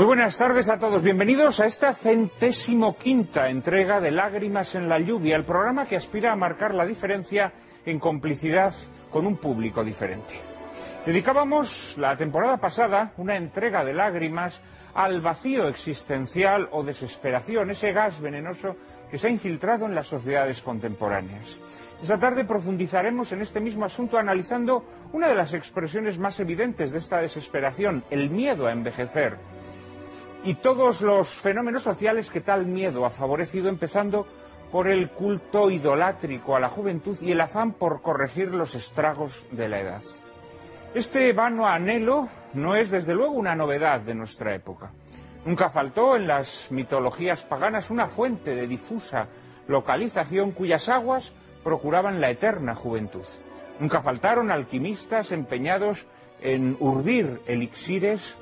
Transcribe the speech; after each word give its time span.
Muy 0.00 0.06
buenas 0.06 0.38
tardes 0.38 0.70
a 0.70 0.78
todos. 0.78 1.02
Bienvenidos 1.02 1.60
a 1.60 1.66
esta 1.66 1.92
centésimo 1.92 2.96
quinta 2.96 3.50
entrega 3.50 4.00
de 4.00 4.10
Lágrimas 4.10 4.74
en 4.74 4.88
la 4.88 4.98
lluvia, 4.98 5.36
el 5.36 5.44
programa 5.44 5.84
que 5.84 5.96
aspira 5.96 6.32
a 6.32 6.36
marcar 6.36 6.74
la 6.74 6.86
diferencia 6.86 7.52
en 7.84 7.98
complicidad 7.98 8.72
con 9.10 9.26
un 9.26 9.36
público 9.36 9.84
diferente. 9.84 10.40
Dedicábamos 11.04 11.98
la 11.98 12.16
temporada 12.16 12.56
pasada 12.56 13.12
una 13.18 13.36
entrega 13.36 13.84
de 13.84 13.92
lágrimas 13.92 14.62
al 14.94 15.20
vacío 15.20 15.68
existencial 15.68 16.70
o 16.72 16.82
desesperación, 16.82 17.70
ese 17.70 17.92
gas 17.92 18.22
venenoso 18.22 18.76
que 19.10 19.18
se 19.18 19.28
ha 19.28 19.30
infiltrado 19.30 19.84
en 19.84 19.94
las 19.94 20.06
sociedades 20.06 20.62
contemporáneas. 20.62 21.60
Esta 22.00 22.18
tarde 22.18 22.46
profundizaremos 22.46 23.32
en 23.32 23.42
este 23.42 23.60
mismo 23.60 23.84
asunto 23.84 24.16
analizando 24.16 24.86
una 25.12 25.28
de 25.28 25.34
las 25.34 25.52
expresiones 25.52 26.18
más 26.18 26.40
evidentes 26.40 26.90
de 26.90 26.98
esta 26.98 27.20
desesperación, 27.20 28.02
el 28.08 28.30
miedo 28.30 28.66
a 28.66 28.72
envejecer 28.72 29.36
y 30.44 30.54
todos 30.54 31.02
los 31.02 31.28
fenómenos 31.28 31.82
sociales 31.82 32.30
que 32.30 32.40
tal 32.40 32.66
miedo 32.66 33.04
ha 33.04 33.10
favorecido, 33.10 33.68
empezando 33.68 34.26
por 34.72 34.88
el 34.88 35.10
culto 35.10 35.70
idolátrico 35.70 36.56
a 36.56 36.60
la 36.60 36.68
juventud 36.68 37.16
y 37.20 37.32
el 37.32 37.40
afán 37.40 37.72
por 37.72 38.00
corregir 38.02 38.54
los 38.54 38.74
estragos 38.74 39.46
de 39.50 39.68
la 39.68 39.80
edad. 39.80 40.02
Este 40.94 41.32
vano 41.32 41.66
anhelo 41.66 42.28
no 42.54 42.74
es 42.74 42.90
desde 42.90 43.14
luego 43.14 43.32
una 43.32 43.54
novedad 43.54 44.00
de 44.00 44.14
nuestra 44.14 44.54
época. 44.54 44.92
Nunca 45.44 45.70
faltó 45.70 46.16
en 46.16 46.26
las 46.26 46.70
mitologías 46.70 47.42
paganas 47.42 47.90
una 47.90 48.06
fuente 48.06 48.54
de 48.54 48.66
difusa 48.66 49.28
localización 49.68 50.52
cuyas 50.52 50.88
aguas 50.88 51.32
procuraban 51.62 52.20
la 52.20 52.30
eterna 52.30 52.74
juventud. 52.74 53.24
Nunca 53.78 54.00
faltaron 54.00 54.50
alquimistas 54.50 55.32
empeñados 55.32 56.06
en 56.40 56.76
urdir 56.80 57.40
elixires 57.46 58.38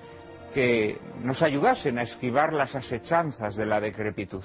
que 0.54 0.98
nos 1.22 1.42
ayudasen 1.42 1.98
a 1.98 2.02
esquivar 2.02 2.52
las 2.52 2.74
asechanzas 2.74 3.56
de 3.56 3.66
la 3.66 3.80
decrepitud. 3.80 4.44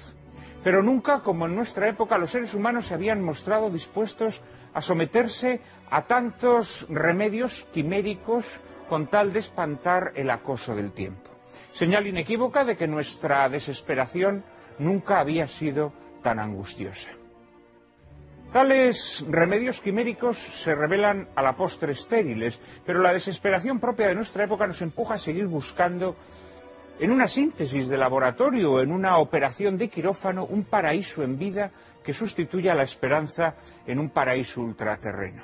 Pero 0.62 0.82
nunca, 0.82 1.20
como 1.20 1.46
en 1.46 1.54
nuestra 1.54 1.88
época, 1.88 2.16
los 2.16 2.30
seres 2.30 2.54
humanos 2.54 2.86
se 2.86 2.94
habían 2.94 3.22
mostrado 3.22 3.68
dispuestos 3.70 4.42
a 4.72 4.80
someterse 4.80 5.60
a 5.90 6.06
tantos 6.06 6.86
remedios 6.88 7.66
quiméricos 7.72 8.60
con 8.88 9.06
tal 9.08 9.32
de 9.32 9.40
espantar 9.40 10.12
el 10.16 10.30
acoso 10.30 10.74
del 10.74 10.92
tiempo. 10.92 11.30
Señal 11.72 12.06
inequívoca 12.06 12.64
de 12.64 12.76
que 12.76 12.86
nuestra 12.86 13.48
desesperación 13.48 14.44
nunca 14.78 15.20
había 15.20 15.46
sido 15.46 15.92
tan 16.22 16.38
angustiosa. 16.38 17.10
Tales 18.54 19.26
remedios 19.28 19.80
quiméricos 19.80 20.38
se 20.38 20.76
revelan 20.76 21.26
a 21.34 21.42
la 21.42 21.56
postre 21.56 21.90
estériles, 21.90 22.60
pero 22.86 23.02
la 23.02 23.12
desesperación 23.12 23.80
propia 23.80 24.06
de 24.06 24.14
nuestra 24.14 24.44
época 24.44 24.64
nos 24.64 24.80
empuja 24.80 25.14
a 25.14 25.18
seguir 25.18 25.48
buscando 25.48 26.14
en 27.00 27.10
una 27.10 27.26
síntesis 27.26 27.88
de 27.88 27.98
laboratorio 27.98 28.80
en 28.80 28.92
una 28.92 29.18
operación 29.18 29.76
de 29.76 29.88
quirófano 29.88 30.46
un 30.46 30.62
paraíso 30.62 31.24
en 31.24 31.36
vida 31.36 31.72
que 32.04 32.12
sustituya 32.12 32.76
la 32.76 32.84
esperanza 32.84 33.56
en 33.88 33.98
un 33.98 34.10
paraíso 34.10 34.60
ultraterreno. 34.60 35.42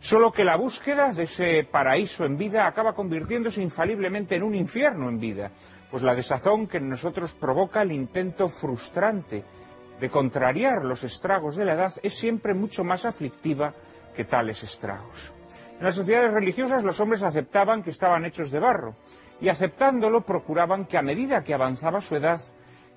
Solo 0.00 0.32
que 0.32 0.44
la 0.44 0.56
búsqueda 0.56 1.10
de 1.10 1.22
ese 1.22 1.68
paraíso 1.70 2.24
en 2.24 2.36
vida 2.36 2.66
acaba 2.66 2.96
convirtiéndose 2.96 3.62
infaliblemente 3.62 4.34
en 4.34 4.42
un 4.42 4.56
infierno 4.56 5.08
en 5.08 5.20
vida, 5.20 5.52
pues 5.88 6.02
la 6.02 6.16
desazón 6.16 6.66
que 6.66 6.78
en 6.78 6.88
nosotros 6.88 7.34
provoca 7.34 7.82
el 7.82 7.92
intento 7.92 8.48
frustrante 8.48 9.44
de 10.00 10.10
contrariar 10.10 10.84
los 10.84 11.04
estragos 11.04 11.56
de 11.56 11.64
la 11.64 11.74
edad 11.74 11.92
es 12.02 12.14
siempre 12.14 12.54
mucho 12.54 12.84
más 12.84 13.04
aflictiva 13.04 13.74
que 14.14 14.24
tales 14.24 14.62
estragos. 14.62 15.32
En 15.78 15.84
las 15.84 15.94
sociedades 15.94 16.32
religiosas 16.32 16.84
los 16.84 16.98
hombres 17.00 17.22
aceptaban 17.22 17.82
que 17.82 17.90
estaban 17.90 18.24
hechos 18.24 18.50
de 18.50 18.58
barro 18.58 18.96
y 19.40 19.48
aceptándolo 19.48 20.22
procuraban 20.22 20.86
que 20.86 20.98
a 20.98 21.02
medida 21.02 21.42
que 21.42 21.54
avanzaba 21.54 22.00
su 22.00 22.16
edad 22.16 22.40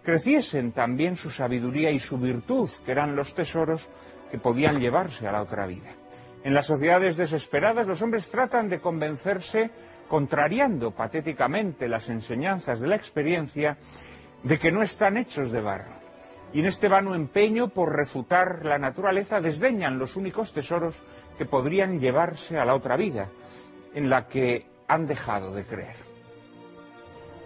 creciesen 0.03 0.71
también 0.71 1.15
su 1.15 1.29
sabiduría 1.29 1.91
y 1.91 1.99
su 1.99 2.17
virtud, 2.17 2.69
que 2.83 2.91
eran 2.91 3.15
los 3.15 3.35
tesoros 3.35 3.89
que 4.31 4.39
podían 4.39 4.79
llevarse 4.79 5.27
a 5.27 5.31
la 5.31 5.43
otra 5.43 5.67
vida. 5.67 5.91
En 6.43 6.55
las 6.55 6.65
sociedades 6.65 7.17
desesperadas 7.17 7.85
los 7.85 8.01
hombres 8.01 8.31
tratan 8.31 8.67
de 8.67 8.79
convencerse, 8.79 9.69
contrariando 10.07 10.89
patéticamente 10.89 11.87
las 11.87 12.09
enseñanzas 12.09 12.81
de 12.81 12.87
la 12.87 12.95
experiencia, 12.95 13.77
de 14.41 14.57
que 14.57 14.71
no 14.71 14.81
están 14.81 15.17
hechos 15.17 15.51
de 15.51 15.61
barro 15.61 16.00
y 16.53 16.59
en 16.59 16.65
este 16.65 16.89
vano 16.89 17.15
empeño 17.15 17.69
por 17.69 17.95
refutar 17.95 18.65
la 18.65 18.77
naturaleza 18.77 19.39
desdeñan 19.39 19.97
los 19.97 20.15
únicos 20.15 20.53
tesoros 20.53 21.01
que 21.37 21.45
podrían 21.45 21.99
llevarse 21.99 22.57
a 22.57 22.65
la 22.65 22.75
otra 22.75 22.97
vida, 22.97 23.29
en 23.93 24.09
la 24.09 24.27
que 24.27 24.67
han 24.87 25.05
dejado 25.05 25.53
de 25.53 25.63
creer. 25.63 25.95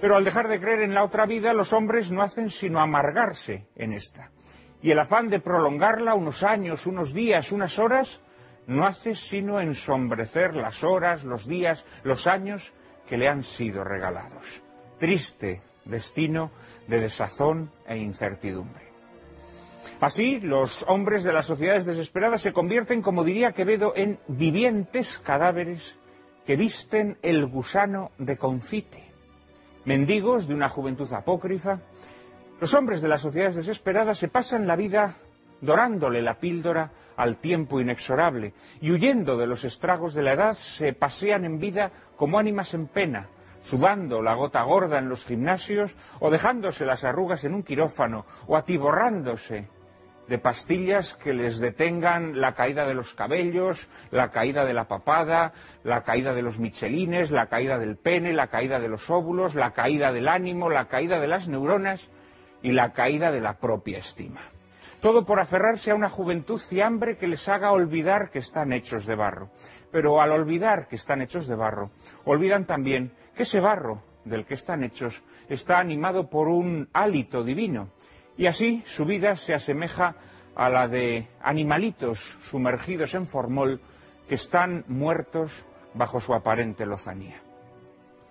Pero 0.02 0.18
al 0.18 0.24
dejar 0.24 0.48
de 0.48 0.60
creer 0.60 0.82
en 0.82 0.94
la 0.94 1.04
otra 1.04 1.26
vida, 1.26 1.54
los 1.54 1.74
hombres 1.74 2.12
no 2.12 2.22
hacen 2.22 2.50
sino 2.50 2.80
amargarse 2.80 3.68
en 3.76 3.94
esta. 3.94 4.32
Y 4.82 4.92
el 4.92 5.00
afán 5.00 5.30
de 5.30 5.40
prolongarla 5.40 6.16
unos 6.16 6.44
años, 6.44 6.86
unos 6.86 7.14
días, 7.14 7.52
unas 7.52 7.80
horas, 7.80 8.22
no 8.68 8.86
hace 8.86 9.14
sino 9.16 9.62
ensombrecer 9.62 10.56
las 10.56 10.84
horas, 10.84 11.24
los 11.24 11.48
días, 11.48 11.86
los 12.04 12.28
años 12.28 12.74
que 13.08 13.18
le 13.18 13.28
han 13.28 13.44
sido 13.44 13.84
regalados. 13.84 14.64
Triste 15.00 15.62
destino 15.86 16.52
de 16.88 17.00
desazón 17.00 17.72
e 17.88 17.98
incertidumbre. 17.98 18.85
Así, 20.02 20.42
los 20.42 20.84
hombres 20.90 21.24
de 21.24 21.32
las 21.32 21.46
sociedades 21.46 21.86
desesperadas 21.86 22.42
se 22.42 22.52
convierten, 22.52 23.02
como 23.02 23.24
diría 23.24 23.54
Quevedo, 23.54 23.94
en 23.96 24.20
vivientes 24.28 25.20
cadáveres 25.20 25.98
que 26.46 26.58
visten 26.58 27.18
el 27.22 27.46
gusano 27.46 28.12
de 28.18 28.38
confite. 28.38 29.04
Mendigos 29.86 30.48
de 30.48 30.54
una 30.54 30.68
juventud 30.68 31.12
apócrifa, 31.14 31.80
los 32.60 32.74
hombres 32.74 33.02
de 33.02 33.08
las 33.08 33.22
sociedades 33.22 33.56
desesperadas 33.56 34.18
se 34.18 34.28
pasan 34.28 34.68
la 34.68 34.76
vida 34.76 35.16
dorándole 35.62 36.22
la 36.22 36.40
píldora 36.40 36.92
al 37.16 37.38
tiempo 37.38 37.80
inexorable 37.80 38.54
y 38.82 38.92
huyendo 38.92 39.38
de 39.38 39.48
los 39.48 39.64
estragos 39.64 40.14
de 40.14 40.24
la 40.24 40.34
edad 40.34 40.54
se 40.54 40.94
pasean 40.94 41.46
en 41.46 41.60
vida 41.60 41.92
como 42.18 42.38
ánimas 42.38 42.74
en 42.74 42.88
pena, 42.88 43.30
sudando 43.62 44.22
la 44.22 44.36
gota 44.36 44.62
gorda 44.64 45.00
en 45.00 45.08
los 45.08 45.26
gimnasios 45.26 45.96
o 46.20 46.30
dejándose 46.30 46.86
las 46.86 47.04
arrugas 47.06 47.46
en 47.46 47.54
un 47.54 47.64
quirófano 47.64 48.26
o 48.48 48.58
atiborrándose 48.58 49.70
de 50.28 50.40
pastillas 50.40 51.14
que 51.14 51.34
les 51.34 51.60
detengan 51.60 52.40
la 52.40 52.54
caída 52.54 52.88
de 52.88 52.94
los 52.94 53.14
cabellos, 53.14 53.90
la 54.12 54.32
caída 54.32 54.66
de 54.66 54.74
la 54.74 54.88
papada, 54.88 55.54
la 55.84 56.04
caída 56.04 56.34
de 56.34 56.42
los 56.42 56.60
michelines, 56.60 57.32
la 57.32 57.48
caída 57.48 57.78
del 57.78 57.98
pene, 57.98 58.34
la 58.34 58.48
caída 58.48 58.80
de 58.80 58.88
los 58.88 59.10
óvulos, 59.10 59.56
la 59.56 59.72
caída 59.72 60.12
del 60.12 60.28
ánimo, 60.28 60.70
la 60.70 60.88
caída 60.88 61.20
de 61.20 61.28
las 61.28 61.48
neuronas 61.48 62.10
y 62.62 62.72
la 62.72 62.94
caída 62.94 63.32
de 63.32 63.42
la 63.42 63.60
propia 63.60 64.00
estima. 64.00 64.42
Todo 65.00 65.26
por 65.26 65.40
aferrarse 65.40 65.92
a 65.92 65.96
una 65.96 66.10
juventud 66.10 66.58
fiambre 66.60 67.18
que 67.18 67.28
les 67.28 67.48
haga 67.48 67.72
olvidar 67.72 68.32
que 68.32 68.40
están 68.40 68.74
hechos 68.74 69.06
de 69.06 69.16
barro. 69.16 69.52
Pero 69.92 70.20
al 70.20 70.32
olvidar 70.32 70.88
que 70.88 70.96
están 70.96 71.22
hechos 71.22 71.48
de 71.48 71.56
barro, 71.56 71.92
olvidan 72.24 72.66
también 72.66 73.14
que 73.36 73.44
ese 73.44 73.60
barro 73.60 74.02
del 74.24 74.46
que 74.46 74.56
están 74.56 74.84
hechos 74.84 75.24
está 75.48 75.78
animado 75.78 76.30
por 76.30 76.48
un 76.48 76.90
hálito 76.92 77.44
divino 77.44 77.92
y 78.38 78.48
así 78.48 78.82
su 78.86 79.06
vida 79.06 79.36
se 79.36 79.54
asemeja 79.54 80.16
a 80.56 80.70
la 80.70 80.88
de 80.88 81.28
animalitos 81.42 82.20
sumergidos 82.42 83.14
en 83.14 83.28
formol 83.28 83.82
que 84.28 84.36
están 84.36 84.86
muertos 84.88 85.66
bajo 85.94 86.20
su 86.20 86.34
aparente 86.34 86.86
lozanía, 86.86 87.42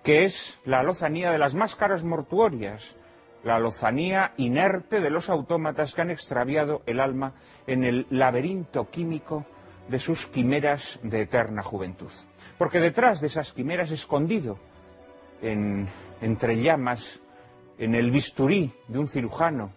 que 0.03 0.23
es 0.23 0.59
la 0.65 0.83
lozanía 0.83 1.31
de 1.31 1.37
las 1.37 1.55
máscaras 1.55 2.03
mortuorias, 2.03 2.95
la 3.43 3.59
lozanía 3.59 4.33
inerte 4.37 4.99
de 4.99 5.09
los 5.09 5.29
autómatas 5.29 5.93
que 5.93 6.01
han 6.01 6.09
extraviado 6.09 6.81
el 6.85 6.99
alma 6.99 7.33
en 7.67 7.83
el 7.83 8.07
laberinto 8.09 8.89
químico 8.89 9.45
de 9.87 9.99
sus 9.99 10.25
quimeras 10.25 10.99
de 11.03 11.21
eterna 11.21 11.61
juventud. 11.61 12.11
Porque 12.57 12.79
detrás 12.79 13.21
de 13.21 13.27
esas 13.27 13.53
quimeras, 13.53 13.91
escondido 13.91 14.57
entre 15.41 16.59
llamas, 16.59 17.21
en 17.77 17.93
el 17.93 18.09
bisturí 18.09 18.73
de 18.87 18.99
un 18.99 19.07
cirujano, 19.07 19.73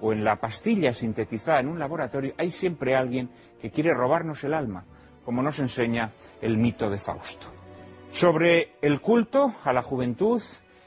o 0.00 0.12
en 0.12 0.24
la 0.24 0.36
pastilla 0.36 0.92
sintetizada 0.92 1.60
en 1.60 1.68
un 1.68 1.78
laboratorio, 1.78 2.34
hay 2.38 2.50
siempre 2.50 2.96
alguien 2.96 3.30
que 3.60 3.70
quiere 3.70 3.94
robarnos 3.94 4.44
el 4.44 4.54
alma, 4.54 4.84
como 5.24 5.42
nos 5.42 5.58
enseña 5.58 6.12
el 6.40 6.56
mito 6.56 6.88
de 6.90 6.98
Fausto. 6.98 7.46
Sobre 8.10 8.72
el 8.80 9.00
culto 9.00 9.54
a 9.64 9.72
la 9.72 9.82
juventud 9.82 10.40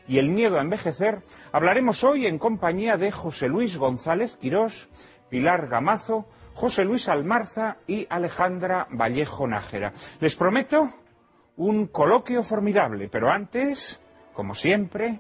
y 0.08 0.18
el 0.18 0.30
miedo 0.30 0.58
a 0.58 0.62
envejecer, 0.62 1.22
hablaremos 1.52 2.04
hoy 2.04 2.26
en 2.26 2.40
compañía 2.40 2.98
de 2.98 3.12
José 3.12 3.48
Luis 3.48 3.78
González 3.78 4.36
Quirós, 4.36 4.90
Pilar 5.30 5.68
Gamazo, 5.68 6.26
José 6.54 6.84
Luis 6.84 7.08
Almarza 7.08 7.78
y 7.88 8.08
Alejandra 8.10 8.88
Vallejo 8.92 9.48
Nájera. 9.48 9.94
Les 10.20 10.36
prometo 10.36 10.90
un 11.58 11.88
coloquio 11.88 12.44
formidable, 12.44 13.08
pero 13.10 13.30
antes, 13.30 14.02
como 14.34 14.56
siempre, 14.56 15.20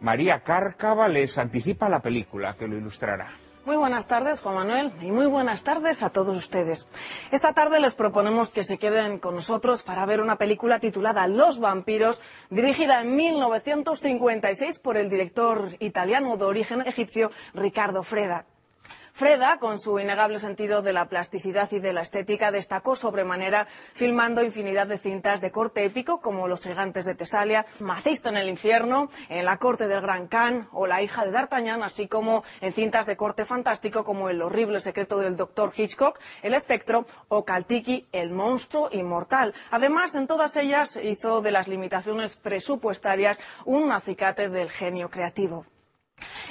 María 0.00 0.40
Cárcava 0.40 1.08
les 1.08 1.38
anticipa 1.38 1.88
la 1.88 2.00
película 2.00 2.54
que 2.54 2.68
lo 2.68 2.76
ilustrará. 2.76 3.28
Muy 3.66 3.76
buenas 3.76 4.06
tardes, 4.06 4.40
Juan 4.40 4.54
Manuel, 4.54 4.92
y 5.02 5.10
muy 5.10 5.26
buenas 5.26 5.64
tardes 5.64 6.04
a 6.04 6.10
todos 6.10 6.36
ustedes. 6.36 6.88
Esta 7.32 7.52
tarde 7.52 7.80
les 7.80 7.96
proponemos 7.96 8.52
que 8.52 8.62
se 8.62 8.78
queden 8.78 9.18
con 9.18 9.34
nosotros 9.34 9.82
para 9.82 10.06
ver 10.06 10.20
una 10.20 10.36
película 10.36 10.78
titulada 10.78 11.26
Los 11.26 11.58
vampiros, 11.58 12.22
dirigida 12.48 13.00
en 13.00 13.16
1956 13.16 14.78
por 14.78 14.96
el 14.96 15.10
director 15.10 15.74
italiano 15.80 16.36
de 16.36 16.44
origen 16.44 16.82
egipcio 16.82 17.32
Ricardo 17.54 18.04
Freda. 18.04 18.44
Freda, 19.16 19.56
con 19.58 19.78
su 19.78 19.98
innegable 19.98 20.38
sentido 20.38 20.82
de 20.82 20.92
la 20.92 21.08
plasticidad 21.08 21.72
y 21.72 21.78
de 21.78 21.94
la 21.94 22.02
estética, 22.02 22.50
destacó 22.50 22.94
sobremanera 22.94 23.66
filmando 23.94 24.44
infinidad 24.44 24.86
de 24.86 24.98
cintas 24.98 25.40
de 25.40 25.50
corte 25.50 25.86
épico 25.86 26.20
como 26.20 26.48
Los 26.48 26.64
gigantes 26.64 27.06
de 27.06 27.14
Tesalia, 27.14 27.64
Macisto 27.80 28.28
en 28.28 28.36
el 28.36 28.50
infierno, 28.50 29.08
en 29.30 29.46
La 29.46 29.56
corte 29.56 29.88
del 29.88 30.02
Gran 30.02 30.28
Khan 30.28 30.68
o 30.70 30.86
La 30.86 31.00
hija 31.00 31.24
de 31.24 31.30
D'Artagnan, 31.30 31.82
así 31.82 32.08
como 32.08 32.44
en 32.60 32.74
cintas 32.74 33.06
de 33.06 33.16
corte 33.16 33.46
fantástico 33.46 34.04
como 34.04 34.28
El 34.28 34.42
horrible 34.42 34.80
secreto 34.80 35.16
del 35.16 35.38
doctor 35.38 35.72
Hitchcock, 35.74 36.20
El 36.42 36.52
espectro 36.52 37.06
o 37.28 37.46
Kaltiki, 37.46 38.06
El 38.12 38.32
monstruo 38.32 38.90
inmortal. 38.92 39.54
Además, 39.70 40.14
en 40.14 40.26
todas 40.26 40.56
ellas 40.56 41.00
hizo 41.02 41.40
de 41.40 41.52
las 41.52 41.68
limitaciones 41.68 42.36
presupuestarias 42.36 43.40
un 43.64 43.92
acicate 43.92 44.50
del 44.50 44.68
genio 44.68 45.08
creativo. 45.08 45.64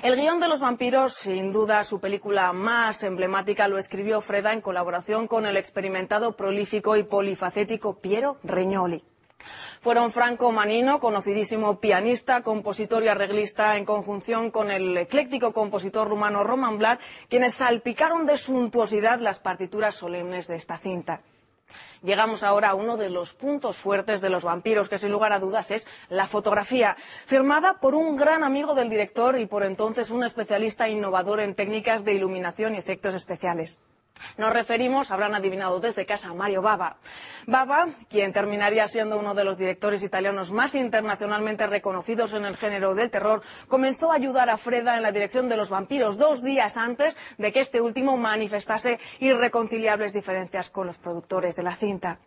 El 0.06 0.18
guion 0.18 0.40
de 0.40 0.48
los 0.48 0.60
vampiros, 0.60 1.16
sin 1.16 1.52
duda 1.52 1.84
su 1.84 2.00
película 2.00 2.54
más 2.54 3.02
emblemática, 3.02 3.68
lo 3.68 3.80
escribió 3.80 4.22
Freda 4.22 4.54
en 4.54 4.62
colaboración 4.62 5.28
con 5.28 5.48
el 5.48 5.58
experimentado, 5.58 6.36
prolífico 6.36 6.96
y 6.96 7.02
polifacético 7.02 8.00
Piero 8.00 8.38
Regnoli. 8.44 9.04
Fueron 9.82 10.12
Franco 10.12 10.52
Manino, 10.52 11.00
conocidísimo 11.00 11.80
pianista, 11.80 12.44
compositor 12.44 13.04
y 13.04 13.08
arreglista, 13.08 13.78
en 13.78 13.86
conjunción 13.86 14.52
con 14.52 14.70
el 14.70 14.96
ecléctico 14.96 15.54
compositor 15.54 16.08
rumano 16.08 16.44
Roman 16.44 16.78
Blad, 16.78 17.00
quienes 17.28 17.56
salpicaron 17.56 18.28
de 18.28 18.38
suntuosidad 18.38 19.20
las 19.20 19.40
partituras 19.40 19.96
solemnes 19.96 20.48
de 20.48 20.56
esta 20.58 20.78
cinta. 20.78 21.24
Llegamos 22.06 22.44
ahora 22.44 22.70
a 22.70 22.76
uno 22.76 22.98
de 22.98 23.10
los 23.10 23.34
puntos 23.34 23.78
fuertes 23.78 24.22
de 24.22 24.30
los 24.30 24.44
vampiros, 24.44 24.90
que 24.90 25.00
sin 25.00 25.12
lugar 25.12 25.34
a 25.34 25.40
dudas 25.40 25.72
es 25.72 25.88
la 26.08 26.28
fotografía, 26.28 26.96
firmada 27.26 27.80
por 27.82 27.96
un 27.96 28.16
gran 28.16 28.44
amigo 28.44 28.76
del 28.76 28.90
director 28.90 29.40
y 29.40 29.48
por 29.48 29.64
entonces 29.64 30.12
un 30.12 30.24
especialista 30.24 30.88
innovador 30.88 31.40
en 31.40 31.56
técnicas 31.56 32.06
de 32.06 32.14
iluminación 32.14 32.76
y 32.76 32.78
efectos 32.78 33.16
especiales. 33.16 33.82
Nos 34.38 34.54
referimos, 34.54 35.12
habrán 35.12 35.36
adivinado 35.36 35.80
desde 35.80 36.06
casa, 36.06 36.30
a 36.30 36.34
Mario 36.34 36.62
Bava. 36.62 36.98
Bava, 37.48 37.88
quien 38.10 38.34
terminaría 38.34 38.88
siendo 38.88 39.18
uno 39.18 39.34
de 39.34 39.44
los 39.44 39.58
directores 39.58 40.04
italianos 40.04 40.52
más 40.52 40.76
internacionalmente 40.76 41.68
reconocidos 41.68 42.34
en 42.34 42.46
el 42.46 42.58
género 42.58 42.96
del 42.96 43.12
terror, 43.12 43.42
comenzó 43.68 44.12
a 44.12 44.16
ayudar 44.16 44.50
a 44.50 44.58
Freda 44.58 44.98
en 44.98 45.04
la 45.04 45.12
dirección 45.12 45.48
de 45.50 45.58
los 45.58 45.70
vampiros 45.70 46.18
dos 46.18 46.44
días 46.44 46.78
antes 46.78 47.18
de 47.38 47.52
que 47.52 47.60
este 47.60 47.82
último 47.82 48.18
manifestase 48.18 49.00
irreconciliables 49.20 50.14
diferencias 50.14 50.70
con 50.70 50.88
los 50.88 50.98
productores 50.98 51.56
de 51.56 51.64
la 51.64 51.76
cinta. 51.76 52.20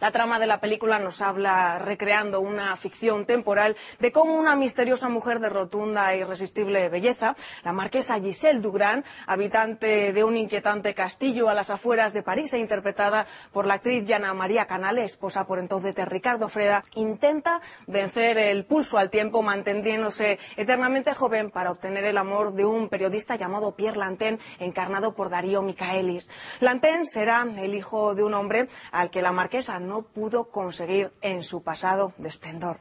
La 0.00 0.10
trama 0.10 0.38
de 0.38 0.46
la 0.46 0.60
película 0.60 0.98
nos 0.98 1.20
habla, 1.20 1.78
recreando 1.78 2.40
una 2.40 2.76
ficción 2.76 3.26
temporal, 3.26 3.76
de 3.98 4.12
cómo 4.12 4.34
una 4.34 4.56
misteriosa 4.56 5.08
mujer 5.08 5.40
de 5.40 5.48
rotunda 5.48 6.12
e 6.12 6.18
irresistible 6.18 6.88
belleza, 6.88 7.34
la 7.64 7.72
marquesa 7.72 8.20
Giselle 8.20 8.60
Dugrand, 8.60 9.04
habitante 9.26 10.12
de 10.12 10.24
un 10.24 10.36
inquietante 10.36 10.94
castillo 10.94 11.48
a 11.48 11.54
las 11.54 11.70
afueras 11.70 12.12
de 12.12 12.22
París 12.22 12.52
e 12.54 12.58
interpretada 12.58 13.26
por 13.52 13.66
la 13.66 13.74
actriz 13.74 14.06
Diana 14.06 14.34
María 14.34 14.66
Canale, 14.66 15.04
esposa 15.04 15.44
por 15.46 15.58
entonces 15.58 15.94
de 15.94 16.04
Ricardo 16.04 16.48
Freda, 16.48 16.84
intenta 16.94 17.60
vencer 17.86 18.38
el 18.38 18.64
pulso 18.64 18.98
al 18.98 19.10
tiempo 19.10 19.42
manteniéndose 19.42 20.38
eternamente 20.56 21.14
joven 21.14 21.50
para 21.50 21.70
obtener 21.70 22.04
el 22.04 22.18
amor 22.18 22.54
de 22.54 22.64
un 22.64 22.88
periodista 22.88 23.36
llamado 23.36 23.74
Pierre 23.74 23.98
Lantin, 23.98 24.38
encarnado 24.58 25.14
por 25.14 25.30
Darío 25.30 25.62
Micaelis. 25.62 26.28
Lantin 26.60 27.04
será 27.04 27.46
el 27.56 27.74
hijo 27.74 28.14
de 28.14 28.24
un 28.24 28.34
hombre 28.34 28.68
al 28.92 29.10
que 29.10 29.22
la 29.22 29.32
marquesa 29.32 29.67
no 29.78 30.02
pudo 30.02 30.50
conseguir 30.50 31.12
en 31.20 31.42
su 31.42 31.62
pasado 31.62 32.14
de 32.16 32.28
esplendor. 32.28 32.78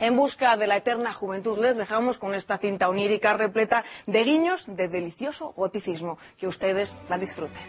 En 0.00 0.16
busca 0.16 0.56
de 0.56 0.66
la 0.66 0.78
eterna 0.78 1.12
juventud 1.12 1.58
les 1.58 1.76
dejamos 1.76 2.18
con 2.18 2.34
esta 2.34 2.58
cinta 2.58 2.88
onírica 2.88 3.36
repleta 3.36 3.84
de 4.06 4.24
guiños 4.24 4.64
de 4.66 4.88
delicioso 4.88 5.52
goticismo. 5.52 6.18
Que 6.38 6.46
ustedes 6.46 6.96
la 7.08 7.18
disfruten. 7.18 7.62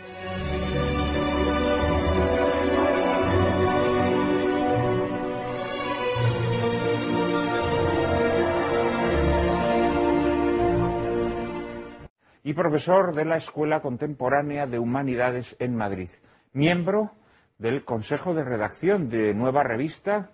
y 12.47 12.53
profesor 12.53 13.15
de 13.15 13.25
la 13.25 13.37
Escuela 13.37 13.81
Contemporánea 13.81 14.67
de 14.67 14.77
Humanidades 14.77 15.55
en 15.57 15.75
Madrid, 15.75 16.09
miembro 16.53 17.09
del 17.57 17.83
Consejo 17.83 18.33
de 18.33 18.43
Redacción 18.43 19.09
de 19.09 19.33
Nueva 19.33 19.63
Revista 19.63 20.31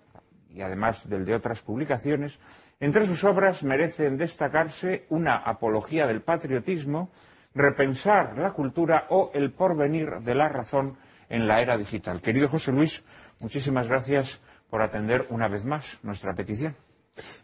y 0.48 0.60
además 0.60 1.08
del 1.08 1.24
de 1.24 1.34
otras 1.34 1.62
publicaciones, 1.62 2.38
entre 2.80 3.06
sus 3.06 3.24
obras 3.24 3.62
merecen 3.62 4.16
destacarse 4.16 5.06
una 5.08 5.36
apología 5.36 6.06
del 6.06 6.22
patriotismo, 6.22 7.10
repensar 7.54 8.36
la 8.38 8.52
cultura 8.52 9.06
o 9.10 9.30
el 9.34 9.52
porvenir 9.52 10.20
de 10.20 10.34
la 10.34 10.48
razón 10.48 10.96
en 11.28 11.46
la 11.48 11.62
era 11.62 11.76
digital. 11.76 12.20
Querido 12.20 12.48
José 12.48 12.72
Luis, 12.72 13.04
muchísimas 13.40 13.88
gracias 13.88 14.42
por 14.68 14.82
atender 14.82 15.26
una 15.30 15.48
vez 15.48 15.64
más 15.64 16.00
nuestra 16.02 16.34
petición. 16.34 16.76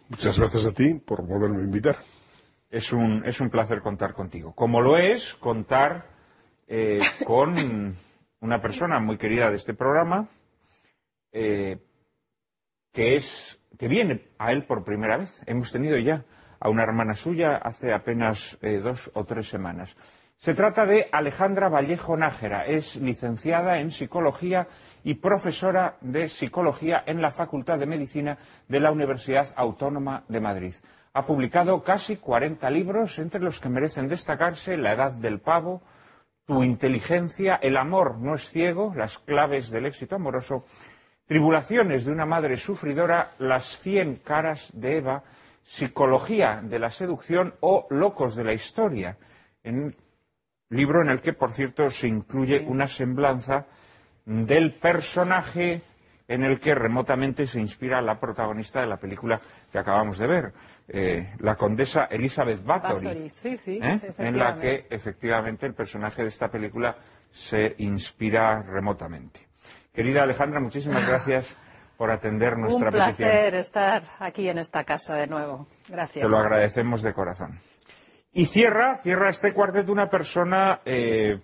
Muchas 0.09 0.39
gracias 0.39 0.67
a 0.67 0.73
ti 0.73 0.95
por 1.05 1.27
volverme 1.27 1.63
a 1.63 1.65
invitar. 1.65 1.97
Es 2.71 2.93
un, 2.93 3.23
es 3.25 3.41
un 3.41 3.49
placer 3.49 3.81
contar 3.81 4.13
contigo. 4.13 4.55
Como 4.55 4.81
lo 4.81 4.99
es 4.99 5.35
contar 5.35 6.07
eh, 6.67 7.01
con 7.27 7.95
una 8.41 8.61
persona 8.61 9.01
muy 9.01 9.17
querida 9.17 9.51
de 9.51 9.57
este 9.57 9.75
programa, 9.75 10.29
eh, 11.33 11.79
que, 12.93 13.17
es, 13.17 13.61
que 13.79 13.89
viene 13.89 14.29
a 14.39 14.53
él 14.53 14.65
por 14.65 14.85
primera 14.85 15.17
vez. 15.17 15.43
Hemos 15.47 15.73
tenido 15.73 15.99
ya 15.99 16.25
a 16.61 16.69
una 16.69 16.83
hermana 16.83 17.15
suya 17.15 17.57
hace 17.57 17.93
apenas 17.93 18.59
eh, 18.63 18.79
dos 18.79 19.11
o 19.15 19.25
tres 19.25 19.49
semanas. 19.49 19.97
Se 20.37 20.55
trata 20.55 20.87
de 20.87 21.09
Alejandra 21.11 21.69
Vallejo 21.69 22.17
Nájera. 22.17 22.65
Es 22.65 22.95
licenciada 22.95 23.81
en 23.81 23.91
psicología 23.91 24.69
y 25.03 25.15
profesora 25.15 25.97
de 26.01 26.29
psicología 26.29 27.03
en 27.07 27.21
la 27.21 27.33
Facultad 27.33 27.79
de 27.79 27.87
Medicina 27.87 28.39
de 28.69 28.79
la 28.79 28.93
Universidad 28.93 29.49
Autónoma 29.57 30.25
de 30.29 30.41
Madrid. 30.41 30.75
Ha 31.13 31.27
publicado 31.27 31.83
casi 31.83 32.19
40 32.19 32.71
libros, 32.71 33.19
entre 33.19 33.41
los 33.41 33.59
que 33.59 33.69
merecen 33.69 34.07
destacarse 34.07 34.77
La 34.77 34.93
Edad 34.93 35.11
del 35.11 35.41
Pavo, 35.41 35.83
tu 36.49 36.65
inteligencia, 36.65 37.57
el 37.57 37.77
amor 37.77 38.17
no 38.17 38.35
es 38.35 38.49
ciego, 38.49 38.95
las 38.97 39.19
claves 39.19 39.71
del 39.71 39.85
éxito 39.85 40.17
amoroso, 40.17 40.65
tribulaciones 41.27 42.07
de 42.07 42.13
una 42.13 42.25
madre 42.25 42.57
sufridora, 42.57 43.35
las 43.39 43.67
cien 43.67 44.17
caras 44.25 44.73
de 44.73 44.97
Eva, 44.97 45.23
psicología 45.63 46.63
de 46.65 46.79
la 46.79 46.91
seducción 46.91 47.55
o 47.61 47.87
locos 47.91 48.35
de 48.35 48.45
la 48.45 48.55
historia, 48.55 49.19
en 49.63 49.95
libro 50.71 51.03
en 51.03 51.11
el 51.11 51.21
que, 51.21 51.35
por 51.35 51.53
cierto, 51.53 51.91
se 51.91 52.09
incluye 52.09 52.65
una 52.67 52.87
semblanza 52.87 53.67
del 54.25 54.73
personaje 54.73 55.83
en 56.29 56.45
el 56.45 56.61
que 56.61 56.75
remotamente 56.75 57.47
se 57.47 57.59
inspira 57.59 58.03
la 58.03 58.21
protagonista 58.21 58.81
de 58.81 58.87
la 58.87 58.99
película 58.99 59.41
que 59.73 59.79
acabamos 59.79 60.19
de 60.19 60.27
ver, 60.27 60.53
eh, 60.87 61.35
la 61.39 61.57
condesa 61.57 62.05
Elizabeth 62.05 62.63
Bathory, 62.63 63.09
¿eh? 63.09 64.01
en 64.19 64.39
la 64.39 64.57
que 64.59 64.87
efectivamente 64.91 65.67
el 65.67 65.75
personaje 65.75 66.23
de 66.23 66.29
esta 66.29 66.51
película 66.51 66.97
se 67.31 67.75
inspira 67.79 68.63
remotamente. 68.63 69.41
Querida 69.93 70.23
Alejandra, 70.23 70.61
muchísimas 70.61 71.09
gracias 71.09 71.57
por 71.97 72.11
atender 72.11 72.59
nuestra 72.59 72.91
petición. 72.91 73.29
Un 73.29 73.35
placer 73.35 73.55
estar 73.55 74.03
aquí 74.21 74.49
en 74.49 74.59
esta 74.59 74.85
casa 74.85 75.17
de 75.17 75.27
nuevo. 75.27 75.67
Gracias. 75.89 76.25
Te 76.25 76.31
lo 76.31 76.39
agradecemos 76.39 77.03
de 77.03 77.13
corazón. 77.13 77.59
Y 78.33 78.47
cierra, 78.47 78.97
cierra 78.97 79.31
este 79.31 79.53
cuarteto 79.53 79.91
una 79.91 80.09
persona 80.09 80.81
eh, 80.85 81.41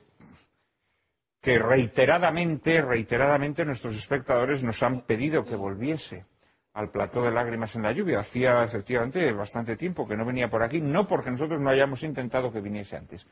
que 1.44 1.58
reiteradamente, 1.58 2.80
reiteradamente 2.80 3.66
nuestros 3.66 3.94
espectadores 3.94 4.64
nos 4.64 4.82
han 4.82 5.02
pedido 5.02 5.44
que 5.44 5.56
volviese 5.56 6.24
al 6.72 6.90
plató 6.90 7.22
de 7.22 7.30
lágrimas 7.30 7.76
en 7.76 7.82
la 7.82 7.92
lluvia. 7.92 8.20
Hacía 8.20 8.64
efectivamente 8.64 9.30
bastante 9.30 9.76
tiempo 9.76 10.08
que 10.08 10.16
no 10.16 10.24
venía 10.24 10.48
por 10.48 10.62
aquí, 10.62 10.80
no 10.80 11.06
porque 11.06 11.30
nosotros 11.30 11.60
no 11.60 11.68
hayamos 11.68 12.02
intentado 12.02 12.50
que 12.50 12.62
viniese 12.62 12.96
antes, 12.96 13.26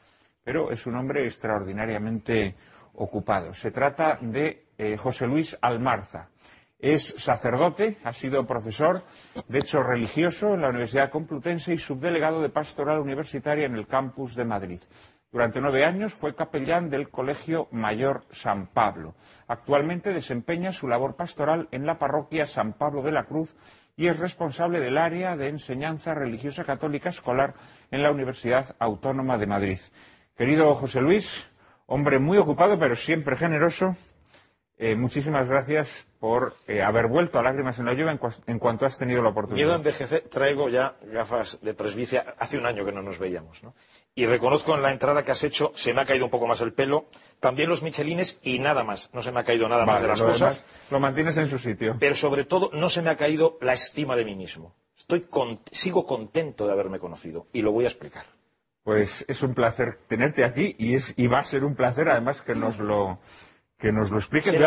pero 0.45 0.71
es 0.71 0.87
un 0.87 0.97
hombre 0.97 1.25
extraordinariamente 1.25 2.55
ocupado. 2.97 3.55
Se 3.55 3.71
trata 3.71 4.19
de 4.21 4.67
eh, 4.77 4.99
José 4.99 5.27
Luis 5.27 5.57
Almarza. 5.63 6.29
Es 6.79 7.15
sacerdote, 7.17 7.97
ha 8.05 8.13
sido 8.13 8.47
profesor 8.47 9.03
de 9.49 9.59
hecho 9.59 9.83
religioso 9.83 10.53
en 10.53 10.61
la 10.61 10.69
Universidad 10.69 11.11
Complutense 11.11 11.73
y 11.73 11.79
subdelegado 11.79 12.43
de 12.43 12.51
pastoral 12.51 12.99
universitaria 12.99 13.65
en 13.65 13.75
el 13.77 13.87
campus 13.87 14.35
de 14.35 14.45
Madrid. 14.45 14.81
Durante 15.33 15.63
nueve 15.63 15.85
años 15.87 16.13
fue 16.13 16.35
capellán 16.35 16.91
del 16.91 17.09
Colegio 17.09 17.67
Mayor 17.71 18.25
San 18.31 18.67
Pablo. 18.67 19.15
Actualmente 19.49 20.13
desempeña 20.13 20.73
su 20.73 20.87
labor 20.89 21.17
pastoral 21.17 21.69
en 21.73 21.87
la 21.87 21.99
parroquia 21.99 22.45
San 22.45 22.75
Pablo 22.75 23.03
de 23.03 23.13
la 23.13 23.25
Cruz 23.25 23.57
y 23.97 24.09
es 24.09 24.19
responsable 24.19 24.79
del 24.81 24.99
área 24.99 25.35
de 25.37 25.49
enseñanza 25.49 26.13
religiosa 26.15 26.65
católica 26.65 27.09
escolar 27.09 27.55
en 27.91 28.03
la 28.03 28.11
Universidad 28.11 28.77
Autónoma 28.79 29.39
de 29.39 29.47
Madrid. 29.47 29.79
Querido 30.37 30.75
José 30.75 31.01
Luis, 31.01 31.51
hombre 31.87 32.19
muy 32.19 32.37
ocupado 32.37 32.79
pero 32.79 32.95
siempre 32.95 33.35
generoso, 33.35 33.97
eh, 34.77 34.97
muchísimas 34.97 35.49
gracias 35.49 36.09
por 36.19 36.55
eh, 36.67 36.83
haber 36.83 37.07
vuelto 37.07 37.39
a 37.39 37.43
Lágrimas 37.43 37.79
en 37.79 37.87
la 37.87 37.93
Lluvia 37.95 38.13
en, 38.13 38.19
cua- 38.19 38.43
en 38.47 38.59
cuanto 38.59 38.85
has 38.85 38.99
tenido 38.99 39.23
la 39.23 39.29
oportunidad. 39.31 39.65
Miedo 39.65 39.73
a 39.75 39.79
envejecer, 39.79 40.23
traigo 40.29 40.69
ya 40.69 40.97
gafas 41.05 41.59
de 41.63 41.73
presbicia. 41.73 42.35
Hace 42.39 42.59
un 42.59 42.67
año 42.67 42.85
que 42.85 42.93
no 42.93 43.01
nos 43.03 43.19
veíamos, 43.19 43.63
¿no? 43.63 43.75
Y 44.15 44.27
reconozco 44.27 44.75
en 44.75 44.83
la 44.83 44.93
entrada 44.93 45.23
que 45.23 45.31
has 45.31 45.43
hecho, 45.43 45.73
se 45.75 45.95
me 45.95 46.03
ha 46.03 46.05
caído 46.05 46.27
un 46.27 46.31
poco 46.31 46.47
más 46.47 46.61
el 46.61 46.75
pelo, 46.75 47.07
también 47.41 47.69
los 47.71 47.83
michelines 47.83 48.39
y 48.43 48.59
nada 48.59 48.85
más. 48.85 49.09
No 49.15 49.23
se 49.23 49.33
me 49.33 49.41
ha 49.41 49.45
caído 49.45 49.69
nada 49.69 49.87
más 49.87 50.03
de 50.03 50.09
las 50.09 50.21
lo 50.21 50.27
cosas, 50.27 50.65
demás 50.67 50.91
lo 50.91 51.01
mantienes 51.01 51.37
en 51.39 51.49
su 51.49 51.59
sitio. 51.59 51.97
pero 51.99 52.15
sobre 52.15 52.45
todo 52.45 52.71
no 52.75 52.91
se 52.91 53.01
me 53.01 53.09
ha 53.09 53.17
caído 53.17 53.57
la 53.63 53.73
estima 53.73 54.15
de 54.17 54.25
mí 54.27 54.35
mismo. 54.35 54.75
Estoy 54.97 55.23
con- 55.23 55.61
sigo 55.71 56.07
contento 56.07 56.67
de 56.67 56.73
haberme 56.75 56.99
conocido 56.99 57.47
y 57.55 57.63
lo 57.63 57.73
voy 57.73 57.85
a 57.87 57.89
explicar. 57.89 58.27
Pues 58.85 59.25
es 59.29 59.43
un 59.43 59.55
placer 59.55 59.99
tenerte 60.09 60.45
aquí 60.45 60.75
y, 60.79 60.95
es, 60.97 61.15
y 61.17 61.29
va 61.29 61.39
a 61.39 61.45
ser 61.45 61.65
un 61.65 61.75
placer 61.75 62.09
además 62.09 62.43
que 62.43 62.55
nos 62.55 62.81
lo, 62.81 63.19
que 63.83 63.91
nos 63.91 64.13
lo 64.13 64.19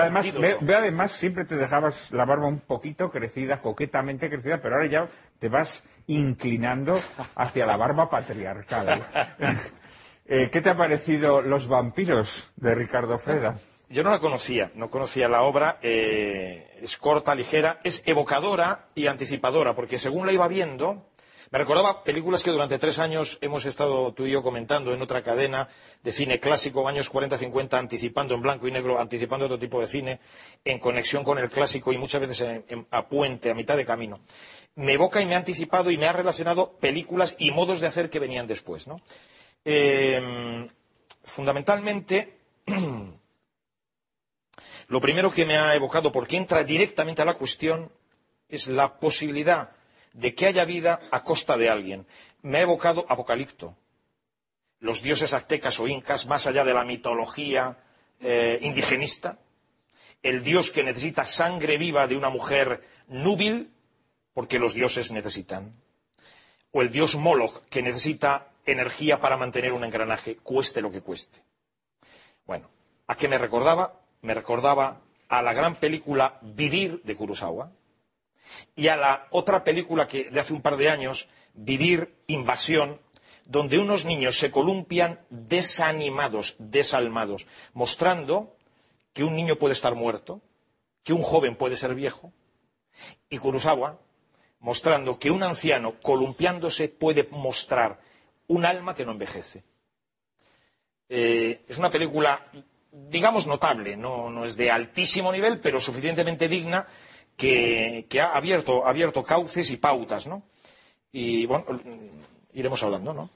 además, 0.01 0.25
antídoto. 0.27 0.65
ve- 0.65 0.75
además 0.75 1.11
siempre 1.13 1.45
te 1.45 1.55
dejabas 1.55 2.11
la 2.11 2.25
barba 2.25 2.47
un 2.49 2.59
poquito 2.59 3.09
crecida, 3.09 3.61
coquetamente 3.61 4.29
crecida, 4.29 4.61
pero 4.61 4.75
ahora 4.75 4.87
ya 4.87 5.07
te 5.39 5.47
vas 5.47 5.85
inclinando 6.07 6.99
hacia 7.35 7.65
la 7.65 7.77
barba 7.77 8.09
patriarcal. 8.09 9.01
Eh, 10.27 10.49
¿Qué 10.51 10.59
te 10.59 10.71
ha 10.71 10.75
parecido 10.75 11.43
Los 11.43 11.67
vampiros 11.67 12.51
de 12.55 12.73
Ricardo 12.73 13.19
Freda? 13.19 13.59
Yo 13.89 14.01
no 14.01 14.09
la 14.09 14.17
conocía, 14.17 14.71
no 14.73 14.89
conocía 14.89 15.27
la 15.29 15.43
obra, 15.43 15.77
eh, 15.83 16.67
es 16.81 16.97
corta, 16.97 17.35
ligera, 17.35 17.79
es 17.83 18.01
evocadora 18.07 18.87
y 18.95 19.05
anticipadora, 19.05 19.75
porque 19.75 19.99
según 19.99 20.25
la 20.25 20.31
iba 20.31 20.47
viendo, 20.47 21.05
me 21.55 21.59
recordaba 21.59 22.03
películas 22.03 22.43
que 22.43 22.51
durante 22.51 22.77
tres 22.77 22.99
años 22.99 23.37
hemos 23.39 23.63
estado 23.63 24.13
tú 24.13 24.25
y 24.25 24.31
yo 24.31 24.43
comentando 24.43 24.93
en 24.93 25.01
otra 25.01 25.23
cadena 25.23 25.69
de 26.03 26.11
cine 26.11 26.41
clásico, 26.41 26.85
años 26.85 27.09
40-50, 27.09 27.79
anticipando 27.79 28.35
en 28.35 28.41
blanco 28.41 28.67
y 28.67 28.73
negro, 28.73 28.99
anticipando 28.99 29.45
otro 29.45 29.57
tipo 29.57 29.79
de 29.79 29.87
cine, 29.87 30.19
en 30.65 30.79
conexión 30.79 31.23
con 31.23 31.39
el 31.39 31.49
clásico 31.49 31.93
y 31.93 31.97
muchas 31.97 32.27
veces 32.27 32.63
en- 32.67 32.85
a 32.91 33.07
puente, 33.07 33.49
a 33.49 33.53
mitad 33.53 33.77
de 33.77 33.85
camino. 33.85 34.19
Me 34.75 34.91
evoca 34.91 35.21
y 35.21 35.25
me 35.25 35.35
ha 35.35 35.37
anticipado 35.37 35.91
y 35.91 35.97
me 35.97 36.07
ha 36.07 36.11
relacionado 36.11 36.73
películas 36.73 37.37
y 37.39 37.51
modos 37.51 37.79
de 37.79 37.87
hacer 37.87 38.09
que 38.09 38.19
venían 38.19 38.47
después, 38.47 38.85
¿no? 38.85 38.99
Eh, 39.63 40.67
fundamentalmente, 41.23 42.37
lo 44.89 44.99
primero 44.99 45.31
que 45.31 45.45
me 45.45 45.57
ha 45.57 45.73
evocado, 45.73 46.11
porque 46.11 46.35
entra 46.35 46.65
directamente 46.65 47.21
a 47.21 47.25
la 47.25 47.35
cuestión, 47.35 47.93
es 48.49 48.67
la 48.67 48.99
posibilidad 48.99 49.69
de 50.15 50.33
que 50.33 50.47
haya 50.47 50.65
vida 50.65 51.01
a 51.11 51.23
costa 51.23 51.57
de 51.57 51.69
alguien. 51.69 52.07
Me 52.41 52.59
ha 52.59 52.61
evocado 52.61 53.05
Apocalipto. 53.09 53.75
Los 54.79 55.01
dioses 55.01 55.33
aztecas 55.33 55.79
o 55.79 55.87
incas, 55.87 56.25
más 56.25 56.47
allá 56.47 56.63
de 56.63 56.73
la 56.73 56.85
mitología 56.85 57.77
eh, 58.21 58.59
indigenista, 58.61 59.39
el 60.23 60.43
dios 60.43 60.71
que 60.71 60.83
necesita 60.83 61.25
sangre 61.25 61.77
viva 61.77 62.07
de 62.07 62.15
una 62.15 62.29
mujer 62.29 62.81
núbil, 63.07 63.71
porque 64.33 64.59
los 64.59 64.73
dioses 64.73 65.11
necesitan, 65.11 65.73
o 66.71 66.81
el 66.81 66.91
dios 66.91 67.15
Moloch, 67.15 67.65
que 67.69 67.81
necesita 67.81 68.49
energía 68.65 69.19
para 69.19 69.37
mantener 69.37 69.71
un 69.73 69.83
engranaje, 69.83 70.37
cueste 70.37 70.81
lo 70.81 70.91
que 70.91 71.01
cueste. 71.01 71.41
Bueno, 72.45 72.69
¿a 73.07 73.15
qué 73.15 73.27
me 73.27 73.37
recordaba? 73.37 74.01
Me 74.21 74.33
recordaba 74.33 75.01
a 75.29 75.41
la 75.41 75.53
gran 75.53 75.75
película 75.75 76.39
Vivir 76.41 77.01
de 77.03 77.15
Kurosawa 77.15 77.71
y 78.75 78.87
a 78.87 78.97
la 78.97 79.27
otra 79.31 79.63
película 79.63 80.07
que 80.07 80.29
de 80.29 80.39
hace 80.39 80.53
un 80.53 80.61
par 80.61 80.77
de 80.77 80.89
años, 80.89 81.27
Vivir, 81.53 82.15
Invasión, 82.27 82.99
donde 83.45 83.79
unos 83.79 84.05
niños 84.05 84.37
se 84.37 84.51
columpian 84.51 85.19
desanimados, 85.29 86.55
desalmados, 86.59 87.47
mostrando 87.73 88.55
que 89.13 89.23
un 89.23 89.35
niño 89.35 89.55
puede 89.55 89.73
estar 89.73 89.95
muerto, 89.95 90.41
que 91.03 91.13
un 91.13 91.21
joven 91.21 91.55
puede 91.55 91.75
ser 91.77 91.95
viejo, 91.95 92.33
y 93.29 93.37
Kurosawa 93.37 93.99
mostrando 94.59 95.19
que 95.19 95.29
un 95.29 95.43
anciano 95.43 95.99
columpiándose 96.01 96.89
puede 96.89 97.27
mostrar 97.29 97.99
un 98.47 98.65
alma 98.65 98.95
que 98.95 99.05
no 99.05 99.11
envejece. 99.11 99.63
Eh, 101.07 101.63
es 101.67 101.77
una 101.77 101.91
película, 101.91 102.43
digamos, 102.91 103.45
notable, 103.45 103.95
no, 103.95 104.31
no 104.31 104.43
es 104.43 104.57
de 104.57 104.71
altísimo 104.71 105.31
nivel, 105.31 105.59
pero 105.59 105.79
suficientemente 105.79 106.47
digna 106.47 106.87
que, 107.35 108.07
ha 108.21 108.35
abierto, 108.35 109.23
cauces 109.23 109.69
y 109.71 109.77
pautas, 109.77 110.27
¿no? 110.27 110.43
Y 111.11 111.45
bueno, 111.45 111.65
iremos 112.53 112.81
hablando, 112.83 113.13
¿no? 113.13 113.29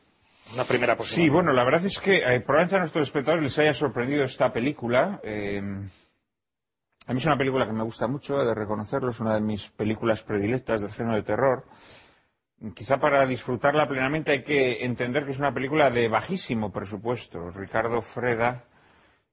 Una 0.54 0.64
primera 0.64 0.94
aproximación. 0.94 1.26
Sí, 1.26 1.30
bueno, 1.30 1.54
la 1.54 1.64
verdad 1.64 1.86
es 1.86 2.00
que 2.00 2.18
eh, 2.18 2.40
probablemente 2.40 2.76
a 2.76 2.80
nuestros 2.80 3.08
espectadores 3.08 3.44
les 3.44 3.60
haya 3.60 3.74
sorprendido 3.74 4.24
esta 4.24 4.52
película. 4.52 5.20
eh, 5.24 5.62
a 7.10 7.14
mí 7.14 7.18
es 7.18 7.26
una 7.26 7.40
película 7.40 7.66
que 7.66 7.74
me 7.74 7.82
gusta 7.82 8.08
mucho, 8.08 8.40
he 8.40 8.46
de 8.46 8.54
reconocerlo, 8.54 9.10
es 9.10 9.20
una 9.20 9.34
de 9.34 9.42
mis 9.42 9.70
películas 9.72 10.22
predilectas 10.22 10.82
del 10.82 10.92
género 10.92 11.16
de 11.16 11.24
terror. 11.24 11.66
Quizá 12.76 13.00
para 13.00 13.26
disfrutarla 13.26 13.88
plenamente 13.88 14.32
hay 14.32 14.44
que 14.44 14.86
entender 14.86 15.26
que 15.26 15.32
es 15.32 15.40
una 15.40 15.52
película 15.52 15.90
de 15.90 16.08
bajísimo 16.08 16.72
presupuesto. 16.72 17.50
Ricardo 17.50 18.04
Freda 18.04 18.64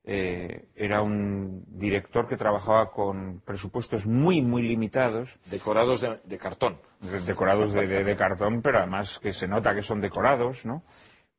eh, 0.08 0.68
era 0.76 1.02
un 1.02 1.64
director 1.66 2.28
que 2.28 2.36
trabajaba 2.36 2.92
con 2.92 3.40
presupuestos 3.44 4.06
muy, 4.06 4.40
muy 4.40 4.62
limitados 4.62 5.36
Decorados 5.46 6.00
de, 6.00 6.20
de 6.24 6.38
cartón. 6.38 6.78
de- 7.00 7.20
decorados 7.22 7.72
de, 7.72 8.16
cartón, 8.16 8.62
pero 8.62 8.78
además 8.78 9.18
que 9.18 9.32
se 9.32 9.48
nota 9.48 9.74
que 9.74 9.82
son 9.82 10.00
decorados, 10.00 10.64
¿no? 10.64 10.84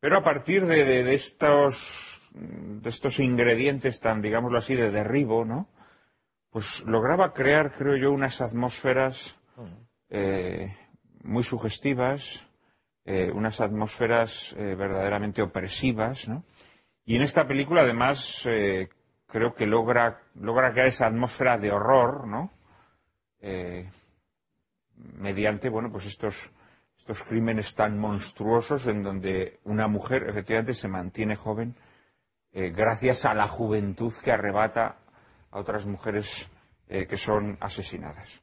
Pero 0.01 0.17
a 0.19 0.23
partir 0.23 0.65
de, 0.65 1.13
estos, 1.13 2.29
de 2.35 2.89
estos 2.89 3.19
ingredientes 3.19 3.99
tan, 4.01 4.21
digámoslo 4.21 4.57
así, 4.57 4.75
de 4.75 4.91
derribo, 4.91 5.45
¿no? 5.45 5.69
Pues 6.49 6.83
lograba 6.85 7.33
crear, 7.33 7.71
creo 7.71 7.95
yo, 7.95 8.11
unas 8.11 8.41
atmósferas 8.41 9.39
eh, 10.09 10.75
muy 11.23 11.43
sugestivas, 11.43 12.47
eh, 13.05 13.31
unas 13.33 13.61
atmósferas 13.61 14.53
verdaderamente 14.57 15.41
opresivas, 15.41 16.27
¿no? 16.27 16.43
Y 17.07 17.15
en 17.15 17.21
esta 17.21 17.47
película, 17.47 17.83
además, 17.83 18.45
eh, 18.47 18.89
creo 19.27 19.53
que 19.53 19.65
logra, 19.65 20.23
logra 20.35 20.73
crear 20.73 20.87
esa 20.87 21.07
atmósfera 21.07 21.57
de 21.57 21.71
horror, 21.71 22.27
¿no? 22.27 22.51
Eh, 23.39 23.89
mediante, 25.15 25.69
bueno, 25.69 25.89
pues 25.89 26.05
estos, 26.05 26.51
estos 26.97 27.23
crímenes 27.23 27.73
tan 27.75 27.97
monstruosos 27.97 28.87
en 28.87 29.03
donde 29.03 29.61
una 29.63 29.87
mujer 29.87 30.25
efectivamente 30.27 30.73
se 30.73 30.89
mantiene 30.89 31.37
joven 31.37 31.77
eh, 32.51 32.71
gracias 32.71 33.23
a 33.23 33.33
la 33.33 33.47
juventud 33.47 34.13
que 34.21 34.33
arrebata 34.33 34.97
a 35.49 35.59
otras 35.59 35.85
mujeres 35.85 36.51
que 36.87 37.17
son 37.17 37.57
asesinadas. 37.59 38.41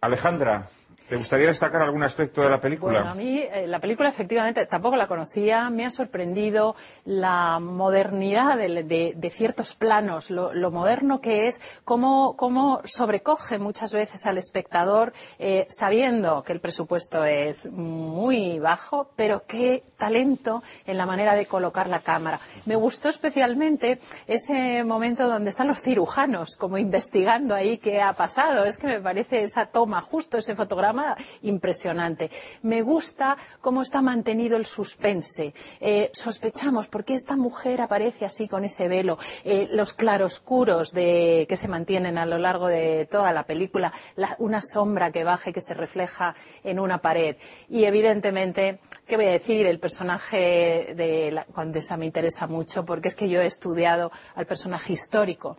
Alejandra, 0.00 0.68
¿te 1.08 1.16
gustaría 1.16 1.46
destacar 1.46 1.82
algún 1.82 2.02
aspecto 2.02 2.42
de 2.42 2.50
la 2.50 2.60
película? 2.60 3.00
Bueno, 3.00 3.10
a 3.10 3.14
mí 3.14 3.38
eh, 3.40 3.66
la 3.66 3.78
película 3.78 4.08
efectivamente 4.08 4.66
tampoco 4.66 4.96
la 4.96 5.06
conocía, 5.06 5.70
me 5.70 5.84
ha 5.84 5.90
sorprendido 5.90 6.74
la 7.04 7.58
modernidad 7.60 8.56
de, 8.56 9.30
ciertos 9.30 9.74
planos, 9.74 10.30
lo, 10.30 10.54
lo 10.54 10.70
moderno 10.70 11.20
que 11.20 11.46
es, 11.46 11.60
cómo, 11.84 12.36
cómo 12.36 12.80
sobrecoge 12.84 13.58
muchas 13.58 13.92
veces 13.92 14.26
al 14.26 14.38
espectador 14.38 15.12
eh, 15.38 15.66
sabiendo 15.68 16.42
que 16.42 16.52
el 16.52 16.60
presupuesto 16.60 17.24
es 17.24 17.70
muy 17.70 18.58
bajo, 18.58 19.10
pero 19.16 19.44
qué 19.46 19.82
talento 19.96 20.62
en 20.86 20.98
la 20.98 21.06
manera 21.06 21.34
de 21.34 21.46
colocar 21.46 21.88
la 21.88 22.00
cámara. 22.00 22.40
Me 22.64 22.76
gustó 22.76 23.08
especialmente 23.08 23.98
ese 24.26 24.84
momento 24.84 25.28
donde 25.28 25.50
están 25.50 25.68
los 25.68 25.80
cirujanos 25.80 26.56
como 26.56 26.78
investigando 26.78 27.54
ahí 27.54 27.78
qué 27.78 28.00
ha 28.00 28.12
pasado. 28.12 28.64
Es 28.64 28.78
que 28.78 28.86
me 28.86 29.00
parece 29.00 29.42
esa 29.42 29.66
toma, 29.66 30.00
justo 30.00 30.38
ese 30.38 30.54
fotograma 30.54 30.95
impresionante. 31.42 32.30
Me 32.62 32.82
gusta 32.82 33.36
cómo 33.60 33.82
está 33.82 34.02
mantenido 34.02 34.56
el 34.56 34.66
suspense. 34.66 35.54
Eh, 35.80 36.10
sospechamos 36.12 36.88
por 36.88 37.04
qué 37.04 37.14
esta 37.14 37.36
mujer 37.36 37.80
aparece 37.80 38.24
así 38.24 38.48
con 38.48 38.64
ese 38.64 38.88
velo. 38.88 39.18
Eh, 39.44 39.68
los 39.72 39.92
claroscuros 39.94 40.92
que 40.92 41.46
se 41.56 41.68
mantienen 41.68 42.18
a 42.18 42.26
lo 42.26 42.38
largo 42.38 42.68
de 42.68 43.06
toda 43.10 43.32
la 43.32 43.44
película. 43.44 43.92
la- 44.16 44.34
una 44.38 44.60
sombra 44.62 45.10
que 45.10 45.24
baja 45.24 45.50
y 45.50 45.52
que 45.52 45.60
se 45.60 45.74
refleja 45.74 46.34
en 46.64 46.78
una 46.80 46.98
pared. 46.98 47.36
Y 47.68 47.84
evidentemente, 47.84 48.78
¿qué 49.06 49.16
voy 49.16 49.26
a 49.26 49.30
decir? 49.32 49.66
El 49.66 49.78
personaje 49.78 50.94
de 50.96 51.30
la 51.32 51.44
condesa 51.44 51.96
me 51.96 52.06
interesa 52.06 52.46
mucho 52.46 52.84
porque 52.84 53.08
es 53.08 53.14
que 53.16 53.28
yo 53.28 53.40
he 53.40 53.46
estudiado 53.46 54.10
al 54.34 54.46
personaje 54.46 54.92
histórico 54.92 55.56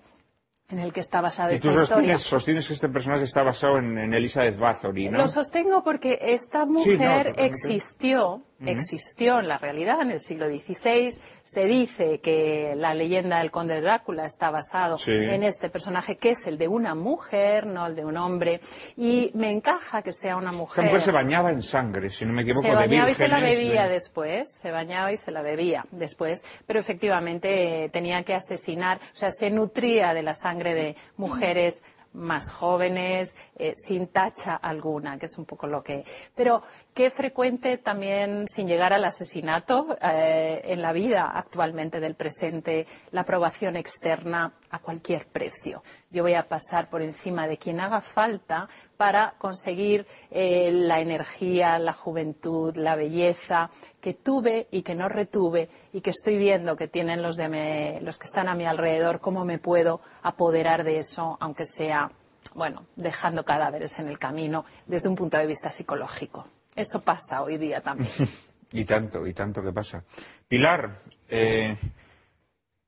en 0.70 0.80
el 0.80 0.92
que 0.92 1.00
está 1.00 1.22
basada 1.22 1.52
esta 1.52 1.68
historia. 1.68 1.86
sostienes, 1.88 2.22
sostienes 2.22 2.68
que 2.68 2.74
este 2.74 2.90
personaje 2.90 3.24
está 3.24 3.42
basado 3.42 3.78
en, 3.78 3.98
en 3.98 4.14
Elizabeth 4.14 4.58
Bathory, 4.58 5.10
¿no? 5.10 5.20
Lo 5.20 5.28
sostengo 5.30 5.84
porque 5.84 6.20
esta 6.22 6.64
Sí, 6.66 6.68
no, 6.72 6.80
mujer 6.80 7.34
existió 7.38 8.42
existió 8.66 9.40
en 9.40 9.48
la 9.48 9.58
realidad 9.58 10.02
en 10.02 10.12
el 10.12 10.20
siglo 10.20 10.48
XVI. 10.48 11.12
Se 11.44 11.66
dice 11.66 12.20
que 12.20 12.74
la 12.76 12.94
leyenda 12.94 13.38
del 13.40 13.52
conde 13.52 13.80
Drácula 13.82 14.26
está 14.26 14.50
basado 14.50 14.98
Sí. 14.98 15.12
en 15.12 15.44
este 15.44 15.70
personaje 15.70 16.18
que 16.18 16.32
es 16.32 16.48
el 16.48 16.58
de 16.58 16.68
una 16.68 16.96
mujer, 16.96 17.66
no 17.68 17.86
el 17.86 17.96
de 17.96 18.04
un 18.06 18.18
hombre. 18.18 18.60
Y 18.96 19.32
me 19.36 19.52
encaja 19.52 20.02
que 20.02 20.12
sea 20.12 20.36
una 20.38 20.52
mujer. 20.52 20.86
mujer 20.86 21.02
se 21.02 21.12
bañaba 21.12 21.52
en 21.52 21.62
sangre, 21.62 22.10
si 22.10 22.26
no 22.26 22.34
me 22.34 22.42
equivoco, 22.42 22.64
Se 22.64 22.70
de 22.70 22.76
bañaba 22.76 23.10
y 23.10 23.14
se 23.14 23.28
la 23.28 23.40
bebía 23.40 23.84
de- 23.84 23.94
después, 23.94 24.52
se 24.60 24.72
bañaba 24.72 25.12
y 25.12 25.18
se 25.18 25.32
la 25.32 25.42
bebía 25.42 25.86
después, 25.92 26.44
pero 26.66 26.80
efectivamente 26.80 27.86
eh, 27.86 27.90
tenía 27.90 28.24
que 28.24 28.34
asesinar, 28.34 28.98
o 28.98 29.16
sea, 29.16 29.30
se 29.32 29.50
nutría 29.50 30.14
de 30.14 30.24
la 30.24 30.34
sangre 30.34 30.74
de 30.74 30.96
mujeres 31.18 31.84
más 32.14 32.52
jóvenes, 32.52 33.36
eh, 33.58 33.74
sin 33.76 34.08
tacha 34.08 34.56
alguna, 34.56 35.20
que 35.20 35.28
es 35.28 35.38
un 35.38 35.46
poco 35.46 35.68
lo 35.68 35.84
que. 35.84 36.04
Pero 36.36 36.64
qué 36.98 37.12
frecuente 37.12 37.78
también, 37.78 38.48
sin 38.48 38.68
llegar 38.68 38.92
al 38.92 39.06
asesinato, 39.06 39.96
eh, 40.02 40.64
en 40.66 40.82
la 40.82 40.92
vida 40.94 41.30
actualmente 41.32 42.00
del 42.00 42.16
presente, 42.16 42.88
la 43.12 43.22
aprobación 43.22 43.76
externa 43.76 44.54
a 44.72 44.80
cualquier 44.80 45.28
precio. 45.28 45.84
Yo 46.10 46.24
voy 46.24 46.34
a 46.34 46.48
pasar 46.48 46.90
por 46.90 47.04
encima 47.04 47.48
de 47.48 47.60
quien 47.60 47.80
haga 47.82 48.02
falta 48.02 48.68
para 48.98 49.36
conseguir 49.38 50.08
eh, 50.32 50.72
la 50.72 51.00
energía, 51.00 51.78
la 51.78 51.94
juventud, 51.94 52.76
la 52.76 52.96
belleza 52.96 53.70
que 54.02 54.16
tuve 54.16 54.68
y 54.72 54.82
que 54.82 54.96
no 54.96 55.08
retuve 55.08 55.70
y 55.94 56.02
que 56.02 56.10
estoy 56.10 56.36
viendo 56.40 56.76
que 56.76 56.88
tienen 56.88 57.22
los, 57.22 57.36
de 57.36 57.48
me- 57.48 58.02
los 58.02 58.18
que 58.18 58.26
están 58.26 58.48
a 58.48 58.56
mi 58.56 58.66
alrededor, 58.66 59.20
cómo 59.20 59.46
me 59.46 59.60
puedo 59.60 60.02
apoderar 60.24 60.84
de 60.84 60.98
eso, 60.98 61.38
aunque 61.42 61.66
sea, 61.66 62.12
bueno, 62.56 62.88
dejando 62.96 63.46
cadáveres 63.46 64.00
en 64.00 64.08
el 64.08 64.18
camino 64.18 64.66
desde 64.88 65.10
un 65.10 65.16
punto 65.16 65.38
de 65.38 65.46
vista 65.46 65.70
psicológico. 65.70 66.48
Eso 66.78 67.02
pasa 67.02 67.42
hoy 67.42 67.58
día 67.58 67.82
también. 67.82 68.10
Y 68.70 68.84
tanto, 68.84 69.26
y 69.26 69.34
tanto 69.34 69.64
que 69.64 69.72
pasa. 69.72 70.04
Pilar, 70.46 71.02
eh, 71.30 71.74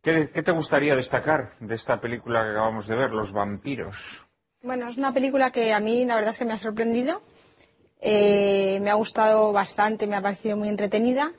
¿qué, 0.02 0.30
qué 0.30 0.44
te 0.44 0.52
gustaría 0.52 0.94
destacar 0.94 1.54
de 1.62 1.76
esta 1.76 2.02
película 2.02 2.44
que 2.44 2.50
acabamos 2.50 2.86
de 2.86 2.98
ver, 2.98 3.12
Los 3.12 3.32
vampiros? 3.32 4.28
Bueno, 4.62 4.90
es 4.90 4.98
una 4.98 5.14
película 5.14 5.54
que 5.54 5.72
a 5.72 5.80
mí 5.80 6.04
la 6.04 6.16
verdad 6.16 6.32
es 6.32 6.38
que 6.38 6.44
me 6.44 6.52
ha 6.52 6.58
sorprendido. 6.58 7.22
Eh, 8.02 8.80
me 8.82 8.90
ha 8.90 8.96
gustado 8.96 9.54
bastante, 9.54 10.06
me 10.06 10.18
ha 10.18 10.22
parecido 10.22 10.58
muy 10.58 10.68
entretenida. 10.68 11.32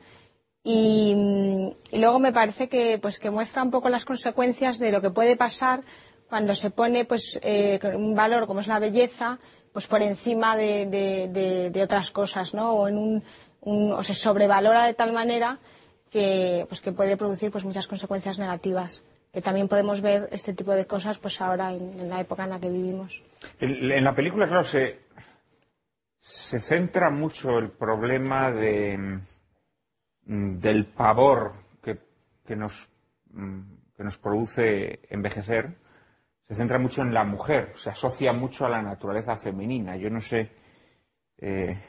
Y, 0.65 1.13
mm, 1.15 1.67
y 1.97 1.99
luego 1.99 2.19
me 2.19 2.33
parece 2.33 2.71
que, 2.71 2.99
pues, 2.99 3.19
que 3.19 3.31
muestra 3.31 3.63
un 3.63 3.71
poco 3.71 3.91
las 3.91 4.07
consecuencias 4.07 4.79
de 4.79 4.91
lo 4.91 5.03
que 5.03 5.11
puede 5.11 5.37
pasar 5.37 5.83
cuando 6.31 6.55
se 6.55 6.71
pone 6.71 7.05
pues, 7.05 7.39
eh, 7.43 7.79
un 7.95 8.15
valor 8.15 8.47
como 8.47 8.61
es 8.61 8.69
la 8.69 8.79
belleza 8.79 9.39
pues, 9.73 9.87
por 9.87 10.03
encima 10.03 10.57
de, 10.57 11.81
otras 11.85 12.11
cosas, 12.11 12.55
¿no? 12.55 12.73
O, 12.75 12.89
en 12.89 12.99
un, 12.99 13.23
o 13.93 14.03
se 14.03 14.15
sobrevalora 14.15 14.85
de 14.85 14.95
tal 14.95 15.13
manera 15.13 15.59
que, 16.11 16.65
pues, 16.69 16.81
que 16.81 16.93
puede 16.93 17.17
producir 17.17 17.51
pues, 17.51 17.65
muchas 17.65 17.87
consecuencias 17.87 18.39
negativas. 18.39 19.03
Que 19.33 19.41
también 19.43 19.69
podemos 19.69 20.01
ver 20.01 20.29
este 20.33 20.53
tipo 20.55 20.73
de 20.73 20.87
cosas 20.87 21.19
pues, 21.19 21.41
ahora 21.41 21.73
en- 21.73 22.01
en 22.01 22.09
la 22.09 22.21
época 22.21 22.43
en 22.45 22.51
la 22.51 22.59
que 22.59 22.69
vivimos. 22.69 23.23
En, 23.61 23.91
en 23.93 24.03
la 24.05 24.13
película, 24.15 24.47
claro, 24.49 24.65
se, 24.65 24.99
se 26.21 26.59
centra 26.59 27.11
mucho 27.11 27.59
el 27.59 27.71
problema 27.71 28.51
de, 28.51 28.99
mm, 30.27 30.59
del 30.59 30.87
pavor 30.87 31.53
que, 31.81 31.99
que 32.45 32.57
nos, 32.57 32.89
mm, 33.31 33.61
que 33.97 34.03
nos 34.03 34.19
produce 34.19 34.99
envejecer. 35.11 35.77
Se 36.51 36.57
centra 36.57 36.81
mucho 36.81 37.03
en 37.03 37.15
la 37.15 37.23
mujer, 37.23 37.75
se 37.77 37.91
asocia 37.91 38.33
mucho 38.33 38.67
a 38.67 38.69
la 38.69 38.83
naturaleza 38.83 39.37
femenina. 39.37 39.97
Yo 39.97 40.11
no 40.11 40.19
sé 40.19 40.51
eh, 41.39 41.81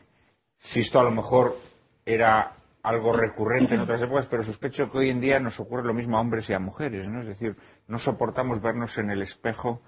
si 0.59 0.81
esto 0.81 0.99
a 0.99 1.03
lo 1.03 1.09
mejor 1.09 1.57
era 2.05 2.57
algo 2.83 3.11
recurrente 3.11 3.73
en 3.73 3.81
otras 3.81 4.03
épocas, 4.03 4.27
pero 4.27 4.43
sospecho 4.43 4.91
que 4.91 4.99
hoy 4.99 5.09
en 5.09 5.19
día 5.19 5.39
nos 5.39 5.59
ocurre 5.59 5.83
lo 5.83 5.95
mismo 5.95 6.15
a 6.15 6.21
hombres 6.21 6.47
y 6.51 6.53
a 6.53 6.59
mujeres, 6.59 7.07
¿no? 7.07 7.21
Es 7.21 7.27
decir, 7.27 7.57
no 7.87 7.97
soportamos 7.97 8.61
vernos 8.61 8.99
en 8.99 9.09
el 9.09 9.23
espejo 9.23 9.81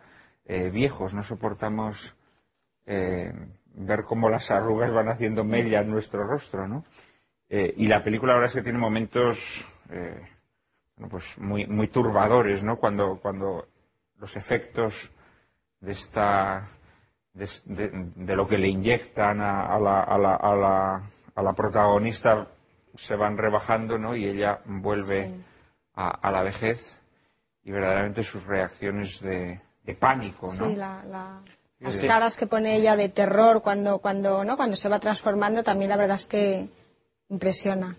eh, 0.44 0.72
viejos, 0.72 1.14
no 1.14 1.22
soportamos 1.22 2.18
eh, 2.88 3.32
ver 3.76 4.06
cómo 4.06 4.28
las 4.28 4.50
arrugas 4.50 4.92
van 4.92 5.10
haciendo 5.10 5.44
mella 5.44 5.82
en 5.82 5.92
nuestro 5.92 6.24
rostro, 6.24 6.68
¿no? 6.68 6.84
Y 7.48 7.86
la 7.86 8.02
película 8.02 8.34
ahora 8.34 8.48
es 8.48 8.56
que 8.56 8.64
tiene 8.64 8.80
momentos 8.80 9.64
pues 11.12 11.38
muy, 11.38 11.68
muy 11.68 11.90
turbadores, 11.90 12.64
¿no? 12.64 12.78
Cuando, 12.78 13.20
cuando 13.22 13.68
los 14.24 14.38
efectos 14.38 15.12
de 15.82 15.92
esta 15.92 16.66
de, 17.34 17.46
de- 17.66 17.92
de 18.16 18.36
lo 18.38 18.48
que 18.48 18.58
le 18.58 18.70
inyectan 18.70 19.42
a, 19.42 19.66
a 19.76 19.78
la, 19.80 20.00
a, 20.04 20.18
la, 20.18 20.36
a, 20.36 20.56
la, 20.56 21.10
a 21.36 21.42
la 21.44 21.54
protagonista 21.54 22.48
se 22.96 23.18
van 23.18 23.38
rebajando, 23.38 23.98
¿no? 23.98 24.16
Y 24.16 24.26
ella 24.26 24.62
vuelve 24.66 25.26
Sí. 25.26 25.44
a, 25.96 26.08
a 26.10 26.32
la 26.32 26.42
vejez 26.42 27.02
y 27.66 27.72
verdaderamente 27.72 28.24
sus 28.24 28.46
reacciones 28.46 29.20
de, 29.20 29.60
de 29.84 29.96
pánico, 29.96 30.48
¿no? 30.54 30.68
Sí, 30.70 30.76
la- 30.78 31.04
la- 31.04 31.42
las 31.82 32.00
caras 32.02 32.38
que 32.38 32.48
pone 32.48 32.78
ella 32.78 32.96
de 32.96 33.10
terror 33.10 33.62
cuando, 33.62 34.00
cuando, 34.00 34.46
¿no? 34.46 34.56
cuando 34.56 34.78
se 34.78 34.88
va 34.88 35.00
transformando, 35.00 35.64
también 35.64 35.90
la 35.90 35.98
verdad 35.98 36.16
es 36.16 36.28
que 36.28 36.70
impresiona. 37.28 37.98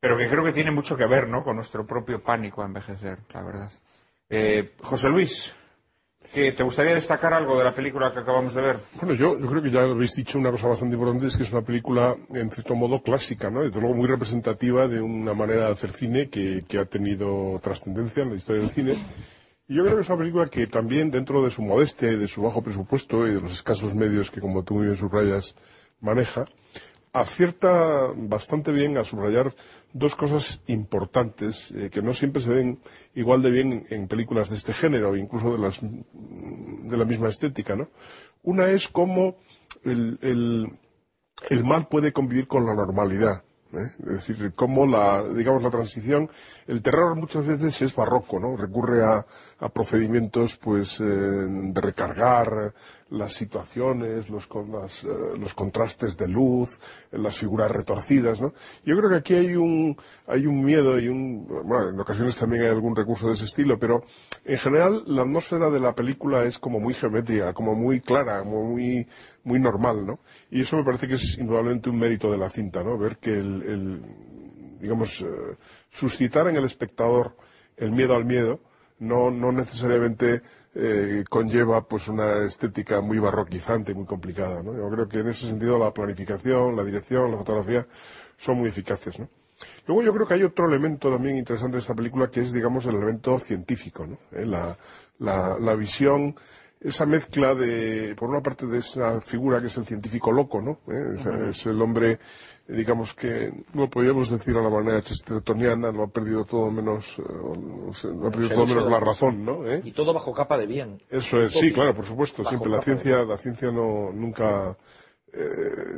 Pero 0.00 0.16
que 0.18 0.28
creo 0.28 0.42
que 0.42 0.52
tiene 0.52 0.72
mucho 0.72 0.96
que 0.96 1.06
ver, 1.06 1.28
¿no? 1.28 1.44
Con 1.44 1.54
nuestro 1.54 1.86
propio 1.86 2.20
pánico 2.20 2.62
a 2.62 2.66
envejecer, 2.66 3.18
la 3.32 3.42
verdad. 3.42 3.70
Eh, 4.32 4.74
José 4.80 5.08
Luis, 5.08 5.52
¿qué- 6.32 6.52
¿te 6.52 6.62
gustaría 6.62 6.94
destacar 6.94 7.34
algo 7.34 7.58
de 7.58 7.64
la 7.64 7.74
película 7.74 8.12
que 8.12 8.20
acabamos 8.20 8.54
de 8.54 8.62
ver? 8.62 8.76
Bueno, 8.94 9.14
yo, 9.14 9.38
yo 9.38 9.46
creo 9.48 9.62
que 9.62 9.70
ya 9.72 9.80
habéis 9.82 10.14
dicho 10.14 10.38
una 10.38 10.52
cosa 10.52 10.68
bastante 10.68 10.94
importante, 10.94 11.26
es 11.26 11.36
que 11.36 11.42
es 11.42 11.52
una 11.52 11.62
película, 11.62 12.16
en 12.30 12.50
cierto 12.50 12.74
modo, 12.76 13.02
clásica, 13.02 13.50
¿no? 13.50 13.62
Desde 13.62 13.80
luego 13.80 13.96
muy 13.96 14.06
representativa 14.06 14.86
de 14.86 15.00
una 15.00 15.34
manera 15.34 15.66
de 15.66 15.72
hacer 15.72 15.90
cine 15.90 16.28
que, 16.28 16.62
que 16.68 16.78
ha 16.78 16.84
tenido 16.84 17.58
trascendencia 17.60 18.22
en 18.22 18.30
la 18.30 18.36
historia 18.36 18.62
del 18.62 18.70
cine. 18.70 18.94
Y 19.66 19.74
yo 19.74 19.82
creo 19.84 19.96
que 19.96 20.02
es 20.02 20.08
una 20.08 20.18
película 20.18 20.46
que 20.48 20.66
también, 20.68 21.10
dentro 21.10 21.42
de 21.44 21.50
su 21.50 21.62
modestia 21.62 22.10
y 22.12 22.16
de 22.16 22.28
su 22.28 22.42
bajo 22.42 22.62
presupuesto 22.62 23.26
y 23.26 23.34
de 23.34 23.40
los 23.40 23.52
escasos 23.52 23.94
medios 23.94 24.30
que, 24.30 24.40
como 24.40 24.62
tú 24.62 24.74
muy 24.74 24.86
bien 24.86 24.96
subrayas, 24.96 25.54
maneja, 26.00 26.44
acierta 27.12 28.12
bastante 28.16 28.72
bien 28.72 28.96
a 28.96 29.04
subrayar 29.04 29.52
dos 29.92 30.14
cosas 30.14 30.60
importantes 30.66 31.72
eh, 31.72 31.90
que 31.90 32.02
no 32.02 32.14
siempre 32.14 32.40
se 32.40 32.50
ven 32.50 32.78
igual 33.14 33.42
de 33.42 33.50
bien 33.50 33.84
en 33.90 34.06
películas 34.06 34.50
de 34.50 34.56
este 34.56 34.72
género, 34.72 35.16
incluso 35.16 35.52
de, 35.52 35.58
las, 35.58 35.80
de 35.80 36.96
la 36.96 37.04
misma 37.04 37.28
estética, 37.28 37.74
¿no? 37.74 37.88
Una 38.42 38.70
es 38.70 38.88
cómo 38.88 39.36
el, 39.84 40.18
el, 40.22 40.66
el 41.48 41.64
mal 41.64 41.88
puede 41.88 42.12
convivir 42.12 42.46
con 42.46 42.64
la 42.64 42.74
normalidad. 42.74 43.42
¿eh? 43.72 43.90
Es 43.98 44.26
decir, 44.26 44.52
cómo 44.54 44.86
la, 44.86 45.22
digamos, 45.28 45.62
la 45.62 45.70
transición, 45.70 46.30
el 46.66 46.82
terror 46.82 47.16
muchas 47.16 47.46
veces 47.46 47.82
es 47.82 47.94
barroco, 47.94 48.38
¿no? 48.38 48.56
Recurre 48.56 49.04
a, 49.04 49.26
a 49.58 49.68
procedimientos, 49.68 50.56
pues, 50.56 51.00
eh, 51.00 51.04
de 51.04 51.80
recargar 51.80 52.72
las 53.10 53.32
situaciones, 53.32 54.30
los, 54.30 54.46
con 54.46 54.70
las, 54.70 55.04
eh, 55.04 55.08
los 55.38 55.54
contrastes 55.54 56.16
de 56.16 56.28
luz, 56.28 56.78
las 57.10 57.36
figuras 57.36 57.70
retorcidas, 57.70 58.40
¿no? 58.40 58.52
Yo 58.84 58.96
creo 58.96 59.10
que 59.10 59.16
aquí 59.16 59.34
hay 59.34 59.56
un, 59.56 59.96
hay 60.26 60.46
un 60.46 60.64
miedo 60.64 60.98
y 60.98 61.08
un, 61.08 61.46
bueno, 61.46 61.90
en 61.90 62.00
ocasiones 62.00 62.36
también 62.36 62.62
hay 62.62 62.68
algún 62.68 62.94
recurso 62.94 63.26
de 63.26 63.34
ese 63.34 63.44
estilo, 63.44 63.78
pero 63.78 64.04
en 64.44 64.58
general 64.58 65.02
la 65.06 65.22
atmósfera 65.22 65.70
de 65.70 65.80
la 65.80 65.94
película 65.94 66.44
es 66.44 66.58
como 66.58 66.78
muy 66.78 66.94
geométrica, 66.94 67.52
como 67.52 67.74
muy 67.74 68.00
clara, 68.00 68.40
como 68.40 68.62
muy, 68.64 69.06
muy 69.44 69.58
normal, 69.58 70.06
¿no? 70.06 70.20
Y 70.50 70.60
eso 70.62 70.76
me 70.76 70.84
parece 70.84 71.08
que 71.08 71.14
es 71.14 71.36
indudablemente 71.38 71.90
un 71.90 71.98
mérito 71.98 72.30
de 72.30 72.38
la 72.38 72.48
cinta, 72.48 72.82
¿no? 72.84 72.96
Ver 72.96 73.18
que 73.18 73.30
el, 73.30 74.02
digamos, 74.80 75.20
eh, 75.20 75.26
suscitar 75.88 76.46
en 76.48 76.56
el 76.56 76.64
espectador 76.64 77.36
el 77.76 77.92
miedo 77.92 78.14
al 78.14 78.24
miedo 78.24 78.60
no, 79.00 79.30
no 79.30 79.50
necesariamente 79.50 80.42
eh, 80.74 81.24
conlleva 81.28 81.86
pues 81.86 82.08
una 82.08 82.44
estética 82.44 83.00
muy 83.00 83.18
barroquizante 83.18 83.94
muy 83.94 84.06
complicada. 84.06 84.62
¿no? 84.62 84.76
Yo 84.76 84.88
creo 84.90 85.08
que 85.08 85.18
en 85.18 85.28
ese 85.28 85.48
sentido 85.48 85.78
la 85.78 85.92
planificación, 85.92 86.76
la 86.76 86.84
dirección, 86.84 87.30
la 87.30 87.38
fotografía 87.38 87.86
son 88.36 88.58
muy 88.58 88.68
eficaces. 88.68 89.18
¿no? 89.18 89.28
Luego 89.86 90.02
yo 90.02 90.12
creo 90.14 90.26
que 90.26 90.34
hay 90.34 90.42
otro 90.42 90.66
elemento 90.66 91.10
también 91.10 91.36
interesante 91.36 91.76
de 91.76 91.80
esta 91.80 91.94
película 91.94 92.30
que 92.30 92.40
es, 92.40 92.52
digamos, 92.52 92.86
el 92.86 92.96
elemento 92.96 93.38
científico, 93.38 94.06
¿no? 94.06 94.18
Eh, 94.32 94.46
la, 94.46 94.76
la, 95.18 95.58
la 95.58 95.74
visión, 95.74 96.34
esa 96.80 97.04
mezcla 97.04 97.54
de, 97.54 98.14
por 98.16 98.30
una 98.30 98.42
parte, 98.42 98.66
de 98.66 98.78
esa 98.78 99.20
figura 99.20 99.60
que 99.60 99.66
es 99.66 99.76
el 99.76 99.84
científico 99.84 100.32
loco, 100.32 100.62
¿no? 100.62 100.80
Eh, 100.92 101.14
es, 101.14 101.26
es 101.26 101.66
el 101.66 101.80
hombre, 101.82 102.18
digamos 102.76 103.14
que, 103.14 103.52
no 103.74 103.88
podríamos 103.90 104.30
decir 104.30 104.56
a 104.56 104.62
la 104.62 104.70
manera 104.70 105.00
chestertoniana, 105.02 105.90
lo 105.92 106.04
ha 106.04 106.08
perdido 106.08 106.44
todo 106.44 106.70
menos, 106.70 107.18
eh, 107.18 107.22
lo 107.22 108.26
ha 108.28 108.30
perdido 108.30 108.48
todo 108.54 108.90
la 108.90 109.00
razón, 109.00 109.44
¿no? 109.44 109.66
¿Eh? 109.66 109.82
Y 109.84 109.92
todo 109.92 110.12
bajo 110.12 110.32
capa 110.32 110.56
de 110.58 110.66
bien. 110.66 111.02
Eso 111.08 111.40
es, 111.42 111.52
sí, 111.52 111.72
claro, 111.72 111.94
por 111.94 112.04
supuesto. 112.04 112.42
Bajo 112.42 112.50
Siempre 112.50 112.70
la 112.72 112.82
ciencia, 112.82 113.24
la 113.24 113.38
ciencia 113.38 113.70
no, 113.72 114.12
nunca, 114.12 114.76
eh, 115.32 115.40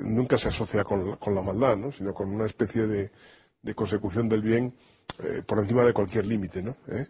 nunca 0.03 0.37
se 0.37 0.49
asocia 0.49 0.83
con, 0.85 1.11
la- 1.11 1.17
con 1.17 1.35
la 1.35 1.43
maldad, 1.43 1.77
¿no? 1.77 1.93
Sino 1.93 2.13
con 2.15 2.31
una 2.31 2.47
especie 2.47 2.87
de, 2.87 3.11
de 3.63 3.75
consecución 3.75 4.29
del 4.29 4.43
bien 4.43 4.75
eh, 5.23 5.43
por 5.47 5.59
encima 5.59 5.85
de 5.85 5.93
cualquier 5.93 6.25
límite, 6.27 6.63
¿no? 6.63 6.77
¿Eh? 6.89 7.07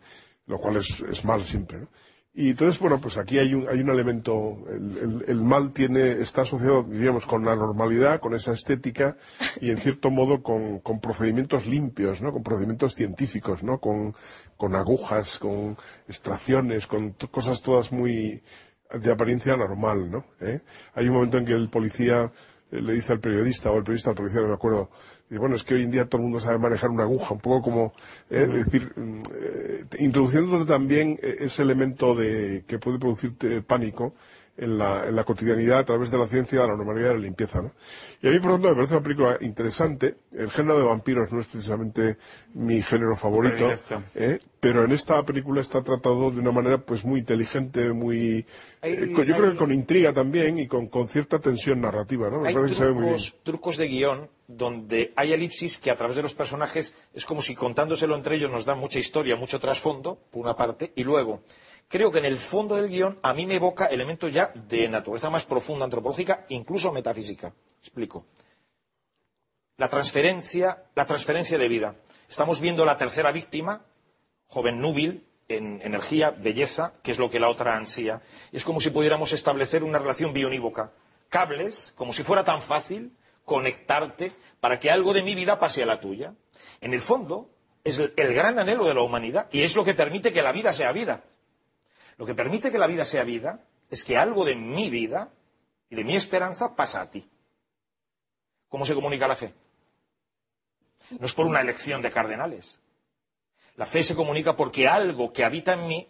Lo 0.46 0.58
cual 0.58 0.76
es, 0.78 1.00
es 1.08 1.24
mal 1.24 1.42
siempre, 1.42 1.78
¿no? 1.78 1.88
Y 2.34 2.48
entonces, 2.50 2.80
bueno, 2.80 2.98
pues 2.98 3.18
aquí 3.18 3.38
hay 3.38 3.52
un, 3.52 3.68
hay 3.68 3.80
un 3.80 3.90
elemento, 3.90 4.64
el, 4.70 5.22
el- 5.28 5.42
mal 5.42 5.72
tiene, 5.72 6.12
está 6.22 6.42
asociado, 6.42 6.82
diríamos, 6.82 7.26
con 7.26 7.44
la 7.44 7.54
normalidad, 7.54 8.20
con 8.20 8.32
esa 8.34 8.52
estética 8.52 9.18
y 9.60 9.70
en 9.70 9.76
cierto 9.76 10.08
modo 10.10 10.42
con, 10.42 10.78
con 10.80 10.98
procedimientos 10.98 11.66
limpios, 11.66 12.22
¿no? 12.22 12.32
Con 12.32 12.42
procedimientos 12.42 12.94
científicos, 12.94 13.62
¿no? 13.62 13.78
Con, 13.80 14.14
con 14.56 14.74
agujas, 14.74 15.38
con 15.38 15.76
extracciones, 16.08 16.86
con 16.86 17.10
cosas 17.30 17.60
todas 17.60 17.92
muy 17.92 18.42
de 18.98 19.12
apariencia 19.12 19.54
normal, 19.56 20.10
¿no? 20.10 20.24
¿Eh? 20.40 20.60
Hay 20.94 21.08
un 21.08 21.14
momento 21.14 21.36
en 21.36 21.44
que 21.44 21.52
el 21.52 21.68
policía 21.68 22.32
le 22.80 22.94
dice 22.94 23.12
al 23.12 23.20
periodista, 23.20 23.70
o 23.70 23.76
el 23.76 23.84
periodista 23.84 24.10
al 24.10 24.16
policía, 24.16 24.40
no 24.40 24.48
me 24.48 24.54
acuerdo, 24.54 24.90
dice, 25.28 25.38
bueno, 25.38 25.56
es 25.56 25.62
que 25.62 25.74
hoy 25.74 25.82
en 25.82 25.90
día 25.90 26.06
todo 26.06 26.18
el 26.18 26.24
mundo 26.24 26.40
sabe 26.40 26.58
manejar 26.58 26.90
una 26.90 27.04
aguja, 27.04 27.34
un 27.34 27.40
poco 27.40 27.62
como, 27.62 27.92
eh, 28.30 28.48
es 28.48 28.64
decir, 28.64 28.92
mm, 28.96 29.22
eh, 29.34 29.84
introduciendo 29.98 30.64
también 30.64 31.18
eh, 31.22 31.36
ese 31.40 31.62
elemento 31.62 32.14
de 32.14 32.64
que 32.66 32.78
puede 32.78 32.98
producirte 32.98 33.60
pánico 33.62 34.14
en 34.56 34.76
la, 34.78 35.06
en 35.08 35.16
la 35.16 35.24
cotidianidad 35.24 35.78
a 35.78 35.84
través 35.84 36.10
de 36.10 36.18
la 36.18 36.26
ciencia, 36.28 36.60
de 36.60 36.66
la 36.68 36.76
normalidad 36.76 37.06
y 37.06 37.08
de 37.10 37.14
la 37.16 37.20
limpieza, 37.22 37.62
¿no? 37.62 37.72
Y 38.20 38.28
a 38.28 38.30
mí, 38.30 38.38
por 38.38 38.48
lo 38.50 38.54
tanto, 38.56 38.68
me 38.68 38.74
parece 38.74 38.94
una 38.94 39.02
película 39.02 39.38
interesante. 39.40 40.16
El 40.32 40.50
género 40.50 40.78
de 40.78 40.84
vampiros 40.84 41.32
no 41.32 41.40
es 41.40 41.46
precisamente 41.46 42.18
mi 42.54 42.82
género 42.82 43.16
favorito. 43.16 43.72
¿eh? 44.14 44.38
pero 44.60 44.84
en 44.84 44.92
esta 44.92 45.20
película 45.24 45.60
está 45.60 45.82
tratado 45.82 46.30
de 46.30 46.38
una 46.38 46.52
manera 46.52 46.78
pues 46.78 47.04
muy 47.04 47.18
inteligente, 47.18 47.92
muy 47.92 48.46
Hay- 48.80 48.92
eh, 48.92 49.12
con- 49.12 49.24
yo 49.26 49.36
creo 49.36 49.50
que 49.52 49.56
con 49.56 49.72
intriga 49.72 50.12
también 50.12 50.56
y 50.58 50.68
con, 50.68 50.86
con 50.86 51.08
cierta 51.08 51.40
tensión 51.40 51.80
narrativa, 51.80 52.30
¿no? 52.30 52.40
Me 52.42 52.48
Hay 52.50 52.54
parece 52.54 52.74
que 52.74 52.78
se 52.78 52.84
ve 52.84 52.92
muy 52.92 53.02
bien. 53.06 53.16
trucos, 53.16 53.36
trucos 53.42 53.76
de 53.78 53.88
guion 53.88 54.28
donde 54.46 55.12
hay 55.16 55.32
elipsis 55.32 55.78
que 55.78 55.90
a 55.90 55.96
través 55.96 56.14
de 56.14 56.22
los 56.22 56.34
personajes 56.34 56.94
es 57.14 57.24
como 57.24 57.42
si 57.42 57.56
contándoselo 57.56 58.14
entre 58.14 58.36
ellos 58.36 58.52
nos 58.52 58.64
dan 58.64 58.78
mucha 58.78 59.00
historia, 59.00 59.34
mucho 59.34 59.58
trasfondo, 59.58 60.18
por 60.30 60.42
una 60.42 60.54
parte, 60.54 60.92
y 60.94 61.02
luego 61.02 61.40
creo 61.92 62.10
que 62.10 62.20
en 62.20 62.24
el 62.24 62.38
fondo 62.38 62.76
del 62.76 62.88
guion 62.88 63.18
a 63.22 63.34
mí 63.34 63.44
me 63.44 63.56
evoca 63.56 63.84
elementos 63.84 64.32
ya 64.32 64.50
de 64.54 64.88
naturaleza 64.88 65.28
más 65.28 65.44
profunda, 65.44 65.84
antropológica, 65.84 66.46
incluso 66.48 66.90
metafísica. 66.90 67.52
Explico. 67.80 68.24
La 69.76 69.88
transferencia, 69.88 70.84
la 70.94 71.04
transferencia 71.04 71.58
de 71.58 71.68
vida. 71.68 71.96
Estamos 72.30 72.60
viendo 72.60 72.86
la 72.86 72.96
tercera 72.96 73.30
víctima, 73.30 73.84
joven 74.46 74.80
núbil, 74.80 75.26
en 75.48 75.82
energía, 75.82 76.30
belleza, 76.30 76.94
que 77.02 77.10
es 77.10 77.18
lo 77.18 77.28
que 77.28 77.38
la 77.38 77.50
otra 77.50 77.76
ansía. 77.76 78.22
Es 78.52 78.64
como 78.64 78.80
si 78.80 78.88
pudiéramos 78.88 79.34
establecer 79.34 79.84
una 79.84 79.98
relación 79.98 80.32
bionívoca. 80.32 80.92
Cables, 81.28 81.92
como 81.94 82.14
si 82.14 82.22
fuera 82.22 82.42
tan 82.42 82.62
fácil 82.62 83.14
conectarte 83.44 84.32
para 84.60 84.80
que 84.80 84.90
algo 84.90 85.12
de 85.12 85.22
mi 85.22 85.34
vida 85.34 85.58
pase 85.58 85.82
a 85.82 85.86
la 85.86 86.00
tuya. 86.00 86.32
En 86.80 86.94
el 86.94 87.02
fondo, 87.02 87.50
es 87.84 87.98
el, 87.98 88.14
el 88.16 88.32
gran 88.32 88.58
anhelo 88.58 88.86
de 88.86 88.94
la 88.94 89.02
humanidad 89.02 89.48
y 89.52 89.60
es 89.60 89.76
lo 89.76 89.84
que 89.84 89.92
permite 89.92 90.32
que 90.32 90.42
la 90.42 90.52
vida 90.52 90.72
sea 90.72 90.92
vida. 90.92 91.24
Lo 92.16 92.26
que 92.26 92.34
permite 92.34 92.70
que 92.70 92.78
la 92.78 92.86
vida 92.86 93.04
sea 93.04 93.24
vida 93.24 93.64
es 93.90 94.04
que 94.04 94.16
algo 94.16 94.44
de 94.44 94.54
mi 94.54 94.90
vida 94.90 95.32
y 95.88 95.96
de 95.96 96.04
mi 96.04 96.16
esperanza 96.16 96.74
pasa 96.74 97.02
a 97.02 97.10
ti. 97.10 97.28
¿Cómo 98.68 98.86
se 98.86 98.94
comunica 98.94 99.28
la 99.28 99.36
fe? 99.36 99.54
No 101.18 101.26
es 101.26 101.34
por 101.34 101.46
una 101.46 101.60
elección 101.60 102.00
de 102.00 102.10
cardenales. 102.10 102.80
La 103.76 103.86
fe 103.86 104.02
se 104.02 104.14
comunica 104.14 104.56
porque 104.56 104.88
algo 104.88 105.32
que 105.32 105.44
habita 105.44 105.74
en 105.74 105.86
mí, 105.86 106.08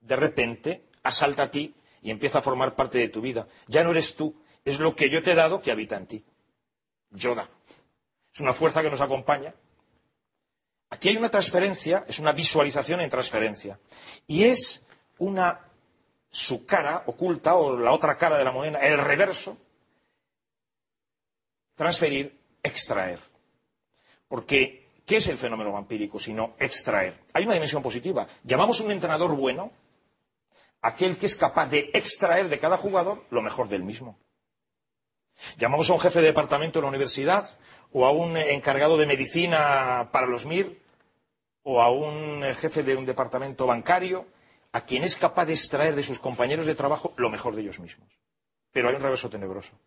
de 0.00 0.16
repente, 0.16 0.88
asalta 1.02 1.44
a 1.44 1.50
ti 1.50 1.74
y 2.02 2.10
empieza 2.10 2.38
a 2.38 2.42
formar 2.42 2.74
parte 2.74 2.98
de 2.98 3.08
tu 3.08 3.20
vida. 3.20 3.48
Ya 3.66 3.82
no 3.82 3.90
eres 3.90 4.14
tú, 4.14 4.40
es 4.64 4.78
lo 4.78 4.94
que 4.94 5.10
yo 5.10 5.22
te 5.22 5.32
he 5.32 5.34
dado 5.34 5.62
que 5.62 5.70
habita 5.70 5.96
en 5.96 6.06
ti. 6.06 6.24
Yoda. 7.10 7.48
Es 8.32 8.40
una 8.40 8.52
fuerza 8.52 8.82
que 8.82 8.90
nos 8.90 9.00
acompaña. 9.00 9.54
Aquí 10.90 11.08
hay 11.08 11.16
una 11.16 11.30
transferencia, 11.30 12.04
es 12.08 12.18
una 12.18 12.32
visualización 12.32 13.00
en 13.00 13.10
transferencia. 13.10 13.80
Y 14.26 14.44
es 14.44 14.83
una 15.18 15.60
su 16.30 16.66
cara 16.66 17.04
oculta 17.06 17.54
o 17.54 17.78
la 17.78 17.92
otra 17.92 18.16
cara 18.16 18.36
de 18.36 18.44
la 18.44 18.50
moneda, 18.50 18.80
el 18.80 18.98
reverso, 18.98 19.56
transferir, 21.76 22.36
extraer. 22.62 23.20
Porque, 24.26 24.90
¿qué 25.06 25.18
es 25.18 25.28
el 25.28 25.38
fenómeno 25.38 25.72
vampírico 25.72 26.18
sino 26.18 26.56
extraer? 26.58 27.20
Hay 27.32 27.44
una 27.44 27.54
dimensión 27.54 27.82
positiva. 27.82 28.26
Llamamos 28.42 28.80
un 28.80 28.90
entrenador 28.90 29.36
bueno 29.36 29.70
aquel 30.82 31.16
que 31.16 31.26
es 31.26 31.36
capaz 31.36 31.66
de 31.66 31.90
extraer 31.94 32.48
de 32.48 32.58
cada 32.58 32.76
jugador 32.76 33.24
lo 33.30 33.40
mejor 33.40 33.68
del 33.68 33.84
mismo. 33.84 34.18
Llamamos 35.56 35.88
a 35.88 35.94
un 35.94 36.00
jefe 36.00 36.20
de 36.20 36.26
departamento 36.26 36.78
de 36.78 36.82
la 36.82 36.88
universidad 36.88 37.44
o 37.92 38.06
a 38.06 38.10
un 38.12 38.36
encargado 38.36 38.96
de 38.96 39.06
medicina 39.06 40.10
para 40.12 40.26
los 40.26 40.46
MIR 40.46 40.80
o 41.62 41.80
a 41.80 41.90
un 41.90 42.42
jefe 42.54 42.82
de 42.82 42.96
un 42.96 43.06
departamento 43.06 43.66
bancario 43.66 44.26
a 44.74 44.80
quien 44.80 45.04
es 45.04 45.14
capaz 45.14 45.46
de 45.46 45.52
extraer 45.52 45.94
de 45.94 46.02
sus 46.02 46.18
compañeros 46.18 46.66
de 46.66 46.74
trabajo 46.74 47.14
lo 47.16 47.30
mejor 47.30 47.54
de 47.54 47.62
ellos 47.62 47.78
mismos. 47.78 48.08
Pero 48.72 48.88
hay 48.88 48.96
un 48.96 49.02
reverso 49.02 49.30
tenebroso. 49.30 49.78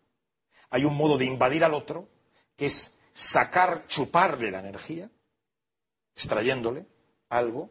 Hay 0.70 0.86
un 0.86 0.96
modo 0.96 1.18
de 1.18 1.26
invadir 1.26 1.62
al 1.62 1.74
otro 1.74 2.08
que 2.56 2.64
es 2.64 2.96
sacar, 3.12 3.86
chuparle 3.86 4.50
la 4.50 4.60
energía, 4.60 5.10
extrayéndole 6.14 6.86
algo 7.28 7.70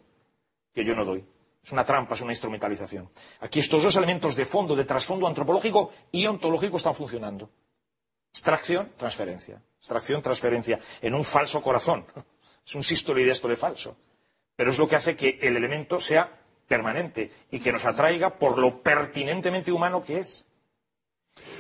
que 0.72 0.86
yo 0.86 0.96
no 0.96 1.06
doy. 1.06 1.26
Es 1.64 1.72
una 1.72 1.84
trampa, 1.84 2.14
es 2.14 2.22
una 2.22 2.34
instrumentalización. 2.34 3.10
Aquí 3.40 3.62
estos 3.62 3.82
dos 3.82 3.96
elementos 3.96 4.36
de 4.36 4.46
fondo, 4.46 4.76
de 4.76 4.86
trasfondo 4.86 5.26
antropológico 5.26 5.92
y 6.12 6.28
ontológico 6.28 6.78
están 6.78 6.94
funcionando. 6.94 7.50
Extracción, 8.30 8.94
transferencia. 8.96 9.60
Extracción, 9.80 10.22
transferencia. 10.22 10.80
En 11.02 11.16
un 11.16 11.26
falso 11.26 11.64
corazón. 11.64 12.06
Es 12.68 12.76
un 12.76 12.84
sístole 12.84 13.22
y 13.22 13.24
diástole 13.24 13.56
falso. 13.56 13.96
Pero 14.54 14.72
es 14.72 14.78
lo 14.78 14.90
que 14.90 14.98
hace 14.98 15.16
que 15.16 15.40
el 15.42 15.56
elemento 15.56 16.02
sea 16.02 16.47
permanente 16.68 17.32
y 17.52 17.60
que 17.60 17.72
nos 17.72 17.86
atraiga 17.86 18.38
por 18.38 18.58
lo 18.58 18.82
pertinentemente 18.82 19.72
humano 19.72 20.04
que 20.04 20.20
es. 20.20 20.46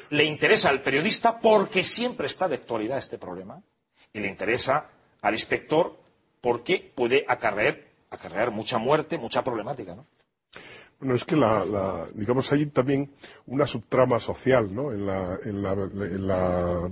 Le 0.10 0.24
interesa 0.26 0.70
al 0.70 0.82
periodista 0.82 1.39
porque 1.39 1.84
siempre 1.84 2.28
está 2.28 2.48
de 2.48 2.56
actualidad 2.56 2.98
este 2.98 3.17
problema. 3.17 3.62
Y 4.13 4.20
le 4.20 4.28
interesa 4.28 4.89
al 5.22 5.34
inspector 5.34 5.98
porque 6.41 6.91
puede 6.96 7.26
acarrear, 7.28 7.82
acarrear 8.10 8.52
mucha 8.52 8.78
muerte, 8.78 9.17
mucha 9.17 9.43
problemática. 9.43 9.96
¿no? 9.96 10.06
Bueno, 11.00 11.13
es 11.13 11.26
que 11.26 11.36
la, 11.36 11.63
la- 11.63 12.08
digamos, 12.13 12.52
hay 12.52 12.65
también 12.67 13.12
una 13.46 13.67
subtrama 13.67 14.20
social, 14.20 14.74
¿no? 14.74 14.91
En 14.91 15.06
la, 15.06 15.38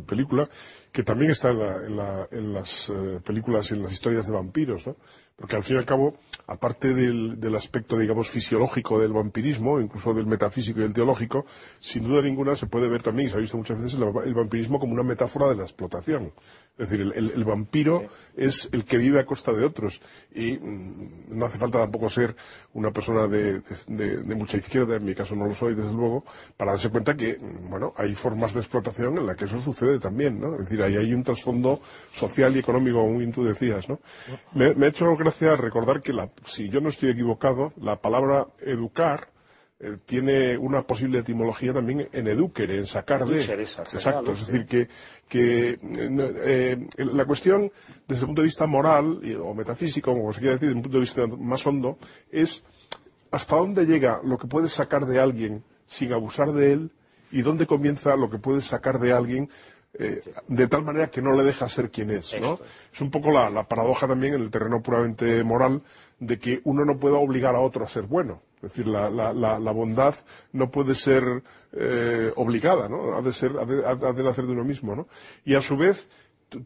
película, 0.05 0.47
que 0.91 1.01
también 1.03 1.31
está 1.31 1.49
en, 1.49 1.59
la- 1.97 2.27
en, 2.31 2.37
en 2.39 2.53
las 2.53 2.89
eh, 2.91 3.19
películas 3.25 3.71
y 3.71 3.73
en 3.73 3.83
las 3.83 3.93
historias 3.93 4.27
de 4.27 4.33
vampiros, 4.33 4.85
¿no? 4.85 4.95
Porque 5.37 5.57
al 5.57 5.63
fin 5.63 5.75
y 5.75 5.79
al 5.79 5.85
cabo, 5.85 6.17
aparte 6.47 6.93
del, 6.93 7.39
del 7.41 7.55
aspecto, 7.55 7.97
digamos, 7.97 8.29
fisiológico 8.29 8.99
del 9.01 9.11
vampirismo, 9.11 9.81
incluso 9.81 10.13
del 10.13 10.25
metafísico 10.27 10.79
y 10.79 10.83
el 10.83 10.93
teológico, 10.93 11.45
sin 11.79 12.03
duda 12.05 12.21
ninguna 12.21 12.55
se 12.55 12.67
puede 12.67 12.87
ver 12.87 13.03
también, 13.03 13.27
y 13.27 13.31
se 13.31 13.35
ha 13.35 13.39
visto 13.41 13.57
muchas 13.57 13.83
veces, 13.83 13.99
el, 13.99 14.03
el 14.25 14.33
vampirismo 14.33 14.79
como 14.79 14.93
una 14.93 15.03
metáfora 15.03 15.49
de 15.49 15.55
la 15.55 15.63
explotación. 15.63 16.31
Es 16.77 16.89
decir, 16.89 17.01
el, 17.05 17.13
el- 17.13 17.31
el 17.35 17.43
vampiro 17.45 18.03
es 18.35 18.67
el 18.73 18.83
que 18.85 18.97
vive 18.97 19.19
a 19.19 19.25
costa 19.25 19.53
de 19.53 19.63
otros. 19.63 20.01
Y 20.33 20.57
mm, 20.57 21.37
no 21.37 21.45
hace 21.45 21.57
falta 21.57 21.79
tampoco 21.79 22.09
ser 22.09 22.35
una 22.73 22.91
persona 22.91 23.27
de, 23.27 23.61
de- 23.87 24.17
de 24.21 24.35
mucha 24.35 24.57
izquierda, 24.57 24.95
en 24.97 25.05
mi 25.05 25.15
caso 25.15 25.35
no 25.35 25.45
lo 25.47 25.53
soy, 25.55 25.73
desde 25.75 25.93
luego, 25.93 26.23
para 26.57 26.71
darse 26.71 26.89
cuenta 26.89 27.15
que, 27.15 27.37
mm, 27.39 27.69
bueno, 27.69 27.93
hay 27.97 28.13
formas 28.15 28.53
de 28.53 28.59
explotación 28.61 29.17
en 29.17 29.25
las 29.25 29.35
que 29.37 29.45
eso 29.45 29.59
sucede 29.61 29.99
también, 29.99 30.39
¿no? 30.39 30.53
Es 30.55 30.65
decir, 30.65 30.81
ahí 30.81 30.95
hay 30.97 31.13
un 31.13 31.23
trasfondo 31.23 31.79
social 32.13 32.55
y 32.55 32.59
económico, 32.59 32.99
como 33.01 33.19
tú 33.31 33.43
decías, 33.45 33.87
¿no? 33.89 33.99
Me, 34.53 34.73
me 34.75 34.85
ha 34.87 34.89
hecho 34.89 35.05
gracia 35.25 35.55
recordar 35.55 36.01
que, 36.01 36.13
la- 36.13 36.29
si 36.45 36.69
yo 36.69 36.79
no 36.81 36.89
estoy 36.89 37.09
equivocado, 37.09 37.73
la 37.81 37.99
palabra 38.01 38.47
educar 38.59 39.29
eh, 39.79 39.97
tiene 40.05 40.57
una 40.57 40.83
posible 40.83 41.19
etimología 41.19 41.73
también 41.73 42.07
en 42.13 42.27
educere, 42.27 42.77
en 42.77 42.85
sacar 42.85 43.25
de. 43.25 43.41
Sacar, 43.89 44.23
Exacto, 44.23 44.31
es 44.31 44.47
decir, 44.47 44.65
que, 44.65 44.87
que 45.27 45.69
eh, 45.71 46.87
eh, 46.97 47.05
la 47.13 47.25
cuestión, 47.25 47.69
desde 48.07 48.21
el 48.21 48.27
punto 48.27 48.41
de 48.41 48.45
vista 48.45 48.65
moral 48.67 49.19
o 49.43 49.53
metafísico, 49.53 50.13
como 50.13 50.31
se 50.31 50.39
quiere 50.39 50.53
decir, 50.55 50.69
desde 50.69 50.77
un 50.77 50.83
punto 50.83 50.97
de 50.97 51.01
vista 51.01 51.27
más 51.27 51.67
hondo, 51.67 51.97
es 52.31 52.63
hasta 53.31 53.57
dónde 53.57 53.85
llega 53.85 54.21
lo 54.23 54.37
que 54.37 54.47
puedes 54.47 54.71
sacar 54.71 55.05
de 55.05 55.19
alguien 55.19 55.63
sin 55.87 56.13
abusar 56.13 56.53
de 56.53 56.71
él 56.71 56.91
y 57.31 57.41
dónde 57.41 57.67
comienza 57.67 58.15
lo 58.15 58.29
que 58.29 58.37
puedes 58.37 58.63
sacar 58.65 58.97
de 58.99 59.11
alguien 59.11 59.49
eh, 59.97 60.21
de 60.47 60.67
tal 60.67 60.83
manera 60.83 61.09
que 61.09 61.21
no 61.21 61.31
le 61.33 61.43
deja 61.43 61.67
ser 61.69 61.89
quien 61.89 62.11
es, 62.11 62.39
¿no? 62.41 62.59
Es 62.93 63.01
un 63.01 63.09
poco 63.11 63.31
la, 63.31 63.49
la 63.49 63.63
paradoja 63.67 64.07
también 64.07 64.33
en 64.35 64.41
el 64.41 64.51
terreno 64.51 64.81
puramente 64.81 65.43
moral 65.43 65.81
de 66.19 66.37
que 66.39 66.61
uno 66.65 66.83
no 66.85 66.97
pueda 66.99 67.17
obligar 67.17 67.55
a 67.55 67.61
otro 67.61 67.85
a 67.85 67.87
ser 67.87 68.03
bueno. 68.03 68.41
Es 68.57 68.71
decir, 68.73 68.87
la, 68.87 69.09
la- 69.09 69.33
la- 69.33 69.59
la 69.59 69.71
bondad 69.71 70.15
no 70.53 70.71
puede 70.71 70.95
ser 70.95 71.43
eh, 71.73 72.31
obligada, 72.35 72.87
¿no? 72.89 73.15
Ha 73.17 73.21
de, 73.21 73.31
ser, 73.33 73.51
ha 73.59 73.65
de, 73.65 73.85
ha 73.85 73.95
de 74.13 74.23
nacer 74.23 74.45
de 74.45 74.51
uno 74.53 74.63
mismo, 74.63 74.95
¿no? 74.95 75.07
Y 75.43 75.53
a 75.55 75.61
su 75.61 75.77
vez, 75.77 76.07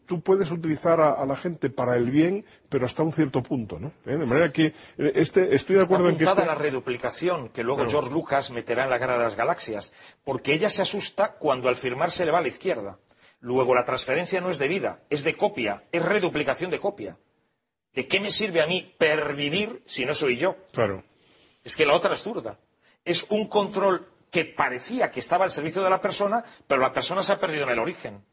tú- 0.06 0.20
puedes 0.22 0.50
utilizar 0.50 1.00
a, 1.00 1.12
a 1.12 1.26
la 1.26 1.36
gente 1.36 1.68
para 1.68 1.96
el 1.96 2.10
bien, 2.10 2.44
pero 2.68 2.86
hasta 2.86 3.02
un 3.02 3.12
cierto 3.12 3.42
punto, 3.42 3.78
¿no? 3.78 3.88
¿Eh? 4.06 4.16
De 4.16 4.24
manera 4.24 4.50
que 4.52 4.72
este, 4.96 5.54
estoy 5.54 5.76
de 5.76 5.82
Está 5.82 5.94
acuerdo 5.94 6.10
en 6.10 6.16
que 6.16 6.24
este- 6.24 6.46
la 6.46 6.54
reduplicación 6.54 7.48
que 7.50 7.62
luego 7.64 7.78
Claro. 7.82 7.90
George 7.90 8.10
Lucas 8.12 8.50
meterá 8.50 8.84
en 8.84 8.90
la 8.90 8.98
guerra 8.98 9.18
de 9.18 9.24
las 9.24 9.36
galaxias, 9.36 9.92
porque 10.24 10.54
ella 10.54 10.70
se 10.70 10.82
asusta 10.82 11.34
cuando 11.38 11.68
al 11.68 11.76
firmar 11.76 12.10
se 12.12 12.24
le 12.24 12.30
va 12.30 12.38
a 12.38 12.42
la 12.42 12.48
izquierda. 12.48 12.98
Luego 13.40 13.74
la 13.74 13.84
transferencia 13.84 14.40
no 14.40 14.50
es 14.50 14.58
de 14.58 14.68
vida, 14.68 15.02
es 15.08 15.24
de 15.24 15.36
copia, 15.36 15.84
es 15.92 16.02
reduplicación 16.04 16.70
de 16.70 16.78
copia. 16.78 17.18
¿De 17.94 18.06
qué 18.06 18.20
me 18.20 18.30
sirve 18.30 18.60
a 18.60 18.66
mí 18.66 18.94
pervivir 18.98 19.82
si 19.86 20.04
no 20.04 20.14
soy 20.14 20.36
yo? 20.36 20.56
Claro. 20.72 21.02
Es 21.64 21.74
que 21.74 21.86
la 21.86 21.94
otra 21.94 22.14
es 22.14 22.22
zurda. 22.22 22.58
Es 23.04 23.26
un 23.30 23.48
control 23.48 24.08
que 24.30 24.44
parecía 24.44 25.10
que 25.10 25.20
estaba 25.20 25.44
al 25.44 25.50
servicio 25.50 25.82
de 25.82 25.90
la 25.90 26.00
persona, 26.00 26.44
pero 26.66 26.80
la 26.80 26.92
persona 26.92 27.22
se 27.22 27.32
ha 27.32 27.40
perdido 27.40 27.64
en 27.64 27.70
el 27.70 27.78
origen. 27.78 28.24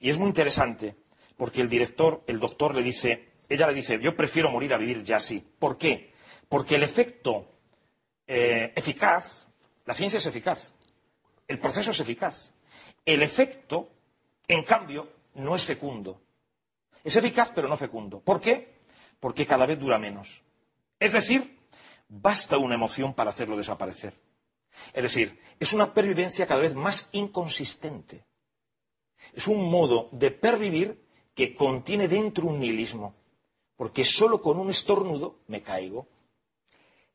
Y 0.00 0.10
es 0.10 0.18
muy 0.18 0.28
interesante, 0.28 0.96
porque 1.36 1.60
el 1.60 1.68
director, 1.68 2.22
el 2.26 2.38
doctor, 2.38 2.74
le 2.74 2.82
dice, 2.82 3.32
ella 3.48 3.66
le 3.66 3.74
dice, 3.74 3.98
yo 4.00 4.14
prefiero 4.16 4.50
morir 4.50 4.72
a 4.74 4.78
vivir 4.78 5.02
ya 5.02 5.16
así. 5.16 5.44
¿Por 5.58 5.78
qué? 5.78 6.12
Porque 6.48 6.76
el 6.76 6.82
efecto 6.82 7.48
eh, 8.26 8.72
eficaz, 8.76 9.48
la 9.84 9.94
ciencia 9.94 10.18
es 10.18 10.26
eficaz, 10.26 10.74
el 11.48 11.58
proceso 11.58 11.90
es 11.90 12.00
eficaz. 12.00 12.54
El 13.04 13.22
efecto, 13.22 13.90
en 14.48 14.62
cambio, 14.64 15.08
no 15.34 15.56
es 15.56 15.64
fecundo. 15.64 16.20
Es 17.04 17.16
eficaz, 17.16 17.52
pero 17.54 17.68
no 17.68 17.76
fecundo. 17.76 18.20
¿Por 18.20 18.40
qué? 18.40 18.80
Porque 19.18 19.46
cada 19.46 19.66
vez 19.66 19.78
dura 19.78 19.98
menos. 19.98 20.42
Es 20.98 21.12
decir, 21.12 21.58
basta 22.08 22.58
una 22.58 22.74
emoción 22.74 23.14
para 23.14 23.30
hacerlo 23.30 23.56
desaparecer. 23.56 24.14
Es 24.92 25.02
decir, 25.02 25.38
es 25.58 25.72
una 25.72 25.92
pervivencia 25.92 26.46
cada 26.46 26.60
vez 26.60 26.74
más 26.74 27.08
inconsistente. 27.12 28.24
Es 29.32 29.46
un 29.46 29.70
modo 29.70 30.08
de 30.12 30.30
pervivir 30.30 31.04
que 31.34 31.54
contiene 31.54 32.08
dentro 32.08 32.46
un 32.46 32.60
nihilismo, 32.60 33.14
porque 33.76 34.04
solo 34.04 34.42
con 34.42 34.58
un 34.58 34.70
estornudo 34.70 35.40
me 35.46 35.62
caigo. 35.62 36.06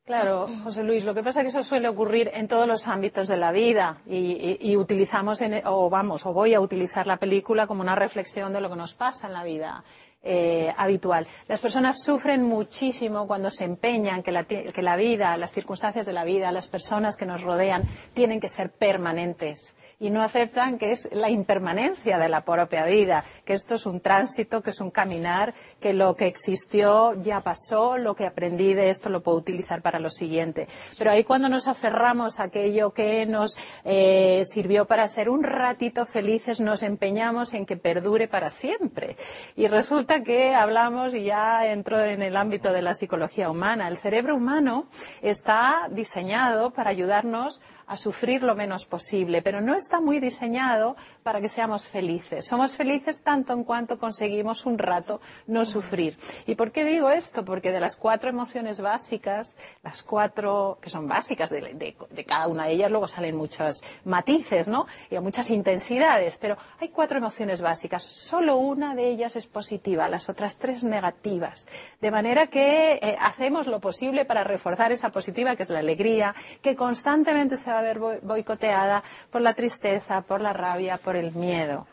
Claro, 0.08 0.48
José 0.64 0.84
Luis, 0.84 1.04
lo 1.04 1.14
que 1.14 1.22
pasa 1.22 1.42
es 1.42 1.44
que 1.44 1.50
eso 1.50 1.68
suele 1.68 1.90
ocurrir 1.90 2.32
en 2.34 2.48
todos 2.48 2.66
los 2.66 2.88
ámbitos 2.88 3.28
de 3.28 3.36
la 3.36 3.52
vida 3.52 3.98
y, 4.08 4.78
utilizamos, 4.78 5.42
o 5.66 5.90
vamos, 5.90 6.26
o 6.26 6.32
voy 6.32 6.54
a 6.54 6.62
utilizar 6.62 7.06
la 7.06 7.18
película 7.18 7.68
como 7.68 7.82
una 7.82 7.94
reflexión 7.94 8.54
de 8.54 8.62
lo 8.62 8.70
que 8.70 8.78
nos 8.78 8.94
pasa 8.94 9.28
en 9.28 9.34
la 9.34 9.44
vida 9.44 9.84
eh, 10.24 10.74
habitual. 10.78 11.28
Las 11.50 11.60
personas 11.60 12.06
sufren 12.06 12.42
muchísimo 12.42 13.28
cuando 13.28 13.50
se 13.50 13.66
empeñan 13.66 14.24
que 14.24 14.32
la 14.32 14.96
vida, 14.96 15.36
las 15.36 15.52
circunstancias 15.52 16.06
de 16.06 16.14
la 16.14 16.24
vida, 16.24 16.54
las 16.54 16.70
personas 16.70 17.18
que 17.18 17.26
nos 17.26 17.42
rodean 17.42 17.84
tienen 18.14 18.40
que 18.40 18.48
ser 18.48 18.72
permanentes 18.72 19.76
y 20.00 20.10
no 20.10 20.22
aceptan 20.22 20.78
que 20.78 20.92
es 20.92 21.10
la 21.12 21.30
impermanencia 21.30 22.18
de 22.20 22.30
la 22.30 22.42
propia 22.42 22.86
vida, 22.86 23.24
que 23.46 23.54
esto 23.54 23.76
es 23.76 23.86
un 23.86 24.00
tránsito, 24.00 24.62
que 24.62 24.70
es 24.70 24.80
un 24.80 24.92
caminar, 24.92 25.54
que 25.80 25.94
lo 25.94 26.16
que 26.16 26.28
existió 26.28 27.14
ya 27.22 27.42
pasó, 27.42 27.98
lo 27.98 28.16
que 28.16 28.26
aprendí 28.26 28.74
de 28.74 28.90
esto 28.90 29.10
lo 29.10 29.22
puedo 29.22 29.38
utilizar 29.38 29.82
para 29.82 30.00
lo 30.00 30.10
siguiente. 30.10 30.68
Pero 30.98 31.12
ahí 31.12 31.24
cuando 31.24 31.50
nos 31.50 31.68
aferramos 31.68 32.40
a 32.40 32.44
aquello 32.44 32.92
que 32.92 33.26
nos 33.26 33.58
eh, 33.84 34.42
sirvió 34.46 34.86
para 34.86 35.08
ser 35.08 35.30
un 35.30 35.44
ratito 35.44 36.06
felices, 36.06 36.62
nos 36.62 36.84
empeñamos 36.84 37.54
en 37.54 37.66
que 37.66 37.78
perdure 37.78 38.28
para 38.28 38.50
siempre. 38.50 39.16
Y 39.56 39.68
resulta 39.68 40.22
que 40.22 40.54
hablamos, 40.54 41.16
y 41.16 41.24
ya 41.24 41.66
entro 41.72 42.00
en 42.04 42.22
el 42.22 42.36
ámbito 42.36 42.72
de 42.72 42.82
la 42.82 42.94
psicología 42.94 43.50
humana, 43.50 43.88
el 43.88 43.98
cerebro 43.98 44.36
humano 44.36 44.88
está 45.22 45.88
diseñado 45.92 46.72
para 46.72 46.92
ayudarnos 46.92 47.62
a 47.88 47.98
sufrir 47.98 48.44
lo 48.44 48.56
menos 48.56 48.86
posible, 48.86 49.42
pero 49.42 49.62
no 49.62 49.76
está 49.76 50.02
muy 50.02 50.20
diseñado 50.20 50.96
para 51.24 51.42
que 51.42 51.48
seamos 51.48 51.88
felices. 51.88 52.46
Somos 52.46 52.76
felices 52.76 53.22
tanto 53.22 53.54
en 53.54 53.64
cuanto 53.64 53.98
conseguimos 53.98 54.66
un 54.66 54.78
rato 54.78 55.22
no 55.48 55.66
sufrir. 55.66 56.18
¿Y 56.46 56.56
por 56.56 56.72
qué 56.72 56.86
digo 56.86 57.10
esto? 57.10 57.44
Porque 57.44 57.72
de 57.72 57.80
las 57.80 57.96
cuatro 57.96 58.30
emociones 58.30 58.82
básicas, 58.82 59.58
las 59.84 60.04
cuatro 60.04 60.78
que 60.82 60.90
son 60.90 61.08
básicas 61.08 61.50
de, 61.50 61.96
cada 62.26 62.48
una 62.48 62.66
de 62.66 62.74
ellas, 62.74 62.92
luego 62.92 63.08
salen 63.08 63.36
muchos 63.36 63.82
matices, 64.06 64.68
¿no? 64.68 64.86
Y 65.10 65.18
muchas 65.20 65.50
intensidades, 65.50 66.38
pero 66.38 66.58
hay 66.80 66.90
cuatro 66.90 67.18
emociones 67.18 67.62
básicas. 67.62 68.04
Solo 68.04 68.58
una 68.58 68.96
de 68.96 69.10
ellas 69.10 69.36
es 69.36 69.48
positiva, 69.48 70.10
las 70.10 70.30
otras 70.30 70.58
tres 70.58 70.84
negativas. 70.84 71.68
De 72.02 72.12
manera 72.12 72.48
que 72.48 73.00
eh, 73.02 73.18
hacemos 73.20 73.68
lo 73.68 73.80
posible 73.80 74.26
para 74.26 74.44
reforzar 74.44 74.92
esa 74.92 75.10
positiva, 75.10 75.56
que 75.56 75.64
es 75.64 75.70
la 75.70 75.80
alegría, 75.80 76.36
que 76.62 76.76
constantemente 76.76 77.58
se 77.58 77.72
va 77.72 77.77
a 77.80 77.82
ver 77.82 78.00
boicoteada 78.00 79.04
por 79.32 79.42
la 79.42 79.54
tristeza, 79.54 80.22
por 80.22 80.42
la 80.42 80.54
rabia, 80.54 80.98
por 80.98 81.16
el 81.16 81.34
miedo. 81.34 81.88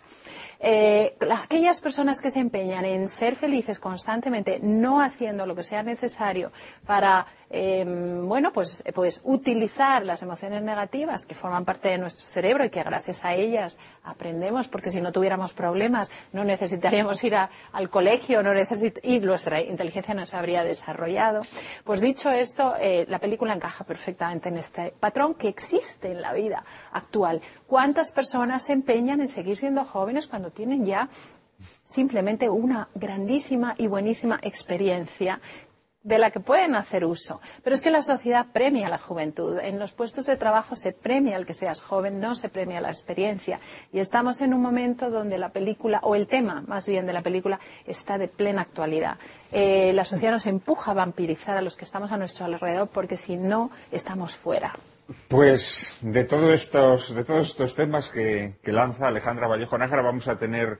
Eh, 0.60 1.16
aquellas 1.42 1.80
personas 1.80 2.22
que 2.22 2.30
se 2.30 2.40
empeñan 2.40 2.86
en 2.86 3.08
ser 3.08 3.36
felices 3.36 3.78
constantemente, 3.78 4.60
no 4.62 5.00
haciendo 5.00 5.44
lo 5.44 5.54
que 5.54 5.62
sea 5.62 5.82
necesario 5.82 6.52
para, 6.86 7.26
em, 7.54 8.26
bueno, 8.26 8.52
pues, 8.52 8.82
pues 8.94 9.20
utilizar 9.24 10.04
las 10.04 10.22
emociones 10.22 10.62
negativas 10.62 11.24
que 11.26 11.34
forman 11.34 11.64
parte 11.64 11.88
de 11.90 11.98
nuestro 11.98 12.26
cerebro 12.26 12.64
y 12.64 12.70
que 12.70 12.82
gracias 12.82 13.24
a 13.24 13.34
ellas 13.34 13.78
aprendemos, 14.02 14.68
porque 14.68 14.90
si 14.90 15.00
no 15.00 15.12
tuviéramos 15.12 15.54
problemas 15.54 16.10
no 16.32 16.44
necesitaríamos 16.44 17.22
ir 17.24 17.34
al 17.36 17.90
colegio 17.90 18.42
no 18.42 18.52
y 19.02 19.20
nuestra 19.20 19.62
inteligencia 19.62 20.14
no 20.14 20.26
se 20.26 20.36
habría 20.36 20.64
desarrollado. 20.64 21.42
Pues 21.84 22.00
dicho 22.00 22.30
esto, 22.30 22.74
eh, 22.78 23.06
la 23.08 23.18
película 23.18 23.54
encaja 23.54 23.84
perfectamente 23.84 24.48
en 24.48 24.58
este 24.58 24.94
patrón 24.98 25.34
que 25.34 25.48
existe 25.48 26.10
en 26.10 26.20
la 26.20 26.32
vida 26.32 26.64
actual. 26.92 27.40
¿Cuántas 27.66 28.12
personas 28.12 28.64
se 28.64 28.72
empeñan 28.72 29.20
en 29.20 29.28
seguir 29.28 29.56
siendo 29.56 29.84
jóvenes 29.84 30.26
cuando 30.26 30.50
tienen 30.50 30.84
ya 30.84 31.08
simplemente 31.84 32.48
una 32.48 32.88
grandísima 32.94 33.74
y 33.78 33.86
buenísima 33.86 34.38
experiencia 34.42 35.40
de 36.04 36.18
la 36.18 36.30
que 36.30 36.38
pueden 36.38 36.76
hacer 36.76 37.04
uso. 37.04 37.40
Pero 37.64 37.74
es 37.74 37.82
que 37.82 37.90
la 37.90 38.02
sociedad 38.02 38.46
premia 38.52 38.88
la 38.88 38.98
juventud. 38.98 39.58
En 39.58 39.78
los 39.78 39.92
puestos 39.92 40.26
de 40.26 40.36
trabajo 40.36 40.76
se 40.76 40.92
premia 40.92 41.36
el 41.36 41.46
que 41.46 41.54
seas 41.54 41.80
joven, 41.80 42.20
no 42.20 42.34
se 42.36 42.48
premia 42.48 42.80
la 42.80 42.90
experiencia. 42.90 43.58
Y 43.92 43.98
estamos 43.98 44.40
en 44.40 44.54
un 44.54 44.62
momento 44.62 45.10
donde 45.10 45.38
la 45.38 45.48
película, 45.48 45.98
o 46.02 46.14
el 46.14 46.26
tema 46.26 46.62
más 46.68 46.86
bien 46.86 47.06
de 47.06 47.12
la 47.12 47.22
película, 47.22 47.58
está 47.86 48.18
de 48.18 48.28
plena 48.28 48.62
actualidad. 48.62 49.18
Eh, 49.50 49.92
la 49.92 50.04
sociedad 50.04 50.32
nos 50.32 50.46
empuja 50.46 50.92
a 50.92 50.94
vampirizar 50.94 51.56
a 51.56 51.62
los 51.62 51.74
que 51.74 51.84
estamos 51.84 52.12
a 52.12 52.16
nuestro 52.16 52.44
alrededor 52.44 52.88
porque 52.88 53.16
si 53.16 53.36
no, 53.36 53.70
estamos 53.90 54.36
fuera. 54.36 54.72
Pues 55.28 55.98
de, 56.00 56.24
todos 56.24 56.52
estos, 56.52 57.14
de 57.14 57.24
todos 57.24 57.48
estos 57.48 57.74
temas 57.74 58.08
que, 58.08 58.54
lanza 58.64 59.08
Alejandra 59.08 59.48
Vallejo 59.48 59.76
Nájara 59.76 60.02
vamos 60.02 60.28
a 60.28 60.36
tener 60.36 60.78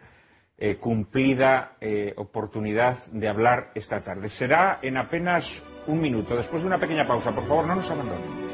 eh, 0.57 0.77
cumplida 0.77 1.77
eh, 1.81 2.15
oportunidad 2.17 2.97
de 3.13 3.29
hablar 3.29 3.73
esta 3.75 4.03
tarde. 4.03 4.29
Será 4.29 4.79
en 4.83 4.97
apenas 4.97 5.65
un 5.87 6.01
minuto, 6.01 6.37
después 6.37 6.63
de 6.63 6.69
una 6.69 6.79
pequeña 6.79 7.07
pausa. 7.07 7.35
Por 7.35 7.47
favor, 7.47 7.67
no 7.67 7.75
nos 7.75 7.91
abandonen. 7.91 8.45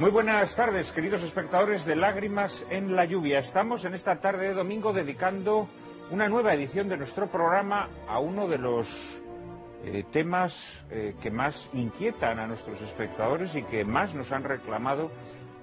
Muy 0.00 0.10
buenas 0.10 0.56
tardes, 0.56 0.92
queridos 0.92 1.22
espectadores 1.22 1.84
de 1.84 1.94
Lágrimas 1.94 2.64
en 2.70 2.96
la 2.96 3.04
Lluvia. 3.04 3.38
Estamos 3.38 3.84
en 3.84 3.92
esta 3.92 4.18
tarde 4.18 4.48
de 4.48 4.54
domingo 4.54 4.94
dedicando 4.94 5.68
una 6.10 6.28
nueva 6.28 6.54
edición 6.54 6.88
de 6.88 6.96
nuestro 6.96 7.28
programa 7.28 7.88
a 8.08 8.18
uno 8.18 8.48
de 8.48 8.58
los 8.58 9.22
eh, 9.84 10.04
temas 10.10 10.84
eh, 10.90 11.14
que 11.22 11.30
más 11.30 11.70
inquietan 11.72 12.40
a 12.40 12.46
nuestros 12.46 12.82
espectadores 12.82 13.54
y 13.54 13.62
que 13.62 13.84
más 13.84 14.14
nos 14.14 14.32
han 14.32 14.42
reclamado 14.42 15.10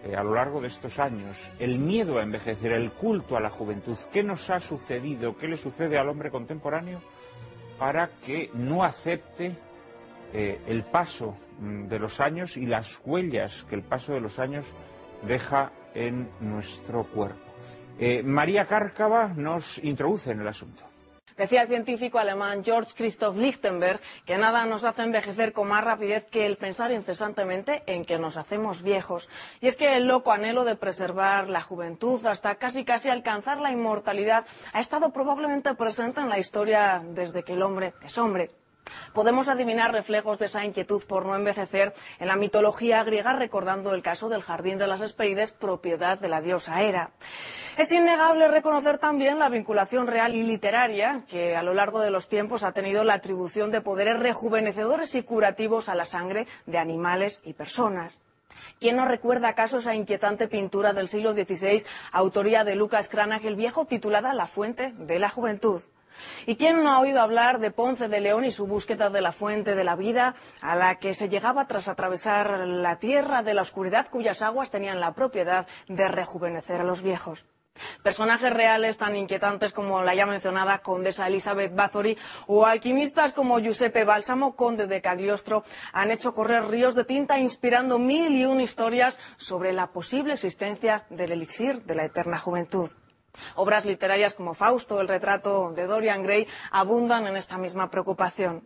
eh, 0.04 0.16
a 0.16 0.24
lo 0.24 0.36
largo 0.36 0.62
de 0.62 0.68
estos 0.68 1.00
años. 1.00 1.52
El 1.60 1.80
miedo 1.80 2.18
a 2.18 2.24
envejecer, 2.24 2.72
el 2.72 2.92
culto 2.92 3.36
a 3.36 3.42
la 3.42 3.50
juventud. 3.50 3.98
¿Qué 4.12 4.24
nos 4.24 4.50
ha 4.50 4.60
sucedido? 4.62 5.38
¿Qué 5.38 5.48
le 5.48 5.58
sucede 5.58 5.98
al 5.98 6.08
hombre 6.08 6.32
contemporáneo 6.32 7.02
para 7.78 8.10
que 8.26 8.50
no 8.54 8.84
acepte 8.84 9.56
el 10.34 10.84
paso 10.84 11.38
mm, 11.60 11.88
de 11.88 12.00
los 12.00 12.20
años 12.20 12.58
y 12.58 12.66
las 12.66 13.02
huellas 13.06 13.66
que 13.70 13.76
el 13.76 13.84
paso 13.84 14.14
de 14.14 14.20
los 14.20 14.40
años 14.40 14.68
deja 15.26 15.72
en 15.94 16.30
nuestro 16.40 17.04
cuerpo. 17.06 17.47
Eh, 18.00 18.22
María 18.24 18.66
Cárcava 18.66 19.28
nos 19.36 19.78
introduce 19.84 20.32
en 20.32 20.42
el 20.42 20.48
asunto. 20.48 20.84
Decía 21.38 21.62
el 21.62 21.68
científico 21.68 22.18
alemán 22.18 22.64
George 22.64 22.94
Christoph 22.98 23.38
Lichtenberg 23.38 24.00
que 24.26 24.40
nada 24.40 24.66
nos 24.66 24.84
hace 24.84 25.04
envejecer 25.04 25.54
con 25.54 25.68
más 25.68 25.84
rapidez 25.84 26.26
que 26.26 26.48
el 26.48 26.58
pensar 26.58 26.92
incesantemente 26.92 27.84
en 27.86 28.06
que 28.06 28.18
nos 28.18 28.38
hacemos 28.38 28.82
viejos. 28.82 29.30
Y 29.62 29.68
es 29.68 29.78
que 29.78 29.98
el 29.98 30.08
loco 30.08 30.32
anhelo 30.32 30.64
de 30.64 30.76
preservar 30.76 31.48
la 31.48 31.62
juventud 31.62 32.26
hasta 32.26 32.56
casi 32.56 32.84
casi 32.84 33.10
alcanzar 33.10 33.60
la 33.60 33.72
inmortalidad 33.72 34.48
ha 34.74 34.80
estado 34.80 35.12
probablemente 35.12 35.76
presente 35.76 36.22
en 36.22 36.30
la 36.30 36.40
historia 36.40 37.04
desde 37.06 37.44
que 37.44 37.54
el 37.54 37.62
hombre 37.62 37.94
es 38.02 38.18
hombre. 38.18 38.50
Podemos 39.14 39.48
adivinar 39.48 39.92
reflejos 39.92 40.40
de 40.40 40.46
esa 40.46 40.66
inquietud 40.66 41.04
por 41.08 41.26
no 41.26 41.36
envejecer 41.36 41.94
en 42.20 42.28
la 42.28 42.36
mitología 42.36 43.04
griega 43.04 43.34
recordando 43.34 43.94
el 43.94 44.02
caso 44.02 44.30
del 44.30 44.42
jardín 44.42 44.78
de 44.78 44.88
las 44.88 45.02
Hespérides, 45.02 45.52
propiedad 45.52 46.20
de 46.20 46.30
la 46.30 46.42
diosa 46.42 46.82
Hera. 46.82 47.12
Es 47.78 47.92
innegable 47.92 48.48
reconocer 48.48 48.98
también 48.98 49.40
la 49.40 49.50
vinculación 49.50 50.08
real 50.08 50.36
y 50.36 50.44
literaria 50.44 51.24
que 51.28 51.56
a 51.56 51.64
lo 51.64 51.74
largo 51.74 52.00
de 52.00 52.10
los 52.12 52.28
tiempos 52.28 52.64
ha 52.64 52.72
tenido 52.72 53.04
la 53.04 53.16
atribución 53.16 53.72
de 53.72 53.82
poderes 53.82 54.20
rejuvenecedores 54.20 55.14
y 55.16 55.24
curativos 55.24 55.90
a 55.90 55.96
la 55.96 56.06
sangre 56.06 56.48
de 56.66 56.78
animales 56.78 57.40
y 57.44 57.54
personas. 57.54 58.20
¿Quién 58.80 58.96
no 58.96 59.06
recuerda 59.06 59.50
acaso 59.50 59.78
esa 59.78 59.96
inquietante 59.96 60.48
pintura 60.48 60.94
del 60.94 61.08
siglo 61.08 61.34
XVI, 61.34 61.84
autoría 62.12 62.64
de 62.64 62.76
Lucas 62.76 63.10
Cranach 63.10 63.44
el 63.44 63.56
Viejo, 63.56 63.86
titulada 63.86 64.34
La 64.34 64.48
fuente 64.48 64.94
de 64.98 65.20
la 65.20 65.30
juventud? 65.30 65.82
¿Y 66.46 66.56
quién 66.56 66.84
no 66.84 66.94
ha 66.94 67.00
oído 67.00 67.22
hablar 67.22 67.60
de 67.60 67.72
Ponce 67.72 68.08
de 68.08 68.20
León 68.20 68.46
y 68.46 68.52
su 68.52 68.68
búsqueda 68.68 69.10
de 69.10 69.22
la 69.22 69.32
fuente 69.32 69.76
de 69.76 69.84
la 69.84 69.96
vida 69.96 70.36
a 70.62 70.76
la 70.76 70.96
que 70.96 71.14
se 71.14 71.30
llegaba 71.30 71.68
tras 71.68 71.88
atravesar 71.88 72.60
la 72.68 73.00
tierra 73.00 73.44
de 73.44 73.54
la 73.54 73.62
oscuridad 73.62 74.08
cuyas 74.10 74.42
aguas 74.42 74.72
tenían 74.72 75.00
la 75.00 75.14
propiedad 75.14 75.68
de 75.88 76.08
rejuvenecer 76.08 76.82
a 76.82 76.84
los 76.84 77.02
viejos? 77.02 77.46
Personajes 78.04 78.54
reales 78.54 78.98
tan 78.98 79.16
inquietantes 79.16 79.74
como 79.74 80.02
la 80.04 80.16
ya 80.16 80.26
mencionada 80.26 80.80
condesa 80.80 81.28
Elizabeth 81.28 81.76
Bathory 81.76 82.18
o 82.48 82.66
alquimistas 82.66 83.34
como 83.34 83.60
Giuseppe 83.60 84.04
Bálsamo, 84.04 84.56
conde 84.56 84.88
de 84.88 85.02
Cagliostro, 85.02 85.64
han 85.94 86.12
hecho 86.12 86.34
correr 86.34 86.68
ríos 86.68 86.96
de 86.96 87.06
tinta 87.06 87.38
inspirando 87.38 88.00
mil 88.00 88.36
y 88.36 88.46
una 88.46 88.64
historias 88.64 89.20
sobre 89.38 89.74
la 89.74 89.88
posible 89.88 90.34
existencia 90.34 91.06
del 91.10 91.32
elixir 91.32 91.84
de 91.84 91.96
la 91.96 92.06
eterna 92.06 92.40
juventud. 92.40 92.90
Obras 93.56 93.86
literarias 93.86 94.34
como 94.34 94.54
Fausto, 94.54 95.02
el 95.02 95.08
retrato 95.08 95.72
de 95.72 95.86
Dorian 95.86 96.24
Gray, 96.24 96.48
abundan 96.72 97.28
en 97.28 97.38
esta 97.38 97.58
misma 97.58 97.90
preocupación. 97.90 98.64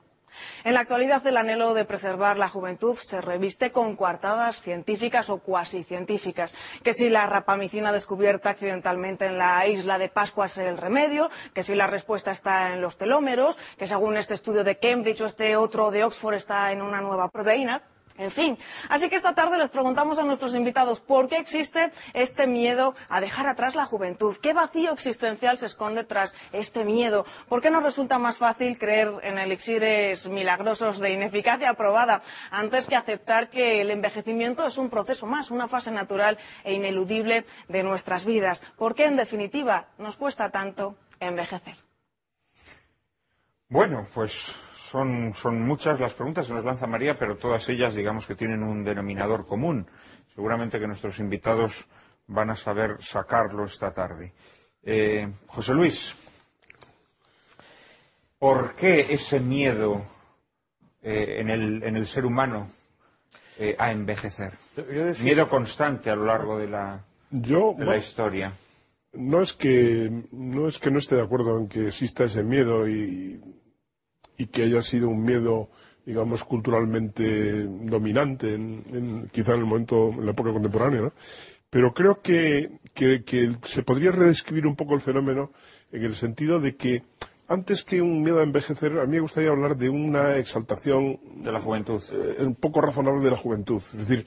En 0.63 0.73
la 0.73 0.81
actualidad, 0.81 1.25
el 1.27 1.37
anhelo 1.37 1.73
de 1.73 1.85
preservar 1.85 2.37
la 2.37 2.49
juventud 2.49 2.95
se 2.95 3.21
reviste 3.21 3.71
con 3.71 3.95
coartadas 3.95 4.61
científicas 4.61 5.29
o 5.29 5.39
cuasi 5.39 5.83
científicas. 5.83 6.55
Que 6.83 6.93
si 6.93 7.09
la 7.09 7.27
rapamicina 7.27 7.91
descubierta 7.91 8.51
accidentalmente 8.51 9.25
en 9.25 9.37
la 9.37 9.67
isla 9.67 9.97
de 9.97 10.09
Pascua 10.09 10.45
es 10.45 10.57
el 10.57 10.77
remedio, 10.77 11.29
que 11.53 11.63
si 11.63 11.75
la 11.75 11.87
respuesta 11.87 12.31
está 12.31 12.73
en 12.73 12.81
los 12.81 12.97
telómeros, 12.97 13.57
que 13.77 13.87
según 13.87 14.17
este 14.17 14.33
estudio 14.33 14.63
de 14.63 14.77
Cambridge 14.77 15.21
o 15.21 15.25
este 15.25 15.55
otro 15.55 15.91
de 15.91 16.03
Oxford 16.03 16.35
está 16.35 16.71
en 16.71 16.81
una 16.81 17.01
nueva 17.01 17.29
proteína. 17.29 17.83
En 18.17 18.31
fin, 18.31 18.57
así 18.89 19.09
que 19.09 19.15
esta 19.15 19.33
tarde 19.33 19.57
les 19.57 19.69
preguntamos 19.69 20.19
a 20.19 20.23
nuestros 20.23 20.55
invitados 20.55 20.99
por 20.99 21.27
qué 21.27 21.37
existe 21.37 21.91
este 22.13 22.47
miedo 22.47 22.95
a 23.09 23.21
dejar 23.21 23.47
atrás 23.47 23.75
la 23.75 23.85
juventud, 23.85 24.35
qué 24.41 24.53
vacío 24.53 24.91
existencial 24.91 25.57
se 25.57 25.67
esconde 25.67 26.03
tras 26.03 26.35
este 26.51 26.83
miedo, 26.83 27.25
por 27.47 27.61
qué 27.61 27.71
nos 27.71 27.83
resulta 27.83 28.19
más 28.19 28.37
fácil 28.37 28.77
creer 28.77 29.11
en 29.23 29.37
elixires 29.37 30.27
milagrosos 30.27 30.99
de 30.99 31.11
ineficacia 31.11 31.73
probada 31.73 32.21
antes 32.51 32.87
que 32.87 32.95
aceptar 32.95 33.49
que 33.49 33.81
el 33.81 33.91
envejecimiento 33.91 34.65
es 34.65 34.77
un 34.77 34.89
proceso 34.89 35.25
más, 35.25 35.51
una 35.51 35.67
fase 35.67 35.91
natural 35.91 36.37
e 36.63 36.73
ineludible 36.73 37.45
de 37.67 37.83
nuestras 37.83 38.25
vidas, 38.25 38.61
por 38.77 38.95
qué 38.95 39.05
en 39.05 39.15
definitiva 39.15 39.87
nos 39.97 40.17
cuesta 40.17 40.49
tanto 40.49 40.95
envejecer. 41.19 41.75
Bueno, 43.69 44.05
pues 44.13 44.53
son, 44.91 45.33
son 45.33 45.61
muchas 45.61 46.01
las 46.01 46.13
preguntas 46.13 46.47
que 46.47 46.53
nos 46.53 46.65
lanza 46.65 46.85
María, 46.85 47.17
pero 47.17 47.37
todas 47.37 47.67
ellas, 47.69 47.95
digamos 47.95 48.27
que 48.27 48.35
tienen 48.35 48.61
un 48.61 48.83
denominador 48.83 49.45
común. 49.45 49.87
Seguramente 50.35 50.79
que 50.79 50.87
nuestros 50.87 51.17
invitados 51.19 51.87
van 52.27 52.49
a 52.49 52.55
saber 52.55 52.97
sacarlo 52.99 53.63
esta 53.63 53.93
tarde. 53.93 54.33
Eh, 54.83 55.29
José 55.47 55.73
Luis, 55.73 56.13
¿por 58.37 58.75
qué 58.75 59.13
ese 59.13 59.39
miedo 59.39 60.03
eh, 61.01 61.37
en, 61.39 61.49
el, 61.49 61.83
en 61.83 61.95
el 61.95 62.05
ser 62.05 62.25
humano 62.25 62.67
eh, 63.59 63.75
a 63.79 63.93
envejecer? 63.93 64.51
Miedo 65.23 65.47
constante 65.47 66.09
a 66.09 66.15
lo 66.15 66.25
largo 66.25 66.57
de 66.57 66.67
la, 66.67 67.01
Yo, 67.29 67.75
de 67.77 67.85
la 67.85 67.95
historia. 67.95 68.51
no 69.13 69.41
es 69.41 69.53
que 69.53 70.25
no 70.31 70.67
es 70.67 70.79
que 70.79 70.91
no 70.91 70.99
esté 70.99 71.15
de 71.15 71.21
acuerdo 71.21 71.57
en 71.59 71.69
que 71.69 71.87
exista 71.87 72.25
ese 72.25 72.43
miedo 72.43 72.87
y, 72.87 73.39
y 74.41 74.47
que 74.47 74.63
haya 74.63 74.81
sido 74.81 75.09
un 75.09 75.23
miedo 75.23 75.69
digamos 76.05 76.43
culturalmente 76.43 77.63
dominante 77.85 78.53
en, 78.55 78.83
en- 78.91 79.29
quizá 79.31 79.53
en 79.53 79.59
el 79.59 79.65
momento 79.65 80.09
en 80.09 80.25
la 80.25 80.31
época 80.31 80.51
contemporánea 80.51 81.01
¿no? 81.01 81.13
pero 81.69 81.93
creo 81.93 82.15
que, 82.21 82.71
que- 82.93 83.23
que 83.23 83.55
se 83.63 83.83
podría 83.83 84.11
redescribir 84.11 84.65
un 84.67 84.75
poco 84.75 84.95
el 84.95 85.01
fenómeno 85.01 85.51
en 85.91 86.03
el 86.03 86.15
sentido 86.15 86.59
de 86.59 86.75
que 86.75 87.03
antes 87.47 87.83
que 87.83 88.01
un 88.01 88.23
miedo 88.23 88.39
a 88.39 88.43
envejecer 88.43 88.97
a 88.99 89.05
mí 89.05 89.15
me 89.17 89.19
gustaría 89.19 89.49
hablar 89.51 89.75
de 89.77 89.89
una 89.89 90.37
exaltación 90.37 91.19
De 91.43 91.51
la 91.51 91.59
juventud. 91.59 92.01
eh, 92.13 92.43
un 92.43 92.55
poco 92.55 92.81
razonable 92.81 93.21
de 93.23 93.31
la 93.31 93.37
juventud 93.37 93.81
es 93.97 94.07
decir 94.07 94.25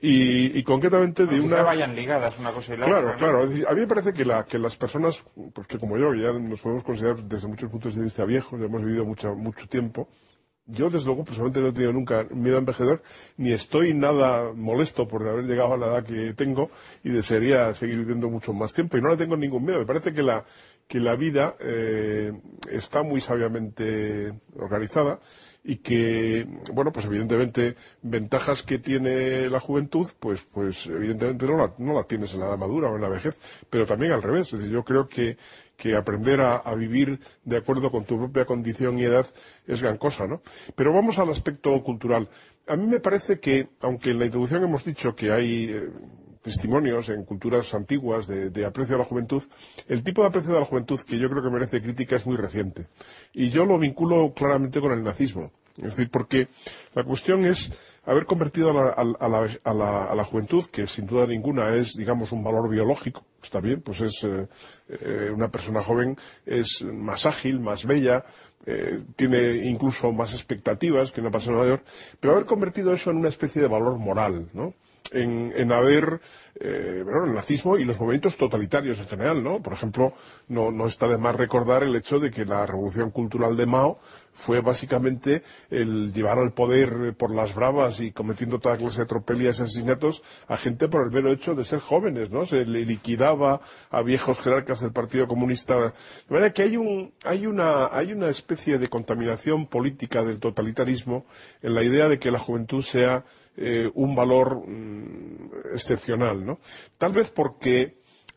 y, 0.00 0.58
y 0.58 0.62
concretamente 0.62 1.26
de 1.26 1.40
una 1.40 1.62
vayan 1.62 1.94
ligadas 1.94 2.38
una 2.38 2.52
cosa 2.52 2.74
y 2.74 2.76
la 2.78 2.86
Claro, 2.86 3.06
otra. 3.08 3.16
claro. 3.16 3.46
Decir, 3.48 3.66
a 3.68 3.72
mí 3.72 3.80
me 3.80 3.86
parece 3.86 4.12
que, 4.12 4.24
la, 4.24 4.44
que 4.44 4.58
las 4.58 4.76
personas, 4.76 5.22
pues 5.52 5.66
que 5.66 5.78
como 5.78 5.96
yo, 5.98 6.10
que 6.12 6.20
ya 6.20 6.32
nos 6.32 6.60
podemos 6.60 6.84
considerar 6.84 7.22
desde 7.24 7.48
muchos 7.48 7.70
puntos 7.70 7.94
de 7.94 8.02
vista 8.02 8.24
viejos, 8.24 8.58
ya 8.58 8.66
hemos 8.66 8.84
vivido 8.84 9.04
mucho, 9.04 9.34
mucho 9.34 9.66
tiempo, 9.68 10.08
yo 10.66 10.88
desde 10.88 11.06
luego 11.06 11.24
personalmente 11.24 11.60
no 11.60 11.68
he 11.68 11.72
tenido 11.72 11.92
nunca 11.92 12.26
miedo 12.30 12.56
a 12.56 12.60
envejecer, 12.60 13.02
ni 13.36 13.52
estoy 13.52 13.92
nada 13.92 14.50
molesto 14.54 15.06
por 15.06 15.28
haber 15.28 15.44
llegado 15.44 15.74
a 15.74 15.76
la 15.76 15.86
edad 15.88 16.04
que 16.04 16.32
tengo 16.34 16.70
y 17.02 17.10
desearía 17.10 17.74
seguir 17.74 17.98
viviendo 17.98 18.30
mucho 18.30 18.54
más 18.54 18.72
tiempo 18.72 18.96
y 18.96 19.02
no 19.02 19.10
le 19.10 19.18
tengo 19.18 19.36
ningún 19.36 19.62
miedo. 19.64 19.80
Me 19.80 19.86
parece 19.86 20.14
que 20.14 20.22
la, 20.22 20.42
que 20.88 21.00
la 21.00 21.16
vida 21.16 21.56
eh, 21.60 22.32
está 22.70 23.02
muy 23.02 23.20
sabiamente 23.20 24.32
organizada 24.56 25.20
y 25.66 25.76
que, 25.76 26.46
bueno, 26.74 26.92
pues 26.92 27.06
evidentemente 27.06 27.74
ventajas 28.02 28.62
que 28.62 28.78
tiene 28.78 29.48
la 29.48 29.60
juventud, 29.60 30.06
pues, 30.20 30.46
pues 30.52 30.86
evidentemente 30.86 31.46
no 31.46 31.74
no 31.78 31.94
la 31.94 32.04
tienes 32.04 32.34
en 32.34 32.40
la 32.40 32.48
edad 32.48 32.58
madura 32.58 32.90
o 32.90 32.96
en 32.96 33.02
la 33.02 33.08
vejez, 33.08 33.38
pero 33.70 33.86
también 33.86 34.12
al 34.12 34.22
revés. 34.22 34.52
Es 34.52 34.60
decir, 34.60 34.70
yo 34.70 34.84
creo 34.84 35.08
que, 35.08 35.38
que 35.78 35.96
aprender 35.96 36.42
a, 36.42 36.56
a 36.56 36.74
vivir 36.74 37.18
de 37.44 37.56
acuerdo 37.56 37.90
con 37.90 38.04
tu 38.04 38.18
propia 38.18 38.44
condición 38.44 38.98
y 38.98 39.04
edad 39.04 39.26
es 39.66 39.80
gran 39.80 39.96
cosa, 39.96 40.26
¿no? 40.26 40.42
Pero 40.74 40.92
vamos 40.92 41.18
al 41.18 41.30
aspecto 41.30 41.82
cultural. 41.82 42.28
A 42.66 42.76
mí 42.76 42.86
me 42.86 43.00
parece 43.00 43.40
que, 43.40 43.68
aunque 43.80 44.10
en 44.10 44.18
la 44.18 44.26
introducción 44.26 44.62
hemos 44.64 44.84
dicho 44.84 45.16
que 45.16 45.32
hay 45.32 45.70
eh, 45.70 45.88
testimonios 46.44 47.08
en 47.08 47.24
culturas 47.24 47.72
antiguas 47.74 48.26
de, 48.28 48.64
aprecio 48.66 48.94
a 48.96 48.98
la 48.98 49.04
juventud, 49.04 49.42
el 49.88 50.04
tipo 50.04 50.20
de 50.22 50.28
aprecio 50.28 50.52
de 50.52 50.60
la 50.60 50.66
juventud 50.66 51.00
que 51.00 51.18
yo 51.18 51.28
creo 51.30 51.42
que 51.42 51.48
merece 51.50 51.80
crítica 51.82 52.16
es 52.16 52.26
muy 52.26 52.36
reciente. 52.36 52.86
Y 53.32 53.48
yo 53.48 53.64
lo 53.64 53.78
vinculo 53.78 54.32
claramente 54.34 54.80
con 54.80 54.92
el 54.92 55.02
nazismo. 55.02 55.50
Es 55.78 55.84
decir, 55.96 56.08
porque 56.10 56.46
la 56.94 57.02
cuestión 57.02 57.44
es 57.46 57.72
haber 58.04 58.26
convertido 58.26 58.70
a 58.70 58.74
la, 58.74 58.90
a 58.90 59.28
la- 59.28 59.58
a 59.64 59.74
la- 59.74 60.04
a 60.04 60.14
la 60.14 60.22
juventud, 60.24 60.64
que 60.70 60.86
sin 60.86 61.06
duda 61.06 61.26
ninguna 61.26 61.74
es, 61.74 61.94
digamos, 61.94 62.30
un 62.30 62.44
valor 62.44 62.68
biológico, 62.68 63.24
está 63.42 63.58
bien, 63.60 63.80
pues 63.80 64.00
es 64.02 64.22
eh, 64.22 64.46
eh, 64.88 65.30
una 65.34 65.48
persona 65.48 65.82
joven, 65.82 66.16
es 66.46 66.84
más 66.84 67.26
ágil, 67.26 67.58
más 67.58 67.86
bella, 67.86 68.22
eh, 68.66 69.00
tiene 69.16 69.66
incluso 69.68 70.12
más 70.12 70.32
expectativas 70.34 71.10
que 71.10 71.20
una 71.22 71.30
persona 71.32 71.58
mayor, 71.58 71.82
pero 72.20 72.34
haber 72.34 72.44
convertido 72.46 72.92
eso 72.92 73.10
en 73.10 73.16
una 73.16 73.30
especie 73.30 73.60
de 73.62 73.66
valor 73.68 73.98
moral, 73.98 74.50
¿no? 74.52 74.74
En, 75.12 75.72
haber, 75.72 76.20
eh, 76.60 77.04
el 77.04 77.34
nazismo 77.34 77.76
y 77.76 77.84
los 77.84 77.98
movimientos 77.98 78.36
totalitarios 78.36 78.98
en 78.98 79.06
general, 79.06 79.42
¿no? 79.42 79.60
Por 79.62 79.72
ejemplo, 79.72 80.12
no, 80.48 80.70
no 80.70 80.86
está 80.86 81.08
de 81.08 81.18
más 81.18 81.36
recordar 81.36 81.82
el 81.82 81.94
hecho 81.94 82.18
de 82.18 82.30
que 82.30 82.44
la 82.44 82.66
revolución 82.66 83.10
cultural 83.10 83.56
de 83.56 83.66
Mao 83.66 83.98
fue 84.32 84.60
básicamente 84.60 85.42
el 85.70 86.12
llevar 86.12 86.38
al 86.38 86.52
poder 86.52 87.14
por 87.16 87.34
las 87.34 87.54
bravas 87.54 88.00
y 88.00 88.12
cometiendo 88.12 88.58
toda 88.58 88.76
clase 88.76 89.02
de 89.02 89.06
tropelías 89.06 89.60
y 89.60 89.62
asesinatos 89.62 90.22
a 90.48 90.56
gente 90.56 90.88
por 90.88 91.04
el 91.04 91.12
mero 91.12 91.30
hecho 91.30 91.54
de 91.54 91.64
ser 91.64 91.80
jóvenes, 91.80 92.30
¿no? 92.30 92.46
Se 92.46 92.64
le 92.64 92.84
liquidaba 92.84 93.60
a 93.90 94.02
viejos 94.02 94.40
jerarcas 94.40 94.80
del 94.80 94.92
Partido 94.92 95.28
Comunista. 95.28 95.76
De 95.76 95.92
manera 96.28 96.52
que 96.52 96.62
hay, 96.62 96.76
un, 96.76 97.12
hay, 97.24 97.46
una, 97.46 97.86
hay 97.92 98.12
una 98.12 98.28
especie 98.28 98.78
de 98.78 98.88
contaminación 98.88 99.66
política 99.66 100.22
del 100.22 100.40
totalitarismo 100.40 101.26
en 101.62 101.74
la 101.74 101.84
idea 101.84 102.08
de 102.08 102.18
que 102.18 102.30
la 102.30 102.38
juventud 102.38 102.82
sea 102.82 103.24
eh, 103.56 103.90
un 103.94 104.14
valor 104.14 104.66
mm, 104.66 105.50
excepcional, 105.74 106.44
¿no? 106.44 106.58
Tal 106.98 107.12
vez 107.12 107.30
porque, 107.30 107.94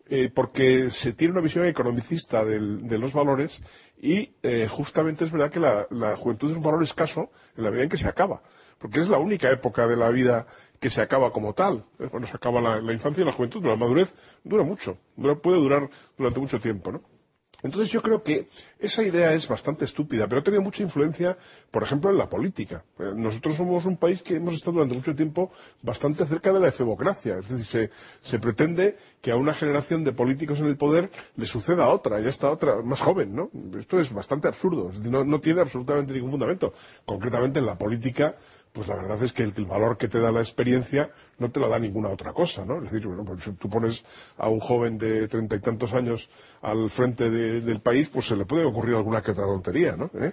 eh, 0.08 0.30
porque 0.34 0.92
se 0.92 1.14
tiene 1.14 1.34
una 1.34 1.42
visión 1.42 1.66
economicista 1.66 2.46
de 2.46 2.98
los 2.98 3.14
valores 3.14 3.62
y 4.00 4.36
eh, 4.44 4.68
justamente 4.70 5.26
es 5.26 5.32
verdad 5.32 5.50
que 5.50 5.60
la, 5.60 6.16
juventud 6.16 6.52
es 6.52 6.58
un 6.58 6.64
valor 6.64 6.84
escaso 6.84 7.32
en 7.56 7.64
la 7.64 7.70
medida 7.70 7.84
en 7.84 7.90
que 7.90 7.98
se 7.98 8.08
acaba. 8.08 8.42
Porque 8.78 9.00
es 9.00 9.10
la 9.10 9.18
única 9.18 9.50
época 9.50 9.88
de 9.88 9.98
la 9.98 10.10
vida 10.10 10.46
que 10.80 10.92
se 10.92 11.02
acaba 11.02 11.32
como 11.32 11.54
tal. 11.54 11.86
Bueno, 11.98 12.28
se 12.28 12.36
acaba 12.36 12.62
la, 12.62 12.94
infancia 12.94 13.24
y 13.24 13.26
la 13.26 13.32
juventud, 13.32 13.60
pero 13.60 13.74
la 13.74 13.80
madurez 13.80 14.14
dura 14.44 14.64
mucho, 14.64 15.00
puede 15.42 15.58
durar 15.58 15.90
durante 16.16 16.40
mucho 16.40 16.60
tiempo, 16.60 16.92
¿no? 16.92 17.17
Entonces 17.64 17.92
yo 17.92 18.02
creo 18.02 18.22
que 18.22 18.48
esa 18.80 19.02
idea 19.02 19.34
es 19.34 19.48
bastante 19.48 19.86
estúpida, 19.86 20.28
pero 20.28 20.42
ha 20.42 20.44
tenido 20.44 20.62
mucha 20.62 20.84
influencia, 20.84 21.38
por 21.72 21.82
ejemplo, 21.82 22.12
en 22.12 22.18
la 22.18 22.30
política. 22.30 22.84
Eh, 23.00 23.12
Nosotros 23.16 23.56
somos 23.56 23.86
un 23.86 23.98
país 23.98 24.22
que 24.22 24.36
hemos 24.36 24.54
estado 24.54 24.74
durante 24.74 24.96
mucho 24.96 25.16
tiempo 25.16 25.52
bastante 25.82 26.26
cerca 26.26 26.54
de 26.54 26.60
la 26.60 26.68
efebocracia. 26.68 27.40
Es 27.40 27.50
decir, 27.50 27.90
se, 28.22 28.40
pretende 28.40 28.98
que 29.22 29.32
a 29.32 29.36
una 29.36 29.54
generación 29.54 30.04
de 30.04 30.14
políticos 30.14 30.60
en 30.60 30.68
el 30.68 30.78
poder 30.78 31.10
le 31.36 31.46
suceda 31.48 31.86
a 31.86 31.90
otra, 31.90 32.20
y 32.22 32.26
a 32.26 32.30
esta 32.30 32.52
otra 32.52 32.82
más 32.84 33.02
joven, 33.02 33.36
¿no? 33.36 33.50
Esto 33.78 34.00
es 34.00 34.14
bastante 34.14 34.48
absurdo, 34.48 34.92
no, 35.10 35.24
no 35.24 35.40
tiene 35.40 35.62
absolutamente 35.62 36.14
ningún 36.14 36.32
fundamento. 36.32 36.74
Concretamente 37.06 37.60
en 37.60 37.66
la 37.66 37.78
política, 37.78 38.36
pues 38.72 38.88
la 38.88 38.96
verdad 38.96 39.22
es 39.24 39.34
que 39.34 39.44
el, 39.44 39.54
valor 39.66 39.98
que 39.98 40.08
te 40.08 40.20
da 40.20 40.32
la 40.32 40.40
experiencia 40.42 41.10
no 41.40 41.50
te 41.52 41.60
lo 41.60 41.68
da 41.70 41.80
ninguna 41.80 42.10
otra 42.10 42.34
cosa, 42.34 42.66
¿no? 42.66 42.78
Es 42.78 42.92
decir, 42.92 43.08
bueno, 43.08 43.24
pues 43.26 43.44
si 43.44 43.52
tú 43.54 43.70
pones 43.70 44.06
a 44.38 44.50
un 44.50 44.60
joven 44.60 44.98
de 44.98 45.28
treinta 45.28 45.56
y 45.56 45.60
tantos 45.60 45.94
años 45.94 46.30
al 46.62 46.90
frente 46.90 47.30
de- 47.30 47.62
del 47.62 47.80
país, 47.82 48.10
pues 48.10 48.28
se 48.28 48.36
le 48.36 48.46
puede 48.46 48.66
ocurrir 48.66 48.96
alguna 48.96 49.22
que 49.22 49.32
otra 49.32 49.46
tontería, 49.46 49.96
¿no? 49.96 50.12
¿Eh? 50.20 50.32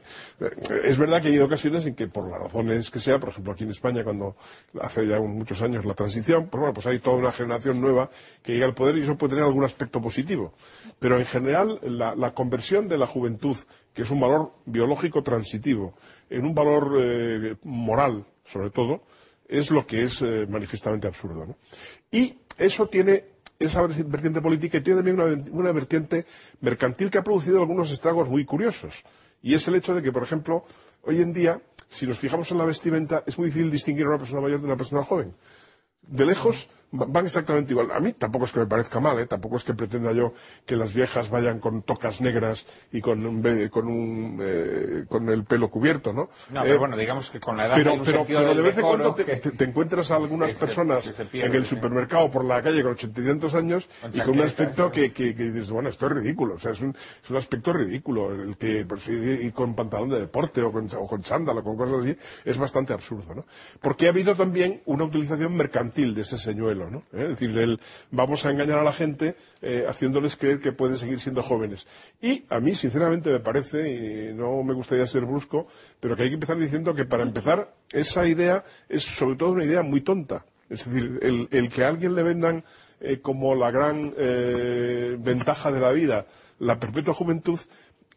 Es 0.84 0.98
verdad 0.98 1.22
que 1.22 1.28
hay 1.28 1.38
ocasiones 1.38 1.86
en 1.86 1.94
que, 1.94 2.06
por 2.08 2.28
las 2.30 2.40
razones 2.40 2.90
que 2.90 3.00
sea, 3.00 3.18
por 3.18 3.30
ejemplo 3.30 3.52
aquí 3.52 3.64
en 3.64 3.70
España, 3.70 4.04
cuando 4.04 4.36
hace 4.80 5.06
ya 5.06 5.20
muchos 5.20 5.62
años 5.62 5.84
la 5.84 5.94
transición, 5.94 6.48
pues 6.48 6.60
bueno, 6.60 6.74
pues 6.74 6.86
hay 6.86 6.98
toda 6.98 7.16
una 7.16 7.32
generación 7.32 7.80
nueva 7.80 8.10
que 8.42 8.52
llega 8.52 8.66
al 8.66 8.74
poder 8.74 8.96
y 8.96 9.02
eso 9.02 9.16
puede 9.16 9.30
tener 9.30 9.44
algún 9.44 9.64
aspecto 9.64 10.00
positivo. 10.00 10.52
Pero 10.98 11.18
en 11.18 11.26
general, 11.26 11.78
la, 11.82 12.14
la 12.14 12.34
conversión 12.34 12.88
de 12.88 12.98
la 12.98 13.06
juventud, 13.06 13.56
que 13.92 14.02
es 14.02 14.10
un 14.10 14.20
valor 14.20 14.52
biológico 14.66 15.22
transitivo, 15.22 15.94
en 16.34 16.44
un 16.44 16.54
valor 16.54 16.96
eh, 16.98 17.56
moral, 17.64 18.24
sobre 18.44 18.70
todo, 18.70 19.02
es 19.48 19.70
lo 19.70 19.86
que 19.86 20.04
es 20.04 20.22
eh, 20.22 20.46
manifiestamente 20.48 21.06
absurdo. 21.06 21.46
¿no? 21.46 21.56
Y 22.10 22.38
eso 22.58 22.88
tiene 22.88 23.24
esa 23.58 23.82
vertiente 23.82 24.40
política 24.40 24.78
y 24.78 24.82
tiene 24.82 25.02
también 25.02 25.48
una, 25.52 25.72
vertiente 25.72 26.26
mercantil 26.60 27.10
que 27.10 27.18
ha 27.18 27.22
producido 27.22 27.60
algunos 27.60 27.90
estragos 27.90 28.28
muy 28.28 28.44
curiosos. 28.44 29.02
Y 29.42 29.54
es 29.54 29.66
el 29.68 29.76
hecho 29.76 29.94
de 29.94 30.02
que, 30.02 30.12
por 30.12 30.22
ejemplo, 30.22 30.64
hoy 31.02 31.20
en 31.20 31.32
día, 31.32 31.60
si 31.88 32.06
nos 32.06 32.18
fijamos 32.18 32.50
en 32.50 32.58
la 32.58 32.64
vestimenta, 32.64 33.22
es 33.26 33.38
muy 33.38 33.48
difícil 33.48 33.70
distinguir 33.70 34.06
a 34.06 34.10
una 34.10 34.18
persona 34.18 34.40
mayor 34.40 34.60
de 34.60 34.66
una 34.66 34.76
persona 34.76 35.04
joven. 35.04 35.34
De 36.02 36.26
lejos 36.26 36.68
van 36.96 37.26
exactamente 37.26 37.72
igual. 37.72 37.90
A 37.92 38.00
mí 38.00 38.12
tampoco 38.12 38.44
es 38.46 38.52
que 38.52 38.60
me 38.60 38.66
parezca 38.66 39.00
mal, 39.00 39.18
¿eh? 39.18 39.26
tampoco 39.26 39.56
es 39.56 39.64
que 39.64 39.74
pretenda 39.74 40.12
yo 40.12 40.32
que 40.64 40.76
las 40.76 40.94
viejas 40.94 41.28
vayan 41.28 41.58
con 41.58 41.82
tocas 41.82 42.20
negras 42.20 42.64
y 42.92 43.00
con, 43.00 43.24
un 43.26 43.42
con, 43.68 43.88
un, 43.88 44.38
eh, 44.40 45.04
con 45.08 45.28
el 45.28 45.44
pelo 45.44 45.70
cubierto, 45.70 46.12
¿no? 46.12 46.28
No, 46.52 46.60
Eh, 46.60 46.64
pero 46.64 46.78
bueno, 46.78 46.96
digamos 46.96 47.30
que 47.30 47.40
con 47.40 47.56
la 47.56 47.66
edad 47.66 47.74
pero, 47.76 47.90
hay 47.92 47.98
un 47.98 48.04
pero- 48.04 48.18
sentido 48.18 48.40
pero 48.40 48.54
de 48.54 48.62
vez 48.62 48.76
en 48.78 48.82
cuando 48.82 49.14
te, 49.14 49.24
que- 49.24 49.36
te- 49.36 49.50
te 49.50 49.64
encuentras 49.64 50.10
a 50.10 50.16
algunas 50.16 50.52
que 50.52 50.58
personas 50.60 51.08
que 51.08 51.14
se 51.14 51.24
pierde, 51.24 51.48
en 51.50 51.54
el 51.56 51.64
sí. 51.66 51.74
supermercado 51.74 52.30
por 52.30 52.44
la 52.44 52.62
calle 52.62 52.82
con 52.82 52.92
ochenta 52.92 53.20
y 53.20 53.24
tantos 53.26 53.54
años 53.54 53.88
Con 54.00 54.10
y 54.14 54.20
con 54.20 54.30
un 54.38 54.40
aspecto 54.42 54.90
que, 54.92 55.08
dices, 55.10 55.70
bueno, 55.70 55.88
esto 55.88 56.06
es 56.06 56.12
ridículo, 56.12 56.54
o 56.54 56.58
sea, 56.58 56.72
es 56.72 56.80
un, 56.80 56.90
es 57.22 57.30
un 57.30 57.36
aspecto 57.36 57.72
ridículo, 57.72 58.32
el 58.32 58.56
que 58.56 58.84
pues, 58.86 59.06
ir, 59.08 59.22
ir 59.42 59.52
con 59.52 59.74
pantalón 59.74 60.08
de 60.10 60.20
deporte 60.20 60.62
o 60.62 60.70
con, 60.72 60.86
o 60.96 61.06
con 61.06 61.22
chándal 61.22 61.58
o 61.58 61.64
con 61.64 61.76
cosas 61.76 62.00
así 62.00 62.16
es 62.44 62.58
bastante 62.58 62.92
absurdo, 62.92 63.34
¿no? 63.34 63.44
Porque 63.80 64.06
ha 64.06 64.10
habido 64.10 64.34
también 64.36 64.82
una 64.86 65.04
utilización 65.04 65.56
mercantil 65.56 66.14
de 66.14 66.22
ese 66.22 66.38
señuelo, 66.38 66.83
¿no? 66.90 66.98
¿Eh? 67.12 67.24
Es 67.24 67.28
decir, 67.30 67.56
el, 67.58 67.80
vamos 68.10 68.44
a 68.44 68.50
engañar 68.50 68.78
a 68.78 68.82
la 68.82 68.92
gente 68.92 69.36
eh, 69.62 69.86
haciéndoles 69.88 70.36
creer 70.36 70.60
que 70.60 70.72
pueden 70.72 70.96
seguir 70.96 71.20
siendo 71.20 71.42
jóvenes. 71.42 71.86
Y 72.20 72.44
a 72.48 72.60
mí, 72.60 72.74
sinceramente, 72.74 73.30
me 73.30 73.40
parece, 73.40 73.88
y 73.88 74.34
no 74.34 74.62
me 74.62 74.74
gustaría 74.74 75.06
ser 75.06 75.24
brusco, 75.24 75.66
pero 76.00 76.16
que 76.16 76.24
hay 76.24 76.28
que 76.30 76.34
empezar 76.34 76.58
diciendo 76.58 76.94
que 76.94 77.04
para 77.04 77.22
empezar, 77.22 77.74
esa 77.92 78.26
idea 78.26 78.64
es 78.88 79.02
sobre 79.02 79.36
todo 79.36 79.52
una 79.52 79.64
idea 79.64 79.82
muy 79.82 80.00
tonta. 80.00 80.44
Es 80.68 80.86
decir, 80.86 81.20
el, 81.50 81.68
que 81.68 81.84
a 81.84 81.88
alguien 81.88 82.14
le 82.14 82.22
vendan 82.22 82.64
eh, 83.00 83.18
como 83.18 83.54
la 83.54 83.70
gran 83.70 84.14
ventaja 85.22 85.70
de 85.70 85.80
la 85.80 85.92
vida 85.92 86.26
la 86.58 86.78
perpetua 86.78 87.14
juventud 87.14 87.58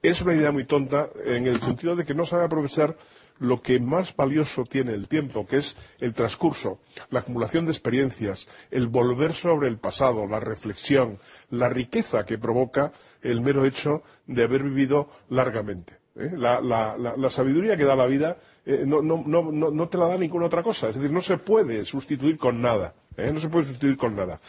es 0.01 0.21
una 0.21 0.35
idea 0.35 0.51
muy 0.51 0.65
tonta 0.65 1.09
en 1.25 1.47
el 1.47 1.59
sentido 1.59 1.95
de 1.95 2.05
que 2.05 2.13
no 2.13 2.25
sabe 2.25 2.45
aprovechar 2.45 2.95
lo 3.39 3.61
que 3.61 3.79
más 3.79 4.15
valioso 4.15 4.63
tiene 4.63 4.93
el 4.93 5.07
tiempo, 5.07 5.45
que 5.45 5.57
es 5.57 5.75
el 5.99 6.13
transcurso, 6.13 6.79
la 7.09 7.19
acumulación 7.19 7.65
de 7.65 7.71
experiencias, 7.71 8.47
el 8.71 8.87
volver 8.87 9.33
sobre 9.33 9.67
el 9.67 9.77
pasado, 9.77 10.27
la 10.27 10.39
reflexión, 10.39 11.19
la 11.49 11.69
riqueza 11.69 12.25
que 12.25 12.37
provoca 12.37 12.91
el 13.21 13.41
mero 13.41 13.65
hecho 13.65 14.03
de 14.25 14.43
haber 14.43 14.63
vivido 14.63 15.09
largamente. 15.29 15.97
¿eh? 16.15 16.31
La, 16.35 17.29
sabiduría 17.29 17.77
que 17.77 17.85
da 17.85 17.95
la 17.95 18.07
vida 18.07 18.37
eh, 18.65 18.83
no 18.85 19.89
te 19.89 19.97
la 19.97 20.07
da 20.07 20.17
ninguna 20.17 20.47
otra 20.47 20.63
cosa. 20.63 20.89
Es 20.89 20.95
decir, 20.95 21.11
no 21.11 21.21
se 21.21 21.37
puede 21.37 21.85
sustituir 21.85 22.37
con 22.37 22.61
nada. 22.61 22.95
¿eh? 23.17 23.31
No 23.33 23.39
se 23.39 23.49
puede 23.49 23.65
sustituir 23.65 23.97
con 23.97 24.15
nada. 24.15 24.39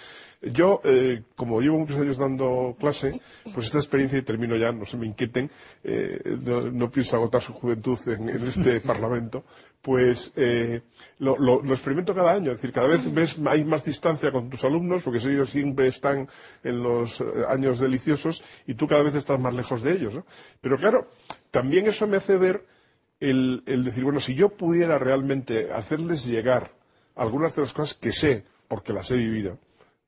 Yo, 0.40 0.80
eh, 0.84 1.22
como 1.34 1.60
llevo 1.60 1.78
muchos 1.78 1.96
años 1.96 2.16
dando 2.16 2.76
clase, 2.78 3.20
pues 3.52 3.66
esta 3.66 3.78
experiencia, 3.78 4.18
y 4.20 4.22
termino 4.22 4.54
ya, 4.56 4.70
no 4.70 4.86
se 4.86 4.96
me 4.96 5.04
inquieten, 5.06 5.50
eh, 5.82 6.20
no, 6.42 6.60
no 6.70 6.90
pienso 6.90 7.16
agotar 7.16 7.42
su 7.42 7.52
juventud 7.52 7.98
en, 8.06 8.28
en 8.28 8.36
este 8.46 8.80
Parlamento, 8.92 9.44
pues 9.82 10.32
eh, 10.36 10.82
lo, 11.18 11.36
lo- 11.38 11.60
lo 11.60 11.72
experimento 11.74 12.14
cada 12.14 12.32
año. 12.34 12.52
Es 12.52 12.58
decir, 12.58 12.72
cada 12.72 12.86
vez 12.86 13.12
ves, 13.12 13.36
hay 13.46 13.64
más 13.64 13.84
distancia 13.84 14.30
con 14.30 14.48
tus 14.48 14.62
alumnos, 14.64 15.02
porque 15.02 15.18
ellos 15.18 15.50
siempre 15.50 15.88
están 15.88 16.28
en 16.62 16.82
los 16.84 17.20
eh, 17.20 17.24
años 17.48 17.80
deliciosos 17.80 18.44
y 18.66 18.74
tú 18.74 18.86
cada 18.86 19.02
vez 19.02 19.16
estás 19.16 19.40
más 19.40 19.54
lejos 19.54 19.82
de 19.82 19.92
ellos. 19.92 20.14
¿no? 20.14 20.24
Pero 20.60 20.76
claro, 20.76 21.08
también 21.50 21.88
eso 21.88 22.06
me 22.06 22.16
hace 22.16 22.36
ver 22.36 22.64
el, 23.18 23.64
el 23.66 23.82
decir, 23.82 24.04
bueno, 24.04 24.20
si 24.20 24.36
yo 24.36 24.50
pudiera 24.50 24.98
realmente 24.98 25.72
hacerles 25.72 26.24
llegar 26.26 26.70
algunas 27.16 27.56
de 27.56 27.62
las 27.62 27.72
cosas 27.72 27.96
que 27.98 28.12
sé, 28.12 28.44
porque 28.68 28.92
las 28.92 29.10
he 29.10 29.16
vivido, 29.16 29.58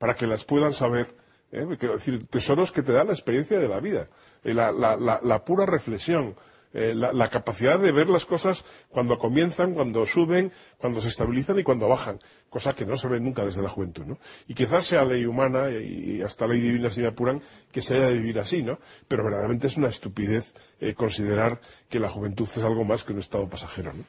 para 0.00 0.14
que 0.16 0.26
las 0.26 0.44
puedan 0.44 0.72
saber, 0.72 1.14
¿eh? 1.52 1.66
Quiero 1.78 1.94
decir, 1.96 2.26
tesoros 2.26 2.72
que 2.72 2.82
te 2.82 2.92
da 2.92 3.04
la 3.04 3.12
experiencia 3.12 3.58
de 3.60 3.68
la 3.68 3.80
vida, 3.80 4.08
eh, 4.42 4.54
la, 4.54 4.72
la- 4.72 4.96
la- 4.96 5.20
la 5.22 5.44
pura 5.44 5.66
reflexión, 5.66 6.36
eh, 6.72 6.94
la, 6.94 7.26
capacidad 7.28 7.78
de 7.78 7.92
ver 7.92 8.08
las 8.08 8.24
cosas 8.24 8.64
cuando 8.88 9.18
comienzan, 9.18 9.74
cuando 9.74 10.06
suben, 10.06 10.52
cuando 10.78 11.00
se 11.02 11.08
estabilizan 11.08 11.58
y 11.58 11.64
cuando 11.64 11.86
bajan, 11.88 12.18
cosa 12.48 12.74
que 12.74 12.86
no 12.86 12.96
se 12.96 13.08
ve 13.08 13.20
nunca 13.20 13.44
desde 13.44 13.60
la 13.60 13.68
juventud, 13.68 14.06
¿no? 14.06 14.18
Y 14.48 14.54
quizás 14.54 14.86
sea 14.86 15.04
ley 15.04 15.26
humana 15.26 15.68
y 15.70 16.22
hasta 16.22 16.46
ley 16.46 16.60
divina 16.60 16.88
si 16.88 17.00
me 17.02 17.08
apuran 17.08 17.42
que 17.72 17.82
se 17.82 17.96
haya 17.96 18.06
de 18.06 18.14
vivir 18.14 18.38
así, 18.38 18.62
¿no? 18.62 18.78
Pero 19.08 19.22
verdaderamente 19.24 19.66
es 19.66 19.76
una 19.76 19.88
estupidez 19.88 20.54
eh, 20.80 20.94
considerar 20.94 21.60
que 21.90 22.00
la 22.00 22.08
juventud 22.08 22.48
es 22.48 22.62
algo 22.62 22.84
más 22.84 23.02
que 23.04 23.12
un 23.12 23.18
estado 23.18 23.48
pasajero, 23.48 23.92
¿no? 23.92 24.04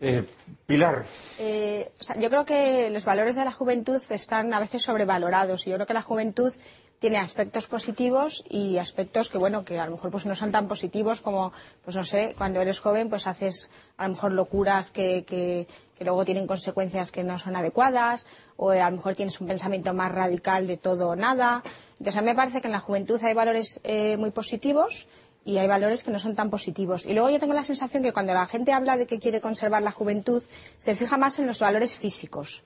Eh, 0.00 0.24
Pilar, 0.66 1.04
Eh, 1.40 1.90
o 2.00 2.04
sea, 2.04 2.16
yo 2.18 2.30
creo 2.30 2.44
que 2.44 2.88
los 2.90 3.04
valores 3.04 3.34
de 3.36 3.44
la 3.44 3.52
juventud 3.52 4.00
están 4.10 4.52
a 4.54 4.60
veces 4.60 4.82
sobrevalorados 4.82 5.66
y 5.66 5.70
yo 5.70 5.76
creo 5.76 5.86
que 5.86 5.94
la 5.94 6.02
juventud 6.02 6.52
tiene 7.00 7.18
aspectos 7.18 7.66
positivos 7.68 8.44
y 8.48 8.78
aspectos 8.78 9.28
que 9.28 9.38
bueno 9.38 9.64
que 9.64 9.78
a 9.78 9.86
lo 9.86 9.92
mejor 9.92 10.10
pues 10.10 10.26
no 10.26 10.34
son 10.34 10.50
tan 10.52 10.66
positivos 10.68 11.20
como 11.20 11.52
pues 11.84 11.96
no 11.96 12.04
sé 12.04 12.34
cuando 12.36 12.60
eres 12.60 12.80
joven 12.80 13.08
pues 13.08 13.26
haces 13.28 13.70
a 13.96 14.04
lo 14.08 14.14
mejor 14.14 14.32
locuras 14.32 14.90
que, 14.90 15.24
que- 15.24 15.66
luego 16.00 16.24
tienen 16.24 16.46
consecuencias 16.46 17.10
que 17.10 17.24
no 17.24 17.38
son 17.40 17.56
adecuadas 17.56 18.24
o 18.56 18.70
a 18.70 18.88
lo 18.90 18.96
mejor 18.96 19.16
tienes 19.16 19.40
un 19.40 19.48
pensamiento 19.48 19.92
más 19.94 20.12
radical 20.12 20.66
de 20.68 20.76
todo 20.76 21.08
o 21.08 21.16
nada. 21.16 21.62
Entonces 21.98 22.16
a 22.16 22.20
mí 22.20 22.26
me 22.26 22.36
parece 22.36 22.60
que 22.60 22.68
en 22.68 22.72
la 22.72 22.78
juventud 22.78 23.20
hay 23.24 23.34
valores 23.34 23.80
eh, 23.82 24.16
muy 24.16 24.30
positivos 24.30 25.08
y 25.48 25.56
hay 25.56 25.66
valores 25.66 26.04
que 26.04 26.10
no 26.10 26.18
son 26.18 26.34
tan 26.34 26.50
positivos. 26.50 27.06
Y 27.06 27.14
luego 27.14 27.30
yo 27.30 27.40
tengo 27.40 27.54
la 27.54 27.64
sensación 27.64 28.02
que 28.02 28.12
cuando 28.12 28.34
la 28.34 28.46
gente 28.46 28.70
habla 28.70 28.98
de 28.98 29.06
que 29.06 29.18
quiere 29.18 29.40
conservar 29.40 29.80
la 29.80 29.92
juventud, 29.92 30.42
se 30.76 30.94
fija 30.94 31.16
más 31.16 31.38
en 31.38 31.46
los 31.46 31.60
valores 31.60 31.96
físicos. 31.96 32.64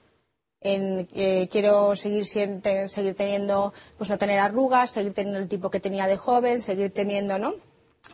En 0.61 1.09
eh, 1.15 1.49
quiero 1.49 1.95
seguir, 1.95 2.25
seguir 2.25 3.15
teniendo, 3.15 3.73
pues 3.99 4.11
no 4.11 4.19
tener 4.19 4.41
arrugas, 4.41 4.91
seguir 4.91 5.15
teniendo 5.15 5.39
el 5.39 5.49
tipo 5.49 5.71
que 5.71 5.79
tenía 5.79 6.09
de 6.09 6.17
joven, 6.17 6.61
seguir 6.61 6.93
teniendo, 6.93 7.39
¿no? 7.39 7.55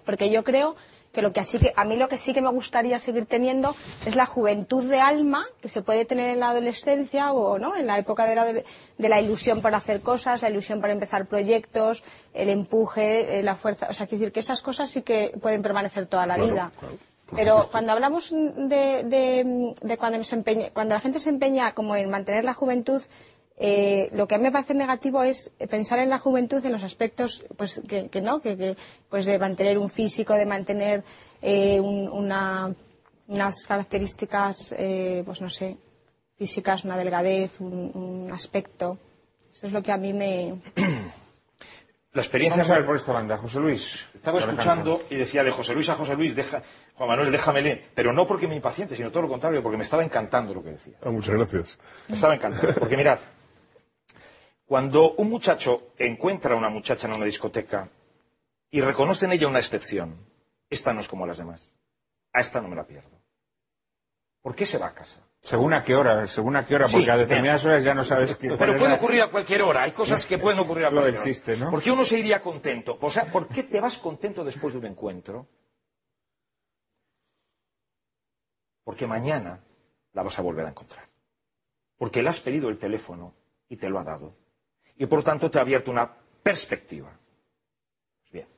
Porque 0.05 0.29
yo 0.29 0.45
creo 0.45 0.77
que 1.13 1.23
lo 1.23 1.33
que 1.33 1.41
así 1.41 1.59
que 1.59 1.73
a 1.75 1.85
mí 1.85 1.97
lo 1.97 2.07
que 2.09 2.17
sí 2.19 2.35
que 2.35 2.43
me 2.43 2.51
gustaría 2.51 2.99
seguir 2.99 3.27
teniendo 3.27 3.75
es 4.07 4.15
la 4.15 4.27
juventud 4.27 4.85
de 4.85 5.01
alma 5.01 5.47
que 5.61 5.69
se 5.69 5.83
puede 5.83 6.05
tener 6.05 6.29
en 6.31 6.41
la 6.41 6.51
adolescencia 6.51 7.33
o 7.33 7.59
no 7.59 7.75
en 7.77 7.87
la 7.87 7.99
época 7.99 8.27
de 8.27 8.35
la, 8.37 8.45
de 8.45 9.09
la 9.09 9.21
ilusión 9.21 9.63
por 9.63 9.75
hacer 9.75 10.01
cosas 10.03 10.43
la 10.43 10.51
ilusión 10.51 10.81
por 10.81 10.91
empezar 10.91 11.27
proyectos 11.27 12.05
el 12.35 12.51
empuje 12.51 13.39
eh, 13.39 13.43
la 13.43 13.57
fuerza 13.57 13.87
o 13.91 13.95
sea 13.95 14.07
quiero 14.07 14.21
decir 14.21 14.33
que 14.33 14.41
esas 14.41 14.61
cosas 14.63 14.91
sí 14.91 15.03
que 15.03 15.33
pueden 15.41 15.63
permanecer 15.63 16.07
toda 16.07 16.27
la 16.27 16.35
Claro, 16.35 16.51
vida. 16.53 16.73
claro, 16.79 16.97
pero 17.35 17.69
cuando 17.71 17.93
hablamos 17.93 18.31
de, 18.31 19.05
de- 19.05 19.75
de 19.81 19.97
cuando, 19.97 20.23
se 20.25 20.37
empeña- 20.37 20.71
cuando 20.73 20.95
la 20.95 21.01
gente 21.01 21.21
se 21.21 21.31
empeña 21.31 21.73
como 21.75 21.95
en 21.97 22.09
mantener 22.11 22.45
la 22.45 22.55
juventud, 22.55 23.03
eh, 23.61 24.09
lo 24.13 24.27
que 24.29 24.35
a 24.37 24.39
mí 24.39 24.45
me 24.45 24.53
parece 24.53 24.73
negativo 24.75 25.23
es 25.23 25.51
pensar 25.69 25.99
en 25.99 26.09
la 26.11 26.19
juventud 26.19 26.65
en 26.65 26.73
los 26.73 26.85
aspectos 26.85 27.45
pues 27.57 27.81
que, 27.89 28.09
que 28.09 28.21
no, 28.21 28.41
que, 28.41 28.57
que, 28.57 28.77
pues 29.09 29.25
de 29.27 29.39
mantener 29.39 29.79
un 29.79 29.91
físico, 29.91 30.35
de 30.35 30.47
mantener 30.47 31.03
eh, 31.43 31.81
un- 31.81 32.09
una, 32.09 32.73
unas 33.27 33.67
características, 33.67 34.75
eh, 34.79 35.23
pues 35.25 35.41
no 35.41 35.51
sé, 35.51 35.77
físicas, 36.37 36.85
una 36.85 36.97
delgadez, 36.97 37.61
un, 37.61 37.91
un 37.95 38.33
aspecto. 38.33 38.97
Eso 39.53 39.67
es 39.67 39.73
lo 39.73 39.83
que 39.83 39.91
a 39.93 39.97
mí 39.99 40.13
me, 40.13 40.61
La 42.13 42.23
experiencia 42.23 42.63
vamos 42.63 42.71
a 42.75 42.79
ver 42.79 42.87
por 42.87 42.97
esta 42.97 43.13
banda. 43.13 43.37
José 43.37 43.61
Luis. 43.61 44.05
Estaba 44.15 44.39
escuchando 44.41 45.01
y 45.11 45.17
decía 45.17 45.45
de 45.45 45.51
José 45.51 45.75
Luis 45.75 45.89
a 45.91 45.95
José 45.95 46.15
Luis, 46.15 46.35
deja, 46.35 46.63
Juan 46.95 47.09
Manuel, 47.11 47.31
déjamele. 47.31 47.85
Pero 47.95 48.13
no 48.13 48.27
porque 48.27 48.49
me 48.49 48.57
impaciente, 48.57 48.97
sino 48.97 49.11
todo 49.11 49.23
lo 49.25 49.29
contrario, 49.29 49.63
porque 49.63 49.77
me 49.77 49.85
estaba 49.85 50.03
encantando 50.03 50.55
lo 50.55 50.63
que 50.65 50.71
decía. 50.71 50.95
Ah, 51.05 51.11
muchas 51.11 51.35
gracias. 51.35 51.79
Me 52.09 52.15
estaba 52.15 52.35
encantando. 52.35 52.75
Porque 52.75 52.97
mirad, 52.97 53.19
cuando 54.69 55.13
un 55.15 55.31
muchacho 55.31 55.93
encuentra 55.97 56.55
a 56.55 56.59
una 56.59 56.69
muchacha 56.69 57.09
en 57.09 57.15
una 57.15 57.25
discoteca 57.25 57.89
y 58.71 58.83
reconoce 58.83 59.25
en 59.25 59.33
ella 59.33 59.49
una 59.49 59.59
excepción, 59.61 60.15
esta 60.69 60.93
no 60.93 61.01
es 61.01 61.09
como 61.09 61.27
las 61.27 61.39
demás. 61.39 61.73
A 62.35 62.41
esta 62.41 62.61
no 62.61 62.69
me 62.69 62.77
la 62.77 62.87
pierdo. 62.87 63.19
¿Por 64.43 64.55
qué 64.55 64.67
se 64.67 64.77
va 64.77 64.89
a 64.89 64.95
casa? 64.95 65.21
Según 65.41 65.73
a 65.73 65.83
qué 65.83 65.97
hora, 65.97 66.27
según 66.27 66.55
a 66.57 66.67
qué 66.67 66.75
hora, 66.75 66.87
Sí, 66.87 66.97
porque 66.97 67.11
a 67.11 67.17
determinadas 67.17 67.65
horas 67.65 67.83
ya 67.83 67.95
no 67.95 68.05
sabes 68.05 68.37
qué. 68.37 68.51
Pero 68.59 68.77
puede 68.77 68.91
la- 68.91 68.97
ocurrir 68.97 69.23
a 69.23 69.31
cualquier 69.31 69.63
hora. 69.63 69.85
Hay 69.85 69.93
cosas 69.93 70.27
que 70.27 70.37
pueden 70.37 70.59
ocurrir 70.59 70.85
a 70.85 70.91
cualquier 70.91 71.15
hora. 71.15 71.25
chiste, 71.25 71.57
¿no? 71.57 71.71
¿Por 71.71 71.83
qué 71.83 71.91
uno 71.91 72.05
se 72.05 72.19
iría 72.19 72.43
contento? 72.43 72.99
O 73.01 73.11
sea, 73.11 73.25
¿por 73.25 73.49
qué 73.49 73.63
te 73.63 73.81
vas 73.81 73.97
contento 73.97 74.45
después 74.45 74.75
de 74.75 74.81
un 74.81 74.87
encuentro? 74.87 75.47
porque 78.85 79.07
mañana 79.07 79.61
la 80.15 80.23
vas 80.23 80.39
a 80.39 80.43
volver 80.43 80.65
a 80.65 80.71
encontrar. 80.71 81.07
Porque 81.99 82.23
le 82.23 82.31
has 82.31 82.41
pedido 82.41 82.71
el 82.71 82.79
teléfono 82.79 83.35
y 83.69 83.77
te 83.77 83.91
lo 83.91 83.99
ha 83.99 84.05
dado. 84.05 84.35
Y 84.99 85.07
por 85.07 85.21
lo 85.21 85.25
tanto 85.25 85.51
te 85.51 85.59
ha 85.59 85.63
abierto 85.63 85.91
una 85.91 86.13
perspectiva. 86.43 87.09
Pues 88.21 88.33
bien. 88.33 88.49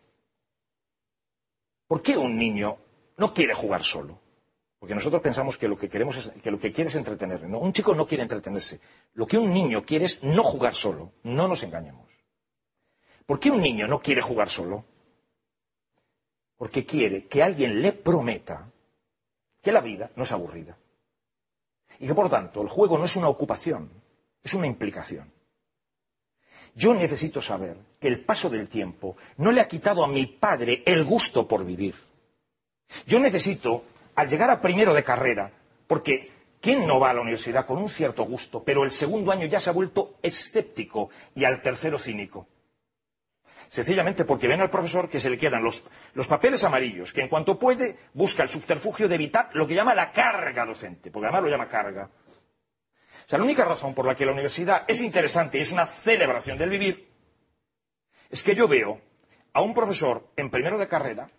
¿Por 1.86 2.02
qué 2.02 2.16
un 2.16 2.36
niño 2.36 2.78
no 3.18 3.32
quiere 3.32 3.54
jugar 3.54 3.84
solo? 3.84 4.18
Porque 4.78 4.94
nosotros 4.94 5.20
pensamos 5.20 5.58
que 5.58 5.68
lo 5.68 5.76
que 5.76 5.90
queremos 5.90 6.16
es, 6.16 6.30
que 6.42 6.50
lo 6.50 6.58
que 6.58 6.72
quiere 6.72 6.88
es 6.88 6.96
entretenerse. 6.96 7.46
No, 7.46 7.58
un 7.58 7.74
chico 7.74 7.94
no 7.94 8.06
quiere 8.06 8.22
entretenerse. 8.22 8.80
Lo 9.12 9.26
que 9.26 9.36
un 9.36 9.52
niño 9.52 9.84
quiere 9.84 10.06
es 10.06 10.22
no 10.22 10.42
jugar 10.42 10.74
solo. 10.74 11.12
No 11.22 11.46
nos 11.46 11.62
engañemos. 11.62 12.08
¿Por 13.26 13.38
qué 13.38 13.50
un 13.50 13.60
niño 13.60 13.86
no 13.86 14.00
quiere 14.00 14.22
jugar 14.22 14.48
solo? 14.48 14.86
Porque 16.56 16.86
quiere 16.86 17.26
que 17.26 17.42
alguien 17.42 17.82
le 17.82 17.92
prometa 17.92 18.72
que 19.60 19.72
la 19.72 19.82
vida 19.82 20.10
no 20.16 20.24
es 20.24 20.32
aburrida. 20.32 20.78
Y 21.98 22.06
que 22.06 22.14
por 22.14 22.30
tanto 22.30 22.62
el 22.62 22.68
juego 22.68 22.96
no 22.96 23.04
es 23.04 23.16
una 23.16 23.28
ocupación, 23.28 23.90
es 24.42 24.54
una 24.54 24.66
implicación. 24.66 25.30
Yo 26.74 26.94
necesito 26.94 27.42
saber 27.42 27.76
que 27.98 28.08
el 28.08 28.24
paso 28.24 28.48
del 28.48 28.68
tiempo 28.68 29.16
no 29.38 29.52
le 29.52 29.60
ha 29.60 29.68
quitado 29.68 30.04
a 30.04 30.08
mi 30.08 30.26
padre 30.26 30.82
el 30.86 31.04
gusto 31.04 31.46
por 31.46 31.64
vivir. 31.64 31.94
Yo 33.06 33.18
necesito, 33.20 33.84
al 34.14 34.28
llegar 34.28 34.50
a 34.50 34.60
primero 34.60 34.94
de 34.94 35.02
carrera, 35.02 35.50
porque 35.86 36.30
¿quién 36.60 36.86
no 36.86 37.00
va 37.00 37.10
a 37.10 37.14
la 37.14 37.20
universidad 37.20 37.66
con 37.66 37.78
un 37.78 37.88
cierto 37.88 38.24
gusto, 38.24 38.62
pero 38.62 38.84
el 38.84 38.90
segundo 38.90 39.32
año 39.32 39.46
ya 39.46 39.60
se 39.60 39.70
ha 39.70 39.72
vuelto 39.74 40.16
escéptico 40.22 41.10
y 41.34 41.44
al 41.44 41.62
tercero 41.62 41.98
cínico? 41.98 42.46
Sencillamente 43.68 44.24
porque 44.24 44.48
ven 44.48 44.60
al 44.60 44.70
profesor 44.70 45.08
que 45.08 45.20
se 45.20 45.30
le 45.30 45.38
quedan 45.38 45.62
los, 45.62 45.84
los, 46.14 46.26
papeles 46.26 46.64
amarillos, 46.64 47.12
que 47.12 47.20
en 47.20 47.28
cuanto 47.28 47.56
puede 47.56 47.96
busca 48.14 48.42
el 48.42 48.48
subterfugio 48.48 49.08
de 49.08 49.14
evitar 49.14 49.50
lo 49.52 49.66
que 49.66 49.74
llama 49.76 49.94
la 49.94 50.10
carga 50.10 50.66
docente, 50.66 51.10
porque 51.12 51.26
además 51.26 51.44
lo 51.44 51.50
llama 51.50 51.68
carga. 51.68 52.10
Sea, 53.30 53.38
la 53.38 53.44
única 53.44 53.64
razón 53.64 53.94
por 53.94 54.06
la 54.06 54.16
que 54.16 54.26
la 54.26 54.32
universidad 54.32 54.82
es 54.88 55.00
interesante 55.00 55.56
y 55.56 55.60
es 55.60 55.70
una 55.70 55.86
celebración 55.86 56.58
del 56.58 56.68
vivir 56.68 57.08
es 58.28 58.42
que 58.42 58.56
yo 58.56 58.66
veo 58.66 59.00
a 59.52 59.60
un 59.60 59.72
profesor 59.72 60.32
en 60.34 60.50
primero 60.50 60.76
de 60.78 60.88
carrera 60.88 61.30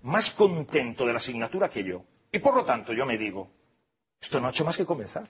más 0.00 0.30
contento 0.30 1.04
de 1.04 1.12
la 1.12 1.18
asignatura 1.18 1.68
que 1.68 1.84
yo. 1.84 2.02
Y 2.32 2.38
por 2.38 2.56
lo 2.56 2.64
tanto 2.64 2.94
yo 2.94 3.04
me 3.04 3.18
digo, 3.18 3.50
esto 4.18 4.40
no 4.40 4.46
ha 4.46 4.50
hecho 4.52 4.64
más 4.64 4.78
que 4.78 4.86
comenzar. 4.86 5.28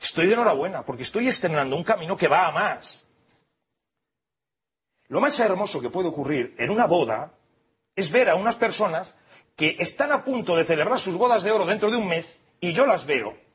Estoy 0.00 0.26
de 0.26 0.32
enhorabuena 0.32 0.82
porque 0.86 1.02
estoy 1.02 1.28
estrenando 1.28 1.76
un 1.76 1.84
camino 1.84 2.16
que 2.16 2.28
va 2.28 2.46
a 2.46 2.52
más. 2.52 3.04
Lo 5.08 5.20
más 5.20 5.38
hermoso 5.38 5.82
que 5.82 5.90
puede 5.90 6.08
ocurrir 6.08 6.54
en 6.56 6.70
una 6.70 6.86
boda 6.86 7.34
es 7.94 8.10
ver 8.10 8.30
a 8.30 8.36
unas 8.36 8.56
personas 8.56 9.18
que 9.54 9.76
están 9.80 10.12
a 10.12 10.24
punto 10.24 10.56
de 10.56 10.64
celebrar 10.64 10.98
sus 10.98 11.14
bodas 11.14 11.42
de 11.42 11.50
oro 11.50 11.66
dentro 11.66 11.90
de 11.90 11.98
un 11.98 12.08
mes 12.08 12.38
y 12.58 12.72
yo 12.72 12.86
las 12.86 13.04
veo 13.04 13.47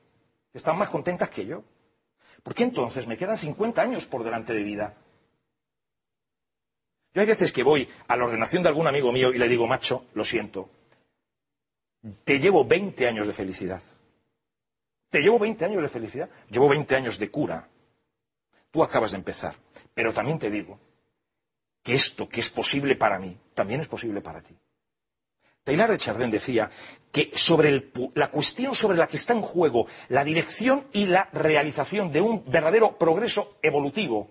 están 0.53 0.77
más 0.77 0.89
contentas 0.89 1.29
que 1.29 1.45
yo. 1.45 1.63
Porque 2.43 2.63
entonces 2.63 3.07
me 3.07 3.17
quedan 3.17 3.37
50 3.37 3.81
años 3.81 4.05
por 4.05 4.23
delante 4.23 4.53
de 4.53 4.63
vida. 4.63 4.95
Yo 7.13 7.21
hay 7.21 7.27
veces 7.27 7.51
que 7.51 7.63
voy 7.63 7.87
a 8.07 8.17
la 8.17 8.25
ordenación 8.25 8.63
de 8.63 8.69
algún 8.69 8.87
amigo 8.87 9.11
mío 9.11 9.31
y 9.33 9.37
le 9.37 9.47
digo, 9.47 9.67
macho, 9.67 10.05
lo 10.13 10.25
siento, 10.25 10.69
te 12.23 12.39
llevo 12.39 12.65
20 12.65 13.07
años 13.07 13.27
de 13.27 13.33
felicidad. 13.33 13.81
Te 15.09 15.19
llevo 15.19 15.39
20 15.39 15.63
años 15.63 15.81
de 15.81 15.89
felicidad. 15.89 16.29
Llevo 16.49 16.67
20 16.69 16.95
años 16.95 17.19
de 17.19 17.29
cura. 17.29 17.69
Tú 18.71 18.83
acabas 18.83 19.11
de 19.11 19.17
empezar. 19.17 19.55
Pero 19.93 20.13
también 20.13 20.39
te 20.39 20.49
digo 20.49 20.79
que 21.81 21.93
esto 21.93 22.27
que 22.27 22.39
es 22.39 22.49
posible 22.49 22.95
para 22.95 23.19
mí, 23.19 23.37
también 23.53 23.81
es 23.81 23.87
posible 23.87 24.21
para 24.21 24.41
ti. 24.41 24.55
Taylor 25.63 25.89
de 25.97 26.27
decía 26.27 26.69
que 27.11 27.31
sobre 27.35 27.91
la 28.15 28.29
cuestión 28.31 28.75
sobre 28.75 28.97
la 28.97 29.07
que 29.07 29.17
está 29.17 29.33
en 29.33 29.41
juego 29.41 29.87
la 30.09 30.23
dirección 30.23 30.87
y 30.91 31.05
la 31.05 31.29
realización 31.31 32.11
de 32.11 32.21
un 32.21 32.43
verdadero 32.45 32.97
progreso 32.97 33.57
evolutivo 33.61 34.29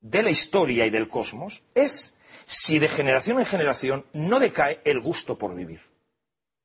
de 0.00 0.22
la 0.22 0.30
historia 0.30 0.86
y 0.86 0.90
del 0.90 1.08
cosmos 1.08 1.62
es 1.74 2.14
si 2.46 2.78
de 2.78 2.88
generación 2.88 3.40
en 3.40 3.46
generación 3.46 4.06
no 4.12 4.38
decae 4.38 4.80
el 4.84 5.00
gusto 5.00 5.38
por 5.38 5.54
vivir. 5.54 5.80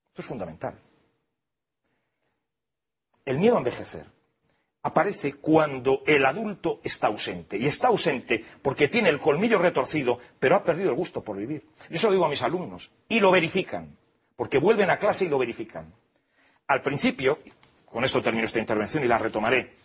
Esto 0.09 0.21
es 0.21 0.25
fundamental. 0.25 0.77
El 3.25 3.37
miedo 3.39 3.55
a 3.55 3.59
envejecer 3.59 4.05
aparece 4.81 5.33
cuando 5.33 6.03
el 6.05 6.25
adulto 6.25 6.79
está 6.83 7.07
ausente. 7.07 7.57
Y 7.57 7.65
está 7.65 7.89
ausente 7.89 8.43
porque 8.61 8.87
tiene 8.87 9.09
el 9.09 9.19
colmillo 9.19 9.59
retorcido, 9.59 10.19
pero 10.39 10.55
ha 10.55 10.63
perdido 10.63 10.89
el 10.89 10.95
gusto 10.95 11.23
por 11.23 11.37
vivir. 11.37 11.67
Yo 11.89 11.95
eso 11.95 12.07
lo 12.07 12.13
digo 12.13 12.25
a 12.25 12.29
mis 12.29 12.41
alumnos. 12.41 12.91
Y 13.07 13.19
lo 13.19 13.31
verifican. 13.31 13.97
Porque 14.35 14.57
vuelven 14.57 14.89
a 14.89 14.97
clase 14.97 15.25
y 15.25 15.29
lo 15.29 15.37
verifican. 15.37 15.93
Al 16.67 16.81
principio, 16.81 17.39
con 17.85 18.03
esto 18.03 18.21
termino 18.21 18.45
esta 18.45 18.59
intervención 18.59 19.03
y 19.03 19.07
la 19.07 19.17
retomaré. 19.17 19.75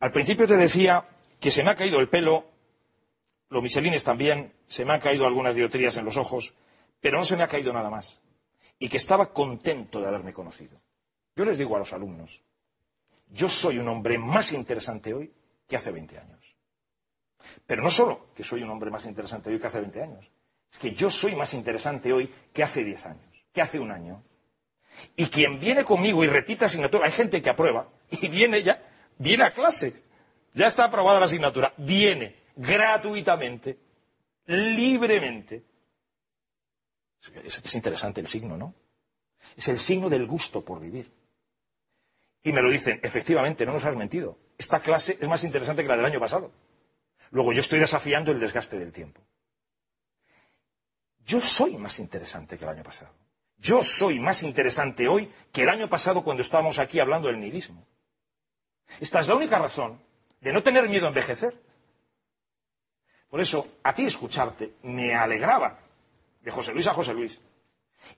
Al 0.00 0.12
principio 0.12 0.46
te 0.46 0.56
decía 0.56 1.06
que 1.40 1.50
se 1.50 1.62
me 1.62 1.70
ha 1.70 1.76
caído 1.76 2.00
el 2.00 2.08
pelo, 2.08 2.46
los 3.50 3.62
miselines 3.62 4.04
también, 4.04 4.52
se 4.66 4.84
me 4.84 4.92
han 4.92 5.00
caído 5.00 5.26
algunas 5.26 5.54
diotrías 5.54 5.96
en 5.96 6.04
los 6.04 6.16
ojos, 6.16 6.54
pero 7.00 7.18
no 7.18 7.24
se 7.24 7.36
me 7.36 7.42
ha 7.42 7.48
caído 7.48 7.72
nada 7.72 7.90
más. 7.90 8.20
Y 8.78 8.88
que 8.88 8.96
estaba 8.96 9.32
contento 9.32 10.00
de 10.00 10.06
haberme 10.08 10.32
conocido. 10.32 10.80
Yo 11.36 11.44
les 11.44 11.58
digo 11.58 11.74
a 11.76 11.80
los 11.80 11.92
alumnos, 11.92 12.43
yo 13.34 13.48
soy 13.48 13.78
un 13.78 13.88
hombre 13.88 14.16
más 14.16 14.52
interesante 14.52 15.12
hoy 15.12 15.32
que 15.66 15.76
hace 15.76 15.90
20 15.90 16.18
años. 16.18 16.56
Pero 17.66 17.82
no 17.82 17.90
solo 17.90 18.28
que 18.34 18.44
soy 18.44 18.62
un 18.62 18.70
hombre 18.70 18.90
más 18.90 19.04
interesante 19.06 19.50
hoy 19.50 19.58
que 19.58 19.66
hace 19.66 19.80
20 19.80 20.02
años, 20.02 20.30
es 20.72 20.78
que 20.78 20.92
yo 20.94 21.10
soy 21.10 21.34
más 21.34 21.52
interesante 21.52 22.12
hoy 22.12 22.32
que 22.52 22.62
hace 22.62 22.84
10 22.84 23.06
años, 23.06 23.44
que 23.52 23.60
hace 23.60 23.78
un 23.80 23.90
año. 23.90 24.22
Y 25.16 25.26
quien 25.26 25.58
viene 25.58 25.84
conmigo 25.84 26.22
y 26.22 26.28
repite 26.28 26.64
asignatura, 26.64 27.06
hay 27.06 27.12
gente 27.12 27.42
que 27.42 27.50
aprueba 27.50 27.88
y 28.10 28.28
viene 28.28 28.62
ya, 28.62 28.80
viene 29.18 29.44
a 29.44 29.52
clase, 29.52 29.94
ya 30.54 30.68
está 30.68 30.84
aprobada 30.84 31.18
la 31.18 31.26
asignatura, 31.26 31.74
viene 31.76 32.36
gratuitamente, 32.54 33.78
libremente. 34.46 35.64
Es, 37.44 37.60
es 37.64 37.74
interesante 37.74 38.20
el 38.20 38.28
signo, 38.28 38.56
¿no? 38.56 38.74
Es 39.56 39.66
el 39.68 39.78
signo 39.80 40.08
del 40.08 40.26
gusto 40.26 40.64
por 40.64 40.78
vivir. 40.80 41.10
Y 42.44 42.52
me 42.52 42.60
lo 42.62 42.70
dicen, 42.70 43.00
efectivamente, 43.02 43.64
no 43.64 43.72
nos 43.72 43.84
has 43.84 43.96
mentido. 43.96 44.38
Esta 44.58 44.80
clase 44.80 45.16
es 45.18 45.28
más 45.28 45.42
interesante 45.44 45.82
que 45.82 45.88
la 45.88 45.96
del 45.96 46.06
año 46.06 46.20
pasado. 46.20 46.52
Luego 47.30 47.52
yo 47.52 47.60
estoy 47.60 47.80
desafiando 47.80 48.30
el 48.30 48.38
desgaste 48.38 48.78
del 48.78 48.92
tiempo. 48.92 49.22
Yo 51.24 51.40
soy 51.40 51.76
más 51.78 51.98
interesante 51.98 52.58
que 52.58 52.64
el 52.64 52.70
año 52.70 52.82
pasado. 52.82 53.12
Yo 53.56 53.82
soy 53.82 54.20
más 54.20 54.42
interesante 54.42 55.08
hoy 55.08 55.32
que 55.50 55.62
el 55.62 55.70
año 55.70 55.88
pasado 55.88 56.22
cuando 56.22 56.42
estábamos 56.42 56.78
aquí 56.78 57.00
hablando 57.00 57.28
del 57.28 57.40
nihilismo. 57.40 57.86
Esta 59.00 59.20
es 59.20 59.28
la 59.28 59.36
única 59.36 59.58
razón 59.58 59.98
de 60.42 60.52
no 60.52 60.62
tener 60.62 60.86
miedo 60.88 61.06
a 61.06 61.08
envejecer. 61.08 61.58
Por 63.30 63.40
eso, 63.40 63.66
a 63.82 63.94
ti 63.94 64.04
escucharte 64.04 64.74
me 64.82 65.14
alegraba, 65.14 65.80
de 66.42 66.50
José 66.50 66.74
Luis 66.74 66.86
a 66.86 66.94
José 66.94 67.14
Luis. 67.14 67.40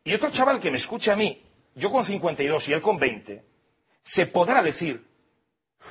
Y 0.03 0.13
otro 0.13 0.31
chaval 0.31 0.61
que 0.61 0.73
me 0.73 0.79
escuche 0.79 1.13
a 1.13 1.17
mí, 1.17 1.43
yo 1.77 1.93
con 1.93 2.05
52 2.05 2.69
y 2.69 2.73
él 2.73 2.83
con 2.83 2.99
20, 2.99 3.45
se 4.07 4.25
podrá 4.25 4.63
decir, 4.63 5.05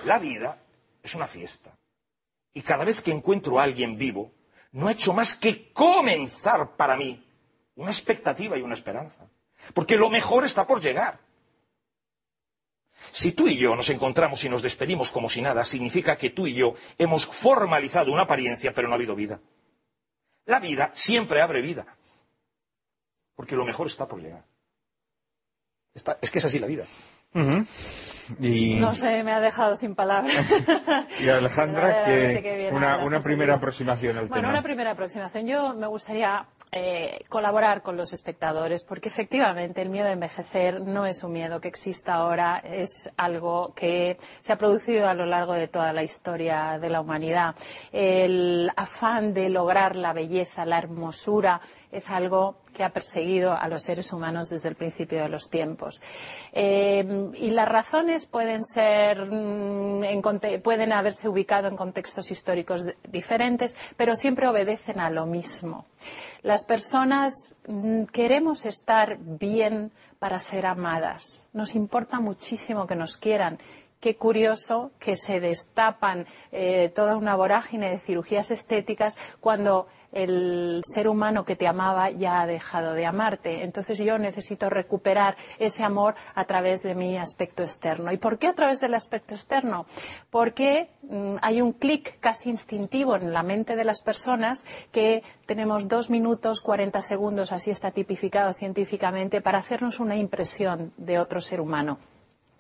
la 0.06 0.20
vida 0.20 0.58
es 1.04 1.16
una 1.16 1.28
fiesta. 1.28 1.78
Y 2.54 2.62
cada 2.62 2.86
vez 2.86 3.02
que 3.02 3.12
encuentro 3.12 3.60
a 3.60 3.64
alguien 3.64 3.98
vivo, 3.98 4.32
no 4.72 4.88
ha 4.88 4.94
hecho 4.94 5.12
más 5.12 5.36
que 5.36 5.74
comenzar 5.74 6.78
para 6.78 6.96
mí 6.96 7.22
una 7.76 7.92
expectativa 7.92 8.58
y 8.58 8.62
una 8.62 8.74
esperanza. 8.74 9.28
Porque 9.74 9.98
lo 9.98 10.10
mejor 10.10 10.46
está 10.46 10.66
por 10.66 10.80
llegar. 10.80 11.20
Si 13.12 13.34
tú 13.34 13.50
y 13.50 13.58
yo 13.58 13.76
nos 13.76 13.90
encontramos 13.90 14.42
y 14.46 14.50
nos 14.50 14.62
despedimos 14.62 15.12
como 15.12 15.30
si 15.30 15.42
nada, 15.42 15.66
significa 15.66 16.18
que 16.18 16.30
tú 16.30 16.48
y 16.48 16.54
yo 16.54 16.76
hemos 16.98 17.26
formalizado 17.26 18.14
una 18.14 18.22
apariencia, 18.22 18.74
pero 18.74 18.88
no 18.88 18.94
ha 18.94 18.96
habido 18.96 19.16
vida. 19.16 19.42
La 20.46 20.62
vida 20.62 20.92
siempre 20.96 21.42
abre 21.42 21.62
vida. 21.62 21.86
Porque 23.36 23.58
lo 23.58 23.66
mejor 23.66 23.88
está 23.88 24.08
por 24.08 24.22
llegar. 24.22 24.46
es 25.94 26.32
que 26.32 26.40
es 26.40 26.46
así 26.46 26.60
la 26.60 26.68
vida. 26.68 26.86
Y... 28.40 28.80
No 28.80 28.96
sé, 28.96 29.24
me 29.24 29.32
ha 29.32 29.40
dejado 29.40 29.76
sin 29.76 29.96
palabras. 29.96 30.36
y 31.20 31.30
Alejandra, 31.30 32.04
que 32.04 32.70
una, 32.72 33.20
primera 33.20 33.56
aproximación 33.56 34.18
al 34.18 34.26
tema. 34.26 34.36
Bueno, 34.36 34.50
una 34.50 34.64
primera 34.64 34.92
aproximación. 34.92 35.46
Yo 35.46 35.74
me 35.76 35.88
gustaría 35.88 36.48
eh, 36.72 37.20
colaborar 37.30 37.84
con 37.84 37.98
los 37.98 38.14
espectadores, 38.14 38.84
porque 38.84 39.10
efectivamente 39.10 39.82
el 39.82 39.90
miedo 39.90 40.08
a 40.08 40.12
envejecer 40.12 40.82
no 40.82 41.06
es 41.06 41.24
un 41.24 41.34
miedo 41.34 41.62
que 41.62 41.68
exista 41.68 42.16
ahora, 42.16 42.58
es 42.58 43.12
algo 43.18 43.74
que 43.76 44.18
se 44.40 44.54
ha 44.54 44.58
producido 44.58 45.08
a 45.08 45.14
lo 45.14 45.26
largo 45.26 45.54
de 45.54 45.68
toda 45.68 45.94
la 45.94 46.04
historia 46.04 46.80
de 46.80 46.90
la 46.90 47.02
humanidad. 47.02 47.56
El 47.92 48.72
afán 48.76 49.34
de 49.34 49.50
lograr 49.50 49.96
la 49.96 50.14
belleza, 50.14 50.66
la 50.66 50.80
hermosura, 50.80 51.62
es 51.96 52.10
algo 52.10 52.56
que 52.74 52.84
ha 52.84 52.90
perseguido 52.90 53.54
a 53.54 53.68
los 53.68 53.84
seres 53.84 54.12
humanos 54.12 54.50
desde 54.50 54.70
el 54.70 54.76
principio 54.76 55.22
de 55.22 55.30
los 55.30 55.50
tiempos. 55.50 56.02
Eh, 56.52 57.32
y 57.36 57.52
las 57.52 57.68
razones 57.68 58.30
mm, 58.32 60.02
pueden 60.62 60.92
haberse 60.94 61.30
ubicado 61.30 61.68
en 61.68 61.76
contextos 61.76 62.32
históricos 62.32 62.86
diferentes, 63.10 63.78
pero 63.96 64.16
siempre 64.16 64.48
obedecen 64.48 65.00
a 65.00 65.10
lo 65.10 65.26
mismo 65.26 65.86
Las 66.44 66.66
personas 66.66 67.56
mm, 67.68 68.04
queremos 68.06 68.66
estar 68.66 69.18
bien 69.20 69.92
para 70.20 70.40
ser 70.40 70.66
amadas. 70.66 71.48
Nos 71.54 71.76
importa 71.76 72.20
muchísimo 72.20 72.88
que 72.88 72.96
nos 72.96 73.18
quieran 73.18 73.60
qué 74.00 74.18
curioso 74.18 74.92
que 75.00 75.16
se 75.16 75.40
destapan 75.40 76.28
eh, 76.52 76.92
toda 76.94 77.18
una 77.18 77.36
vorágine 77.36 77.90
de 77.90 77.98
cirugías 77.98 78.52
estéticas 78.52 79.18
cuando 79.40 79.88
el 80.16 80.82
ser 80.84 81.08
humano 81.08 81.46
que 81.46 81.56
te 81.56 81.68
amaba 81.68 82.10
ya 82.10 82.42
ha 82.42 82.48
dejado 82.48 82.94
de 82.94 83.06
amarte. 83.06 83.64
Entonces 83.64 84.00
yo 84.00 84.18
necesito 84.18 84.70
recuperar 84.70 85.36
ese 85.60 85.84
amor 85.84 86.16
a 86.34 86.46
través 86.46 86.82
de 86.82 86.96
mi 86.96 87.18
aspecto 87.18 87.62
externo. 87.62 88.12
¿Y 88.12 88.18
por 88.18 88.40
qué 88.40 88.48
a 88.48 88.56
través 88.56 88.80
del 88.80 88.96
aspecto 88.96 89.36
externo? 89.36 89.86
Porque 90.32 90.90
mm, 91.04 91.36
hay 91.42 91.62
un 91.62 91.74
clic 91.74 92.18
casi 92.20 92.50
instintivo 92.50 93.18
en 93.18 93.34
la 93.34 93.44
mente 93.44 93.76
de 93.76 93.84
las 93.84 94.02
personas 94.02 94.64
que 94.92 95.22
tenemos 95.46 95.88
dos 95.90 96.10
minutos, 96.10 96.62
40 96.62 97.02
segundos, 97.02 97.52
así 97.52 97.70
está 97.70 97.92
tipificado 97.92 98.54
científicamente, 98.54 99.42
para 99.42 99.60
hacernos 99.60 100.00
una 100.00 100.16
impresión 100.16 100.94
de 100.98 101.20
otro 101.20 101.42
ser 101.42 101.60
humano 101.60 102.00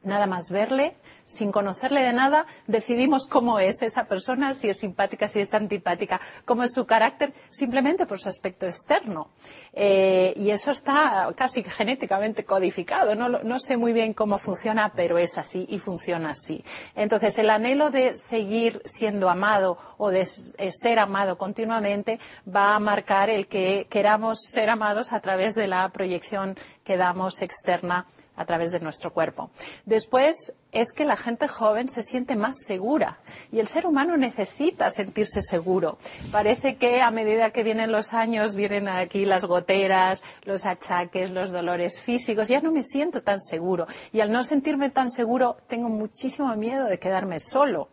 nada 0.06 0.28
más 0.28 0.52
verle, 0.52 0.96
sin 1.26 1.52
conocerle 1.52 2.02
de 2.02 2.14
nada, 2.14 2.46
decidimos 2.68 3.28
cómo 3.28 3.60
es 3.60 3.82
esa 3.82 4.06
persona, 4.06 4.54
si 4.54 4.70
es 4.70 4.80
simpática, 4.80 5.28
si 5.28 5.40
es 5.40 5.54
antipática, 5.54 6.22
cómo 6.46 6.64
es 6.64 6.74
su 6.74 6.86
carácter, 6.86 7.34
simplemente 7.50 8.06
por 8.06 8.20
su 8.20 8.30
aspecto 8.30 8.66
externo. 8.66 9.30
Eh, 9.74 10.34
y 10.36 10.52
eso 10.52 10.72
está 10.72 11.34
casi 11.36 11.64
genéticamente 11.64 12.46
codificado. 12.46 13.16
No, 13.16 13.30
no, 13.30 13.60
sé 13.60 13.78
muy 13.78 13.94
bien 13.94 14.14
cómo 14.14 14.38
funciona, 14.38 14.94
pero 14.96 15.18
es 15.18 15.38
así 15.38 15.66
y 15.70 15.80
funciona 15.80 16.30
así. 16.30 16.64
Entonces, 16.96 17.38
el 17.38 17.50
anhelo 17.50 17.90
de 17.90 18.14
seguir 18.14 18.82
siendo 18.86 19.30
amado 19.30 19.78
o 19.98 20.10
de 20.10 20.22
eh, 20.22 20.72
ser 20.72 21.00
amado 21.00 21.38
continuamente 21.38 22.20
va 22.48 22.76
a 22.76 22.80
marcar 22.80 23.30
el 23.30 23.48
que 23.48 23.88
queramos 23.90 24.42
ser 24.42 24.70
amados 24.70 25.14
a 25.14 25.20
través 25.20 25.56
de 25.56 25.68
la 25.68 25.90
proyección 25.90 26.56
que 26.84 26.98
damos 26.98 27.42
externa 27.42 28.06
a 28.36 28.46
través 28.46 28.72
de 28.72 28.80
nuestro 28.80 29.12
cuerpo. 29.14 29.50
Después 29.86 30.56
es 30.72 30.92
que 30.92 31.06
la 31.06 31.16
gente 31.16 31.48
joven 31.48 31.88
se 31.88 32.02
siente 32.02 32.36
más 32.36 32.66
segura 32.66 33.20
y 33.52 33.60
el 33.60 33.68
ser 33.68 33.86
humano 33.86 34.18
necesita 34.18 34.90
sentirse 34.90 35.42
seguro. 35.42 35.98
Parece 36.32 36.76
que 36.76 37.02
a 37.02 37.12
medida 37.12 37.52
que 37.52 37.64
vienen 37.64 37.92
los 37.92 38.14
años 38.14 38.56
vienen 38.56 38.90
aquí 38.90 39.26
las 39.26 39.46
goteras, 39.46 40.24
los 40.44 40.66
achaques, 40.66 41.32
los 41.32 41.52
dolores 41.52 42.02
físicos. 42.02 42.50
Ya 42.50 42.62
no 42.62 42.72
me 42.72 42.84
siento 42.84 43.22
tan 43.24 43.40
seguro 43.40 43.88
y 44.12 44.20
al 44.20 44.32
no 44.32 44.44
sentirme 44.44 44.90
tan 44.90 45.10
seguro 45.10 45.58
tengo 45.68 45.90
muchísimo 45.90 46.54
miedo 46.56 46.86
de 46.86 47.00
quedarme 47.00 47.40
solo 47.40 47.90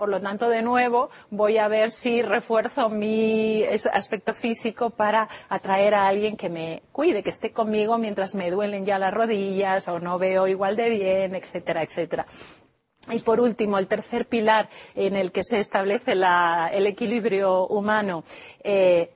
por 0.00 0.08
lo 0.08 0.18
tanto, 0.18 0.48
de 0.48 0.62
nuevo, 0.62 1.10
voy 1.30 1.58
a 1.58 1.68
ver 1.68 1.90
si 1.90 2.22
refuerzo 2.22 2.88
mi 2.88 3.62
aspecto 3.92 4.32
físico 4.32 4.88
para 4.88 5.28
atraer 5.50 5.92
a 5.92 6.08
alguien 6.08 6.38
que 6.38 6.48
me 6.48 6.82
cuide, 6.90 7.22
que 7.22 7.28
esté 7.28 7.52
conmigo 7.52 7.98
mientras 7.98 8.34
me 8.34 8.50
duelen 8.50 8.86
ya 8.86 8.98
las 8.98 9.12
rodillas 9.12 9.86
o 9.88 10.00
no 10.00 10.18
veo 10.18 10.48
igual 10.48 10.74
de 10.74 10.88
bien, 10.88 11.34
etcétera, 11.34 11.82
etcétera. 11.82 12.24
Y 13.10 13.18
por 13.18 13.42
último, 13.42 13.78
el 13.78 13.88
tercer 13.88 14.26
pilar 14.26 14.70
en 14.94 15.16
el 15.16 15.32
que 15.32 15.42
se 15.42 15.58
establece 15.58 16.12
el 16.12 16.86
equilibrio 16.86 17.66
humano, 17.66 18.24
eh, 18.64 19.10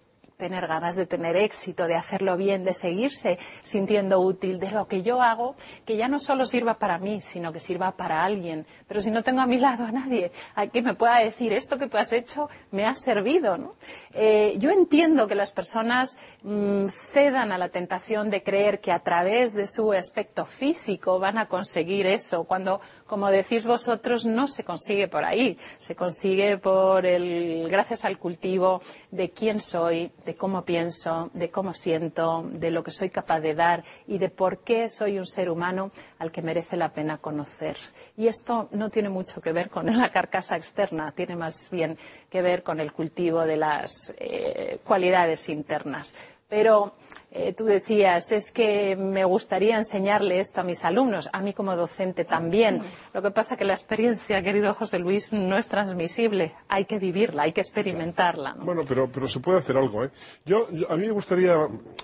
tener 0.45 0.67
ganas 0.67 0.95
de 0.95 1.07
tener 1.07 1.39
éxito, 1.39 1.87
de 1.87 1.95
hacerlo 1.95 2.37
bien, 2.37 2.65
de 2.65 2.75
seguirse 2.75 3.39
sintiendo 3.63 4.21
útil, 4.21 4.61
de 4.61 4.71
lo 4.73 4.87
que 4.87 5.03
yo 5.03 5.23
hago, 5.23 5.57
que 5.87 5.97
ya 5.97 6.07
no 6.07 6.19
solo 6.19 6.45
sirva 6.45 6.75
para 6.75 6.99
mí, 6.99 7.23
sino 7.23 7.51
que 7.51 7.61
sirva 7.61 7.93
para 7.93 8.23
alguien. 8.23 8.67
Pero 8.87 9.01
si 9.01 9.11
no 9.11 9.23
tengo 9.23 9.41
a 9.41 9.47
mi 9.47 9.57
lado 9.57 9.87
a 9.87 9.91
nadie 9.91 10.33
a 10.55 10.67
que 10.67 10.83
me 10.83 10.93
pueda 10.93 11.21
decir 11.21 11.55
esto 11.55 11.79
que 11.79 11.89
tú 11.89 11.97
has 11.97 12.13
hecho 12.13 12.51
me 12.73 12.85
ha 12.85 12.95
servido, 12.95 13.75
eh, 14.13 14.57
yo 14.59 14.69
entiendo 14.71 15.27
que 15.27 15.35
las 15.35 15.51
personas 15.51 16.19
mm, 16.43 16.89
cedan 16.89 17.51
a 17.51 17.57
la 17.57 17.71
tentación 17.71 18.29
de 18.29 18.43
creer 18.43 18.81
que 18.83 18.93
a 18.93 18.99
través 18.99 19.55
de 19.55 19.67
su 19.67 19.93
aspecto 19.93 20.45
físico 20.45 21.19
van 21.19 21.39
a 21.39 21.49
conseguir 21.49 22.07
eso, 22.07 22.45
cuando 22.45 22.83
como 23.07 23.31
decís 23.31 23.67
vosotros, 23.67 24.25
no 24.27 24.49
se 24.49 24.65
consigue 24.65 25.09
por 25.09 25.25
ahí. 25.25 25.57
Se 25.79 25.95
consigue 25.95 26.59
por 26.59 27.07
el, 27.07 27.69
gracias 27.69 28.05
al 28.05 28.19
cultivo 28.19 28.81
de 29.11 29.31
quién 29.31 29.61
soy, 29.61 30.11
de 30.25 30.35
cómo 30.35 30.65
pienso, 30.65 31.31
de 31.35 31.51
cómo 31.51 31.75
siento, 31.75 32.45
de 32.51 32.71
lo 32.71 32.83
que 32.83 32.91
soy 32.91 33.11
capaz 33.11 33.41
de 33.41 33.55
dar 33.55 33.83
y 34.07 34.19
de 34.19 34.31
por 34.31 34.59
qué 34.59 34.89
soy 34.89 35.19
un 35.19 35.27
ser 35.27 35.51
humano 35.51 35.91
al 36.19 36.33
que 36.33 36.43
merece 36.43 36.77
la 36.77 36.93
pena 36.93 37.19
conocer. 37.19 37.77
Y 38.17 38.27
esto 38.27 38.69
no 38.73 38.91
tiene 38.91 39.09
mucho 39.09 39.41
que 39.41 39.53
ver 39.53 39.69
con 39.69 39.87
la 39.87 40.11
carcasa 40.11 40.57
externa, 40.57 41.13
tiene 41.13 41.37
más 41.37 41.69
bien 41.71 41.99
que 42.31 42.43
ver 42.43 42.63
con 42.63 42.81
el 42.81 42.93
cultivo 42.93 43.43
de 43.43 43.57
las 43.57 44.15
eh, 44.19 44.81
cualidades 44.85 45.49
internas. 45.49 46.15
Pero 46.49 46.95
eh, 47.37 47.53
tú 47.53 47.65
decías, 47.65 48.31
es 48.31 48.53
que 48.53 48.95
me 48.95 49.25
gustaría 49.25 49.77
enseñarle 49.77 50.39
esto 50.39 50.61
a 50.61 50.65
mis 50.65 50.85
alumnos, 50.85 51.29
a 51.33 51.41
mí 51.41 51.53
como 51.53 51.75
docente 51.75 52.25
también. 52.25 52.81
Lo 53.13 53.23
que 53.23 53.33
pasa 53.33 53.55
es 53.55 53.59
que 53.59 53.65
la 53.65 53.73
experiencia, 53.73 54.41
querido 54.41 54.73
José 54.73 55.01
Luis, 55.01 55.33
no 55.33 55.59
es 55.59 55.69
transmisible. 55.69 56.55
Hay 56.69 56.85
que 56.85 57.01
vivirla, 57.01 57.43
hay 57.43 57.53
que 57.53 57.61
experimentarla. 57.61 58.55
Bueno, 58.61 58.83
pero, 58.87 59.11
pero 59.11 59.27
se 59.27 59.41
puede 59.41 59.59
hacer 59.59 59.77
algo. 59.77 60.05
¿eh? 60.05 60.11
Yo, 60.45 60.69
a 60.89 60.97
mí 60.97 61.09
me 61.09 61.11
gustaría, 61.11 61.57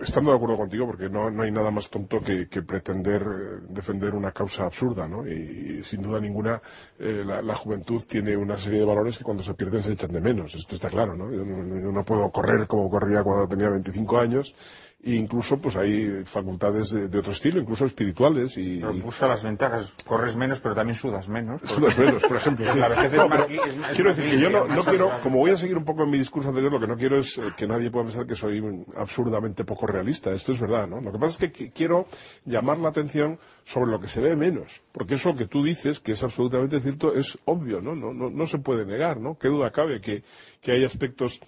estando 0.02 0.32
de 0.32 0.36
acuerdo 0.36 0.56
contigo, 0.56 0.86
porque 0.86 1.08
no, 1.08 1.28
hay 1.40 1.52
nada 1.52 1.70
más 1.70 1.88
tonto 1.88 2.20
que, 2.20 2.46
pretender 2.62 3.22
eh, 3.22 3.66
defender 3.68 4.16
una 4.16 4.32
causa 4.32 4.64
absurda, 4.64 5.06
¿no? 5.06 5.24
Y, 5.24 5.84
sin 5.84 6.02
duda 6.02 6.18
ninguna, 6.18 6.60
eh, 6.98 7.22
la, 7.24 7.54
juventud 7.54 8.02
tiene 8.08 8.36
una 8.36 8.58
serie 8.58 8.80
de 8.80 8.84
valores 8.84 9.16
que 9.16 9.24
cuando 9.24 9.44
se 9.44 9.54
pierden 9.54 9.82
se 9.82 9.92
echan 9.92 10.12
de 10.12 10.20
menos. 10.20 10.56
Esto 10.56 10.74
está 10.74 10.88
claro, 10.88 11.14
¿no? 11.14 11.30
Yo 11.30 11.44
no, 11.44 11.92
no 11.92 12.04
puedo 12.04 12.28
correr 12.32 12.66
como 12.66 12.90
corría 12.90 13.22
cuando 13.22 13.46
tenía 13.46 13.70
25 13.70 14.18
años 14.18 14.56
e 15.02 15.14
incluso 15.14 15.58
pues 15.58 15.76
hay 15.76 16.24
facultades 16.24 16.90
de, 16.90 17.18
otro 17.18 17.32
estilo, 17.32 17.60
incluso 17.60 17.86
espirituales. 17.86 18.58
Y, 18.58 18.80
busca 18.80 19.26
las 19.26 19.42
ventajas, 19.42 19.94
corres 20.06 20.36
menos 20.36 20.60
pero 20.60 20.74
también 20.74 20.96
sudas 20.96 21.28
menos. 21.28 21.62
Sudas 21.62 21.96
menos, 21.98 22.22
por 22.22 22.36
ejemplo. 22.36 22.66
quiero 23.94 24.14
decir 24.14 24.30
que 24.30 24.40
yo 24.40 24.50
no, 24.50 24.84
quiero, 24.84 25.10
como 25.22 25.38
voy 25.38 25.52
a 25.52 25.56
seguir 25.56 25.78
un 25.78 25.84
poco 25.84 26.02
en 26.02 26.10
mi 26.10 26.18
discurso 26.18 26.50
anterior, 26.50 26.72
lo 26.72 26.80
que 26.80 26.86
no 26.86 26.96
quiero 26.96 27.18
es 27.18 27.38
eh, 27.38 27.42
que 27.56 27.66
nadie 27.66 27.90
pueda 27.90 28.06
pensar 28.06 28.26
que 28.26 28.34
soy 28.34 28.62
absurdamente 28.96 29.64
poco 29.64 29.86
realista. 29.86 30.32
Esto 30.32 30.52
es 30.52 30.60
verdad, 30.60 30.86
¿no? 30.86 31.00
Lo 31.00 31.12
que 31.12 31.18
pasa 31.18 31.46
es 31.46 31.52
que 31.52 31.70
quiero 31.70 32.06
llamar 32.44 32.78
la 32.78 32.90
atención 32.90 33.38
sobre 33.64 33.90
lo 33.90 34.00
que 34.00 34.08
se 34.08 34.20
ve 34.20 34.36
menos, 34.36 34.82
porque 34.92 35.14
eso 35.14 35.34
que 35.34 35.46
tú 35.46 35.62
dices, 35.62 36.00
que 36.00 36.12
es 36.12 36.22
absolutamente 36.22 36.78
cierto, 36.80 37.14
es 37.14 37.38
obvio, 37.46 37.80
¿no? 37.80 37.94
No, 37.94 38.12
no, 38.12 38.46
se 38.46 38.58
puede 38.58 38.84
negar, 38.84 39.18
¿no? 39.18 39.38
Qué 39.38 39.48
duda 39.48 39.70
cabe 39.70 40.00
que, 40.00 40.22
que 40.60 40.72
hay 40.72 40.84
aspectos 40.84 41.40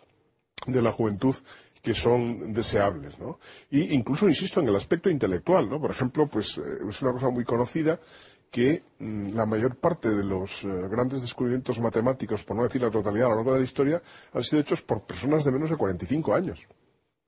de 0.66 0.80
la 0.80 0.92
juventud 0.92 1.34
que 1.83 1.95
son 1.95 2.53
deseables, 2.53 3.18
¿no? 3.18 3.41
Y 3.70 3.93
incluso, 3.93 4.28
insisto, 4.28 4.61
en 4.61 4.68
el 4.68 4.76
aspecto 4.76 5.11
intelectual, 5.11 5.68
¿no? 5.68 5.80
Por 5.80 5.91
ejemplo, 5.91 6.28
pues 6.28 6.57
eh, 6.59 6.62
es 6.89 7.03
una 7.03 7.12
cosa 7.12 7.28
muy 7.28 7.45
conocida 7.45 7.99
que 8.51 8.85
mm, 9.01 9.35
la 9.35 9.47
mayor 9.47 9.76
parte 9.76 10.09
de 10.09 10.22
los 10.22 10.62
eh, 10.62 10.68
grandes 10.89 11.22
descubrimientos 11.22 11.80
matemáticos, 11.80 12.45
por 12.45 12.57
no 12.57 12.62
decir 12.62 12.83
la 12.83 12.91
totalidad 12.91 13.26
a 13.26 13.30
lo 13.30 13.37
largo 13.37 13.55
de 13.55 13.61
la 13.61 13.64
historia, 13.64 14.01
han 14.33 14.45
sido 14.45 14.61
hechos 14.61 14.83
por 14.83 15.03
personas 15.03 15.45
de 15.45 15.51
menos 15.51 15.70
de 15.70 15.76
45 15.76 16.35
años. 16.35 16.66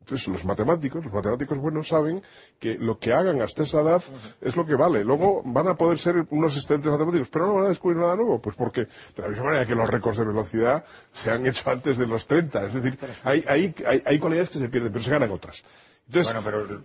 Entonces, 0.05 0.29
los 0.29 0.45
matemáticos, 0.45 1.03
los 1.03 1.15
matemáticos 1.15 1.57
buenos 1.57 1.89
saben 1.89 2.23
que 2.59 2.75
lo 2.75 2.99
que 2.99 3.15
hagan 3.15 3.41
hasta 3.41 3.63
esa 3.63 3.81
edad 3.81 4.03
es 4.43 4.55
lo 4.55 4.67
que 4.67 4.75
vale. 4.75 5.03
Luego 5.03 5.41
van 5.47 5.67
a 5.67 5.77
poder 5.77 5.97
ser 5.97 6.27
unos 6.29 6.55
excelentes 6.57 6.93
matemáticos, 6.93 7.29
pero 7.31 7.47
no 7.47 7.55
van 7.55 7.65
a 7.65 7.69
descubrir 7.71 7.99
nada 7.99 8.15
nuevo. 8.15 8.39
Pues 8.39 8.55
porque, 8.55 8.83
de 8.83 9.23
la 9.23 9.29
misma 9.29 9.45
manera 9.45 9.65
que 9.65 9.75
los 9.75 9.89
récords 9.89 10.19
de 10.19 10.27
velocidad 10.27 10.85
se 11.11 11.31
han 11.31 11.47
hecho 11.47 11.71
antes 11.71 11.97
de 11.97 12.07
los 12.07 12.27
30. 12.27 12.67
Es 12.67 12.75
decir, 12.75 12.99
hay, 13.25 13.45
hay, 13.49 13.75
hay, 13.87 14.03
hay 14.05 14.19
cualidades 14.19 14.51
que 14.51 14.59
se 14.59 14.69
pierden, 14.69 14.93
pero 14.93 15.03
se 15.03 15.11
ganan 15.11 15.31
otras. 15.31 15.65
Entonces, 16.07 16.35
bueno, 16.35 16.67
pero 16.67 16.83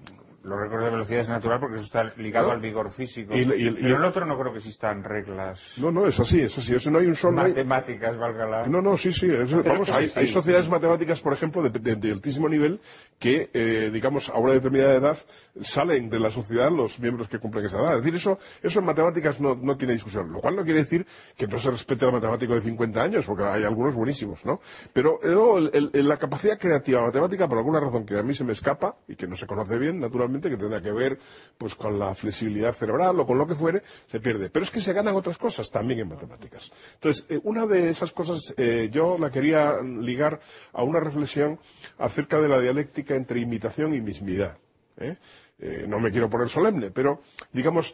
los 0.49 0.59
récords 0.59 0.83
de 0.83 0.89
velocidad 0.89 1.19
es 1.21 1.29
natural 1.29 1.59
porque 1.59 1.75
eso 1.75 1.85
está 1.85 2.11
ligado 2.17 2.51
al 2.51 2.59
vigor 2.59 2.89
físico. 2.89 3.35
Y, 3.35 3.41
y, 3.41 3.71
pero 3.71 3.87
en 3.87 3.95
el 3.95 4.03
otro 4.03 4.25
no 4.25 4.37
creo 4.37 4.51
que 4.51 4.57
existan 4.57 5.03
reglas. 5.03 5.75
No, 5.77 5.91
no, 5.91 6.07
es 6.07 6.19
así, 6.19 6.41
es 6.41 6.57
así. 6.57 6.75
Eso 6.75 6.89
no 6.89 6.99
hay 6.99 7.05
un 7.05 7.15
solo. 7.15 7.37
Matemáticas, 7.37 8.17
valga 8.17 8.45
la. 8.47 8.67
No, 8.67 8.81
no, 8.81 8.97
sí, 8.97 9.13
sí. 9.13 9.27
vamos, 9.65 9.89
hay, 9.91 10.09
hay, 10.15 10.27
sociedades 10.27 10.67
matemáticas, 10.67 11.21
por 11.21 11.33
ejemplo, 11.33 11.61
de, 11.61 12.11
altísimo 12.11 12.49
nivel 12.49 12.79
que, 13.19 13.49
eh, 13.53 13.91
digamos, 13.93 14.29
a 14.29 14.39
una 14.39 14.53
determinada 14.53 14.95
edad 14.95 15.17
salen 15.61 16.09
de 16.09 16.19
la 16.19 16.31
sociedad 16.31 16.71
los 16.71 16.99
miembros 16.99 17.27
que 17.27 17.37
cumplen 17.37 17.65
esa 17.65 17.79
edad. 17.79 17.97
Es 17.97 17.99
decir, 17.99 18.15
eso, 18.15 18.39
eso 18.63 18.79
en 18.79 18.85
matemáticas 18.85 19.39
no, 19.39 19.55
no 19.55 19.77
tiene 19.77 19.93
discusión. 19.93 20.31
Lo 20.31 20.39
cual 20.39 20.55
no 20.55 20.63
quiere 20.63 20.79
decir 20.79 21.05
que 21.37 21.47
no 21.47 21.59
se 21.59 21.69
respete 21.69 22.05
al 22.05 22.13
matemático 22.13 22.55
de 22.55 22.61
50 22.61 23.01
años, 23.01 23.25
porque 23.25 23.43
hay 23.43 23.63
algunos 23.63 23.93
buenísimos, 23.93 24.43
¿no? 24.45 24.59
Pero 24.93 25.19
luego, 25.21 25.59
la 25.59 26.17
capacidad 26.17 26.57
creativa 26.57 27.01
matemática, 27.01 27.47
por 27.47 27.57
alguna 27.57 27.79
razón 27.79 28.05
que 28.05 28.17
a 28.17 28.23
mí 28.23 28.33
se 28.33 28.43
me 28.43 28.53
escapa 28.53 28.95
y 29.07 29.15
que 29.15 29.27
no 29.27 29.35
se 29.35 29.45
conoce 29.45 29.77
bien, 29.77 29.99
naturalmente, 29.99 30.38
que 30.47 30.57
tendrá 30.57 30.79
que 30.79 30.91
ver 30.91 31.17
pues 31.57 31.73
con 31.73 31.97
la 31.97 32.13
flexibilidad 32.13 32.73
cerebral 32.73 33.19
o 33.19 33.25
con 33.25 33.39
lo 33.39 33.47
que 33.47 33.55
fuere, 33.55 33.81
se 34.07 34.19
pierde. 34.19 34.51
Pero 34.51 34.63
es 34.63 34.69
que 34.69 34.79
se 34.79 34.93
ganan 34.93 35.15
otras 35.15 35.39
cosas 35.39 35.71
también 35.71 35.99
en 36.01 36.09
matemáticas. 36.09 36.71
Entonces, 36.93 37.25
eh, 37.29 37.39
una 37.43 37.65
de 37.65 37.89
esas 37.89 38.11
cosas 38.11 38.53
eh, 38.57 38.89
yo 38.91 39.17
la 39.17 39.31
quería 39.31 39.81
ligar 39.81 40.39
a 40.73 40.83
una 40.83 40.99
reflexión 40.99 41.59
acerca 41.97 42.39
de 42.39 42.47
la 42.47 42.59
dialéctica 42.59 43.15
entre 43.15 43.39
imitación 43.39 43.95
y 43.95 44.01
mismidad. 44.01 44.57
¿eh? 44.97 45.17
no 45.87 45.99
me 45.99 46.11
quiero 46.11 46.29
poner 46.29 46.47
solemne, 46.47 46.89
pero 46.89 47.19
digamos, 47.51 47.93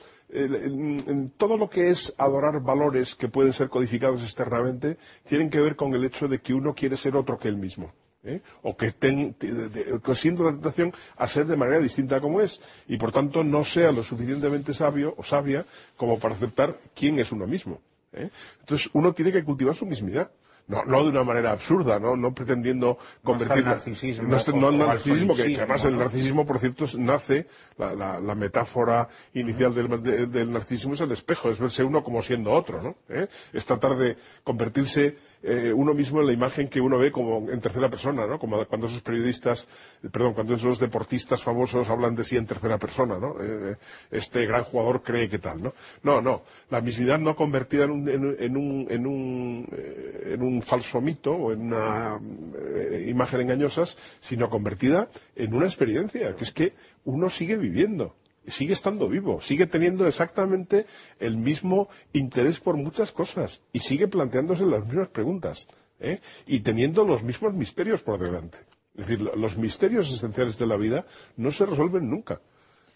todo 1.38 1.58
lo 1.58 1.68
que 1.68 1.90
es 1.90 2.14
adorar 2.20 2.62
valores 2.62 3.16
que 3.16 3.28
pueden 3.28 3.54
ser 3.54 3.70
codificados 3.70 4.22
externamente 4.22 4.98
tienen 5.24 5.50
que 5.50 5.62
ver 5.62 5.76
con 5.76 5.96
el 5.96 6.06
hecho 6.06 6.28
de 6.28 6.42
que 6.42 6.54
uno 6.54 6.76
quiere 6.76 6.96
ser 6.96 7.16
otro 7.16 7.40
que 7.40 7.48
él 7.48 7.58
mismo. 7.58 7.92
¿Eh? 8.26 8.42
o 8.64 8.76
que, 8.76 8.94
que 8.94 10.16
sienta 10.16 10.44
la 10.44 10.52
tentación 10.52 10.92
a 11.18 11.28
ser 11.28 11.46
de 11.46 11.56
manera 11.56 11.80
distinta 11.80 12.20
como 12.20 12.42
es 12.42 12.60
y 12.88 12.98
por 12.98 13.12
tanto 13.12 13.44
no 13.44 13.64
sea 13.64 13.92
lo 13.92 14.04
suficientemente 14.04 14.74
sabio 14.74 15.14
o 15.18 15.24
sabia 15.24 15.66
como 15.96 16.20
para 16.20 16.36
aceptar 16.36 16.78
quién 16.96 17.20
es 17.20 17.32
uno 17.32 17.48
mismo. 17.48 17.80
¿eh? 18.14 18.30
Entonces 18.62 18.90
uno 18.94 19.14
tiene 19.14 19.32
que 19.32 19.44
cultivar 19.44 19.76
su 19.76 19.86
mismidad. 19.86 20.30
No, 20.68 20.84
no 20.84 21.04
de 21.04 21.12
una 21.12 21.24
manera 21.24 21.52
absurda, 21.52 22.00
no, 22.00 22.16
no 22.16 22.34
pretendiendo 22.34 22.98
convertir... 23.24 23.64
No 23.64 23.70
narcisismo. 23.70 24.24
No, 24.28 24.30
no 24.60 24.70
el 24.70 24.82
o- 24.82 24.86
o 24.86 24.88
narcisismo, 24.88 25.36
que, 25.36 25.56
además 25.58 25.86
el 25.86 25.94
¿no? 25.94 26.00
narcisismo, 26.00 26.44
por 26.48 26.58
cierto, 26.58 26.86
es- 26.86 26.98
nace, 26.98 27.46
la, 27.78 27.94
la- 27.94 28.20
la 28.20 28.34
metáfora 28.34 29.08
inicial 29.36 29.76
del, 29.76 30.02
de- 30.02 30.26
del 30.26 30.52
narcisismo 30.52 30.94
es 30.96 31.02
el 31.02 31.12
espejo, 31.12 31.52
es 31.52 31.60
verse 31.60 31.84
uno 31.84 32.04
como 32.04 32.20
siendo 32.24 32.52
otro, 32.52 32.82
¿no? 32.82 32.96
¿Eh? 33.10 33.28
Es 33.54 33.64
tratar 33.68 33.96
de 33.96 34.18
convertirse 34.44 35.16
eh, 35.46 35.72
uno 35.72 35.94
mismo 35.94 36.22
en 36.22 36.28
la 36.28 36.34
imagen 36.34 36.68
que 36.68 36.82
uno 36.82 36.98
ve 36.98 37.12
como 37.12 37.50
en 37.52 37.62
tercera 37.62 37.90
persona, 37.90 38.26
¿no? 38.26 38.40
Como 38.40 38.66
cuando 38.66 38.88
esos 38.88 39.02
periodistas, 39.02 39.68
eh, 40.04 40.10
perdón, 40.12 40.34
cuando 40.34 40.56
esos 40.56 40.80
deportistas 40.80 41.44
famosos 41.44 41.90
hablan 41.90 42.16
de 42.16 42.24
sí 42.24 42.36
en 42.36 42.48
tercera 42.48 42.80
persona, 42.80 43.20
¿no? 43.20 43.36
Eh, 43.40 43.76
este 44.10 44.46
gran 44.46 44.64
jugador 44.64 45.04
cree 45.04 45.30
que 45.30 45.40
tal, 45.40 45.62
¿no? 45.62 45.74
No, 46.04 46.22
no. 46.22 46.44
La 46.70 46.82
mismidad 46.82 47.20
no 47.20 47.36
convertida 47.36 47.86
en 47.86 47.92
un, 47.92 48.10
en, 48.10 48.36
en 48.40 48.58
un, 48.58 48.88
en 48.90 49.08
un, 49.08 49.68
eh, 49.72 50.34
en 50.34 50.42
un 50.42 50.62
falso 50.62 51.00
mito 51.00 51.34
o 51.34 51.52
en 51.52 51.62
una 51.62 52.20
eh, 52.58 53.06
imagen 53.08 53.42
engañosas, 53.42 53.98
sino 54.20 54.50
convertida 54.50 55.10
en 55.36 55.54
una 55.54 55.66
experiencia, 55.66 56.36
que 56.36 56.44
es 56.44 56.52
que 56.52 56.74
uno 57.06 57.30
sigue 57.30 57.58
viviendo 57.58 58.16
sigue 58.48 58.74
estando 58.74 59.08
vivo, 59.10 59.42
sigue 59.42 59.66
teniendo 59.68 60.08
exactamente 60.08 60.86
el 61.20 61.38
mismo 61.38 61.90
interés 62.14 62.60
por 62.60 62.76
muchas 62.78 63.12
cosas 63.12 63.62
y 63.74 63.80
sigue 63.80 64.08
planteándose 64.08 64.66
las 64.66 64.86
mismas 64.86 65.10
preguntas 65.10 65.68
¿eh? 66.00 66.20
y 66.48 66.60
teniendo 66.62 67.06
los 67.06 67.24
mismos 67.24 67.54
misterios 67.54 68.02
por 68.04 68.20
delante. 68.20 68.60
Es 68.96 69.08
decir, 69.08 69.22
lo- 69.22 69.36
los 69.36 69.58
misterios 69.58 70.12
esenciales 70.14 70.58
de 70.58 70.68
la 70.68 70.78
vida 70.78 71.06
no 71.38 71.52
se 71.52 71.66
resuelven 71.66 72.10
nunca, 72.10 72.42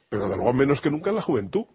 pero 0.10 0.30
de 0.30 0.36
luego 0.38 0.54
menos 0.54 0.82
que 0.82 0.90
nunca 0.92 1.10
en 1.10 1.16
la 1.18 1.22
juventud. 1.22 1.66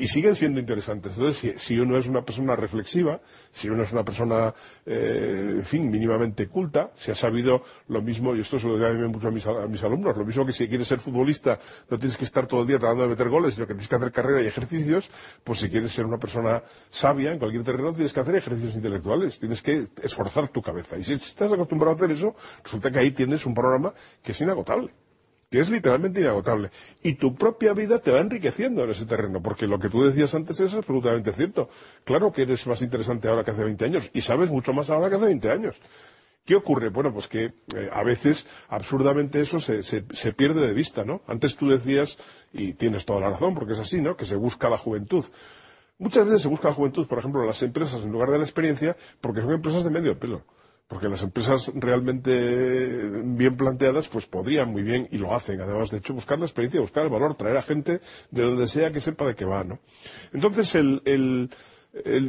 Y 0.00 0.06
siguen 0.06 0.36
siendo 0.36 0.60
interesantes. 0.60 1.16
Entonces, 1.16 1.60
si, 1.60 1.76
uno 1.80 1.98
es 1.98 2.06
una 2.06 2.22
persona 2.22 2.54
reflexiva, 2.54 3.20
si 3.52 3.68
uno 3.68 3.82
es 3.82 3.92
una 3.92 4.04
persona, 4.04 4.54
eh, 4.86 5.54
en 5.56 5.64
fin, 5.64 5.90
mínimamente 5.90 6.46
culta, 6.46 6.92
si 6.94 7.10
ha 7.10 7.16
sabido 7.16 7.64
lo 7.88 8.00
mismo, 8.00 8.32
y 8.36 8.40
esto 8.40 8.60
se 8.60 8.68
lo 8.68 8.76
digo 8.76 9.08
mucho 9.08 9.26
a 9.26 9.30
mis, 9.32 9.44
a 9.44 9.66
mis 9.66 9.82
alumnos, 9.82 10.16
lo 10.16 10.24
mismo 10.24 10.46
que 10.46 10.52
si 10.52 10.68
quieres 10.68 10.86
ser 10.86 11.00
futbolista, 11.00 11.58
no 11.90 11.98
tienes 11.98 12.16
que 12.16 12.24
estar 12.24 12.46
todo 12.46 12.60
el 12.62 12.68
día 12.68 12.78
tratando 12.78 13.02
de 13.02 13.08
meter 13.08 13.28
goles, 13.28 13.54
sino 13.54 13.66
que 13.66 13.74
tienes 13.74 13.88
que 13.88 13.96
hacer 13.96 14.12
carrera 14.12 14.40
y 14.40 14.46
ejercicios, 14.46 15.10
pues 15.42 15.58
si 15.58 15.68
quieres 15.68 15.90
ser 15.90 16.06
una 16.06 16.18
persona 16.18 16.62
sabia 16.90 17.32
en 17.32 17.40
cualquier 17.40 17.64
terreno, 17.64 17.92
tienes 17.92 18.12
que 18.12 18.20
hacer 18.20 18.36
ejercicios 18.36 18.76
intelectuales, 18.76 19.36
tienes 19.40 19.60
que 19.62 19.88
esforzar 20.00 20.46
tu 20.46 20.62
cabeza. 20.62 20.96
Y 20.96 21.02
si 21.02 21.14
estás 21.14 21.52
acostumbrado 21.52 21.94
a 21.94 21.96
hacer 21.96 22.12
eso, 22.12 22.36
resulta 22.62 22.92
que 22.92 23.00
ahí 23.00 23.10
tienes 23.10 23.44
un 23.46 23.54
programa 23.54 23.92
que 24.22 24.30
es 24.30 24.40
inagotable 24.40 24.92
que 25.50 25.60
es 25.60 25.70
literalmente 25.70 26.20
inagotable. 26.20 26.70
Y 27.02 27.14
tu 27.14 27.34
propia 27.34 27.72
vida 27.72 28.00
te 28.00 28.10
va 28.10 28.20
enriqueciendo 28.20 28.84
en 28.84 28.90
ese 28.90 29.06
terreno, 29.06 29.42
porque 29.42 29.66
lo 29.66 29.78
que 29.78 29.88
tú 29.88 30.02
decías 30.04 30.34
antes 30.34 30.60
es 30.60 30.74
absolutamente 30.74 31.32
cierto. 31.32 31.68
Claro 32.04 32.32
que 32.32 32.42
eres 32.42 32.66
más 32.66 32.82
interesante 32.82 33.28
ahora 33.28 33.44
que 33.44 33.52
hace 33.52 33.64
20 33.64 33.84
años, 33.84 34.10
y 34.12 34.20
sabes 34.20 34.50
mucho 34.50 34.72
más 34.72 34.90
ahora 34.90 35.08
que 35.08 35.16
hace 35.16 35.24
20 35.26 35.50
años. 35.50 35.76
¿Qué 36.44 36.54
ocurre? 36.54 36.88
Bueno, 36.88 37.12
pues 37.12 37.28
que 37.28 37.44
eh, 37.76 37.90
a 37.92 38.02
veces 38.02 38.46
absurdamente 38.68 39.38
eso 39.40 39.60
se, 39.60 39.82
se- 39.82 40.32
pierde 40.32 40.66
de 40.66 40.72
vista, 40.72 41.04
¿no? 41.04 41.20
Antes 41.26 41.56
tú 41.56 41.68
decías, 41.68 42.16
y 42.54 42.72
tienes 42.72 43.04
toda 43.04 43.20
la 43.20 43.28
razón, 43.30 43.54
porque 43.54 43.74
es 43.74 43.78
así, 43.78 44.00
¿no? 44.00 44.16
Que 44.16 44.24
se 44.24 44.36
busca 44.36 44.70
la 44.70 44.78
juventud. 44.78 45.24
Muchas 45.98 46.24
veces 46.24 46.40
se 46.42 46.48
busca 46.48 46.68
la 46.68 46.74
juventud, 46.74 47.06
por 47.06 47.18
ejemplo, 47.18 47.42
en 47.42 47.48
las 47.48 47.62
empresas 47.62 48.02
en 48.02 48.12
lugar 48.12 48.30
de 48.30 48.38
la 48.38 48.44
experiencia, 48.44 48.96
porque 49.20 49.42
son 49.42 49.52
empresas 49.52 49.84
de 49.84 49.90
medio 49.90 50.18
pelo. 50.18 50.42
Porque 50.88 51.08
las 51.08 51.22
empresas 51.22 51.70
realmente 51.74 53.04
bien 53.22 53.56
planteadas, 53.58 54.08
pues 54.08 54.24
podrían 54.24 54.70
muy 54.70 54.82
bien, 54.82 55.06
y 55.10 55.18
lo 55.18 55.34
hacen, 55.34 55.60
además, 55.60 55.90
de 55.90 55.98
hecho, 55.98 56.14
buscar 56.14 56.38
la 56.38 56.46
experiencia, 56.46 56.80
buscar 56.80 57.04
el 57.04 57.10
valor, 57.10 57.34
traer 57.34 57.58
a 57.58 57.62
gente 57.62 58.00
de 58.30 58.42
donde 58.42 58.66
sea 58.66 58.88
que 58.90 59.00
sepa 59.00 59.26
de 59.26 59.34
qué 59.34 59.44
va, 59.44 59.64
¿no? 59.64 59.80
Entonces, 60.32 60.74
el, 60.74 61.02
el- 61.04 61.50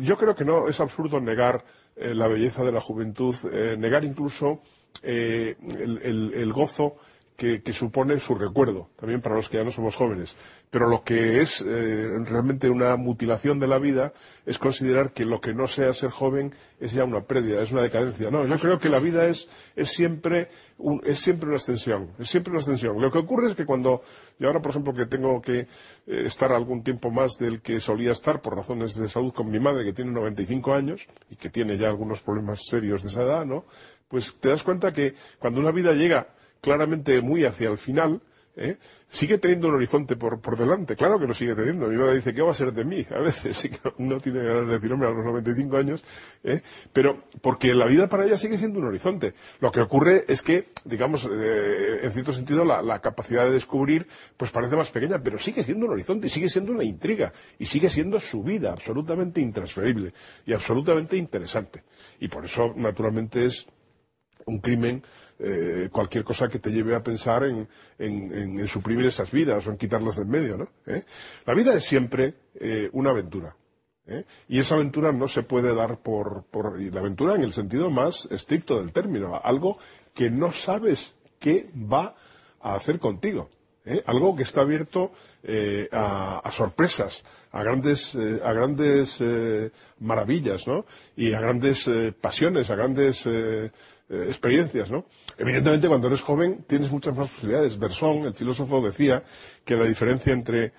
yo 0.02 0.18
creo 0.18 0.36
que 0.36 0.44
no 0.46 0.68
es 0.68 0.80
absurdo 0.82 1.22
negar 1.22 1.64
eh, 1.96 2.14
la 2.14 2.28
belleza 2.28 2.64
de 2.66 2.72
la 2.74 2.82
juventud, 2.82 3.36
eh, 3.52 3.76
negar 3.78 4.04
incluso 4.04 4.62
eh, 5.04 5.56
el 5.62 6.52
gozo 6.54 6.98
que, 7.40 7.74
supone 7.74 8.20
su 8.20 8.36
recuerdo, 8.36 8.90
también 8.98 9.22
para 9.22 9.36
los 9.36 9.48
que 9.48 9.58
ya 9.58 9.64
no 9.64 9.72
somos 9.72 9.96
jóvenes. 9.96 10.36
Pero 10.70 10.90
lo 10.90 11.04
que 11.04 11.40
es 11.40 11.66
eh, 11.66 12.10
realmente 12.26 12.70
una 12.70 12.98
mutilación 12.98 13.60
de 13.60 13.68
la 13.68 13.80
vida 13.80 14.12
es 14.46 14.60
considerar 14.60 15.14
que 15.14 15.24
lo 15.24 15.40
que 15.40 15.54
no 15.54 15.66
sea 15.68 15.94
ser 15.94 16.10
joven 16.10 16.54
es 16.82 16.92
ya 16.92 17.06
una 17.06 17.22
pérdida, 17.22 17.64
es 17.64 17.72
una 17.72 17.82
decadencia. 17.82 18.30
No, 18.30 18.46
yo 18.46 18.58
creo 18.60 18.78
que 18.80 18.90
la 18.90 19.00
vida 19.00 19.26
es, 19.28 19.48
es, 19.78 19.90
siempre, 19.90 20.50
un- 20.78 21.02
es 21.06 21.20
siempre 21.20 21.48
una 21.48 21.56
extensión, 21.58 22.12
es 22.20 22.30
siempre 22.30 22.52
una 22.52 22.60
extensión. 22.60 23.02
Lo 23.02 23.10
que 23.10 23.20
ocurre 23.20 23.50
es 23.50 23.56
que 23.56 23.66
cuando, 23.66 24.02
yo 24.38 24.48
ahora 24.48 24.62
por 24.62 24.72
ejemplo 24.72 24.94
que 24.94 25.06
tengo 25.06 25.42
que 25.42 25.60
eh, 25.62 25.68
estar 26.06 26.52
algún 26.52 26.84
tiempo 26.84 27.10
más 27.10 27.38
del 27.40 27.62
que 27.62 27.80
solía 27.80 28.12
estar 28.12 28.42
por 28.42 28.56
razones 28.56 28.96
de 28.96 29.08
salud 29.08 29.34
con 29.34 29.50
mi 29.50 29.60
madre 29.62 29.86
que 29.86 29.94
tiene 29.94 30.12
95 30.12 30.74
años 30.74 31.08
y 31.30 31.38
que 31.38 31.50
tiene 31.50 31.78
ya 31.78 31.88
algunos 31.88 32.20
problemas 32.22 32.66
serios 32.68 33.02
de 33.04 33.08
esa 33.08 33.24
edad, 33.24 33.46
¿no? 33.46 33.64
Pues 34.10 34.36
te 34.40 34.50
das 34.50 34.62
cuenta 34.64 34.92
que 34.92 35.14
cuando 35.40 35.62
una 35.62 35.72
vida 35.72 35.94
llega 35.94 36.28
claramente 36.62 37.22
muy 37.22 37.46
hacia 37.46 37.70
el 37.70 37.78
final, 37.78 38.22
¿eh? 38.60 38.78
sigue 39.08 39.38
teniendo 39.38 39.70
un 39.70 39.76
horizonte 39.76 40.16
por, 40.16 40.40
por 40.42 40.58
delante. 40.58 40.96
Claro 40.96 41.20
que 41.20 41.26
lo 41.26 41.34
sigue 41.34 41.56
teniendo. 41.56 41.88
Mi 41.88 41.96
madre 41.96 42.18
dice, 42.18 42.34
¿qué 42.34 42.42
va 42.42 42.52
a 42.52 42.54
ser 42.54 42.74
de 42.74 42.84
mí? 42.84 43.06
A 43.16 43.20
veces 43.20 43.70
no 43.98 44.20
tiene 44.20 44.44
ganas 44.44 44.68
de 44.68 44.74
decir, 44.74 44.92
hombre, 44.92 45.10
a 45.10 45.12
los 45.12 45.26
95 45.26 45.78
años. 45.78 46.04
¿eh? 46.44 46.62
Pero 46.94 47.24
porque 47.42 47.74
la 47.74 47.86
vida 47.86 48.08
para 48.08 48.26
ella 48.26 48.38
sigue 48.38 48.58
siendo 48.58 48.80
un 48.80 48.86
horizonte. 48.86 49.34
Lo 49.60 49.72
que 49.72 49.82
ocurre 49.82 50.26
es 50.28 50.42
que, 50.42 50.70
digamos, 50.86 51.28
eh, 51.32 52.00
en 52.04 52.12
cierto 52.12 52.32
sentido, 52.32 52.66
la, 52.66 52.82
la 52.82 53.00
capacidad 53.00 53.46
de 53.46 53.52
descubrir 53.52 54.08
pues 54.38 54.52
parece 54.52 54.76
más 54.76 54.92
pequeña, 54.92 55.22
pero 55.24 55.38
sigue 55.38 55.64
siendo 55.64 55.86
un 55.86 55.94
horizonte 55.94 56.28
y 56.28 56.30
sigue 56.30 56.50
siendo 56.50 56.72
una 56.72 56.84
intriga. 56.84 57.32
Y 57.58 57.66
sigue 57.66 57.90
siendo 57.90 58.20
su 58.20 58.44
vida 58.44 58.72
absolutamente 58.72 59.42
intransferible 59.42 60.14
y 60.46 60.54
absolutamente 60.54 61.18
interesante. 61.18 61.84
Y 62.20 62.28
por 62.28 62.46
eso, 62.46 62.74
naturalmente, 62.76 63.46
es 63.46 63.68
un 64.46 64.60
crimen, 64.60 65.04
eh, 65.42 65.88
cualquier 65.90 66.26
cosa 66.26 66.50
que 66.50 66.60
te 66.60 66.70
lleve 66.70 66.94
a 66.96 67.02
pensar 67.02 67.46
en, 67.46 67.68
en- 67.98 68.68
suprimir 68.68 69.06
esas 69.06 69.32
vidas 69.32 69.66
o 69.66 69.72
en 69.72 69.78
quitarlas 69.78 70.18
de 70.18 70.24
en 70.24 70.30
medio, 70.30 70.58
¿no? 70.58 70.68
¿Eh? 70.86 71.04
La 71.46 71.54
vida 71.54 71.74
es 71.74 71.86
siempre 71.86 72.34
eh, 72.56 72.90
una 72.92 73.12
aventura. 73.12 73.56
¿eh? 74.06 74.26
Y 74.50 74.60
esa 74.60 74.76
aventura 74.76 75.14
no 75.14 75.30
se 75.30 75.44
puede 75.44 75.74
dar 75.74 76.00
por, 76.00 76.44
la 76.78 77.00
aventura 77.00 77.36
en 77.36 77.44
el 77.44 77.54
sentido 77.54 77.90
más 77.90 78.28
estricto 78.32 78.80
del 78.80 78.92
término, 78.92 79.40
algo 79.42 79.78
que 80.14 80.30
no 80.30 80.52
sabes 80.52 81.14
qué 81.40 81.70
va 81.74 82.16
a 82.60 82.76
hacer 82.76 83.00
contigo. 83.00 83.50
Algo 84.06 84.36
que 84.36 84.44
está 84.44 84.62
abierto 84.62 85.12
a, 85.92 86.48
sorpresas, 86.52 87.24
a 87.52 87.64
grandes, 87.64 88.14
a 88.16 88.54
grandes 88.54 89.18
maravillas, 90.00 90.68
¿no? 90.68 90.86
Y 91.16 91.34
a 91.34 91.40
grandes 91.40 91.90
pasiones, 92.22 92.70
a 92.70 92.76
grandes 92.76 93.26
eh, 94.10 94.26
experiencias, 94.28 94.90
¿no? 94.90 95.06
Evidentemente, 95.38 95.88
cuando 95.88 96.08
eres 96.08 96.22
joven 96.22 96.64
tienes 96.68 96.92
muchas 96.92 97.16
más 97.16 97.30
posibilidades. 97.30 97.78
Bersón, 97.78 98.26
el 98.26 98.34
filósofo, 98.34 98.82
decía 98.82 99.24
que 99.64 99.76
la 99.76 99.86
diferencia 99.86 100.34
entre 100.34 100.74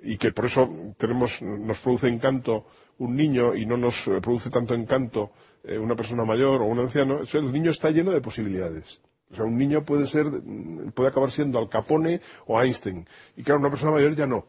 y 0.00 0.16
que 0.18 0.30
por 0.30 0.44
eso 0.46 0.68
tenemos, 0.96 1.42
nos 1.42 1.78
produce 1.78 2.06
encanto 2.06 2.66
un 2.98 3.16
niño 3.16 3.56
y 3.56 3.66
no 3.66 3.76
nos 3.76 4.06
eh, 4.06 4.20
produce 4.20 4.50
tanto 4.50 4.74
encanto 4.74 5.32
eh, 5.64 5.76
una 5.78 5.96
persona 5.96 6.24
mayor 6.24 6.62
o 6.62 6.66
un 6.66 6.78
anciano, 6.78 7.20
el 7.20 7.52
niño 7.52 7.72
está 7.72 7.90
lleno 7.90 8.12
de 8.12 8.20
posibilidades. 8.20 9.00
O 9.32 9.34
sea, 9.34 9.44
un 9.44 9.58
niño 9.58 9.84
puede 9.84 10.06
ser, 10.06 10.26
mm, 10.26 10.92
puede 10.92 11.08
acabar 11.08 11.32
siendo 11.32 11.58
Al 11.58 11.68
Capone 11.68 12.20
o 12.46 12.62
Einstein. 12.62 13.04
Y 13.36 13.42
claro, 13.42 13.58
una 13.58 13.70
persona 13.70 13.90
mayor 13.90 14.14
ya 14.14 14.26
no. 14.26 14.46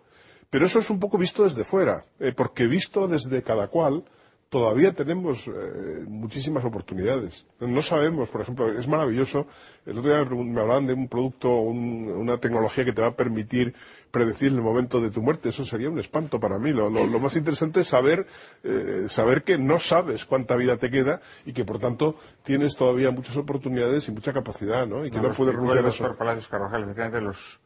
Pero 0.52 0.68
eso 0.68 0.78
es 0.78 0.92
un 0.92 1.00
poco 1.00 1.18
visto 1.18 1.44
desde 1.44 1.66
fuera, 1.66 2.06
porque 2.38 2.68
visto 2.68 3.08
desde 3.08 3.42
cada 3.42 3.68
cual, 3.68 4.06
todavía 4.50 4.94
tenemos 4.94 5.48
eh, 5.48 6.06
muchísimas 6.08 6.64
oportunidades. 6.64 7.46
No 7.60 7.82
sabemos, 7.82 8.30
por 8.30 8.42
ejemplo, 8.42 8.72
es 8.80 8.88
maravilloso. 8.88 9.46
El 9.86 9.98
otro 10.00 10.12
día 10.14 10.24
me, 10.24 10.44
me 10.46 10.62
hablaban 10.62 10.86
de 10.88 10.94
un 10.94 11.08
producto, 11.08 11.50
un- 11.50 12.10
una 12.10 12.38
tecnología 12.40 12.86
que 12.86 12.94
te 12.94 13.02
va 13.02 13.08
a 13.10 13.16
permitir 13.16 13.76
predecir 14.12 14.54
el 14.54 14.62
momento 14.62 15.02
de 15.02 15.10
tu 15.12 15.22
muerte. 15.22 15.50
Eso 15.50 15.66
sería 15.66 15.90
un 15.90 16.00
espanto 16.00 16.40
para 16.40 16.58
mí. 16.60 16.72
Lo, 16.72 16.90
lo- 16.90 17.06
lo 17.08 17.20
más 17.20 17.36
interesante 17.36 17.82
es 17.82 17.88
saber, 17.88 18.26
eh, 18.64 19.06
saber 19.10 19.44
que 19.44 19.58
no 19.58 19.80
sabes 19.80 20.26
cuánta 20.26 20.56
vida 20.56 20.78
te 20.78 20.90
queda 20.90 21.20
y 21.46 21.52
que, 21.54 21.66
por 21.66 21.80
tanto, 21.80 22.16
tienes 22.44 22.76
todavía 22.78 23.12
muchas 23.12 23.36
oportunidades 23.38 24.08
y 24.08 24.12
mucha 24.12 24.32
capacidad, 24.34 24.88
¿no? 24.88 25.06
Y 25.06 25.12
que 25.12 25.18
no, 25.18 25.24
puedes 25.34 25.56
a 25.86 25.90
eso. 25.90 26.18
Palacios 26.18 26.48
Carvajal, 26.48 26.84
efectivamente, 26.84 27.22
los 27.22 27.60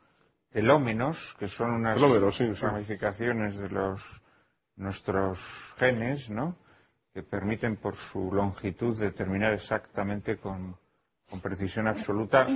telómenos, 0.49 1.35
que 1.39 1.47
son 1.47 1.71
unas 1.71 1.99
sí. 2.55 2.65
ramificaciones 2.65 3.57
de 3.57 3.69
los 3.69 4.21
nuestros 4.75 5.73
genes, 5.77 6.29
¿no? 6.29 6.55
Que 7.13 7.23
permiten 7.23 7.75
por 7.75 7.95
su 7.95 8.31
longitud 8.31 8.97
determinar 8.97 9.51
exactamente 9.53 10.37
con, 10.37 10.77
con 11.29 11.39
precisión 11.41 11.87
absoluta 11.87 12.47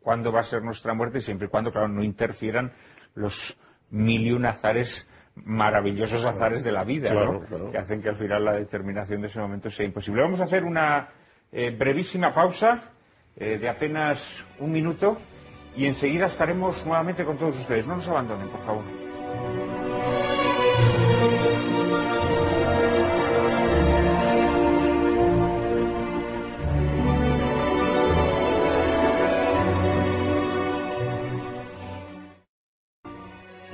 cuándo 0.00 0.32
va 0.32 0.40
a 0.40 0.42
ser 0.42 0.62
nuestra 0.62 0.94
muerte, 0.94 1.20
siempre 1.20 1.46
y 1.46 1.50
cuando, 1.50 1.70
claro, 1.70 1.88
no 1.88 2.02
interfieran 2.02 2.72
los 3.14 3.56
mil 3.90 4.26
y 4.26 4.32
un 4.32 4.46
azares 4.46 5.06
maravillosos 5.36 6.24
azares 6.24 6.64
de 6.64 6.72
la 6.72 6.82
vida, 6.84 7.10
Claro, 7.10 7.34
¿no? 7.34 7.40
claro. 7.40 7.70
que 7.70 7.78
hacen 7.78 8.02
que 8.02 8.08
al 8.08 8.16
final 8.16 8.44
la 8.44 8.52
determinación 8.54 9.20
de 9.20 9.28
ese 9.28 9.40
momento 9.40 9.70
sea 9.70 9.86
imposible. 9.86 10.22
Vamos 10.22 10.40
a 10.40 10.44
hacer 10.44 10.64
una 10.64 11.08
eh, 11.52 11.70
brevísima 11.70 12.34
pausa 12.34 12.82
eh, 13.36 13.58
de 13.58 13.68
apenas 13.68 14.44
un 14.58 14.72
minuto 14.72 15.18
y 15.76 15.86
enseguida 15.86 16.26
estaremos 16.26 16.84
nuevamente 16.84 17.24
con 17.24 17.38
todos 17.38 17.56
ustedes. 17.56 17.86
No 17.86 17.94
nos 17.94 18.08
abandonen, 18.08 18.48
por 18.48 18.60
favor. 18.60 18.82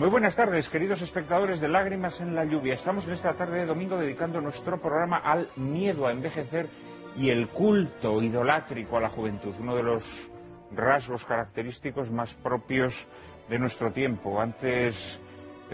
Muy 0.07 0.13
buenas 0.13 0.37
tardes, 0.37 0.69
queridos 0.69 1.03
espectadores 1.03 1.61
de 1.61 1.67
Lágrimas 1.67 2.21
en 2.21 2.37
la 2.37 2.45
Lluvia. 2.45 2.75
Estamos 2.75 3.09
en 3.09 3.15
esta 3.15 3.35
tarde 3.35 3.59
de 3.59 3.67
domingo 3.67 3.97
dedicando 3.97 4.41
nuestro 4.41 4.81
programa 4.81 5.17
al 5.17 5.51
miedo 5.57 6.07
a 6.07 6.13
envejecer 6.13 6.69
y 7.17 7.31
el 7.31 7.49
culto 7.49 8.23
idolátrico 8.23 8.97
a 8.97 9.01
la 9.01 9.09
juventud, 9.09 9.53
uno 9.59 9.75
de 9.75 9.83
los 9.83 10.31
rasgos 10.71 11.25
característicos 11.25 12.13
más 12.13 12.35
propios 12.35 13.09
de 13.49 13.59
nuestro 13.59 13.91
tiempo. 13.91 14.41
Antes, 14.41 15.21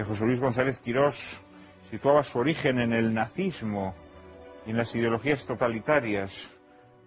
José 0.02 0.24
Luis 0.24 0.40
González 0.40 0.78
Quirós 0.78 1.44
situaba 1.90 2.22
su 2.22 2.38
origen 2.38 2.78
en 2.78 2.94
el 2.94 3.12
nazismo 3.12 3.94
y 4.64 4.70
en 4.70 4.78
las 4.78 4.96
ideologías 4.96 5.44
totalitarias. 5.44 6.48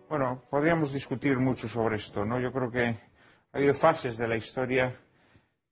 Bueno, 0.07 0.43
podríamos 0.51 0.93
discutir 0.93 1.39
mucho 1.39 1.67
sobre 1.67 1.95
esto, 1.95 2.23
¿no? 2.23 2.39
Yo 2.39 2.51
creo 2.51 2.69
que 2.69 2.85
ha 2.85 3.57
habido 3.57 3.73
fases 3.73 4.15
de 4.15 4.27
la 4.27 4.35
historia 4.35 4.95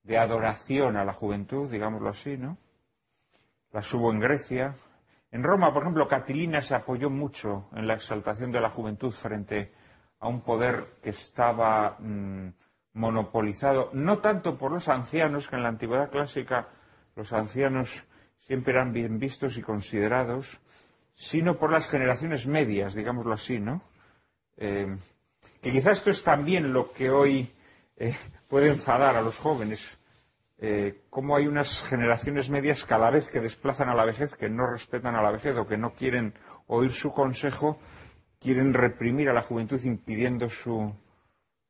de 0.04 0.18
adoración 0.18 0.98
a 0.98 1.06
la 1.06 1.14
juventud, 1.14 1.70
digámoslo 1.70 2.10
así, 2.10 2.38
¿no? 2.38 2.58
Las 3.72 3.92
hubo 3.94 4.12
en 4.12 4.20
Grecia. 4.20 4.76
En 5.32 5.44
Roma, 5.44 5.74
por 5.74 5.84
ejemplo, 5.84 6.08
Catilina 6.08 6.62
se 6.62 6.76
apoyó 6.76 7.10
mucho 7.10 7.70
en 7.74 7.88
la 7.88 7.96
exaltación 7.96 8.52
de 8.52 8.62
la 8.62 8.70
juventud 8.70 9.12
frente 9.12 9.74
a 10.20 10.28
un 10.28 10.42
poder 10.42 11.00
que 11.02 11.10
estaba 11.10 11.98
mm, 12.00 12.50
monopolizado, 12.94 13.90
no 13.94 14.20
tanto 14.20 14.58
por 14.58 14.72
los 14.72 14.90
ancianos, 14.90 15.48
que 15.48 15.56
en 15.56 15.64
la 15.64 15.70
antigüedad 15.70 16.12
clásica 16.12 16.70
los 17.16 17.34
ancianos 17.34 18.06
siempre 18.40 18.74
eran 18.74 18.94
bien 18.94 19.18
vistos 19.18 19.58
y 19.58 19.62
considerados, 19.62 20.60
sino 21.14 21.58
por 21.58 21.72
las 21.72 21.90
generaciones 21.90 22.48
medias, 22.48 22.94
digámoslo 22.94 23.34
así, 23.34 23.60
¿no? 23.60 23.82
Eh, 24.58 24.96
que 25.62 25.72
quizás 25.72 26.00
esto 26.00 26.10
es 26.10 26.24
también 26.24 26.74
lo 26.74 26.92
que 26.92 27.10
hoy 27.10 27.52
eh, 27.96 28.16
puede 28.54 28.70
enfadar 28.70 29.16
a 29.16 29.22
los 29.24 29.40
jóvenes, 29.40 30.00
eh, 30.60 31.06
cómo 31.10 31.36
hay 31.36 31.48
unas 31.48 31.82
generaciones 31.82 32.52
medias 32.52 32.86
cada 32.86 33.10
vez 33.10 33.28
que 33.28 33.40
desplazan 33.40 33.90
a 33.90 33.96
la 33.96 34.06
vejez, 34.06 34.36
que 34.36 34.48
no 34.48 34.68
respetan 34.68 35.16
a 35.16 35.24
la 35.24 35.32
vejez 35.32 35.58
o 35.58 35.66
que 35.66 35.76
no 35.76 35.96
quieren 35.96 36.36
oír 36.68 36.92
su 36.92 37.12
consejo, 37.12 37.80
quieren 38.40 38.76
reprimir 38.76 39.28
a 39.28 39.34
la 39.34 39.42
juventud 39.42 39.84
impidiendo 39.84 40.50
su, 40.50 40.94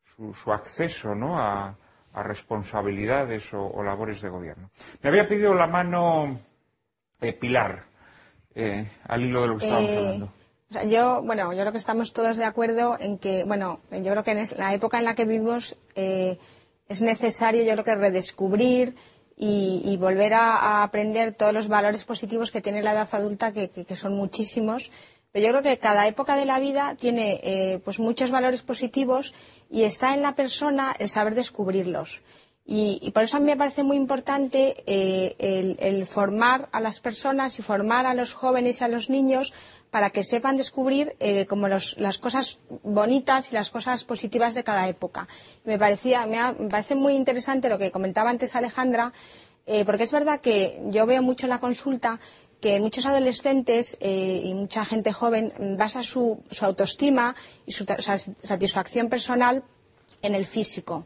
su, 0.03 0.51
acceso 0.51 1.15
¿no? 1.15 1.39
a, 1.39 1.77
responsabilidades 2.15 3.53
o, 3.53 3.81
labores 3.81 4.21
de 4.21 4.27
gobierno. 4.27 4.69
Me 5.01 5.09
había 5.09 5.25
pedido 5.25 5.53
la 5.53 5.67
mano 5.67 6.37
eh, 7.21 7.31
Pilar, 7.31 7.85
eh, 8.55 8.91
al 9.07 9.21
hilo 9.21 9.43
de 9.43 9.47
lo 9.47 9.55
que 9.55 9.63
estábamos 9.63 9.89
hablando. 9.89 10.33
yo, 10.85 11.21
bueno, 11.23 11.53
yo 11.53 11.59
creo 11.61 11.71
que 11.71 11.77
estamos 11.77 12.11
todos 12.11 12.35
de 12.35 12.43
acuerdo 12.43 12.97
en 12.99 13.19
que, 13.19 13.45
bueno, 13.45 13.79
yo 13.89 14.11
creo 14.11 14.23
que 14.25 14.31
en 14.31 14.45
la 14.57 14.73
época 14.73 14.99
en 14.99 15.05
la 15.05 15.15
que 15.15 15.23
vivimos 15.23 15.77
es 16.93 17.01
necesario, 17.01 17.63
yo 17.63 17.73
creo 17.73 17.83
que 17.83 17.95
redescubrir 17.95 18.95
y, 19.35 19.97
volver 19.97 20.33
a, 20.33 20.83
aprender 20.83 21.33
todos 21.33 21.53
los 21.53 21.67
valores 21.67 22.05
positivos 22.05 22.51
que 22.51 22.61
tiene 22.61 22.83
la 22.83 22.93
edad 22.93 23.09
adulta, 23.11 23.51
que, 23.51 23.95
son 23.95 24.15
muchísimos. 24.15 24.91
Pero 25.31 25.47
yo 25.47 25.51
creo 25.51 25.63
que 25.63 25.79
cada 25.79 26.07
época 26.07 26.35
de 26.35 26.45
la 26.45 26.59
vida 26.59 26.95
tiene 26.95 27.39
eh, 27.43 27.79
pues 27.83 27.99
muchos 27.99 28.29
valores 28.29 28.61
positivos 28.61 29.33
y 29.71 29.83
está 29.83 30.13
en 30.13 30.21
la 30.21 30.35
persona 30.35 30.95
el 30.99 31.09
saber 31.09 31.33
descubrirlos. 31.33 32.21
Y, 32.65 33.11
por 33.11 33.23
eso 33.23 33.37
a 33.37 33.39
mí 33.41 33.47
me 33.47 33.57
parece 33.57 33.83
muy 33.83 33.97
importante 33.97 34.83
eh, 34.87 35.75
el, 35.79 36.07
formar 36.07 36.69
a 36.71 36.79
las 36.79 37.01
personas 37.01 37.59
y 37.59 37.61
formar 37.61 38.05
a 38.05 38.13
los 38.13 38.33
jóvenes 38.33 38.79
y 38.79 38.83
a 38.85 38.87
los 38.87 39.09
niños 39.09 39.53
para 39.91 40.11
que 40.11 40.23
sepan 40.23 40.55
descubrir 40.55 41.15
eh, 41.19 41.45
como 41.45 41.67
las 41.67 42.17
cosas 42.19 42.59
bonitas 42.83 43.51
y 43.51 43.55
las 43.55 43.69
cosas 43.69 44.05
positivas 44.05 44.55
de 44.55 44.63
cada 44.63 44.87
época. 44.87 45.27
Me, 45.65 45.77
parecía, 45.77 46.25
me, 46.25 46.69
parece 46.69 46.95
muy 46.95 47.15
interesante 47.15 47.67
lo 47.67 47.77
que 47.77 47.91
comentaba 47.91 48.29
antes 48.29 48.55
Alejandra, 48.55 49.11
eh, 49.65 49.83
porque 49.83 50.03
es 50.03 50.11
verdad 50.13 50.39
que 50.39 50.81
yo 50.85 51.05
veo 51.05 51.21
mucho 51.21 51.47
en 51.47 51.49
la 51.49 51.59
consulta 51.59 52.17
que 52.61 52.79
muchos 52.79 53.05
adolescentes 53.05 53.97
y 53.99 54.53
mucha 54.53 54.85
gente 54.85 55.11
joven 55.11 55.51
basa 55.77 56.01
su, 56.01 56.41
su 56.49 56.63
autoestima 56.63 57.35
y 57.65 57.73
su 57.73 57.83
satisfacción 57.83 59.09
personal 59.09 59.65
en 60.21 60.33
el 60.33 60.45
físico. 60.45 61.05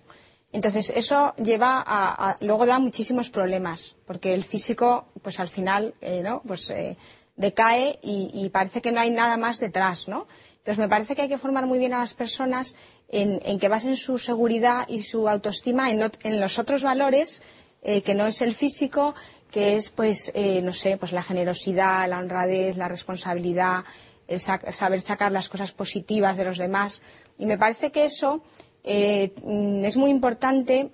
Entonces, 0.52 0.92
eso 0.96 1.36
lleva 1.36 1.84
a, 1.86 2.38
luego 2.40 2.66
da 2.66 2.80
muchísimos 2.80 3.30
problemas, 3.30 3.96
porque 4.06 4.34
el 4.34 4.44
físico, 4.44 5.08
pues 5.22 5.40
al 5.40 5.50
final, 5.50 5.94
eh, 6.02 6.22
¿no? 6.24 6.42
Pues 6.48 6.70
eh, 6.70 6.98
decae 7.36 8.00
y, 8.02 8.50
parece 8.50 8.82
que 8.82 8.92
no 8.92 9.02
hay 9.02 9.12
nada 9.12 9.38
más 9.38 9.60
detrás, 9.60 10.08
¿no? 10.08 10.28
Entonces, 10.58 10.80
me 10.80 10.90
parece 10.90 11.16
que 11.16 11.24
hay 11.24 11.30
que 11.30 11.38
formar 11.38 11.66
muy 11.66 11.80
bien 11.80 11.94
a 11.94 12.00
las 12.00 12.14
personas 12.14 12.76
en, 13.10 13.60
que 13.60 13.68
basen 13.68 13.96
su 13.96 14.18
seguridad 14.18 14.86
y 14.88 15.04
su 15.04 15.30
autoestima 15.30 15.92
en, 15.92 16.40
los 16.40 16.60
otros 16.60 16.82
valores, 16.82 17.42
eh, 17.82 18.02
que 18.02 18.16
no 18.16 18.26
es 18.26 18.42
el 18.42 18.54
físico, 18.54 19.16
que 19.52 19.76
es, 19.78 19.90
pues, 19.90 20.34
no 20.64 20.74
sé, 20.74 20.98
pues 20.98 21.12
la 21.14 21.24
generosidad, 21.24 22.10
la 22.10 22.20
honradez, 22.20 22.76
la 22.76 22.90
responsabilidad, 22.90 23.86
el 24.28 24.40
saber 24.40 25.00
sacar 25.02 25.32
las 25.32 25.48
cosas 25.48 25.72
positivas 25.72 26.36
de 26.36 26.46
los 26.46 26.58
demás. 26.58 27.02
Y 27.38 27.46
me 27.46 27.58
parece 27.58 27.92
que 27.92 28.06
eso 28.06 28.42
eh, 28.84 29.34
mm, 29.44 29.86
es 29.86 29.98
muy 29.98 30.12
importante 30.12 30.92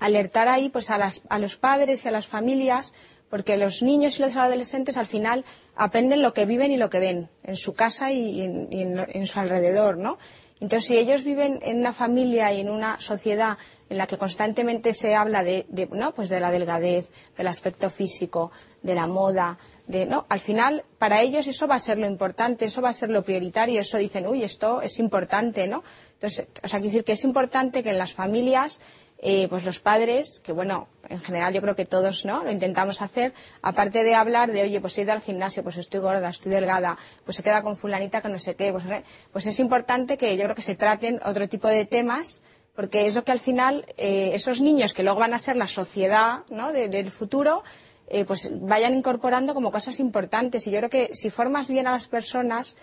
alertar 0.00 0.48
ahí 0.48 0.70
pues 0.70 0.90
a, 0.90 1.38
los 1.38 1.56
padres 1.56 2.04
y 2.04 2.08
a 2.08 2.10
las 2.10 2.26
familias 2.26 2.94
porque 3.28 3.56
los 3.56 3.82
niños 3.82 4.18
y 4.18 4.22
los 4.22 4.36
adolescentes 4.36 4.96
al 4.96 5.06
final 5.06 5.44
aprenden 5.76 6.22
lo 6.22 6.34
que 6.34 6.46
viven 6.46 6.72
y 6.72 6.76
lo 6.76 6.90
que 6.90 6.98
ven 6.98 7.28
en 7.44 7.54
su 7.56 7.74
casa 7.74 8.10
y 8.10 8.40
en, 8.42 9.26
su 9.26 9.38
alrededor, 9.38 9.98
¿no? 9.98 10.18
Entonces, 10.60 10.88
si 10.88 10.98
ellos 10.98 11.24
viven 11.24 11.58
en 11.62 11.78
una 11.78 11.94
familia 11.94 12.52
y 12.52 12.60
en 12.60 12.68
una 12.68 13.00
sociedad 13.00 13.56
en 13.88 13.96
la 13.96 14.06
que 14.06 14.18
constantemente 14.18 14.92
se 14.92 15.14
habla 15.14 15.42
de, 15.42 15.64
¿no? 15.90 16.12
pues 16.14 16.28
de 16.28 16.38
la 16.38 16.50
delgadez, 16.50 17.08
del 17.34 17.46
aspecto 17.46 17.88
físico, 17.88 18.52
de 18.82 18.94
la 18.94 19.06
moda, 19.06 19.58
de, 19.90 20.06
¿no? 20.06 20.26
Al 20.28 20.40
final, 20.40 20.84
para 20.98 21.20
ellos 21.20 21.46
eso 21.46 21.66
va 21.66 21.74
a 21.74 21.80
ser 21.80 21.98
lo 21.98 22.06
importante, 22.06 22.64
eso 22.64 22.80
va 22.80 22.90
a 22.90 22.92
ser 22.92 23.10
lo 23.10 23.22
prioritario, 23.22 23.80
eso 23.80 23.98
dicen, 23.98 24.26
uy, 24.26 24.44
esto 24.44 24.80
es 24.82 24.98
importante, 24.98 25.66
¿no? 25.66 25.82
Entonces, 26.14 26.46
o 26.62 26.68
sea, 26.68 26.78
quiero 26.78 26.92
decir 26.92 27.04
que 27.04 27.12
es 27.12 27.24
importante 27.24 27.82
que 27.82 27.90
en 27.90 27.98
las 27.98 28.12
familias, 28.12 28.80
eh, 29.18 29.48
pues 29.48 29.64
los 29.64 29.80
padres, 29.80 30.40
que 30.44 30.52
bueno, 30.52 30.88
en 31.08 31.20
general 31.20 31.52
yo 31.52 31.60
creo 31.60 31.74
que 31.74 31.86
todos, 31.86 32.24
¿no? 32.24 32.44
Lo 32.44 32.50
intentamos 32.50 33.02
hacer, 33.02 33.32
aparte 33.62 34.04
de 34.04 34.14
hablar 34.14 34.52
de, 34.52 34.62
oye, 34.62 34.80
pues 34.80 34.96
he 34.96 35.02
ido 35.02 35.12
al 35.12 35.22
gimnasio, 35.22 35.62
pues 35.62 35.76
estoy 35.76 36.00
gorda, 36.00 36.28
estoy 36.28 36.52
delgada, 36.52 36.96
pues 37.24 37.36
se 37.36 37.42
queda 37.42 37.62
con 37.62 37.76
fulanita 37.76 38.22
que 38.22 38.28
no 38.28 38.38
sé 38.38 38.54
qué, 38.54 38.72
pues, 38.72 38.84
pues 39.32 39.46
es 39.46 39.58
importante 39.58 40.16
que 40.16 40.36
yo 40.36 40.44
creo 40.44 40.54
que 40.54 40.62
se 40.62 40.76
traten 40.76 41.20
otro 41.24 41.48
tipo 41.48 41.68
de 41.68 41.84
temas, 41.84 42.42
porque 42.74 43.06
es 43.06 43.14
lo 43.14 43.24
que 43.24 43.32
al 43.32 43.40
final 43.40 43.84
eh, 43.96 44.30
esos 44.32 44.60
niños 44.60 44.94
que 44.94 45.02
luego 45.02 45.20
van 45.20 45.34
a 45.34 45.38
ser 45.38 45.56
la 45.56 45.66
sociedad, 45.66 46.44
¿no? 46.50 46.72
del 46.72 47.10
futuro, 47.10 47.62
eh, 48.10 48.24
pues 48.24 48.50
vayan 48.60 48.94
incorporando 48.94 49.54
como 49.54 49.70
cosas 49.70 50.00
importantes. 50.00 50.66
Y 50.66 50.70
yo 50.70 50.78
creo 50.78 50.90
que 50.90 51.14
si 51.14 51.30
formas 51.30 51.70
bien 51.70 51.86
a 51.86 51.92
las 51.92 52.08
personas, 52.08 52.76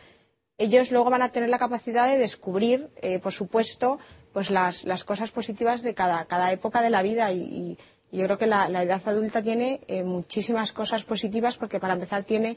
ellos 0.58 0.92
luego 0.92 1.10
van 1.10 1.22
a 1.22 1.32
tener 1.32 1.50
la 1.50 1.60
capacidad 1.60 2.08
de 2.08 2.18
descubrir, 2.18 2.90
eh, 3.02 3.20
por 3.20 3.32
supuesto, 3.32 4.00
pues 4.34 4.50
las, 4.50 4.84
cosas 5.04 5.32
positivas 5.32 5.84
de 5.84 5.94
cada, 5.94 6.52
época 6.52 6.82
de 6.82 6.90
la 6.90 7.04
vida 7.04 7.32
y, 7.32 7.78
yo 8.10 8.24
creo 8.24 8.38
que 8.38 8.48
la, 8.48 8.68
edad 8.82 9.02
adulta 9.06 9.44
tiene 9.44 9.82
eh, 9.88 10.02
muchísimas 10.02 10.72
cosas 10.72 11.04
positivas 11.04 11.58
porque 11.58 11.80
para 11.80 11.94
empezar 11.94 12.24
tiene 12.24 12.56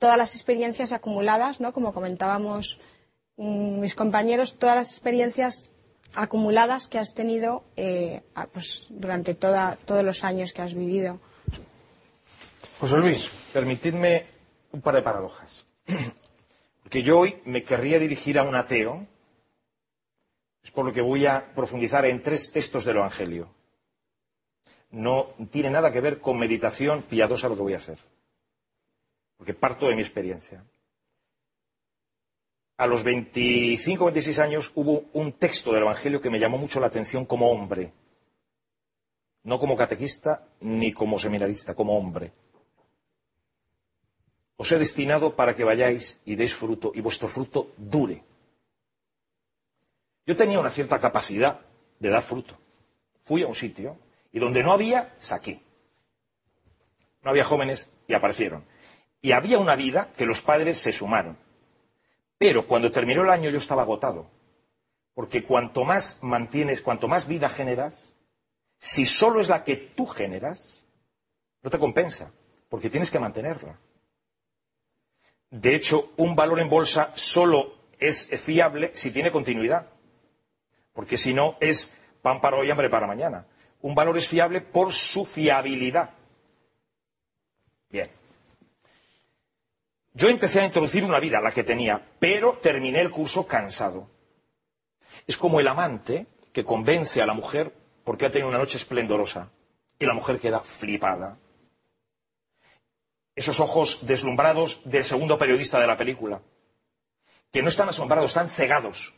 todas 0.00 0.18
las 0.18 0.34
experiencias 0.34 0.90
acumuladas, 0.92 1.60
¿no? 1.60 1.72
Como 1.72 1.92
comentábamos 1.92 2.80
mm, 3.36 3.78
mis 3.78 3.94
compañeros, 3.94 4.56
todas 4.58 4.74
las 4.74 4.90
experiencias 4.90 5.70
acumuladas 6.14 6.88
que 6.88 6.98
has 6.98 7.14
tenido 7.14 7.62
eh, 7.76 8.22
pues, 8.52 8.86
durante 8.90 9.34
todos 9.34 10.02
los 10.04 10.24
años 10.24 10.52
que 10.52 10.62
has 10.62 10.74
vivido. 10.74 11.20
José 12.78 12.96
Luis, 12.98 13.28
permitidme 13.52 14.24
un 14.70 14.80
par 14.80 14.94
de 14.94 15.02
paradojas. 15.02 15.66
Porque 16.82 17.02
yo 17.02 17.18
hoy 17.18 17.42
me 17.44 17.64
querría 17.64 17.98
dirigir 17.98 18.38
a 18.38 18.44
un 18.44 18.54
ateo, 18.54 19.04
es 20.62 20.70
por 20.70 20.86
lo 20.86 20.92
que 20.92 21.00
voy 21.00 21.26
a 21.26 21.52
profundizar 21.54 22.04
en 22.04 22.22
tres 22.22 22.52
textos 22.52 22.84
del 22.84 22.98
Evangelio. 22.98 23.52
No 24.90 25.30
tiene 25.50 25.70
nada 25.70 25.92
que 25.92 26.00
ver 26.00 26.20
con 26.20 26.38
meditación 26.38 27.02
piadosa 27.02 27.48
lo 27.48 27.56
que 27.56 27.62
voy 27.62 27.74
a 27.74 27.78
hacer, 27.78 27.98
porque 29.36 29.54
parto 29.54 29.88
de 29.88 29.96
mi 29.96 30.02
experiencia. 30.02 30.64
A 32.76 32.86
los 32.86 33.02
25 33.02 34.04
o 34.04 34.06
26 34.06 34.38
años 34.38 34.70
hubo 34.76 35.06
un 35.14 35.32
texto 35.32 35.72
del 35.72 35.82
Evangelio 35.82 36.20
que 36.20 36.30
me 36.30 36.38
llamó 36.38 36.58
mucho 36.58 36.78
la 36.78 36.86
atención 36.86 37.26
como 37.26 37.50
hombre, 37.50 37.92
no 39.42 39.58
como 39.58 39.76
catequista 39.76 40.46
ni 40.60 40.92
como 40.92 41.18
seminarista, 41.18 41.74
como 41.74 41.98
hombre. 41.98 42.30
Os 44.68 44.72
he 44.72 44.78
destinado 44.78 45.32
para 45.32 45.56
que 45.56 45.64
vayáis 45.64 46.20
y 46.28 46.36
deis 46.36 46.52
fruto 46.52 46.92
y 46.92 47.00
vuestro 47.00 47.32
fruto 47.32 47.72
dure. 47.78 48.20
Yo 50.26 50.36
tenía 50.36 50.60
una 50.60 50.68
cierta 50.68 51.00
capacidad 51.00 51.64
de 51.98 52.10
dar 52.10 52.20
fruto. 52.20 52.52
Fui 53.24 53.40
a 53.42 53.46
un 53.46 53.54
sitio 53.54 53.96
y 54.30 54.38
donde 54.38 54.62
no 54.62 54.72
había, 54.72 55.14
saqué. 55.18 55.62
No 57.22 57.30
había 57.30 57.44
jóvenes 57.44 57.88
y 58.06 58.12
aparecieron. 58.12 58.66
Y 59.22 59.32
había 59.32 59.58
una 59.58 59.74
vida 59.74 60.12
que 60.14 60.26
los 60.26 60.42
padres 60.42 60.76
se 60.76 60.92
sumaron. 60.92 61.38
Pero 62.36 62.66
cuando 62.66 62.90
terminó 62.90 63.22
el 63.22 63.30
año 63.30 63.48
yo 63.48 63.56
estaba 63.56 63.80
agotado. 63.88 64.28
Porque 65.14 65.44
cuanto 65.44 65.84
más 65.84 66.18
mantienes, 66.20 66.82
cuanto 66.82 67.08
más 67.08 67.26
vida 67.26 67.48
generas, 67.48 68.12
si 68.76 69.06
solo 69.06 69.40
es 69.40 69.48
la 69.48 69.64
que 69.64 69.76
tú 69.76 70.04
generas, 70.04 70.84
no 71.62 71.70
te 71.70 71.78
compensa, 71.78 72.32
porque 72.68 72.90
tienes 72.90 73.10
que 73.10 73.18
mantenerla. 73.18 73.78
De 75.50 75.74
hecho, 75.74 76.12
un 76.16 76.36
valor 76.36 76.60
en 76.60 76.68
bolsa 76.68 77.12
solo 77.14 77.74
es 77.98 78.28
fiable 78.40 78.92
si 78.94 79.10
tiene 79.10 79.30
continuidad, 79.30 79.88
porque 80.92 81.16
si 81.16 81.32
no 81.32 81.56
es 81.60 81.94
pan 82.22 82.40
para 82.40 82.56
hoy, 82.56 82.70
hambre 82.70 82.90
para 82.90 83.06
mañana. 83.06 83.46
Un 83.80 83.94
valor 83.94 84.18
es 84.18 84.28
fiable 84.28 84.60
por 84.60 84.92
su 84.92 85.24
fiabilidad. 85.24 86.10
Bien. 87.90 88.10
Yo 90.12 90.28
empecé 90.28 90.60
a 90.60 90.66
introducir 90.66 91.04
una 91.04 91.20
vida, 91.20 91.40
la 91.40 91.52
que 91.52 91.64
tenía, 91.64 92.04
pero 92.18 92.58
terminé 92.58 93.00
el 93.00 93.10
curso 93.10 93.46
cansado. 93.46 94.10
Es 95.26 95.36
como 95.36 95.60
el 95.60 95.68
amante 95.68 96.26
que 96.52 96.64
convence 96.64 97.22
a 97.22 97.26
la 97.26 97.34
mujer 97.34 97.72
porque 98.04 98.26
ha 98.26 98.32
tenido 98.32 98.48
una 98.48 98.58
noche 98.58 98.78
esplendorosa 98.78 99.50
y 99.98 100.06
la 100.06 100.14
mujer 100.14 100.38
queda 100.38 100.60
flipada. 100.60 101.38
Esos 103.38 103.60
ojos 103.60 104.00
deslumbrados 104.02 104.80
del 104.84 105.04
segundo 105.04 105.38
periodista 105.38 105.78
de 105.78 105.86
la 105.86 105.96
película, 105.96 106.42
que 107.52 107.62
no 107.62 107.68
están 107.68 107.88
asombrados, 107.88 108.30
están 108.30 108.48
cegados 108.48 109.14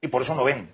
y 0.00 0.06
por 0.06 0.22
eso 0.22 0.36
no 0.36 0.44
ven. 0.44 0.72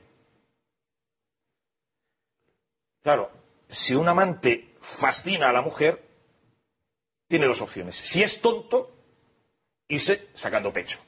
Claro, 3.02 3.30
si 3.68 3.94
un 3.94 4.06
amante 4.06 4.76
fascina 4.82 5.48
a 5.48 5.52
la 5.52 5.62
mujer, 5.62 6.06
tiene 7.26 7.46
dos 7.46 7.62
opciones. 7.62 7.96
Si 7.96 8.22
es 8.22 8.42
tonto, 8.42 8.94
irse 9.88 10.28
sacando 10.34 10.70
pecho. 10.70 10.98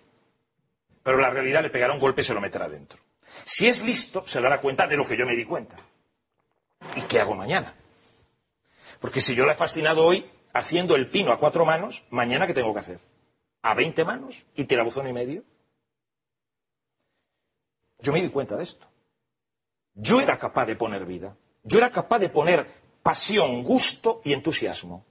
Pero 1.03 1.18
la 1.18 1.28
realidad 1.28 1.61
le 1.61 1.68
pegará 1.68 1.93
un 1.93 2.01
golpe 2.01 2.22
y 2.22 2.24
se 2.24 2.32
lo 2.32 2.40
meterá 2.40 2.70
dentro. 2.70 2.99
Si 3.45 3.68
es 3.68 3.82
listo, 3.82 4.26
se 4.26 4.40
dará 4.40 4.62
cuenta 4.62 4.86
de 4.86 4.97
lo 4.97 5.07
que 5.07 5.18
yo 5.18 5.26
me 5.26 5.36
di 5.36 5.45
cuenta. 5.45 5.76
¿Y 6.97 7.03
qué 7.03 7.20
hago 7.20 7.34
mañana? 7.34 7.76
Porque 8.99 9.20
si 9.20 9.34
yo 9.34 9.45
la 9.45 9.53
he 9.53 9.57
fascinado 9.57 10.07
hoy 10.07 10.30
haciendo 10.53 10.96
el 10.96 11.11
pino 11.11 11.32
a 11.32 11.38
cuatro 11.38 11.64
manos, 11.64 12.05
mañana 12.11 12.46
¿qué 12.46 12.55
tengo 12.55 12.72
que 12.72 12.80
hacer? 12.80 13.00
¿A 13.62 13.74
veinte 13.74 14.05
manos 14.05 14.46
y 14.55 14.64
tirabuzón 14.64 15.09
y 15.09 15.12
medio? 15.12 15.44
Yo 18.00 18.12
me 18.12 18.20
di 18.20 18.28
cuenta 18.28 18.57
de 18.57 18.64
esto. 18.64 18.86
Yo 19.94 20.20
era 20.20 20.38
capaz 20.38 20.66
de 20.66 20.76
poner 20.76 21.07
vida. 21.07 21.36
Yo 21.62 21.78
era 21.78 21.90
capaz 21.90 22.18
de 22.18 22.28
poner 22.28 22.66
pasión, 23.03 23.62
gusto 23.62 24.20
y 24.24 24.32
entusiasmo. 24.32 25.07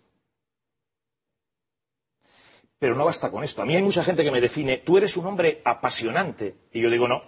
Pero 2.78 2.96
no 2.96 3.06
basta 3.06 3.30
con 3.30 3.44
esto. 3.44 3.62
A 3.62 3.66
mí 3.66 3.76
hay 3.76 3.84
mucha 3.84 4.04
gente 4.04 4.24
que 4.24 4.32
me 4.32 4.42
define, 4.42 4.80
tú 4.80 4.98
eres 4.98 5.16
un 5.16 5.28
hombre 5.28 5.62
apasionante. 5.64 6.56
Y 6.74 6.82
yo 6.82 6.90
digo, 6.90 7.08
no. 7.08 7.24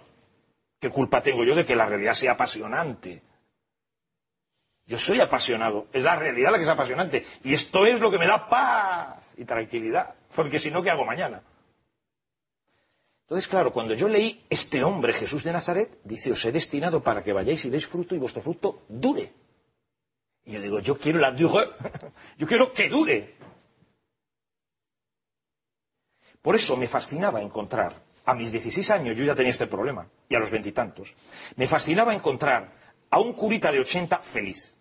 ¿Qué 0.80 0.90
culpa 0.90 1.22
tengo 1.22 1.44
yo 1.44 1.54
de 1.54 1.64
que 1.64 1.76
la 1.76 1.86
realidad 1.86 2.14
sea 2.14 2.32
apasionante? 2.32 3.22
Yo 4.86 4.98
soy 4.98 5.20
apasionado. 5.20 5.86
Es 5.92 6.02
la 6.02 6.16
realidad 6.16 6.52
la 6.52 6.58
que 6.58 6.64
es 6.64 6.70
apasionante. 6.70 7.26
Y 7.42 7.54
esto 7.54 7.86
es 7.86 8.00
lo 8.00 8.10
que 8.10 8.18
me 8.18 8.26
da 8.26 8.48
paz 8.48 9.32
y 9.36 9.44
tranquilidad. 9.44 10.14
Porque 10.34 10.58
si 10.58 10.70
no, 10.70 10.82
¿qué 10.82 10.90
hago 10.90 11.04
mañana? 11.04 11.42
Entonces, 13.22 13.48
claro, 13.48 13.72
cuando 13.72 13.94
yo 13.94 14.08
leí 14.08 14.44
este 14.50 14.84
hombre, 14.84 15.14
Jesús 15.14 15.44
de 15.44 15.52
Nazaret, 15.52 15.98
dice, 16.04 16.30
os 16.30 16.44
he 16.44 16.52
destinado 16.52 17.02
para 17.02 17.22
que 17.22 17.32
vayáis 17.32 17.64
y 17.64 17.70
deis 17.70 17.86
fruto 17.86 18.14
y 18.14 18.18
vuestro 18.18 18.42
fruto 18.42 18.82
dure. 18.88 19.32
Y 20.44 20.52
yo 20.52 20.60
digo, 20.60 20.80
yo 20.80 20.98
quiero 20.98 21.18
la 21.18 21.32
dure, 21.32 21.70
yo 22.36 22.46
quiero 22.46 22.72
que 22.74 22.90
dure. 22.90 23.34
Por 26.42 26.54
eso 26.54 26.76
me 26.76 26.86
fascinaba 26.86 27.40
encontrar, 27.40 27.94
a 28.26 28.34
mis 28.34 28.52
16 28.52 28.90
años 28.90 29.16
yo 29.16 29.24
ya 29.24 29.34
tenía 29.34 29.52
este 29.52 29.66
problema, 29.66 30.06
y 30.28 30.34
a 30.34 30.38
los 30.38 30.50
veintitantos, 30.50 31.14
me 31.56 31.66
fascinaba 31.66 32.14
encontrar 32.14 32.72
a 33.08 33.20
un 33.20 33.32
curita 33.32 33.72
de 33.72 33.80
80 33.80 34.18
feliz. 34.18 34.73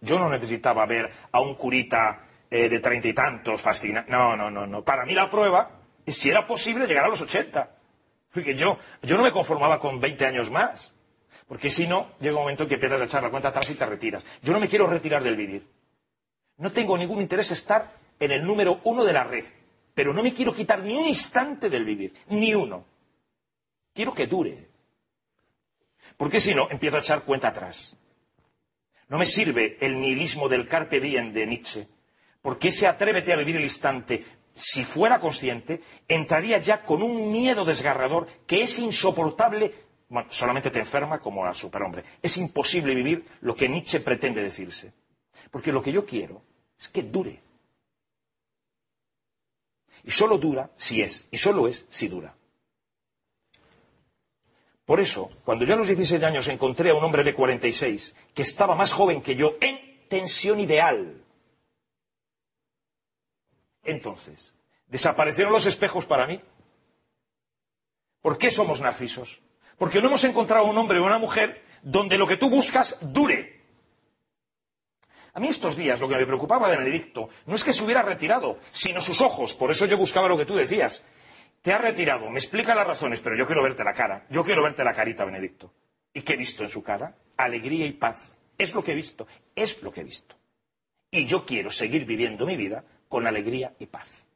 Yo 0.00 0.18
no 0.18 0.28
necesitaba 0.28 0.86
ver 0.86 1.10
a 1.32 1.40
un 1.40 1.54
curita 1.54 2.26
eh, 2.50 2.68
de 2.68 2.80
treinta 2.80 3.08
y 3.08 3.12
tantos 3.14 3.60
fascinado. 3.60 4.06
No, 4.08 4.36
no, 4.36 4.50
no, 4.50 4.66
no. 4.66 4.82
Para 4.84 5.04
mí 5.04 5.14
la 5.14 5.28
prueba 5.28 5.70
es 6.06 6.16
si 6.16 6.30
era 6.30 6.46
posible 6.46 6.86
llegar 6.86 7.04
a 7.04 7.08
los 7.08 7.20
80. 7.20 7.76
Porque 8.32 8.54
yo, 8.54 8.78
yo 9.02 9.16
no 9.16 9.22
me 9.22 9.32
conformaba 9.32 9.78
con 9.78 10.00
20 10.00 10.24
años 10.26 10.50
más. 10.50 10.94
Porque 11.46 11.70
si 11.70 11.86
no, 11.86 12.12
llega 12.20 12.36
un 12.36 12.42
momento 12.42 12.62
en 12.62 12.68
que 12.68 12.74
empiezas 12.76 13.00
a 13.00 13.04
echar 13.04 13.22
la 13.22 13.30
cuenta 13.30 13.48
atrás 13.48 13.68
y 13.70 13.74
te 13.74 13.84
retiras. 13.86 14.24
Yo 14.42 14.52
no 14.52 14.60
me 14.60 14.68
quiero 14.68 14.86
retirar 14.86 15.22
del 15.22 15.36
vivir. 15.36 15.66
No 16.58 16.70
tengo 16.70 16.96
ningún 16.96 17.20
interés 17.20 17.50
estar 17.50 17.92
en 18.18 18.30
el 18.30 18.44
número 18.44 18.80
uno 18.84 19.04
de 19.04 19.12
la 19.12 19.24
red. 19.24 19.44
Pero 19.94 20.14
no 20.14 20.22
me 20.22 20.32
quiero 20.32 20.54
quitar 20.54 20.80
ni 20.82 20.96
un 20.96 21.04
instante 21.06 21.68
del 21.68 21.84
vivir, 21.84 22.14
ni 22.28 22.54
uno. 22.54 22.84
Quiero 23.92 24.14
que 24.14 24.26
dure. 24.26 24.68
Porque 26.16 26.40
si 26.40 26.54
no, 26.54 26.68
empiezo 26.70 26.96
a 26.96 27.00
echar 27.00 27.22
cuenta 27.22 27.48
atrás. 27.48 27.96
No 29.10 29.18
me 29.18 29.26
sirve 29.26 29.76
el 29.80 30.00
nihilismo 30.00 30.48
del 30.48 30.68
carpe 30.68 31.00
diem 31.00 31.32
de 31.32 31.44
Nietzsche, 31.44 31.88
porque 32.40 32.68
ese 32.68 32.86
atrévete 32.86 33.32
a 33.32 33.36
vivir 33.36 33.56
el 33.56 33.64
instante, 33.64 34.24
si 34.54 34.84
fuera 34.84 35.18
consciente, 35.18 35.82
entraría 36.06 36.58
ya 36.58 36.84
con 36.84 37.02
un 37.02 37.32
miedo 37.32 37.64
desgarrador 37.64 38.28
que 38.46 38.62
es 38.62 38.78
insoportable, 38.78 39.74
bueno, 40.08 40.28
solamente 40.30 40.70
te 40.70 40.78
enferma 40.78 41.18
como 41.18 41.44
al 41.44 41.56
superhombre. 41.56 42.04
Es 42.22 42.36
imposible 42.36 42.94
vivir 42.94 43.26
lo 43.40 43.56
que 43.56 43.68
Nietzsche 43.68 43.98
pretende 43.98 44.44
decirse. 44.44 44.92
Porque 45.50 45.72
lo 45.72 45.82
que 45.82 45.90
yo 45.90 46.06
quiero 46.06 46.42
es 46.78 46.88
que 46.88 47.02
dure. 47.02 47.42
Y 50.04 50.12
solo 50.12 50.38
dura 50.38 50.70
si 50.76 51.02
es, 51.02 51.26
y 51.32 51.36
solo 51.36 51.66
es 51.66 51.84
si 51.88 52.06
dura. 52.06 52.36
Por 54.90 54.98
eso, 54.98 55.30
cuando 55.44 55.64
yo 55.64 55.74
a 55.74 55.76
los 55.76 55.86
16 55.86 56.20
años 56.24 56.48
encontré 56.48 56.90
a 56.90 56.96
un 56.96 57.04
hombre 57.04 57.22
de 57.22 57.32
46 57.32 58.12
que 58.34 58.42
estaba 58.42 58.74
más 58.74 58.92
joven 58.92 59.22
que 59.22 59.36
yo 59.36 59.54
en 59.60 59.78
tensión 60.08 60.58
ideal, 60.58 61.22
entonces, 63.84 64.52
¿desaparecieron 64.88 65.52
los 65.52 65.66
espejos 65.66 66.06
para 66.06 66.26
mí? 66.26 66.40
¿Por 68.20 68.36
qué 68.36 68.50
somos 68.50 68.80
narcisos? 68.80 69.38
Porque 69.78 70.00
no 70.00 70.08
hemos 70.08 70.24
encontrado 70.24 70.64
un 70.64 70.76
hombre 70.76 70.98
o 70.98 71.06
una 71.06 71.18
mujer 71.18 71.64
donde 71.82 72.18
lo 72.18 72.26
que 72.26 72.36
tú 72.36 72.50
buscas 72.50 72.98
dure. 73.00 73.62
A 75.34 75.38
mí 75.38 75.46
estos 75.46 75.76
días 75.76 76.00
lo 76.00 76.08
que 76.08 76.16
me 76.16 76.26
preocupaba 76.26 76.68
de 76.68 76.78
Benedicto 76.78 77.28
no 77.46 77.54
es 77.54 77.62
que 77.62 77.72
se 77.72 77.84
hubiera 77.84 78.02
retirado, 78.02 78.58
sino 78.72 79.00
sus 79.00 79.20
ojos. 79.20 79.54
Por 79.54 79.70
eso 79.70 79.86
yo 79.86 79.96
buscaba 79.96 80.26
lo 80.26 80.36
que 80.36 80.46
tú 80.46 80.56
decías. 80.56 81.04
Te 81.62 81.72
has 81.72 81.80
retirado, 81.80 82.30
me 82.30 82.38
explica 82.38 82.74
las 82.74 82.86
razones, 82.86 83.20
pero 83.20 83.36
yo 83.36 83.46
quiero 83.46 83.62
verte 83.62 83.84
la 83.84 83.92
cara. 83.92 84.26
Yo 84.30 84.44
quiero 84.44 84.62
verte 84.62 84.84
la 84.84 84.94
carita, 84.94 85.24
Benedicto. 85.24 85.72
¿Y 86.12 86.22
qué 86.22 86.34
he 86.34 86.36
visto 86.36 86.62
en 86.62 86.70
su 86.70 86.82
cara? 86.82 87.16
Alegría 87.36 87.86
y 87.86 87.92
paz. 87.92 88.38
Es 88.56 88.74
lo 88.74 88.82
que 88.82 88.92
he 88.92 88.94
visto. 88.94 89.26
Es 89.54 89.82
lo 89.82 89.92
que 89.92 90.00
he 90.00 90.04
visto. 90.04 90.36
Y 91.10 91.26
yo 91.26 91.44
quiero 91.44 91.70
seguir 91.70 92.06
viviendo 92.06 92.46
mi 92.46 92.56
vida 92.56 92.84
con 93.08 93.26
alegría 93.26 93.74
y 93.78 93.86
paz. 93.86 94.26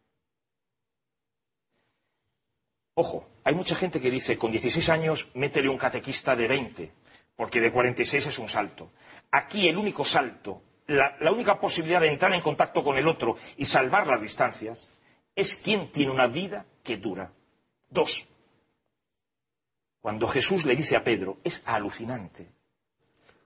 Ojo, 2.96 3.28
hay 3.42 3.54
mucha 3.54 3.74
gente 3.74 4.00
que 4.00 4.10
dice, 4.10 4.38
con 4.38 4.52
16 4.52 4.88
años, 4.88 5.30
métele 5.34 5.68
un 5.68 5.78
catequista 5.78 6.36
de 6.36 6.46
20, 6.46 6.92
porque 7.34 7.60
de 7.60 7.72
46 7.72 8.26
es 8.26 8.38
un 8.38 8.48
salto. 8.48 8.92
Aquí 9.30 9.68
el 9.68 9.78
único 9.78 10.04
salto 10.04 10.62
la, 10.86 11.16
única 11.32 11.58
posibilidad 11.60 12.00
de 12.00 12.08
entrar 12.08 12.32
en 12.34 12.40
contacto 12.40 12.84
con 12.84 12.96
el 12.96 13.08
otro 13.08 13.36
y 13.56 13.64
salvar 13.64 14.06
las 14.06 14.20
distancias 14.20 14.88
es 15.34 15.56
quien 15.56 15.90
tiene 15.90 16.12
una 16.12 16.26
vida 16.26 16.66
que 16.82 16.96
dura. 16.96 17.32
Dos. 17.88 18.26
Cuando 20.00 20.28
Jesús 20.28 20.64
le 20.64 20.76
dice 20.76 20.96
a 20.96 21.04
Pedro, 21.04 21.38
es 21.44 21.62
alucinante. 21.64 22.46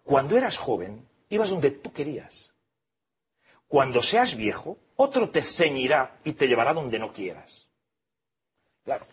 Cuando 0.03 0.37
eras 0.37 0.57
joven, 0.57 1.07
ibas 1.29 1.51
donde 1.51 1.71
tú 1.71 1.93
querías. 1.93 2.53
Cuando 3.69 4.03
seas 4.03 4.35
viejo, 4.35 4.79
otro 4.97 5.31
te 5.31 5.43
ceñirá 5.43 6.19
y 6.25 6.33
te 6.33 6.49
llevará 6.49 6.73
donde 6.73 6.99
no 6.99 7.13
quieras. 7.13 7.69
Claro. 8.85 9.07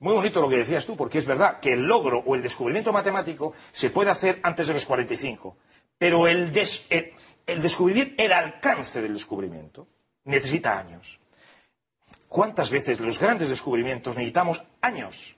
Muy 0.00 0.14
bonito 0.14 0.40
lo 0.40 0.48
que 0.48 0.56
decías 0.56 0.84
tú, 0.84 0.96
porque 0.96 1.18
es 1.18 1.26
verdad 1.26 1.60
que 1.60 1.72
el 1.72 1.86
logro 1.86 2.18
o 2.26 2.34
el 2.34 2.42
descubrimiento 2.42 2.92
matemático 2.92 3.54
se 3.70 3.90
puede 3.90 4.10
hacer 4.10 4.40
antes 4.42 4.66
de 4.66 4.74
los 4.74 4.84
45. 4.84 5.56
Pero 5.96 6.26
el, 6.26 6.52
des, 6.52 6.86
el 6.90 7.62
descubrir 7.62 8.16
el 8.18 8.32
alcance 8.32 9.00
del 9.00 9.14
descubrimiento 9.14 9.86
necesita 10.24 10.76
años. 10.76 11.20
¿Cuántas 12.32 12.70
veces 12.70 12.98
los 12.98 13.20
grandes 13.20 13.50
descubrimientos 13.50 14.16
necesitamos 14.16 14.64
años? 14.80 15.36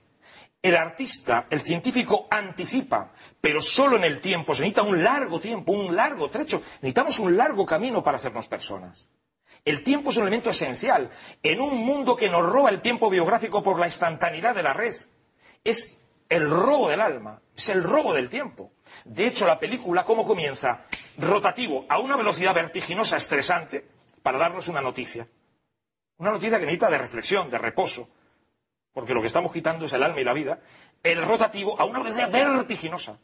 El 0.61 0.77
artista, 0.77 1.45
el 1.49 1.59
científico 1.59 2.25
anticipa, 2.31 3.11
pero 3.41 3.59
solo 3.59 3.97
en 3.97 4.05
el 4.05 4.21
tiempo. 4.21 4.55
Se 4.55 4.61
necesita 4.61 4.83
un 4.83 5.03
largo 5.03 5.41
tiempo, 5.41 5.73
un 5.73 5.93
largo 5.93 6.29
trecho. 6.29 6.61
Necesitamos 6.75 7.19
un 7.19 7.35
largo 7.35 7.65
camino 7.65 8.01
para 8.01 8.15
hacernos 8.15 8.47
personas. 8.47 9.09
El 9.65 9.83
tiempo 9.83 10.09
es 10.09 10.15
un 10.15 10.23
elemento 10.23 10.51
esencial. 10.51 11.11
En 11.43 11.59
un 11.59 11.75
mundo 11.85 12.15
que 12.15 12.29
nos 12.29 12.45
roba 12.45 12.69
el 12.69 12.79
tiempo 12.79 13.09
biográfico 13.09 13.61
por 13.61 13.77
la 13.77 13.87
instantaneidad 13.87 14.55
de 14.55 14.63
la 14.63 14.71
red, 14.71 14.95
es 15.65 16.01
el 16.29 16.49
robo 16.49 16.87
del 16.87 17.01
alma, 17.01 17.41
es 17.57 17.67
el 17.67 17.83
robo 17.83 18.13
del 18.13 18.29
tiempo. 18.29 18.71
De 19.03 19.27
hecho, 19.27 19.45
la 19.45 19.59
película, 19.59 20.05
¿cómo 20.05 20.25
comienza? 20.25 20.85
Rotativo, 21.17 21.85
a 21.89 21.99
una 21.99 22.15
velocidad 22.15 22.55
vertiginosa, 22.55 23.17
estresante, 23.17 23.85
para 24.23 24.37
darnos 24.37 24.69
una 24.69 24.79
noticia. 24.79 25.27
Una 26.17 26.31
noticia 26.31 26.59
que 26.59 26.65
necesita 26.65 26.89
de 26.89 26.97
reflexión, 26.97 27.49
de 27.49 27.57
reposo, 27.57 28.07
porque 28.93 29.13
lo 29.13 29.21
que 29.21 29.27
estamos 29.27 29.51
quitando 29.51 29.85
es 29.85 29.93
el 29.93 30.03
alma 30.03 30.21
y 30.21 30.23
la 30.23 30.33
vida. 30.33 30.59
El 31.03 31.21
rotativo, 31.21 31.79
a 31.79 31.85
una 31.85 31.99
velocidad 31.99 32.31
vertiginosa, 32.31 33.19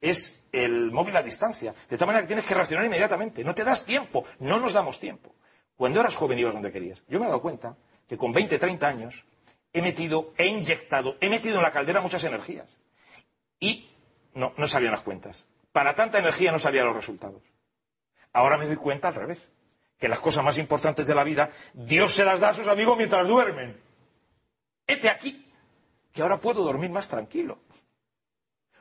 es 0.00 0.44
el 0.50 0.90
móvil 0.90 1.16
a 1.16 1.22
distancia. 1.22 1.74
De 1.88 1.96
tal 1.96 2.06
manera 2.06 2.22
que 2.22 2.28
tienes 2.28 2.44
que 2.44 2.54
reaccionar 2.54 2.86
inmediatamente. 2.86 3.44
No 3.44 3.54
te 3.54 3.62
das 3.62 3.84
tiempo, 3.84 4.24
no 4.40 4.58
nos 4.58 4.72
damos 4.72 4.98
tiempo. 4.98 5.32
Cuando 5.76 6.00
eras 6.00 6.16
joven 6.16 6.38
ibas 6.38 6.54
donde 6.54 6.72
querías. 6.72 7.04
Yo 7.08 7.20
me 7.20 7.26
he 7.26 7.28
dado 7.28 7.40
cuenta 7.40 7.76
que 8.08 8.16
con 8.16 8.32
20, 8.32 8.58
30 8.58 8.88
años 8.88 9.24
he 9.72 9.80
metido, 9.80 10.32
he 10.36 10.46
inyectado, 10.46 11.16
he 11.20 11.30
metido 11.30 11.58
en 11.58 11.62
la 11.62 11.70
caldera 11.70 12.00
muchas 12.00 12.24
energías. 12.24 12.68
Y 13.60 13.88
no, 14.34 14.52
no 14.56 14.66
salían 14.66 14.90
las 14.92 15.02
cuentas. 15.02 15.46
Para 15.70 15.94
tanta 15.94 16.18
energía 16.18 16.50
no 16.50 16.58
salían 16.58 16.86
los 16.86 16.96
resultados. 16.96 17.42
Ahora 18.32 18.56
me 18.58 18.66
doy 18.66 18.76
cuenta 18.76 19.08
al 19.08 19.14
revés. 19.14 19.48
Que 20.00 20.08
las 20.08 20.18
cosas 20.18 20.42
más 20.42 20.58
importantes 20.58 21.06
de 21.06 21.14
la 21.14 21.22
vida, 21.22 21.50
Dios 21.74 22.12
se 22.12 22.24
las 22.24 22.40
da 22.40 22.48
a 22.48 22.54
sus 22.54 22.66
amigos 22.66 22.96
mientras 22.96 23.28
duermen. 23.28 23.80
Hete 24.86 25.08
aquí, 25.08 25.46
que 26.12 26.22
ahora 26.22 26.40
puedo 26.40 26.64
dormir 26.64 26.90
más 26.90 27.08
tranquilo. 27.08 27.60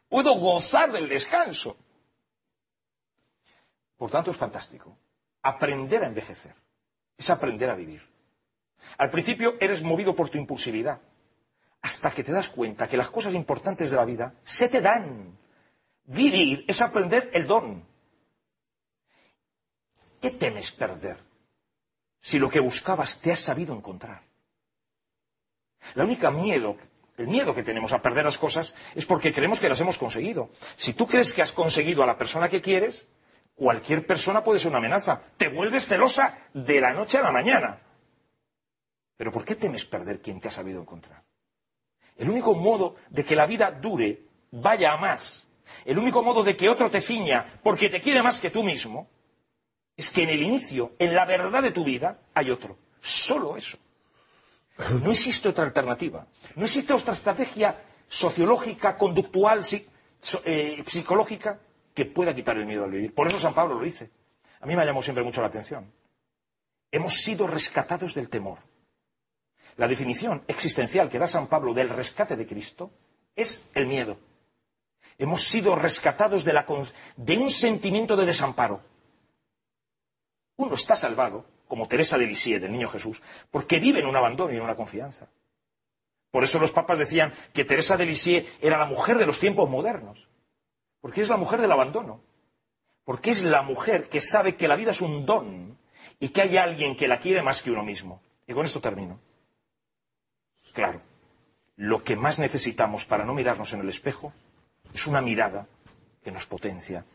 Puedo 0.07 0.33
gozar 0.35 0.91
del 0.91 1.07
descanso. 1.07 1.77
Por 3.97 4.09
tanto, 4.09 4.31
es 4.31 4.37
fantástico. 4.37 4.97
Aprender 5.43 6.03
a 6.03 6.07
envejecer 6.07 6.55
es 7.17 7.29
aprender 7.29 7.69
a 7.69 7.75
vivir. 7.75 8.01
Al 8.97 9.09
principio 9.09 9.55
eres 9.59 9.83
movido 9.83 10.15
por 10.15 10.29
tu 10.29 10.37
impulsividad, 10.37 11.01
hasta 11.81 12.11
que 12.11 12.23
te 12.23 12.31
das 12.31 12.49
cuenta 12.49 12.87
que 12.87 12.97
las 12.97 13.09
cosas 13.09 13.33
importantes 13.33 13.91
de 13.91 13.97
la 13.97 14.05
vida 14.05 14.35
se 14.43 14.69
te 14.69 14.81
dan. 14.81 15.37
Vivir 16.05 16.63
es 16.67 16.81
aprender 16.81 17.29
el 17.33 17.45
don. 17.45 17.85
¿Qué 20.21 20.31
temes 20.31 20.71
perder 20.71 21.17
si 22.19 22.39
lo 22.39 22.49
que 22.49 22.59
buscabas 22.59 23.21
te 23.21 23.31
has 23.31 23.39
sabido 23.39 23.73
encontrar? 23.73 24.21
La 25.95 26.03
única 26.03 26.29
miedo, 26.29 26.75
el 27.17 27.27
miedo 27.27 27.55
que 27.55 27.63
tenemos 27.63 27.93
a 27.93 28.01
perder 28.01 28.25
las 28.25 28.37
cosas 28.37 28.75
es 28.95 29.05
porque 29.05 29.33
creemos 29.33 29.59
que 29.59 29.69
las 29.69 29.79
hemos 29.79 29.97
conseguido. 29.97 30.49
Si 30.75 30.93
tú 30.93 31.07
crees 31.07 31.33
que 31.33 31.41
has 31.41 31.53
conseguido 31.53 32.03
a 32.03 32.05
la 32.05 32.17
persona 32.17 32.49
que 32.49 32.61
quieres, 32.61 33.07
cualquier 33.55 34.05
persona 34.05 34.43
puede 34.43 34.59
ser 34.59 34.69
una 34.69 34.79
amenaza. 34.79 35.21
Te 35.37 35.47
vuelves 35.47 35.87
celosa 35.87 36.37
de 36.53 36.81
la 36.81 36.93
noche 36.93 37.17
a 37.17 37.21
la 37.21 37.31
mañana. 37.31 37.79
Pero 39.15 39.31
¿por 39.31 39.45
qué 39.45 39.55
temes 39.55 39.85
perder 39.85 40.21
quien 40.21 40.39
te 40.39 40.49
ha 40.49 40.51
sabido 40.51 40.81
encontrar? 40.81 41.23
El 42.17 42.29
único 42.29 42.53
modo 42.55 42.95
de 43.09 43.23
que 43.23 43.35
la 43.35 43.45
vida 43.45 43.71
dure, 43.71 44.27
vaya 44.51 44.93
a 44.93 44.97
más, 44.97 45.47
el 45.85 45.97
único 45.97 46.21
modo 46.21 46.43
de 46.43 46.57
que 46.57 46.69
otro 46.69 46.89
te 46.89 46.99
ciña 46.99 47.59
porque 47.63 47.89
te 47.89 48.01
quiere 48.01 48.21
más 48.21 48.39
que 48.39 48.49
tú 48.49 48.63
mismo, 48.63 49.09
es 49.99 50.09
que 50.09 50.23
en 50.23 50.29
el 50.29 50.41
inicio, 50.41 50.93
en 50.97 51.13
la 51.13 51.25
verdad 51.25 51.61
de 51.61 51.71
tu 51.71 51.83
vida, 51.83 52.21
hay 52.33 52.51
otro. 52.51 52.77
Solo 53.01 53.57
eso. 53.57 53.77
No 55.03 55.11
existe 55.11 55.49
otra 55.49 55.65
alternativa. 55.65 56.25
No 56.55 56.63
existe 56.63 56.93
otra 56.93 57.13
estrategia 57.13 57.83
sociológica, 58.07 58.95
conductual, 58.97 59.59
eh, 60.45 60.83
psicológica 60.87 61.59
que 61.93 62.05
pueda 62.05 62.33
quitar 62.33 62.55
el 62.55 62.65
miedo 62.65 62.85
al 62.85 62.91
vivir. 62.91 63.13
Por 63.13 63.27
eso 63.27 63.39
San 63.39 63.53
Pablo 63.53 63.75
lo 63.75 63.83
dice. 63.83 64.09
A 64.61 64.65
mí 64.65 64.73
me 64.73 64.85
llamó 64.85 65.03
siempre 65.03 65.21
mucho 65.21 65.41
la 65.41 65.47
atención. 65.47 65.91
Hemos 66.93 67.15
sido 67.15 67.45
rescatados 67.45 68.15
del 68.15 68.29
temor. 68.29 68.59
La 69.75 69.89
definición 69.89 70.43
existencial 70.47 71.09
que 71.09 71.19
da 71.19 71.27
San 71.27 71.47
Pablo 71.47 71.73
del 71.73 71.89
rescate 71.89 72.37
de 72.37 72.47
Cristo 72.47 72.89
es 73.35 73.61
el 73.73 73.85
miedo. 73.85 74.17
Hemos 75.17 75.43
sido 75.43 75.75
rescatados 75.75 76.45
de 76.45 77.37
un 77.37 77.51
sentimiento 77.51 78.15
de 78.15 78.25
desamparo. 78.25 78.81
Uno 80.59 80.75
está 80.75 80.97
salvado, 80.97 81.45
como 81.69 81.87
Teresa 81.87 82.17
de 82.17 82.27
Lisieux, 82.27 82.61
del 82.61 82.73
Niño 82.73 82.89
Jesús, 82.89 83.21
porque 83.49 83.79
vive 83.79 84.01
en 84.01 84.07
un 84.07 84.15
abandono 84.17 84.51
y 84.51 84.57
en 84.57 84.61
una 84.61 84.75
confianza. 84.75 85.29
Por 86.31 86.43
eso 86.43 86.59
los 86.59 86.73
papas 86.73 86.99
decían 86.99 87.33
que 87.53 87.63
Teresa 87.63 87.95
de 87.95 88.05
Lisieux 88.05 88.45
era 88.59 88.77
la 88.77 88.85
mujer 88.85 89.17
de 89.17 89.25
los 89.25 89.39
tiempos 89.39 89.69
modernos, 89.69 90.27
porque 90.99 91.21
es 91.21 91.29
la 91.29 91.37
mujer 91.37 91.61
del 91.61 91.71
abandono, 91.71 92.21
porque 93.05 93.31
es 93.31 93.41
la 93.41 93.61
mujer 93.61 94.09
que 94.09 94.19
sabe 94.19 94.57
que 94.57 94.67
la 94.67 94.75
vida 94.75 94.91
es 94.91 94.99
un 94.99 95.25
don 95.25 95.77
y 96.19 96.27
que 96.27 96.41
hay 96.41 96.57
alguien 96.57 96.97
que 96.97 97.07
la 97.07 97.21
quiere 97.21 97.41
más 97.41 97.61
que 97.61 97.71
uno 97.71 97.83
mismo. 97.85 98.21
Y 98.45 98.53
con 98.53 98.65
esto 98.65 98.81
termino. 98.81 99.17
Claro, 100.73 100.99
lo 101.77 102.03
que 102.03 102.17
más 102.17 102.37
necesitamos 102.37 103.05
para 103.05 103.23
no 103.23 103.33
mirarnos 103.33 103.71
en 103.71 103.79
el 103.79 103.87
espejo 103.87 104.33
es 104.93 105.07
una 105.07 105.21
mirada 105.21 105.67
que 106.21 106.31
nos 106.31 106.45
potencia. 106.45 107.05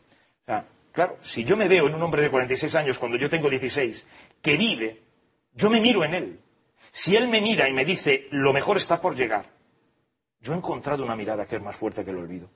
Claro, 0.95 1.17
si 1.21 1.43
yo 1.43 1.55
me 1.55 1.67
veo 1.67 1.87
en 1.87 1.93
un 1.93 2.01
hombre 2.01 2.23
de 2.23 2.31
46 2.31 2.73
años 2.75 2.97
cuando 2.97 3.17
yo 3.17 3.29
tengo 3.29 3.49
16, 3.49 4.05
que 4.41 4.57
vive, 4.57 5.03
yo 5.53 5.69
me 5.69 5.79
miro 5.79 6.03
en 6.03 6.15
él. 6.15 6.39
Si 6.91 7.15
él 7.15 7.27
me 7.27 7.41
mira 7.41 7.69
y 7.69 7.73
me 7.73 7.85
dice, 7.85 8.27
lo 8.31 8.53
mejor 8.53 8.77
está 8.77 8.99
por 8.99 9.15
llegar, 9.15 9.51
yo 10.39 10.53
he 10.53 10.57
encontrado 10.57 11.03
una 11.03 11.15
mirada 11.15 11.45
que 11.45 11.57
es 11.57 11.61
más 11.61 11.75
fuerte 11.75 12.03
que 12.03 12.11
el 12.11 12.17
olvido. 12.17 12.49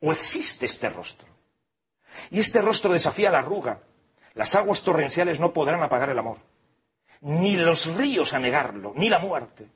O 0.00 0.12
existe 0.12 0.66
este 0.66 0.90
rostro. 0.90 1.28
Y 2.30 2.40
este 2.40 2.60
rostro 2.60 2.92
desafía 2.92 3.30
la 3.30 3.38
arruga. 3.38 3.80
Las 4.34 4.54
aguas 4.54 4.82
torrenciales 4.82 5.40
no 5.40 5.52
podrán 5.52 5.82
apagar 5.82 6.10
el 6.10 6.18
amor 6.18 6.38
ni 7.22 7.56
los 7.56 7.94
ríos 7.96 8.32
a 8.32 8.38
negarlo, 8.38 8.92
ni 8.96 9.08
la 9.08 9.18
muerte. 9.18 9.68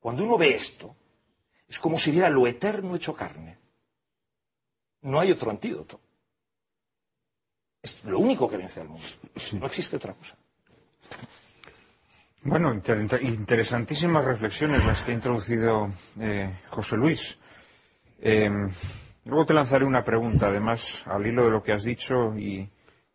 Cuando 0.00 0.24
uno 0.24 0.36
ve 0.36 0.54
esto, 0.54 0.96
es 1.68 1.78
como 1.78 1.98
si 1.98 2.10
viera 2.10 2.28
lo 2.28 2.46
eterno 2.46 2.96
hecho 2.96 3.14
carne. 3.14 3.58
No 5.02 5.20
hay 5.20 5.30
otro 5.30 5.50
antídoto. 5.50 6.00
Es 7.82 8.04
lo 8.04 8.18
único 8.18 8.48
que 8.48 8.56
vence 8.56 8.80
al 8.80 8.88
mundo. 8.88 9.04
No 9.58 9.66
existe 9.66 9.96
otra 9.96 10.14
cosa. 10.14 10.36
Bueno, 12.44 12.72
interesantísimas 12.74 14.24
reflexiones 14.24 14.84
las 14.84 15.02
que 15.02 15.12
ha 15.12 15.14
introducido 15.14 15.90
eh, 16.20 16.50
José 16.68 16.96
Luis. 16.96 17.38
Em, 18.20 18.68
luego 19.24 19.46
te 19.46 19.54
lanzaré 19.54 19.84
una 19.84 20.04
pregunta, 20.04 20.46
además, 20.46 21.04
al 21.06 21.26
hilo 21.26 21.44
de 21.44 21.50
lo 21.50 21.62
que 21.62 21.72
has 21.72 21.84
dicho 21.84 22.36
y, 22.36 22.68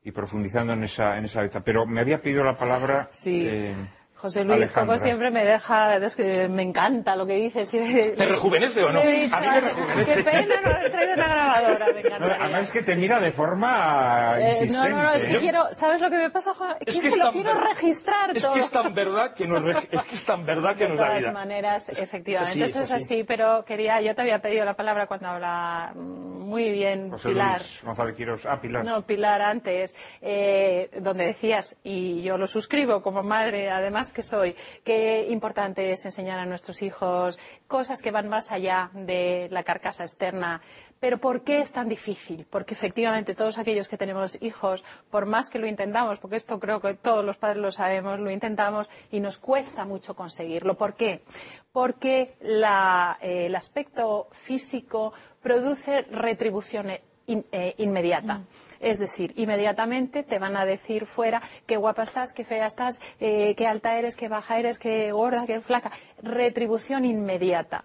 y 0.03 0.11
profundizando 0.11 0.73
en 0.73 0.83
esa, 0.83 1.17
en 1.17 1.25
esa 1.25 1.41
Pero 1.63 1.85
me 1.85 2.01
había 2.01 2.21
pedido 2.21 2.43
la 2.43 2.53
palabra. 2.53 3.09
Sí. 3.11 3.45
Eh, 3.47 3.75
José 4.17 4.43
Luis, 4.43 4.71
como 4.71 4.97
siempre, 4.97 5.29
me 5.29 5.45
deja, 5.45 5.97
es 5.97 6.15
que 6.15 6.49
me 6.49 6.63
encanta 6.63 7.15
lo 7.15 7.27
que 7.27 7.35
dices. 7.35 7.69
¿Te 7.69 8.25
rejuvenece 8.25 8.83
o 8.83 8.91
no? 8.91 8.99
a 8.99 9.03
mí 9.03 9.29
me 9.29 9.61
rejuvenece. 9.61 10.15
Qué 10.15 10.23
pena 10.23 10.61
no 10.63 10.71
haber 10.71 10.91
traído 10.91 11.13
una 11.13 11.27
grabadora, 11.27 11.85
me 11.93 12.01
además 12.17 12.61
es 12.61 12.71
que 12.71 12.81
te 12.81 12.95
mira 12.95 13.19
de 13.19 13.31
forma 13.31 14.37
eh, 14.39 14.67
No, 14.71 14.89
no, 14.89 15.03
no, 15.03 15.13
es 15.13 15.23
que 15.23 15.37
quiero, 15.37 15.65
¿sabes 15.71 16.01
lo 16.01 16.09
que 16.09 16.17
me 16.17 16.31
pasa, 16.31 16.55
Juan? 16.55 16.77
Es, 16.83 16.99
que, 16.99 17.15
lo 17.15 17.31
quiero 17.31 17.59
registrar 17.61 18.35
Es 18.35 18.47
que 18.47 18.59
es 18.59 18.69
tan 18.71 18.93
verdad 18.95 19.33
que 19.35 19.45
nos, 19.45 19.63
es 19.67 20.03
que 20.03 20.15
es 20.15 20.25
tan 20.25 20.45
verdad 20.45 20.75
que 20.75 20.87
nos 20.87 20.97
da 20.97 21.09
vida. 21.09 21.15
De 21.15 21.21
todas 21.21 21.33
maneras, 21.33 21.89
efectivamente, 21.89 22.65
eso 22.65 22.81
es 22.81 22.91
así, 22.91 23.23
pero 23.23 23.63
quería, 23.65 24.01
yo 24.01 24.15
te 24.15 24.21
había 24.21 24.41
pedido 24.41 24.65
la 24.65 24.75
palabra 24.75 25.05
cuando 25.05 25.27
habla 25.27 25.93
muy 25.95 26.71
bien 26.71 27.11
José 27.11 27.29
Pilar. 27.29 27.57
Luis 27.57 27.83
González 27.83 28.15
Quiroz. 28.15 28.45
Ah, 28.45 28.59
Pilar. 28.59 28.83
No, 28.83 29.05
Pilar 29.05 29.41
antes, 29.41 29.93
eh, 30.21 30.89
donde 31.01 31.25
decías, 31.25 31.77
y 31.83 32.23
yo 32.23 32.37
lo 32.37 32.47
suscribo 32.47 33.01
como 33.01 33.21
madre, 33.21 33.69
además 33.69 34.06
que 34.13 34.23
soy, 34.23 34.55
qué 34.83 35.27
importante 35.29 35.89
es 35.91 36.05
enseñar 36.05 36.39
a 36.39 36.45
nuestros 36.45 36.81
hijos 36.81 37.39
cosas 37.67 38.01
que 38.01 38.11
van 38.11 38.27
más 38.27 38.51
allá 38.51 38.89
de 38.93 39.47
la 39.51 39.63
carcasa 39.63 40.03
externa. 40.03 40.61
Pero 40.99 41.19
¿por 41.19 41.43
qué 41.43 41.59
es 41.59 41.71
tan 41.71 41.87
difícil? 41.87 42.47
Porque 42.49 42.73
efectivamente 42.73 43.35
todos 43.35 43.59
aquellos 43.59 43.87
que 43.87 43.97
tenemos 43.97 44.41
hijos, 44.41 44.83
por 45.11 45.27
más 45.27 45.49
que 45.49 45.59
lo 45.59 45.67
intentamos, 45.67 46.17
porque 46.17 46.37
esto 46.37 46.59
creo 46.59 46.81
que 46.81 46.95
todos 46.95 47.23
los 47.23 47.37
padres 47.37 47.61
lo 47.61 47.69
sabemos, 47.69 48.19
lo 48.19 48.31
intentamos 48.31 48.89
y 49.11 49.19
nos 49.19 49.37
cuesta 49.37 49.85
mucho 49.85 50.15
conseguirlo. 50.15 50.75
¿Por 50.75 50.95
qué? 50.95 51.23
Porque 51.71 52.35
eh, 52.41 53.45
el 53.45 53.55
aspecto 53.55 54.27
físico 54.31 55.13
produce 55.41 56.07
eh, 57.27 57.75
inmediata. 57.77 58.41
Es 58.79 58.99
decir, 58.99 59.33
inmediatamente 59.35 60.23
te 60.23 60.39
van 60.39 60.55
a 60.55 60.65
decir 60.65 61.05
fuera 61.05 61.41
qué 61.65 61.77
guapa 61.77 62.03
estás, 62.03 62.31
qué 62.31 62.45
fea 62.45 62.65
estás, 62.65 62.99
eh, 63.19 63.53
qué 63.55 63.67
alta 63.67 63.97
eres, 63.97 64.15
qué 64.15 64.27
baja 64.29 64.59
eres, 64.59 64.79
qué 64.79 65.11
gorda, 65.11 65.45
qué 65.45 65.59
flaca. 65.59 65.91
Retribución 66.21 67.05
inmediata 67.05 67.83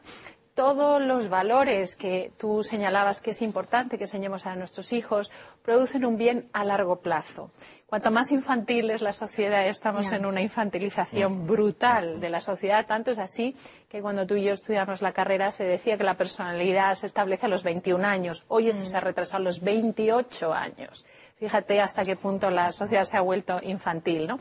todos 0.55 1.01
los 1.01 1.29
valores 1.29 1.97
que 1.97 2.33
tú 2.39 2.63
señalabas 2.63 3.21
que 3.21 3.31
es 3.31 3.43
importante 3.43 3.97
que 3.97 4.05
enseñemos 4.05 4.47
a 4.47 4.55
nuestros 4.55 4.93
hijos 4.93 5.31
producen 5.63 6.05
un 6.05 6.17
bien 6.17 6.49
a 6.53 6.65
largo 6.65 6.97
plazo. 6.97 7.51
Cuanto 7.87 8.11
más 8.11 8.33
infantil 8.33 8.91
es 8.91 9.03
la 9.03 9.13
sociedad, 9.13 9.67
estamos 9.67 10.13
en 10.13 10.25
una 10.25 10.41
infantilización 10.41 11.47
brutal 11.47 12.21
de 12.21 12.31
la 12.31 12.41
sociedad. 12.41 12.87
Tanto 12.87 13.11
es 13.11 13.19
así 13.19 13.55
que 13.89 14.01
cuando 14.01 14.27
tú 14.27 14.35
y 14.35 14.45
yo 14.45 14.53
estudiamos 14.53 15.03
la 15.03 15.13
carrera 15.13 15.51
se 15.51 15.65
decía 15.65 15.99
que 15.99 16.05
la 16.05 16.17
personalidad 16.17 16.95
se 16.95 17.07
establece 17.07 17.47
a 17.47 17.49
los 17.51 17.63
21 17.63 18.07
años. 18.07 18.45
Hoy 18.49 18.69
esto 18.69 18.85
se 18.85 18.97
ha 18.97 19.01
retrasado 19.01 19.43
a 19.43 19.45
los 19.45 19.61
28 19.61 20.53
años. 20.53 21.05
Fíjate 21.37 21.81
hasta 21.81 22.05
qué 22.05 22.17
punto 22.17 22.51
la 22.51 22.73
sociedad 22.73 23.05
se 23.05 23.17
ha 23.17 23.21
vuelto 23.21 23.59
infantil, 23.63 24.27
¿no? 24.27 24.39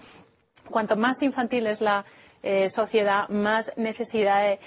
Cuanto 0.69 0.95
más 0.95 1.21
infantil 1.21 1.67
es 1.67 1.81
la 1.81 2.05
eh, 2.43 2.69
sociedad, 2.69 3.29
más 3.29 3.71
necesidad 3.77 4.41
de, 4.41 4.59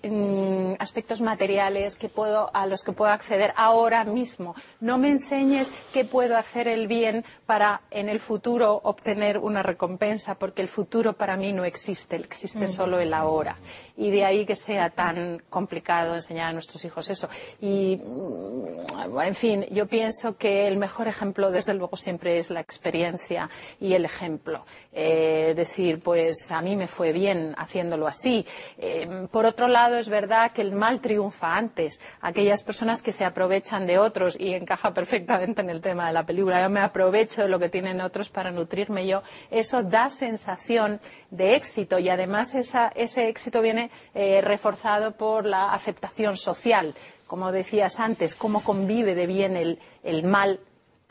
de, 0.00 0.08
mm, 0.08 0.74
aspectos 0.78 1.20
materiales 1.20 1.96
que 1.96 2.08
puedo, 2.08 2.50
a 2.54 2.66
los 2.66 2.82
que 2.82 2.92
puedo 2.92 3.10
acceder 3.10 3.52
ahora 3.56 4.04
mismo. 4.04 4.54
No 4.80 4.98
me 4.98 5.10
enseñes 5.10 5.72
qué 5.92 6.04
puedo 6.04 6.36
hacer 6.36 6.68
el 6.68 6.86
bien 6.86 7.24
para 7.46 7.82
en 7.90 8.08
el 8.08 8.20
futuro 8.20 8.80
obtener 8.84 9.38
una 9.38 9.62
recompensa, 9.62 10.34
porque 10.34 10.62
el 10.62 10.68
futuro 10.68 11.12
para 11.12 11.36
mí 11.36 11.52
no 11.52 11.64
existe, 11.64 12.16
existe 12.16 12.68
solo 12.68 13.00
el 13.00 13.12
ahora. 13.12 13.56
Y 14.00 14.10
de 14.10 14.24
ahí 14.24 14.46
que 14.46 14.54
sea 14.54 14.88
tan 14.88 15.42
complicado 15.50 16.14
enseñar 16.14 16.48
a 16.48 16.52
nuestros 16.54 16.82
hijos 16.86 17.10
eso. 17.10 17.28
Y, 17.60 17.96
mm, 17.96 19.20
en 19.20 19.34
fin, 19.34 19.66
yo 19.70 19.86
pienso 19.86 20.38
que 20.38 20.66
el 20.66 20.78
mejor 20.78 21.06
ejemplo, 21.06 21.50
desde 21.50 21.74
luego, 21.74 21.96
siempre 21.96 22.38
es 22.38 22.50
la 22.50 22.60
experiencia 22.60 23.50
y 23.78 23.92
el 23.92 24.06
ejemplo. 24.06 24.64
Eh, 24.92 25.52
decir, 25.54 26.00
pues 26.02 26.50
a 26.50 26.62
mí 26.62 26.76
me 26.76 26.88
fue 26.88 27.12
bien 27.12 27.54
haciéndolo 27.58 28.06
así. 28.06 28.46
Eh, 28.78 29.28
por 29.30 29.44
otro 29.44 29.68
lado, 29.68 29.98
es 29.98 30.08
verdad 30.08 30.52
que 30.52 30.62
el 30.62 30.72
mal 30.72 31.00
triunfa 31.02 31.54
antes. 31.54 32.00
Aquellas 32.22 32.64
personas 32.64 33.02
que 33.02 33.12
se 33.12 33.26
aprovechan 33.26 33.86
de 33.86 33.98
otros, 33.98 34.38
y 34.40 34.54
encaja 34.54 34.94
perfectamente 34.94 35.60
en 35.60 35.68
el 35.68 35.82
tema 35.82 36.06
de 36.06 36.14
la 36.14 36.24
película, 36.24 36.62
yo 36.62 36.70
me 36.70 36.80
aprovecho 36.80 37.42
de 37.42 37.48
lo 37.48 37.58
que 37.58 37.68
tienen 37.68 38.00
otros 38.00 38.30
para 38.30 38.50
nutrirme 38.50 39.06
yo, 39.06 39.22
eso 39.50 39.82
da 39.82 40.08
sensación 40.08 41.00
de 41.30 41.54
éxito 41.54 41.98
y 41.98 42.08
además 42.08 42.54
ese 42.54 43.28
éxito 43.28 43.60
viene 43.62 43.89
eh, 44.14 44.40
reforzado 44.40 45.12
por 45.12 45.46
la 45.46 45.72
aceptación 45.72 46.36
social. 46.36 46.94
Como 47.26 47.52
decías 47.52 48.00
antes, 48.00 48.34
cómo 48.34 48.62
convive 48.62 49.14
de 49.14 49.26
bien 49.26 49.56
el, 49.56 50.24
mal 50.24 50.60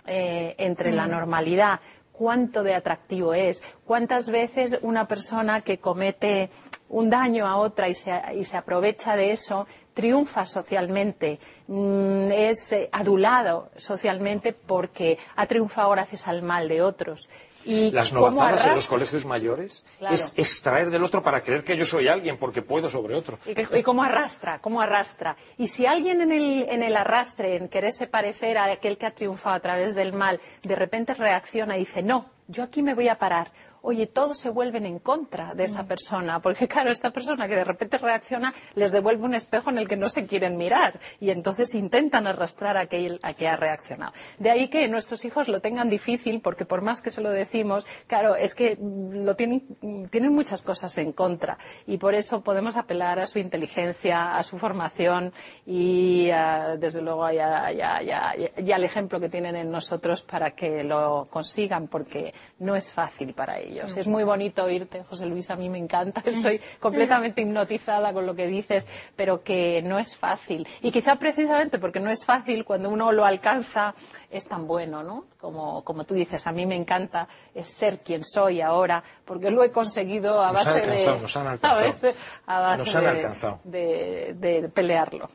eh, 0.06 0.56
entre 0.58 0.92
la 0.92 1.08
normalidad, 1.08 1.80
cuánto 2.12 2.64
de 2.64 2.76
atractivo 2.76 3.34
es, 3.34 3.64
cuántas 3.86 4.30
veces 4.30 4.78
una 4.82 5.08
persona 5.08 5.62
que 5.62 5.78
comete 5.78 6.50
un 6.90 7.10
daño 7.10 7.48
a 7.48 7.56
otra 7.56 7.88
y 7.88 7.94
se, 7.94 8.12
y 8.36 8.44
se 8.44 8.58
aprovecha 8.58 9.16
de 9.16 9.32
eso 9.32 9.66
triunfa 10.00 10.46
socialmente, 10.46 11.40
mm, 11.68 12.32
es 12.32 12.72
eh, 12.72 12.90
adulado 12.92 13.70
socialmente 13.76 14.54
porque 14.54 15.18
ha 15.36 15.46
triunfado 15.46 15.90
gracias 15.90 16.26
al 16.28 16.42
mal 16.42 16.70
de 16.70 16.82
otros. 16.82 17.28
Y 17.66 17.92
Las 17.92 18.14
novatadas 18.14 18.66
en 18.66 18.76
los 18.76 18.88
colegios 18.88 19.26
mayores 19.26 19.86
Claro. 20.00 20.16
es 20.16 20.34
extraer 20.38 20.90
del 20.90 21.04
otro 21.04 21.22
para 21.22 21.42
creer 21.42 21.64
que 21.64 21.76
yo 21.76 21.86
soy 21.86 22.08
alguien 22.08 22.38
porque 22.38 22.62
puedo 22.62 22.90
sobre 22.90 23.16
otro. 23.16 23.38
Y, 23.46 23.78
y 23.78 23.84
cómo 23.84 24.04
arrastra, 24.04 24.60
cómo 24.60 24.82
arrastra. 24.82 25.36
Y 25.58 25.68
si 25.68 25.86
alguien 25.86 26.22
en 26.22 26.32
el, 26.32 26.66
en 26.70 26.84
el 26.84 26.96
arrastre, 26.96 27.56
en 27.58 27.68
quererse 27.70 28.08
parecer 28.08 28.58
a 28.58 28.66
aquel 28.72 28.98
que 28.98 29.06
ha 29.06 29.12
triunfado 29.12 29.56
a 29.56 29.60
través 29.60 29.96
del 29.96 30.14
mal, 30.14 30.40
de 30.64 30.76
repente 30.76 31.14
reacciona 31.14 31.76
y 31.76 31.82
dice, 31.82 32.02
no, 32.02 32.30
yo 32.48 32.64
aquí 32.64 32.82
me 32.82 32.94
voy 32.96 33.08
a 33.10 33.16
parar. 33.20 33.52
Oye, 33.82 34.08
todos 34.08 34.38
se 34.38 34.50
vuelven 34.50 34.86
en 34.86 35.00
contra 35.00 35.54
de 35.54 35.64
esa 35.64 35.86
persona, 35.88 36.40
porque 36.40 36.68
claro, 36.68 36.92
esta 36.92 37.12
persona 37.12 37.48
que 37.48 37.56
de 37.56 37.64
repente 37.64 37.98
reacciona 37.98 38.54
les 38.76 38.92
devuelve 38.92 39.24
un 39.26 39.34
espejo 39.36 39.70
en 39.70 39.78
el 39.78 39.88
que 39.88 39.96
no 39.98 40.10
se 40.10 40.26
quieren 40.28 40.58
mirar 40.58 41.00
y 41.20 41.30
entonces 41.30 41.74
intentan 41.76 42.28
arrastrar 42.28 42.78
a 42.78 42.82
aquel 42.82 43.20
a 43.24 43.34
que 43.34 43.48
ha 43.48 43.56
reaccionado. 43.56 44.12
De 44.38 44.50
ahí 44.50 44.68
que 44.70 44.88
nuestros 44.88 45.24
hijos 45.26 45.48
lo 45.48 45.62
tengan 45.62 45.90
difícil, 45.90 46.42
porque 46.42 46.66
por 46.66 46.82
más 46.82 47.02
que 47.02 47.10
se 47.12 47.22
lo 47.22 47.30
decimos, 47.32 47.86
claro, 48.08 48.36
es 48.36 48.54
que 48.56 48.76
mm, 48.76 49.24
lo 49.26 49.36
tienen, 49.36 49.64
mm, 49.82 50.06
tienen 50.06 50.34
muchas 50.34 50.62
cosas 50.62 50.98
en 50.98 51.14
contra 51.14 51.58
y 51.88 51.98
por 51.98 52.16
eso 52.16 52.42
podemos 52.42 52.76
apelar 52.76 53.20
a 53.20 53.26
su 53.28 53.40
inteligencia, 53.40 54.36
a 54.36 54.44
su 54.44 54.58
formación 54.58 55.32
y 55.66 56.30
ah, 56.32 56.76
desde 56.78 57.02
luego 57.02 57.24
a- 57.26 57.34
ya, 57.34 57.72
ya, 57.72 58.02
ya, 58.02 58.34
ya 58.58 58.76
al 58.76 58.84
ejemplo 58.84 59.20
que 59.20 59.30
tienen 59.30 59.56
en 59.56 59.72
nosotros 59.72 60.22
para 60.24 60.52
que 60.52 60.84
lo 60.84 61.28
consigan, 61.30 61.88
porque 61.88 62.34
no 62.60 62.76
es 62.76 62.92
fácil 62.92 63.34
para 63.34 63.58
ellos. 63.60 63.69
Es 63.78 64.08
muy 64.08 64.24
bonito 64.24 64.64
oírte, 64.64 65.04
José 65.04 65.26
Luis, 65.28 65.50
a 65.52 65.56
mí 65.56 65.70
me 65.70 65.78
encanta, 65.78 66.22
estoy 66.26 66.60
completamente 66.80 67.42
hipnotizada 67.42 68.12
con 68.14 68.26
lo 68.26 68.34
que 68.36 68.48
dices, 68.48 68.88
pero 69.16 69.44
que 69.44 69.82
no 69.84 70.00
es 70.00 70.18
fácil. 70.18 70.68
Y 70.82 70.92
quizá 70.92 71.16
precisamente 71.18 71.78
porque 71.80 72.00
no 72.00 72.10
es 72.10 72.26
fácil, 72.26 72.66
cuando 72.66 72.90
uno 72.90 73.12
lo 73.12 73.26
alcanza, 73.26 73.94
es 74.32 74.48
tan 74.48 74.66
bueno, 74.68 75.04
¿no? 75.04 75.26
Como, 75.40 75.84
como 75.84 76.04
tú 76.04 76.16
dices, 76.16 76.46
a 76.48 76.52
mí 76.52 76.66
me 76.66 76.76
encanta 76.76 77.28
ser 77.64 78.00
quien 78.00 78.24
soy 78.24 78.62
ahora, 78.62 79.04
porque 79.26 79.52
lo 79.52 79.64
he 79.64 79.72
conseguido 79.72 80.42
a 80.44 80.52
Nos 80.52 80.66
han 80.68 80.74
base 80.74 80.80
de... 80.82 80.92
alcanzado, 80.92 81.20
nos 81.20 81.38
han 81.38 81.48
alcanzado. 81.48 81.80
a 81.84 81.88
base- 81.88 82.16
a 82.48 82.60
base 82.60 82.78
Nos 82.80 82.96
han 82.96 83.04
de- 83.04 83.10
alcanzado. 83.10 83.60
de- 83.64 84.34
de 84.38 84.70
pelearlo. 84.70 85.30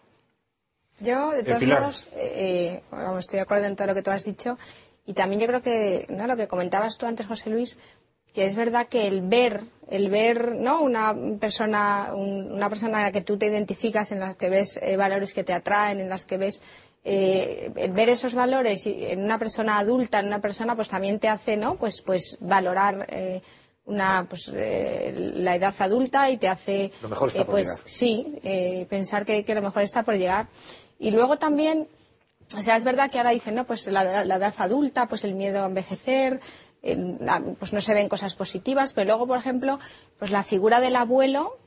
Yo, 1.00 1.30
de 1.32 1.42
todos 1.42 1.58
Pilar. 1.58 1.80
modos, 1.80 2.08
eh, 2.14 2.82
eh, 2.92 3.18
estoy 3.18 3.38
de 3.38 3.42
acuerdo 3.42 3.66
en 3.66 3.74
todo 3.76 3.88
lo 3.88 3.94
que 3.94 4.02
tú 4.02 4.10
has 4.10 4.24
dicho. 4.24 4.56
Y 5.06 5.12
también 5.12 5.40
yo 5.40 5.46
creo 5.48 5.60
que, 5.60 6.06
¿no? 6.08 6.26
lo 6.26 6.36
que 6.36 6.46
comentabas 6.48 6.96
tú 6.96 7.04
antes, 7.06 7.26
José 7.26 7.50
Luis, 7.50 7.78
que 8.34 8.44
es 8.46 8.56
verdad 8.56 8.88
que 8.88 9.06
el 9.06 9.22
ver, 9.22 9.62
el 9.88 10.10
ver, 10.10 10.56
¿no? 10.56 10.82
Una 10.82 11.14
persona, 11.40 12.10
un- 12.14 12.52
una 12.52 12.68
persona 12.68 12.98
a 12.98 13.02
la 13.04 13.12
que 13.12 13.20
tú 13.22 13.38
te 13.38 13.46
identificas, 13.46 14.10
en 14.12 14.20
las 14.20 14.36
que 14.36 14.50
ves 14.50 14.78
eh, 14.82 14.96
valores 14.96 15.32
que 15.32 15.44
te 15.44 15.52
atraen, 15.52 16.00
en 16.00 16.08
las 16.08 16.26
que 16.26 16.36
ves, 16.36 16.60
eh, 17.04 17.70
el 17.76 17.92
ver 17.92 18.08
esos 18.08 18.34
valores 18.34 18.86
en 18.86 19.22
una 19.22 19.38
persona 19.38 19.78
adulta, 19.78 20.18
en 20.20 20.26
una 20.26 20.40
persona, 20.40 20.74
pues 20.74 20.88
también 20.88 21.18
te 21.20 21.28
hace, 21.28 21.56
¿no? 21.56 21.76
Pues, 21.76 22.02
pues 22.02 22.36
valorar, 22.40 23.06
eh, 23.10 23.40
una, 23.86 24.26
pues, 24.28 24.50
eh, 24.54 25.12
la 25.36 25.54
edad 25.56 25.74
adulta 25.78 26.30
y 26.30 26.38
te 26.38 26.48
hace, 26.48 26.90
Lo 27.02 27.08
mejor 27.10 27.28
está 27.28 27.42
eh, 27.42 27.44
por 27.44 27.54
pues, 27.54 27.66
llegar. 27.68 27.82
sí, 27.84 28.38
eh, 28.42 28.86
pensar 28.88 29.24
que, 29.26 29.44
que 29.44 29.54
lo 29.54 29.60
mejor 29.62 29.82
está 29.82 30.02
por 30.02 30.14
llegar. 30.16 30.46
Y 30.98 31.10
luego 31.10 31.36
también, 31.36 31.86
o 32.56 32.62
sea, 32.62 32.76
es 32.76 32.84
verdad 32.84 33.10
que 33.10 33.18
ahora 33.18 33.30
dicen, 33.30 33.54
no, 33.54 33.64
pues 33.66 33.86
la, 33.86 34.24
la 34.24 34.36
edad 34.36 34.54
adulta, 34.58 35.06
pues 35.06 35.22
el 35.24 35.34
miedo 35.34 35.62
a 35.62 35.66
envejecer, 35.66 36.40
la- 36.40 36.40
pues 37.58 37.72
no 37.72 37.80
se 37.80 37.94
ven 37.94 38.08
cosas 38.08 38.34
positivas, 38.34 38.92
pero 38.92 39.06
luego, 39.08 39.26
por 39.26 39.38
ejemplo, 39.38 39.78
pues 40.18 40.30
la 40.30 40.42
figura 40.42 40.80
del 40.80 40.96
abuelo, 40.96 41.58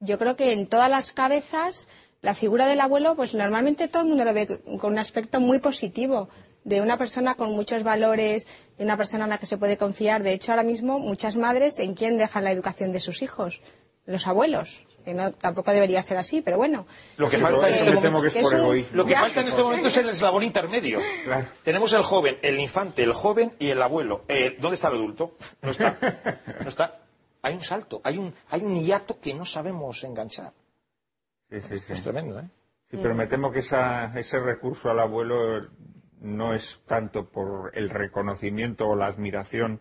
yo 0.00 0.18
creo 0.18 0.36
que 0.36 0.52
en 0.52 0.66
todas 0.66 0.90
las 0.90 1.12
cabezas, 1.12 1.88
la 2.20 2.34
figura 2.34 2.66
del 2.66 2.80
abuelo, 2.80 3.16
pues 3.16 3.34
normalmente 3.34 3.88
todo 3.88 4.02
el 4.02 4.08
mundo 4.08 4.24
lo 4.24 4.34
ve 4.34 4.46
con 4.78 4.92
un 4.92 4.98
aspecto 4.98 5.40
muy 5.40 5.58
positivo, 5.58 6.28
de 6.64 6.80
una 6.82 6.98
persona 6.98 7.34
con 7.34 7.52
muchos 7.52 7.82
valores, 7.82 8.46
de 8.76 8.84
una 8.84 8.96
persona 8.96 9.24
en 9.24 9.30
la 9.30 9.38
que 9.38 9.46
se 9.46 9.56
puede 9.56 9.78
confiar. 9.78 10.22
De 10.22 10.32
hecho, 10.32 10.52
ahora 10.52 10.64
mismo 10.64 10.98
muchas 10.98 11.36
madres, 11.36 11.78
¿en 11.78 11.94
quién 11.94 12.18
dejan 12.18 12.44
la 12.44 12.52
educación 12.52 12.92
de 12.92 13.00
sus 13.00 13.22
hijos? 13.22 13.62
Los 14.04 14.26
abuelos. 14.26 14.87
Que 15.08 15.14
no, 15.14 15.32
tampoco 15.32 15.72
debería 15.72 16.02
ser 16.02 16.18
así, 16.18 16.42
pero 16.42 16.58
bueno. 16.58 16.86
Lo 17.16 17.30
que 17.30 17.38
falta 17.38 17.66
en 17.68 17.74
este 17.76 17.92
momento, 17.94 18.20
que 18.20 18.26
es 18.40 18.44
por 18.44 18.52
un- 18.56 18.60
egoísmo. 18.60 18.96
lo 18.98 19.04
que 19.06 19.12
Ya. 19.12 19.20
falta 19.20 19.40
en 19.40 19.48
este 19.48 19.62
momento 19.62 19.88
es 19.88 19.96
el 19.96 20.08
eslabón 20.10 20.42
intermedio. 20.42 21.00
Claro. 21.24 21.46
Tenemos 21.62 21.94
el 21.94 22.02
joven, 22.02 22.36
el 22.42 22.60
infante, 22.60 23.02
el 23.04 23.14
joven 23.14 23.54
y 23.58 23.70
el 23.70 23.80
abuelo. 23.80 24.26
Eh, 24.28 24.58
¿Dónde 24.60 24.74
está 24.74 24.88
el 24.88 24.96
adulto? 24.96 25.34
No 25.62 25.70
está. 25.70 25.96
No 26.62 26.68
está. 26.68 26.98
Hay 27.40 27.54
un 27.54 27.62
salto, 27.62 28.02
hay 28.04 28.18
un, 28.18 28.34
hay 28.50 28.60
un 28.60 28.84
hiato 28.84 29.18
que 29.18 29.32
no 29.32 29.46
sabemos 29.46 30.04
enganchar. 30.04 30.52
Sí, 31.48 31.62
sí, 31.62 31.78
sí. 31.78 31.92
Es 31.94 32.02
tremendo, 32.02 32.38
¿eh? 32.40 32.50
Sí, 32.90 32.98
pero 33.00 33.14
me 33.14 33.26
temo 33.26 33.50
que 33.50 33.60
esa- 33.60 34.12
ese 34.14 34.38
recurso 34.40 34.90
al 34.90 34.98
abuelo 35.00 35.68
no 36.20 36.52
es 36.52 36.82
tanto 36.86 37.30
por 37.30 37.70
el 37.72 37.88
reconocimiento 37.88 38.86
o 38.86 38.94
la 38.94 39.06
admiración 39.06 39.80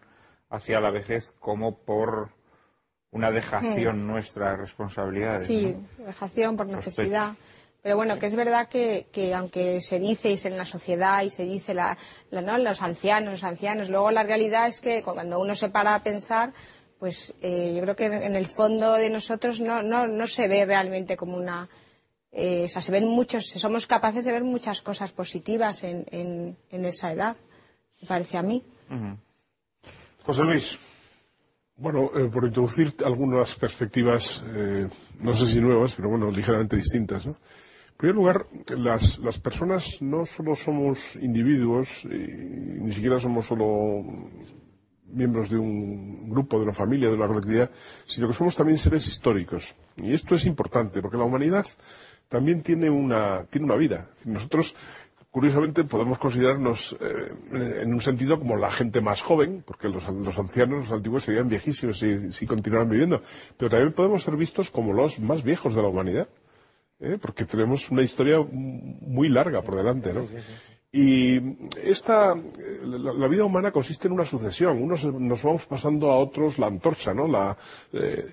hacia 0.50 0.80
la 0.80 0.90
vejez 0.90 1.34
como 1.40 1.80
por 1.80 2.30
una 3.12 3.32
dejación 3.32 4.06
nuestra 4.06 4.52
de 4.52 4.58
responsabilidades. 4.58 5.48
Sí, 5.48 5.76
¿no? 5.98 6.06
vejación 6.06 6.58
por 6.58 6.68
necesidad. 6.68 7.34
Pero 7.84 7.96
bueno, 7.96 8.18
que 8.20 8.26
es 8.26 8.36
verdad 8.36 8.68
que, 8.68 9.08
que 9.12 9.34
aunque 9.34 9.80
se 9.82 9.98
dice 10.00 10.30
y 10.30 10.34
es 10.34 10.46
en 10.46 10.58
la 10.58 10.66
sociedad 10.66 11.22
y 11.24 11.30
se 11.30 11.44
dice 11.44 11.74
la, 11.74 11.98
la- 12.32 12.42
¿no? 12.42 12.58
los 12.58 12.82
ancianos, 12.82 13.32
los 13.32 13.44
ancianos, 13.44 13.90
luego 13.90 14.12
la 14.12 14.24
realidad 14.24 14.68
es 14.68 14.82
que 14.82 15.04
cuando 15.04 15.40
uno 15.40 15.56
se 15.56 15.70
para 15.70 15.96
a 15.96 16.04
pensar, 16.04 16.52
pues 17.00 17.34
eh, 17.42 17.74
yo 17.76 17.82
creo 17.84 17.96
que 17.96 18.06
en 18.06 18.36
el 18.36 18.48
fondo 18.48 18.94
de 18.94 19.10
nosotros 19.10 19.62
no, 19.62 19.84
no, 19.84 20.08
no 20.08 20.28
se 20.28 20.48
ve 20.50 20.66
realmente 20.66 21.16
como 21.16 21.38
una... 21.38 21.70
eh, 22.34 22.64
o 22.66 22.68
sea, 22.68 22.82
se 22.82 22.92
ven 22.92 23.08
muchos, 23.08 23.46
somos 23.48 23.88
capaces 23.88 24.26
de 24.26 24.32
ver 24.34 24.44
muchas 24.44 24.82
cosas 24.82 25.12
positivas 25.14 25.84
en, 25.84 26.06
en, 26.12 26.58
en 26.72 26.84
esa 26.86 27.14
edad, 27.14 27.38
me 28.02 28.08
parece 28.08 28.38
a 28.38 28.42
mí. 28.42 28.64
José 30.24 30.44
Luis, 30.44 30.78
Bueno, 31.80 32.10
eh, 32.16 32.28
por 32.34 32.44
introducir 32.44 32.96
algunas 33.06 33.54
perspectivas, 33.54 34.44
eh, 34.48 34.90
no 35.20 35.34
sé 35.36 35.46
si 35.46 35.62
nuevas, 35.62 35.94
pero 35.96 36.10
bueno, 36.10 36.32
ligeramente 36.32 36.76
distintas. 36.76 37.28
En 37.28 37.36
primer 37.96 38.16
lugar, 38.16 38.48
las, 38.76 39.20
las 39.20 39.38
personas 39.38 40.02
no 40.02 40.26
solo 40.26 40.56
somos 40.56 41.16
individuos, 41.18 42.04
y 42.06 42.82
ni 42.82 42.92
siquiera 42.94 43.20
somos 43.20 43.46
solo 43.46 44.04
miembros 45.06 45.52
de 45.52 45.58
un 45.58 46.28
grupo, 46.32 46.58
de 46.58 46.64
una 46.64 46.74
familia, 46.74 47.10
de 47.10 47.16
una 47.16 47.28
colectividad, 47.28 47.70
sino 48.08 48.28
que 48.28 48.34
somos 48.34 48.56
también 48.56 48.80
seres 48.80 49.08
históricos. 49.08 49.76
Y 49.98 50.14
esto 50.14 50.34
es 50.34 50.46
importante, 50.46 51.00
porque 51.00 51.18
la 51.18 51.26
humanidad 51.26 51.68
también 52.28 52.64
tiene 52.64 52.90
una, 52.90 53.44
tiene 53.46 53.66
una 53.66 53.76
vida. 53.76 54.10
Nosotros, 54.26 54.76
curiosamente, 55.38 55.84
podemos 55.84 56.18
considerarnos 56.18 56.98
eh, 57.00 57.82
en 57.84 57.94
un 57.94 58.02
sentido 58.02 58.40
como 58.40 58.56
la 58.56 58.72
gente 58.72 59.02
más 59.02 59.22
joven, 59.22 59.64
porque 59.64 59.88
los, 59.88 60.10
los 60.10 60.36
ancianos, 60.40 60.80
los 60.80 60.92
antiguos, 60.92 61.26
serían 61.26 61.48
viejísimos 61.48 62.00
si, 62.00 62.32
si 62.32 62.48
continuaran 62.48 62.90
viviendo. 62.90 63.22
Pero 63.56 63.70
también 63.70 63.94
podemos 63.94 64.24
ser 64.24 64.36
vistos 64.36 64.72
como 64.72 64.94
los 64.94 65.20
más 65.20 65.44
viejos 65.44 65.76
de 65.76 65.84
la 65.84 65.90
humanidad. 65.90 66.28
¿eh? 67.00 67.20
porque 67.22 67.46
tenemos 67.46 67.92
una 67.92 68.02
historia 68.02 68.40
muy 68.52 69.30
larga 69.30 69.62
por 69.62 69.76
delante, 69.76 70.12
¿no? 70.12 70.26
Y 70.92 71.38
esta, 71.84 72.34
la, 72.34 73.14
la 73.14 73.28
vida 73.28 73.44
humana 73.44 73.72
consiste 73.72 74.08
en 74.08 74.14
una 74.14 74.26
sucesión. 74.26 74.82
Unos 74.82 75.06
nos 75.06 75.44
vamos 75.44 75.68
pasando 75.68 76.10
a 76.10 76.18
otros 76.18 76.58
la 76.58 76.66
antorcha, 76.66 77.14
¿no? 77.14 77.28
La, 77.28 77.56
eh, 77.94 78.26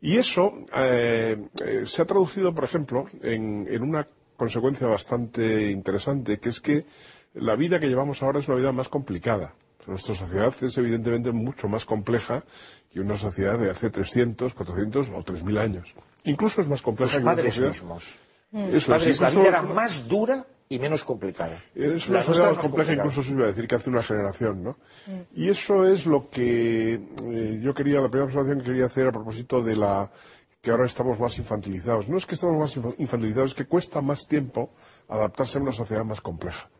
y 0.00 0.16
eso 0.16 0.52
eh, 0.76 1.42
se 1.86 2.02
ha 2.02 2.04
traducido, 2.04 2.54
por 2.54 2.62
ejemplo, 2.62 3.06
en, 3.20 3.66
en 3.68 3.82
una 3.82 4.06
consecuencia 4.46 4.88
bastante 4.88 5.70
interesante, 5.70 6.38
que 6.40 6.48
es 6.48 6.60
que 6.60 6.84
la 7.34 7.54
vida 7.54 7.78
que 7.78 7.86
llevamos 7.86 8.22
ahora 8.24 8.40
es 8.40 8.48
una 8.48 8.56
vida 8.56 8.72
más 8.72 8.88
complicada. 8.88 9.54
Nuestra 9.86 10.14
sociedad 10.16 10.52
es 10.62 10.76
evidentemente 10.78 11.30
mucho 11.30 11.68
más 11.68 11.84
compleja 11.84 12.42
que 12.92 12.98
una 13.00 13.16
sociedad 13.16 13.56
de 13.56 13.70
hace 13.70 13.88
300, 13.90 14.52
400 14.52 15.10
o 15.10 15.22
3.000 15.22 15.58
años. 15.60 15.94
Incluso 16.24 16.60
es 16.60 16.68
más 16.68 16.82
compleja 16.82 17.12
Los 17.12 17.18
que 17.18 17.22
una 17.22 17.30
padres 17.36 17.54
sociedad- 17.54 17.70
mismos. 17.70 18.18
Eso 18.52 18.66
Los 18.66 18.74
es, 18.82 18.86
padres, 18.88 19.20
la 19.20 19.30
vida 19.30 19.48
era 19.48 19.62
más 19.62 20.08
dura 20.08 20.44
y 20.68 20.78
menos 20.80 21.04
complicada. 21.04 21.56
Es 21.74 22.08
una 22.08 22.22
sociedad 22.22 22.50
más 22.50 22.58
compleja, 22.58 22.92
incluso 22.94 23.22
se 23.22 23.32
iba 23.32 23.44
a 23.44 23.46
decir 23.48 23.66
que 23.68 23.76
hace 23.76 23.90
una 23.90 24.02
generación, 24.02 24.62
¿no? 24.64 24.76
Y 25.36 25.48
eso 25.50 25.86
es 25.86 26.04
lo 26.04 26.28
que 26.30 26.94
eh, 26.94 27.60
yo 27.62 27.72
quería, 27.74 28.00
la 28.00 28.08
primera 28.08 28.24
observación 28.26 28.58
que 28.58 28.64
quería 28.66 28.86
hacer 28.86 29.06
a 29.06 29.12
propósito 29.12 29.62
de 29.62 29.76
la 29.76 30.10
que 30.62 30.70
ahora 30.70 30.86
estamos 30.86 31.18
más 31.18 31.36
infantilizados. 31.38 32.08
No 32.08 32.16
es 32.16 32.24
que 32.24 32.36
estamos 32.36 32.56
más 32.56 32.76
infa- 32.76 32.94
infantilizados, 32.98 33.50
es 33.50 33.56
que 33.56 33.66
cuesta 33.66 34.00
más 34.00 34.28
tiempo 34.28 34.70
adaptarse 35.08 35.58
a 35.58 35.62
una 35.62 35.72
sociedad 35.72 36.04
más 36.04 36.20
compleja. 36.20 36.70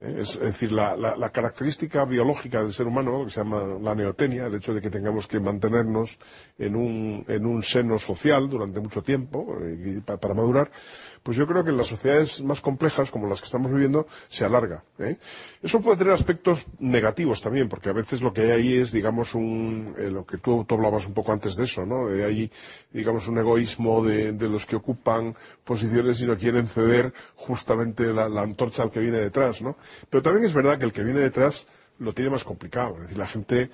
¿eh? 0.00 0.16
Es, 0.18 0.38
decir, 0.38 0.72
la, 0.72 1.30
característica 1.32 2.04
biológica 2.04 2.60
del 2.60 2.72
ser 2.72 2.86
humano, 2.88 3.18
lo 3.18 3.24
que 3.24 3.30
se 3.30 3.38
llama 3.40 3.62
la 3.80 3.94
neotenia, 3.94 4.46
el 4.46 4.56
hecho 4.56 4.74
de 4.74 4.80
que 4.80 4.90
tengamos 4.90 5.28
que 5.28 5.38
mantenernos 5.38 6.18
en 6.58 6.74
un, 6.74 7.24
en 7.28 7.46
un 7.46 7.62
seno 7.62 7.98
social 7.98 8.48
durante 8.48 8.80
mucho 8.80 9.00
tiempo 9.00 9.58
eh, 9.62 10.02
para 10.04 10.34
madurar, 10.34 10.72
pues 11.24 11.38
yo 11.38 11.46
creo 11.46 11.64
que 11.64 11.70
en 11.70 11.78
las 11.78 11.86
sociedades 11.86 12.42
más 12.42 12.60
complejas, 12.60 13.10
como 13.10 13.26
las 13.26 13.40
que 13.40 13.46
estamos 13.46 13.72
viviendo, 13.72 14.06
se 14.28 14.44
alarga. 14.44 14.84
¿eh? 14.98 15.16
Eso 15.62 15.80
puede 15.80 15.96
tener 15.96 16.12
aspectos 16.12 16.66
negativos 16.78 17.40
también, 17.40 17.66
porque 17.66 17.88
a 17.88 17.94
veces 17.94 18.20
lo 18.20 18.34
que 18.34 18.42
hay 18.42 18.50
ahí 18.50 18.74
es, 18.74 18.92
digamos, 18.92 19.34
un, 19.34 19.94
eh, 19.96 20.10
lo 20.10 20.26
que 20.26 20.36
tú, 20.36 20.66
hablabas 20.68 21.06
un 21.06 21.14
poco 21.14 21.32
antes 21.32 21.56
de 21.56 21.64
eso, 21.64 21.86
¿no? 21.86 22.10
Eh, 22.10 22.24
hay, 22.24 22.52
digamos, 22.92 23.26
un 23.26 23.38
egoísmo 23.38 24.04
de, 24.04 24.32
de 24.32 24.48
los 24.50 24.66
que 24.66 24.76
ocupan 24.76 25.34
posiciones 25.64 26.20
y 26.20 26.26
no 26.26 26.36
quieren 26.36 26.66
ceder 26.66 27.14
justamente 27.36 28.12
la, 28.12 28.26
antorcha 28.42 28.82
al 28.82 28.90
que 28.90 29.00
viene 29.00 29.18
detrás, 29.18 29.62
¿no? 29.62 29.78
Pero 30.10 30.22
también 30.22 30.44
es 30.44 30.52
verdad 30.52 30.78
que 30.78 30.84
el 30.84 30.92
que 30.92 31.04
viene 31.04 31.20
detrás 31.20 31.66
lo 32.00 32.12
tiene 32.12 32.28
más 32.28 32.44
complicado. 32.44 32.96
Es 32.96 33.02
decir, 33.02 33.18
la 33.18 33.26
gente, 33.26 33.70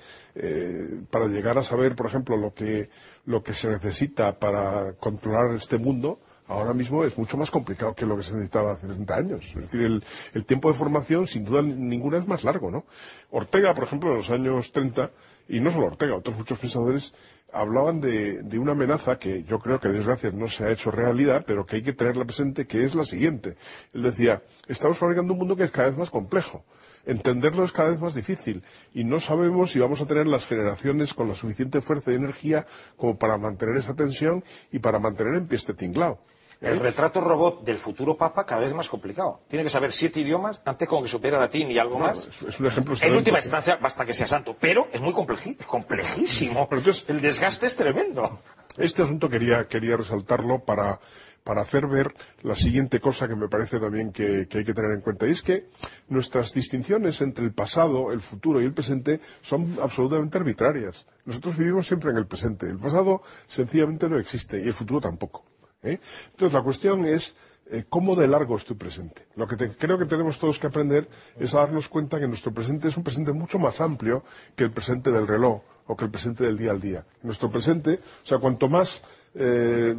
para 1.09 1.25
llegar 1.25 1.57
a 1.57 1.63
saber, 1.63 1.95
por 1.95 2.05
ejemplo, 2.05 2.37
lo 2.37 2.53
que, 2.53 2.89
lo 3.25 3.43
que 3.43 3.53
se 3.53 3.67
necesita 3.67 4.37
para 4.39 4.93
controlar 4.93 5.53
este 5.55 5.79
mundo, 5.79 6.19
ahora 6.47 6.73
mismo 6.73 7.03
es 7.03 7.17
mucho 7.17 7.37
más 7.37 7.49
complicado 7.51 7.93
que 7.95 8.05
lo 8.05 8.17
que 8.17 8.23
se 8.23 8.33
necesitaba 8.33 8.73
hace 8.73 8.87
30 8.87 9.15
años. 9.15 9.45
Es 9.55 9.71
decir, 9.71 9.81
el, 9.81 10.45
tiempo 10.45 10.71
de 10.71 10.77
formación, 10.77 11.27
sin 11.27 11.45
duda 11.45 11.61
ninguna, 11.61 12.17
es 12.17 12.27
más 12.27 12.43
largo, 12.43 12.71
¿no? 12.71 12.85
Ortega, 13.29 13.73
por 13.73 13.85
ejemplo, 13.85 14.11
en 14.11 14.17
los 14.17 14.29
años 14.29 14.71
30, 14.71 15.11
y 15.49 15.59
no 15.59 15.71
solo 15.71 15.87
Ortega, 15.87 16.15
otros 16.15 16.37
muchos 16.37 16.59
pensadores, 16.59 17.13
hablaban 17.53 18.01
de, 18.01 18.43
de 18.43 18.59
una 18.59 18.73
amenaza 18.73 19.17
que 19.17 19.43
yo 19.43 19.59
creo 19.59 19.79
que, 19.79 19.89
desgracia, 19.89 20.31
no 20.31 20.47
se 20.47 20.65
ha 20.65 20.71
hecho 20.71 20.91
realidad, 20.91 21.43
pero 21.45 21.65
que 21.65 21.77
hay 21.77 21.83
que 21.83 21.93
tenerla 21.93 22.25
presente, 22.25 22.67
que 22.67 22.83
es 22.83 22.95
la 22.95 23.03
siguiente. 23.03 23.55
Él 23.93 24.03
decía, 24.03 24.41
estamos 24.67 24.97
fabricando 24.97 25.33
un 25.33 25.39
mundo 25.39 25.55
que 25.55 25.63
es 25.63 25.71
cada 25.71 25.89
vez 25.89 25.97
más 25.97 26.09
complejo. 26.09 26.63
Entenderlo 27.05 27.63
es 27.65 27.71
cada 27.71 27.89
vez 27.89 27.99
más 27.99 28.13
difícil 28.13 28.63
y 28.93 29.03
no 29.03 29.19
sabemos 29.19 29.71
si 29.71 29.79
vamos 29.79 30.01
a 30.01 30.05
tener 30.05 30.27
las 30.27 30.47
generaciones 30.47 31.13
con 31.13 31.27
la 31.27 31.35
suficiente 31.35 31.81
fuerza 31.81 32.11
y 32.11 32.15
energía 32.15 32.65
como 32.97 33.17
para 33.17 33.37
mantener 33.37 33.77
esa 33.77 33.95
tensión 33.95 34.43
y 34.71 34.79
para 34.79 34.99
mantener 34.99 35.35
en 35.35 35.47
pie 35.47 35.57
este 35.57 35.73
tinglao. 35.73 36.19
El 36.61 36.79
retrato 36.79 37.21
robot 37.21 37.63
del 37.63 37.77
futuro 37.77 38.15
papa 38.15 38.45
cada 38.45 38.61
vez 38.61 38.71
más 38.75 38.87
complicado. 38.87 39.39
Tiene 39.47 39.63
que 39.63 39.69
saber 39.71 39.91
siete 39.91 40.19
idiomas 40.19 40.61
antes 40.63 40.87
como 40.87 41.01
que 41.01 41.07
supiera 41.09 41.39
latín 41.39 41.71
y 41.71 41.79
algo 41.79 41.97
más. 41.97 42.27
es, 42.27 42.41
es 42.43 42.59
un 42.59 42.67
ejemplo 42.67 42.95
En 43.01 43.15
última 43.15 43.39
instancia, 43.39 43.79
basta 43.81 44.05
que 44.05 44.13
sea 44.13 44.27
santo, 44.27 44.55
pero 44.59 44.87
es 44.93 45.01
muy 45.01 45.11
complejísimo. 45.11 46.67
Pero 46.69 46.79
entonces- 46.81 47.05
El 47.09 47.19
desgaste 47.19 47.65
es 47.65 47.75
tremendo. 47.75 48.39
Este 48.77 49.01
asunto 49.01 49.29
quería, 49.29 49.67
resaltarlo 49.97 50.63
para, 50.63 50.99
hacer 51.45 51.87
ver 51.87 52.13
la 52.43 52.55
siguiente 52.55 52.99
cosa 52.99 53.27
que 53.27 53.35
me 53.35 53.49
parece 53.49 53.79
también 53.79 54.11
que, 54.11 54.47
hay 54.51 54.63
que 54.63 54.73
tener 54.73 54.91
en 54.91 55.01
cuenta. 55.01 55.27
Y 55.27 55.31
es 55.31 55.41
que 55.41 55.67
nuestras 56.07 56.53
distinciones 56.53 57.21
entre 57.21 57.43
el 57.43 57.53
pasado, 57.53 58.11
el 58.11 58.21
futuro 58.21 58.61
y 58.61 58.65
el 58.65 58.73
presente 58.73 59.19
son 59.41 59.77
absolutamente 59.81 60.37
arbitrarias. 60.37 61.05
Nosotros 61.25 61.57
vivimos 61.57 61.87
siempre 61.87 62.11
en 62.11 62.17
el 62.17 62.27
presente. 62.27 62.67
El 62.67 62.79
pasado 62.79 63.21
sencillamente 63.47 64.07
no 64.07 64.17
existe 64.17 64.59
y 64.59 64.67
el 64.67 64.73
futuro 64.73 65.01
tampoco. 65.01 65.43
¿eh? 65.83 65.99
Entonces 66.31 66.53
la 66.53 66.63
cuestión 66.63 67.05
es 67.05 67.35
eh, 67.69 67.85
cómo 67.89 68.15
de 68.15 68.27
largo 68.27 68.55
es 68.55 68.65
tu 68.65 68.77
presente. 68.77 69.27
Lo 69.35 69.47
que 69.47 69.55
creo 69.55 69.97
que 69.97 70.05
tenemos 70.05 70.39
todos 70.39 70.59
que 70.59 70.67
aprender 70.67 71.07
es 71.39 71.53
a 71.55 71.59
darnos 71.59 71.89
cuenta 71.89 72.19
que 72.19 72.27
nuestro 72.27 72.53
presente 72.53 72.87
es 72.87 72.97
un 72.97 73.03
presente 73.03 73.33
mucho 73.33 73.59
más 73.59 73.81
amplio 73.81 74.23
que 74.55 74.63
el 74.63 74.71
presente 74.71 75.11
del 75.11 75.27
reloj 75.27 75.61
o 75.91 75.95
que 75.97 76.05
el 76.05 76.11
presente 76.11 76.45
del 76.45 76.57
día 76.57 76.71
al 76.71 76.79
día. 76.79 77.03
Nuestro 77.21 77.51
presente, 77.51 77.99
o 78.23 78.25
sea, 78.25 78.37
cuanto 78.39 78.69
más 78.69 79.01
eh, 79.35 79.93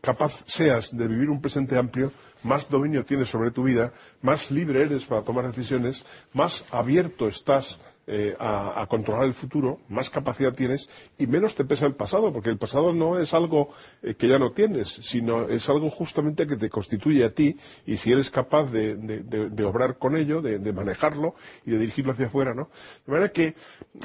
capaz 0.00 0.32
seas 0.46 0.96
de 0.96 1.06
vivir 1.06 1.28
un 1.28 1.42
presente 1.42 1.76
amplio, 1.76 2.10
más 2.42 2.70
dominio 2.70 3.04
tienes 3.04 3.28
sobre 3.28 3.50
tu 3.50 3.62
vida, 3.62 3.92
más 4.22 4.50
libre 4.50 4.82
eres 4.82 5.04
para 5.04 5.20
tomar 5.20 5.46
decisiones, 5.46 6.06
más 6.32 6.64
abierto 6.72 7.28
estás 7.28 7.78
eh, 8.06 8.36
a, 8.38 8.80
a 8.82 8.86
controlar 8.86 9.24
el 9.24 9.34
futuro, 9.34 9.80
más 9.88 10.10
capacidad 10.10 10.52
tienes 10.52 10.88
y 11.18 11.26
menos 11.26 11.54
te 11.54 11.64
pesa 11.64 11.86
el 11.86 11.94
pasado, 11.94 12.32
porque 12.32 12.50
el 12.50 12.58
pasado 12.58 12.92
no 12.92 13.18
es 13.18 13.34
algo 13.34 13.70
eh, 14.02 14.14
que 14.14 14.28
ya 14.28 14.38
no 14.38 14.52
tienes, 14.52 14.88
sino 14.88 15.48
es 15.48 15.68
algo 15.68 15.90
justamente 15.90 16.46
que 16.46 16.56
te 16.56 16.70
constituye 16.70 17.24
a 17.24 17.30
ti 17.34 17.56
y 17.86 17.96
si 17.96 18.12
eres 18.12 18.30
capaz 18.30 18.70
de, 18.70 18.94
de- 18.96 19.20
de- 19.22 19.50
de 19.50 19.64
obrar 19.64 19.98
con 19.98 20.16
ello, 20.16 20.40
de, 20.42 20.58
manejarlo 20.72 21.34
y 21.64 21.70
de 21.72 21.78
dirigirlo 21.78 22.12
hacia 22.12 22.26
afuera, 22.26 22.54
¿no? 22.54 22.68
De 23.06 23.12
manera 23.12 23.32
que 23.32 23.54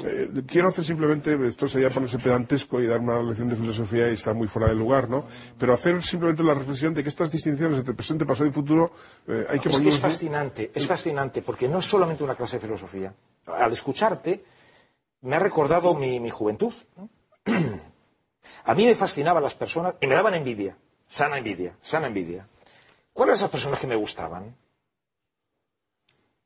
eh, 0.04 0.30
quiero 0.46 0.68
hacer 0.68 0.84
simplemente, 0.84 1.38
esto 1.46 1.68
sería 1.68 1.90
ponerse 1.90 2.18
pedantesco 2.18 2.80
y 2.80 2.86
dar 2.86 3.00
una 3.00 3.22
lección 3.22 3.48
de 3.48 3.56
filosofía 3.56 4.08
y 4.10 4.14
está 4.14 4.32
muy 4.34 4.48
fuera 4.48 4.68
de 4.68 4.74
lugar, 4.74 5.08
¿no? 5.08 5.24
Pero 5.58 5.74
hacer 5.74 6.02
simplemente 6.02 6.42
la 6.42 6.54
reflexión 6.54 6.94
de 6.94 7.02
que 7.02 7.08
estas 7.08 7.30
distinciones 7.30 7.78
entre 7.78 7.94
presente, 7.94 8.24
pasado 8.26 8.48
y 8.48 8.52
futuro 8.52 8.90
hay 9.48 9.58
que 9.60 9.68
Es 9.68 9.78
que 9.78 9.88
es 9.90 9.98
fascinante, 9.98 10.70
es 10.74 10.86
fascinante, 10.86 11.42
porque 11.42 11.68
no 11.68 11.78
es 11.78 11.84
solamente 11.84 12.24
una 12.24 12.34
clase 12.34 12.56
de 12.56 12.60
filosofía. 12.60 13.14
Al 13.46 13.72
escucharte, 13.72 14.44
me 15.22 15.36
ha 15.36 15.38
recordado 15.38 15.94
mi, 15.94 16.30
juventud. 16.30 16.72
A 18.64 18.74
mí 18.74 18.86
me 18.86 18.94
fascinaban 18.94 19.42
las 19.42 19.54
personas 19.54 19.94
y 20.00 20.06
me 20.06 20.14
daban 20.14 20.34
envidia, 20.34 20.76
sana 21.06 21.38
envidia, 21.38 21.76
sana 21.80 22.08
envidia. 22.08 22.46
¿Cuáles 23.12 23.32
eran 23.32 23.36
esas 23.36 23.50
personas 23.50 23.80
que 23.80 23.86
me 23.86 23.96
gustaban? 23.96 24.56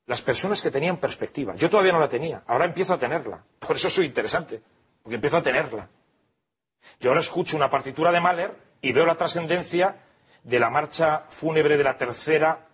Las 0.06 0.23
personas 0.23 0.60
que 0.60 0.70
tenían 0.70 0.98
perspectiva. 0.98 1.55
Yo 1.56 1.70
todavía 1.70 1.93
no 1.93 2.01
la 2.01 2.09
tenía, 2.09 2.43
ahora 2.47 2.66
empiezo 2.66 2.94
a 2.94 2.98
tenerla. 2.98 3.44
Por 3.59 3.77
eso 3.77 3.90
soy 3.90 4.06
interesante, 4.06 4.62
porque 5.02 5.16
empiezo 5.16 5.39
a 5.39 5.43
tenerla. 5.43 5.89
Yo 7.01 7.10
ahora 7.10 7.20
escucho 7.20 7.56
una 7.56 7.70
partitura 7.70 8.12
de 8.12 8.20
Mahler 8.20 8.56
y 8.81 8.93
veo 8.93 9.06
la 9.06 9.16
trascendencia 9.16 9.97
de 10.44 10.60
la 10.60 10.70
marcha 10.70 11.24
fúnebre 11.28 11.77
de 11.77 11.85
la 11.85 11.97
tercera 11.97 12.66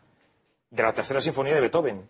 de 0.71 0.83
la 0.83 0.93
tercera 0.93 1.21
sinfonía 1.21 1.55
de 1.55 1.61
Beethoven 1.61 2.09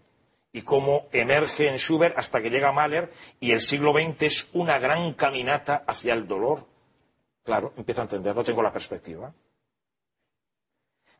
y 0.52 0.62
cómo 0.62 1.08
emerge 1.12 1.68
en 1.68 1.78
Schubert 1.78 2.16
hasta 2.18 2.42
que 2.42 2.50
llega 2.50 2.72
Mahler 2.72 3.10
y 3.40 3.52
el 3.52 3.60
siglo 3.60 3.92
XX 3.92 4.22
es 4.22 4.48
una 4.52 4.78
gran 4.78 5.14
caminata 5.14 5.84
hacia 5.86 6.12
el 6.12 6.26
dolor. 6.26 6.66
Claro, 7.42 7.72
empiezo 7.76 8.02
a 8.02 8.04
entender, 8.04 8.36
no 8.36 8.44
tengo 8.44 8.62
la 8.62 8.72
perspectiva. 8.72 9.32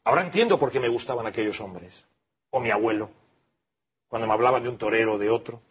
Ahora 0.04 0.22
entiendo 0.22 0.58
por 0.58 0.70
qué 0.70 0.80
me 0.80 0.88
gustaban 0.88 1.26
aquellos 1.26 1.60
hombres. 1.60 2.06
O 2.50 2.60
mi 2.60 2.70
abuelo, 2.70 3.10
cuando 4.08 4.26
me 4.26 4.34
hablaban 4.34 4.62
de 4.62 4.68
un 4.68 4.76
torero 4.76 5.14
o 5.14 5.18
de 5.18 5.30
otro. 5.30 5.62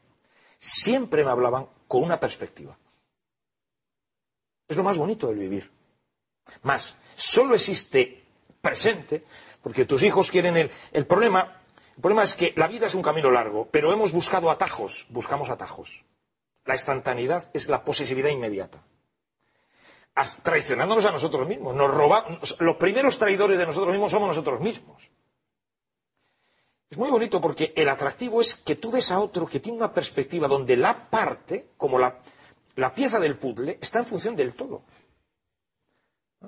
Siempre 0.57 1.23
me 1.23 1.29
hablaban 1.29 1.67
con 1.88 2.03
una 2.03 2.19
perspectiva. 2.19 2.75
Es 4.67 4.75
lo 4.75 4.83
más 4.83 4.97
bonito 4.97 5.27
del 5.27 5.38
vivir. 5.38 5.69
Más, 6.63 6.97
solo 7.15 7.53
existe 7.53 8.23
presente 8.61 9.23
porque 9.61 9.85
tus 9.85 10.01
hijos 10.01 10.31
quieren 10.31 10.57
el, 10.57 10.71
el 10.91 11.05
problema. 11.05 11.60
El 11.95 12.01
problema 12.01 12.23
es 12.23 12.34
que 12.34 12.53
la 12.55 12.68
vida 12.68 12.88
es 12.88 12.95
un 12.95 13.01
camino 13.01 13.30
largo, 13.31 13.68
pero 13.69 13.91
hemos 13.93 14.11
buscado 14.11 14.49
atajos, 14.49 15.05
buscamos 15.09 15.49
atajos. 15.49 16.03
La 16.65 16.76
instantaneidad 16.76 17.49
es 17.53 17.69
la 17.69 17.84
posesividad 17.84 18.30
inmediata. 18.30 18.81
Traicionándonos 20.43 21.05
a 21.05 21.11
nosotros 21.11 21.47
mismos. 21.47 21.76
Nos 21.76 21.89
roba- 21.93 22.26
los 22.59 22.76
primeros 22.76 23.18
traidores 23.18 23.57
de 23.57 23.65
nosotros 23.65 23.91
mismos 23.91 24.11
somos 24.11 24.27
nosotros 24.27 24.59
mismos. 24.59 25.09
Es 26.89 26.97
muy 26.97 27.09
bonito 27.09 27.39
porque 27.39 27.73
el 27.76 27.88
atractivo 27.88 28.41
es 28.41 28.55
que 28.55 28.76
tú 28.76 28.91
ves 28.91 29.11
a 29.11 29.19
otro 29.19 29.45
que 29.47 29.59
tiene 29.61 29.77
una 29.77 29.93
perspectiva 29.93 30.47
donde 30.47 30.76
la 30.76 31.09
parte, 31.09 31.69
como 31.77 31.97
la, 31.97 32.19
la 32.76 32.93
pieza 32.93 33.19
del 33.19 33.38
puzzle, 33.38 33.77
está 33.81 33.99
en 33.99 34.05
función 34.05 34.35
del 34.35 34.53
todo. 34.53 34.84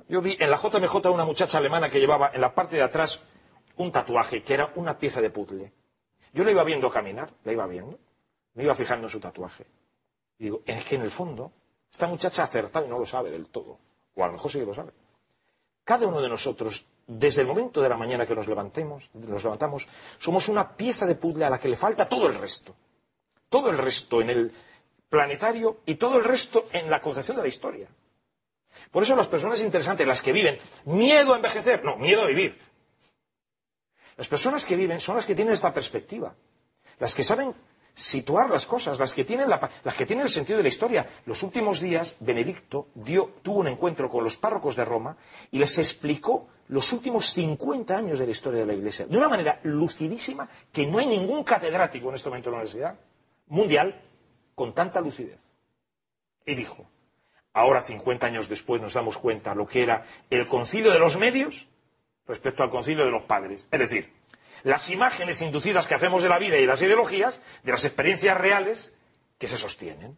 Yo 0.09 0.21
vi 0.21 0.35
en 0.39 0.51
la 0.51 0.57
JMJ 0.57 1.07
una 1.11 1.23
muchacha 1.23 1.57
alemana 1.57 1.89
que 1.89 1.99
llevaba 1.99 2.31
en 2.33 2.41
la 2.41 2.53
parte 2.53 2.75
de 2.75 2.81
atrás 2.83 3.21
un 3.77 3.91
tatuaje 3.91 4.43
que 4.43 4.53
era 4.53 4.71
una 4.75 4.97
pieza 4.97 5.21
de 5.21 5.29
puzzle. 5.29 5.71
Yo 6.33 6.43
la 6.43 6.51
iba 6.51 6.63
viendo 6.63 6.89
caminar, 6.89 7.33
la 7.43 7.53
iba 7.53 7.65
viendo, 7.67 7.99
me 8.55 8.63
iba 8.63 8.75
fijando 8.75 9.07
en 9.07 9.11
su 9.11 9.19
tatuaje. 9.19 9.65
Y 10.39 10.45
digo, 10.45 10.61
es 10.65 10.83
que 10.85 10.95
en 10.95 11.01
el 11.01 11.11
fondo, 11.11 11.51
esta 11.91 12.07
muchacha 12.07 12.41
ha 12.41 12.45
acertado 12.45 12.85
y 12.85 12.89
no 12.89 12.99
lo 12.99 13.05
sabe 13.05 13.29
del 13.31 13.47
todo. 13.47 13.77
O 14.15 14.23
a 14.23 14.27
lo 14.27 14.33
mejor 14.33 14.51
sí 14.51 14.59
que 14.59 14.65
lo 14.65 14.73
sabe. 14.73 14.91
Cada 15.83 16.07
uno 16.07 16.21
de 16.21 16.29
nosotros, 16.29 16.85
desde 17.07 17.41
el 17.41 17.47
momento 17.47 17.81
de 17.81 17.89
la 17.89 17.97
mañana 17.97 18.25
que 18.25 18.35
nos 18.35 18.47
levantemos, 18.47 19.09
nos 19.13 19.43
levantamos, 19.43 19.87
somos 20.19 20.47
una 20.47 20.75
pieza 20.75 21.05
de 21.05 21.15
puzzle 21.15 21.45
a 21.45 21.49
la 21.49 21.59
que 21.59 21.67
le 21.67 21.75
falta 21.75 22.07
todo 22.07 22.27
el 22.27 22.35
resto. 22.35 22.75
todo 23.53 23.69
el 23.69 23.77
resto 23.77 24.19
en 24.19 24.31
el 24.31 24.51
planetario 25.09 25.81
y 25.85 25.93
todo 25.93 26.17
el 26.17 26.23
resto 26.23 26.65
en 26.71 26.89
la 26.89 26.99
concepción 27.03 27.37
de 27.37 27.43
la 27.43 27.49
historia. 27.49 27.87
Por 28.89 29.03
eso 29.03 29.15
las 29.15 29.27
personas 29.27 29.61
interesantes, 29.61 30.07
las 30.07 30.23
que 30.23 30.31
viven, 30.31 30.57
miedo 30.85 31.33
a 31.33 31.35
envejecer, 31.35 31.83
no, 31.83 31.95
miedo 31.97 32.23
a 32.23 32.25
vivir. 32.25 32.59
Las 34.17 34.27
personas 34.27 34.65
que 34.65 34.75
viven 34.75 34.99
son 34.99 35.15
las 35.15 35.25
que 35.25 35.35
tienen 35.35 35.53
esta 35.53 35.73
perspectiva, 35.73 36.35
las 36.99 37.15
que 37.15 37.23
saben 37.23 37.53
situar 37.95 38.49
las 38.49 38.65
cosas, 38.65 38.99
las 38.99 39.13
que 39.13 39.23
tienen, 39.23 39.49
las 39.49 39.95
que 39.95 40.05
tienen 40.05 40.25
el 40.25 40.31
sentido 40.31 40.57
de 40.57 40.63
la 40.63 40.69
historia. 40.69 41.07
Los 41.25 41.43
últimos 41.43 41.79
días, 41.79 42.15
Benedicto 42.19 42.87
tuvo 43.41 43.59
un 43.59 43.67
encuentro 43.67 44.09
con 44.09 44.23
los 44.23 44.37
párrocos 44.37 44.75
de 44.75 44.85
Roma 44.85 45.15
y 45.51 45.59
les 45.59 45.77
explicó 45.77 46.47
los 46.69 46.91
últimos 46.93 47.33
50 47.33 47.95
años 47.95 48.19
de 48.19 48.25
la 48.25 48.31
historia 48.31 48.61
de 48.61 48.65
la 48.65 48.73
Iglesia, 48.73 49.05
de 49.05 49.17
una 49.17 49.29
manera 49.29 49.59
lucidísima 49.63 50.49
que 50.71 50.87
no 50.87 50.97
hay 50.97 51.05
ningún 51.07 51.43
catedrático 51.43 52.09
en 52.09 52.15
este 52.15 52.29
momento 52.29 52.49
en 52.49 52.53
la 52.53 52.57
universidad 52.59 52.99
mundial 53.47 54.01
con 54.55 54.73
tanta 54.73 55.01
lucidez. 55.01 55.39
Y 56.45 56.55
dijo, 56.55 56.85
ahora 57.53 57.81
50 57.81 58.25
años 58.25 58.49
después 58.49 58.81
nos 58.81 58.93
damos 58.93 59.17
cuenta 59.17 59.53
lo 59.55 59.67
que 59.67 59.83
era 59.83 60.03
el 60.29 60.47
concilio 60.47 60.91
de 60.91 60.99
los 60.99 61.17
medios 61.17 61.67
respecto 62.27 62.63
al 62.63 62.69
concilio 62.69 63.05
de 63.05 63.11
los 63.11 63.23
padres. 63.23 63.67
Es 63.71 63.79
decir, 63.79 64.13
las 64.63 64.89
imágenes 64.89 65.41
inducidas 65.41 65.87
que 65.87 65.95
hacemos 65.95 66.23
de 66.23 66.29
la 66.29 66.39
vida 66.39 66.57
y 66.57 66.65
las 66.65 66.81
ideologías, 66.81 67.39
de 67.63 67.71
las 67.71 67.85
experiencias 67.85 68.37
reales 68.37 68.93
que 69.37 69.47
se 69.47 69.57
sostienen. 69.57 70.17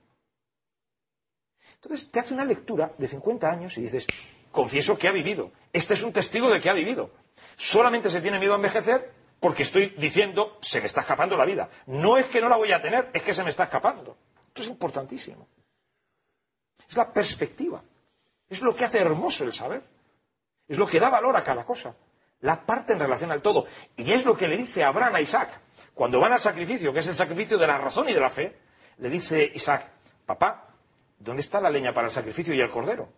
Entonces 1.76 2.10
te 2.12 2.20
hace 2.20 2.34
una 2.34 2.46
lectura 2.46 2.94
de 2.98 3.08
50 3.08 3.50
años 3.52 3.78
y 3.78 3.82
dices, 3.82 4.08
confieso 4.52 4.98
que 4.98 5.08
ha 5.08 5.12
vivido. 5.12 5.52
Este 5.74 5.94
es 5.94 6.04
un 6.04 6.14
testigo 6.14 6.50
de 6.50 6.60
que 6.60 6.70
ha 6.70 6.74
vivido. 6.74 7.12
Solamente 7.58 8.10
se 8.10 8.22
tiene 8.22 8.40
miedo 8.40 8.54
a 8.54 8.58
envejecer 8.58 9.12
porque 9.40 9.64
estoy 9.64 9.90
diciendo, 9.98 10.58
se 10.62 10.80
me 10.80 10.88
está 10.88 11.02
escapando 11.02 11.38
la 11.38 11.46
vida. 11.46 11.70
No 11.88 12.18
es 12.18 12.26
que 12.28 12.42
no 12.42 12.50
la 12.50 12.58
voy 12.58 12.72
a 12.72 12.82
tener, 12.82 13.10
es 13.14 13.22
que 13.22 13.34
se 13.34 13.44
me 13.44 13.50
está 13.50 13.64
escapando. 13.66 14.18
Esto 14.48 14.62
es 14.64 14.68
importantísimo. 14.70 15.48
Es 16.88 16.96
la 16.96 17.12
perspectiva. 17.12 17.84
Es 18.50 18.62
lo 18.62 18.76
que 18.76 18.86
hace 18.86 19.00
hermoso 19.00 19.44
el 19.44 19.54
saber. 19.54 19.84
Es 20.68 20.78
lo 20.78 20.88
que 20.88 21.00
da 21.00 21.10
valor 21.10 21.36
a 21.36 21.44
cada 21.44 21.64
cosa. 21.64 21.96
La 22.42 22.66
parte 22.66 22.94
en 22.94 23.00
relación 23.00 23.32
al 23.32 23.42
todo. 23.42 23.66
Y 23.96 24.12
es 24.12 24.26
lo 24.26 24.36
que 24.36 24.48
le 24.48 24.58
dice 24.58 24.84
Abraham 24.84 25.16
a 25.16 25.22
Isaac. 25.22 25.62
Cuando 25.94 26.20
van 26.20 26.34
al 26.34 26.40
sacrificio, 26.40 26.92
que 26.94 27.00
es 27.00 27.08
el 27.08 27.16
sacrificio 27.16 27.58
de 27.58 27.68
la 27.68 27.78
razón 27.78 28.10
y 28.10 28.14
de 28.14 28.20
la 28.20 28.30
fe, 28.30 28.58
le 28.98 29.10
dice 29.10 29.52
Isaac, 29.54 29.90
papá, 30.26 30.70
¿dónde 31.18 31.42
está 31.42 31.62
la 31.62 31.70
leña 31.70 31.94
para 31.94 32.08
el 32.08 32.14
sacrificio 32.14 32.54
y 32.54 32.60
el 32.60 32.70
cordero? 32.70 33.10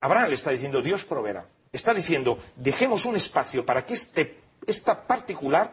Abraham 0.00 0.28
le 0.28 0.34
está 0.34 0.50
diciendo, 0.50 0.82
Dios 0.82 1.04
proveerá. 1.04 1.46
Está 1.72 1.94
diciendo, 1.94 2.38
dejemos 2.56 3.04
un 3.04 3.16
espacio 3.16 3.64
para 3.64 3.84
que 3.84 3.94
este, 3.94 4.40
esta 4.66 5.06
particular 5.06 5.70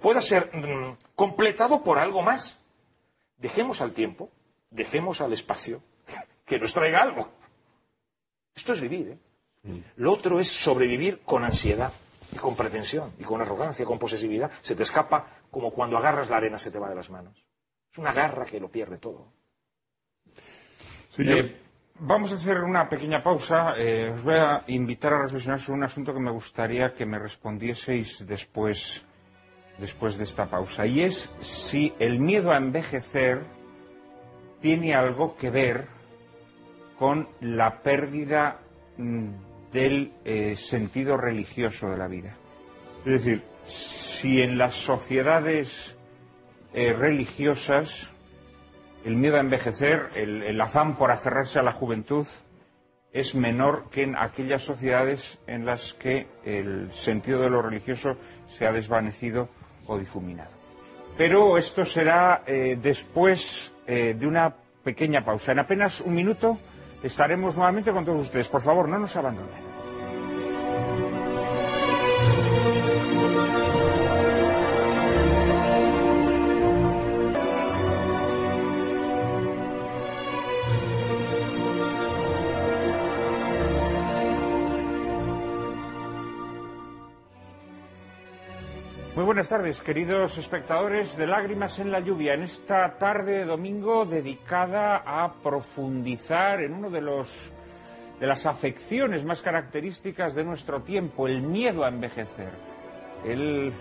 pueda 0.00 0.20
ser 0.22 0.50
mm, 0.54 0.96
completado 1.14 1.82
por 1.82 1.98
algo 1.98 2.22
más. 2.22 2.58
Dejemos 3.36 3.80
al 3.80 3.92
tiempo, 3.92 4.30
dejemos 4.70 5.20
al 5.20 5.32
espacio 5.32 5.82
que 6.46 6.58
nos 6.58 6.72
traiga 6.72 7.02
algo. 7.02 7.28
Esto 8.54 8.72
es 8.72 8.80
vivir, 8.80 9.08
¿eh? 9.08 9.18
Lo 9.96 10.12
otro 10.12 10.40
es 10.40 10.48
sobrevivir 10.48 11.20
con 11.20 11.44
ansiedad 11.44 11.92
y 12.32 12.36
con 12.36 12.56
pretensión 12.56 13.12
y 13.18 13.24
con 13.24 13.40
arrogancia, 13.40 13.84
con 13.84 13.98
posesividad. 13.98 14.50
Se 14.62 14.74
te 14.74 14.82
escapa 14.82 15.26
como 15.50 15.70
cuando 15.70 15.98
agarras 15.98 16.30
la 16.30 16.36
arena 16.36 16.58
se 16.58 16.70
te 16.70 16.78
va 16.78 16.88
de 16.88 16.94
las 16.94 17.10
manos. 17.10 17.44
Es 17.92 17.98
una 17.98 18.12
garra 18.12 18.44
que 18.44 18.60
lo 18.60 18.70
pierde 18.70 18.98
todo. 18.98 19.32
Eh, 21.18 21.60
vamos 21.98 22.32
a 22.32 22.36
hacer 22.36 22.58
una 22.60 22.88
pequeña 22.88 23.22
pausa. 23.22 23.74
Eh, 23.76 24.10
os 24.10 24.24
voy 24.24 24.36
a 24.36 24.64
invitar 24.68 25.12
a 25.12 25.22
reflexionar 25.22 25.60
sobre 25.60 25.78
un 25.78 25.84
asunto 25.84 26.14
que 26.14 26.20
me 26.20 26.30
gustaría 26.30 26.94
que 26.94 27.04
me 27.04 27.18
respondieseis 27.18 28.26
después, 28.26 29.04
después 29.78 30.16
de 30.16 30.24
esta 30.24 30.48
pausa. 30.48 30.86
Y 30.86 31.02
es 31.02 31.30
si 31.40 31.92
el 31.98 32.20
miedo 32.20 32.52
a 32.52 32.56
envejecer 32.56 33.44
tiene 34.60 34.94
algo 34.94 35.36
que 35.36 35.50
ver 35.50 35.88
con 36.98 37.28
la 37.40 37.82
pérdida 37.82 38.60
mm, 38.96 39.49
del 39.72 40.12
eh, 40.24 40.56
sentido 40.56 41.16
religioso 41.16 41.90
de 41.90 41.96
la 41.96 42.08
vida. 42.08 42.36
Es 43.04 43.12
decir, 43.12 43.42
si 43.64 44.42
en 44.42 44.58
las 44.58 44.74
sociedades 44.74 45.98
eh, 46.74 46.92
religiosas 46.92 48.14
el 49.04 49.16
miedo 49.16 49.36
a 49.36 49.40
envejecer, 49.40 50.08
el, 50.14 50.60
afán 50.60 50.96
por 50.96 51.10
aferrarse 51.10 51.58
a 51.58 51.62
la 51.62 51.72
juventud, 51.72 52.26
es 53.12 53.34
menor 53.34 53.88
que 53.90 54.02
en 54.02 54.14
aquellas 54.16 54.62
sociedades 54.62 55.40
en 55.46 55.64
las 55.64 55.94
que 55.94 56.28
el 56.44 56.92
sentido 56.92 57.40
de 57.40 57.48
lo 57.48 57.62
religioso 57.62 58.10
se 58.46 58.66
ha 58.66 58.72
desvanecido 58.72 59.48
o 59.86 59.98
difuminado. 59.98 60.50
Pero 61.16 61.56
esto 61.56 61.84
será 61.84 62.42
eh, 62.46 62.76
después 62.80 63.74
de 63.86 64.24
una 64.24 64.54
pequeña 64.84 65.24
pausa. 65.24 65.50
En 65.50 65.58
apenas 65.58 66.00
un 66.00 66.14
minuto 66.14 66.60
estaremos 67.02 67.56
nuevamente 67.56 67.92
con 67.92 68.04
todos 68.04 68.20
ustedes. 68.20 68.48
Por 68.48 68.60
favor, 68.60 68.88
no 68.88 68.98
nos 68.98 69.16
abandonen. 69.16 69.69
Buenas 89.40 89.48
tardes, 89.48 89.80
queridos 89.80 90.36
espectadores 90.36 91.16
de 91.16 91.26
Lágrimas 91.26 91.78
en 91.78 91.90
la 91.90 92.00
Lluvia. 92.00 92.34
En 92.34 92.42
esta 92.42 92.98
tarde 92.98 93.38
de 93.38 93.44
domingo 93.46 94.04
dedicada 94.04 94.96
a 94.98 95.32
profundizar 95.32 96.60
en 96.60 96.74
uno 96.74 96.90
de 96.90 97.00
los 97.00 97.50
de 98.20 98.26
las 98.26 98.44
afecciones 98.44 99.24
más 99.24 99.40
características 99.40 100.34
de 100.34 100.44
nuestro 100.44 100.82
tiempo, 100.82 101.26
el 101.26 101.40
miedo 101.40 101.84
a 101.84 101.88
envejecer, 101.88 102.50
el, 103.24 103.72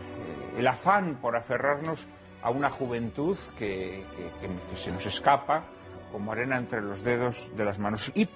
el 0.57 0.65
afán 0.65 1.18
por 1.19 1.36
aferrarnos 1.36 2.07
a 2.41 2.52
una 2.52 2.69
juventud 2.69 3.38
que, 3.57 4.06
que 4.40 4.77
se 4.77 4.94
nos 4.94 5.06
escapa 5.07 5.65
como 6.14 6.31
arena 6.31 6.57
entre 6.57 6.80
los 6.80 7.03
dedos 7.03 7.53
de 7.57 7.65
las 7.65 7.80
manos. 7.80 8.14
Y 8.15 8.30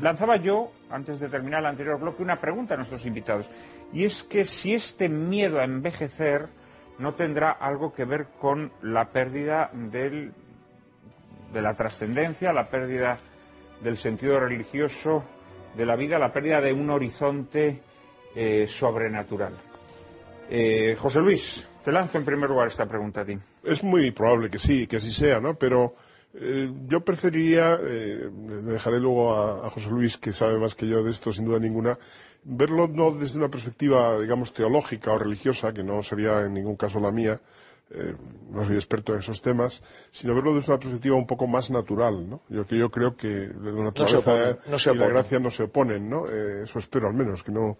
lanzaba 0.00 0.36
yo, 0.36 0.72
antes 0.88 1.20
de 1.20 1.28
terminar 1.28 1.60
el 1.60 1.66
anterior 1.66 2.00
bloque, 2.00 2.22
una 2.22 2.40
pregunta 2.40 2.72
a 2.72 2.78
nuestros 2.78 3.04
invitados. 3.04 3.50
Y 3.92 4.06
es 4.06 4.24
que 4.24 4.44
si 4.44 4.72
este 4.72 5.10
miedo 5.10 5.60
a 5.60 5.64
envejecer 5.64 6.58
no 7.00 7.14
tendrá 7.14 7.50
algo 7.52 7.92
que 7.92 8.04
ver 8.04 8.26
con 8.38 8.70
la 8.82 9.10
pérdida 9.10 9.70
de 9.72 10.32
la 11.54 11.74
trascendencia, 11.74 12.52
la 12.52 12.68
pérdida 12.68 13.18
del 13.82 13.96
sentido 13.96 14.38
religioso 14.38 15.24
de 15.74 15.86
la 15.86 15.96
vida, 15.96 16.18
la 16.18 16.32
pérdida 16.32 16.60
de 16.60 16.72
un 16.72 16.90
horizonte 16.90 17.80
eh, 18.34 18.66
sobrenatural. 18.66 19.54
Eh, 20.50 20.94
José 20.96 21.20
Luis, 21.20 21.68
te 21.82 21.90
lanzo 21.90 22.18
en 22.18 22.24
primer 22.24 22.50
lugar 22.50 22.66
esta 22.66 22.86
pregunta 22.86 23.22
a 23.22 23.24
ti. 23.24 23.38
Es 23.64 23.82
muy 23.82 24.10
probable 24.10 24.50
que 24.50 24.58
sí, 24.58 24.86
que 24.86 24.96
así 24.96 25.10
sea, 25.10 25.40
¿no? 25.40 25.54
Pero 25.54 25.94
eh, 26.32 26.72
yo 26.86 27.00
preferiría, 27.00 27.78
eh, 27.82 28.30
dejaré 28.62 29.00
luego 29.00 29.34
a, 29.34 29.68
José 29.68 29.90
Luis, 29.90 30.16
que 30.16 30.32
sabe 30.32 30.58
más 30.58 30.76
que 30.76 30.86
yo 30.86 31.02
de 31.02 31.10
esto, 31.10 31.32
sin 31.32 31.44
duda 31.44 31.58
ninguna, 31.58 31.98
verlo 32.44 32.86
no 32.86 33.10
desde 33.10 33.38
una 33.38 33.48
perspectiva, 33.48 34.18
digamos, 34.20 34.54
teológica 34.54 35.12
o 35.12 35.18
religiosa, 35.18 35.72
que 35.72 35.82
no 35.82 36.02
sería 36.02 36.42
en 36.42 36.54
ningún 36.54 36.76
caso 36.76 37.00
la 37.00 37.10
mía, 37.10 37.40
eh, 37.92 38.14
no 38.52 38.64
soy 38.64 38.76
experto 38.76 39.12
en 39.12 39.18
esos 39.18 39.42
temas, 39.42 39.82
sino 40.12 40.32
verlo 40.32 40.54
desde 40.54 40.70
una 40.70 40.78
perspectiva 40.78 41.16
un 41.16 41.26
poco 41.26 41.48
más 41.48 41.68
natural, 41.68 42.30
¿no? 42.30 42.42
Yo, 42.48 42.64
que 42.64 42.78
yo 42.78 42.88
creo 42.90 43.16
que 43.16 43.50
la 43.60 43.72
naturaleza 43.84 44.58
y 44.92 44.96
la 44.96 45.08
gracia 45.08 45.40
no 45.40 45.50
se 45.50 45.64
oponen, 45.64 46.08
¿no? 46.08 46.28
eso 46.28 46.78
espero 46.78 47.08
al 47.08 47.14
menos, 47.14 47.42
que 47.42 47.50
no, 47.50 47.76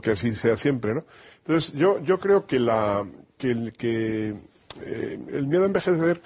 que 0.00 0.10
así 0.10 0.34
sea 0.34 0.56
siempre, 0.56 0.94
¿no? 0.94 1.04
Entonces, 1.46 1.74
yo, 1.74 1.98
yo 1.98 2.18
creo 2.18 2.46
que 2.46 2.58
la, 2.58 3.06
que, 3.36 3.74
que 3.76 4.34
el 4.80 5.46
miedo 5.46 5.64
a 5.64 5.66
envejecer 5.66 6.22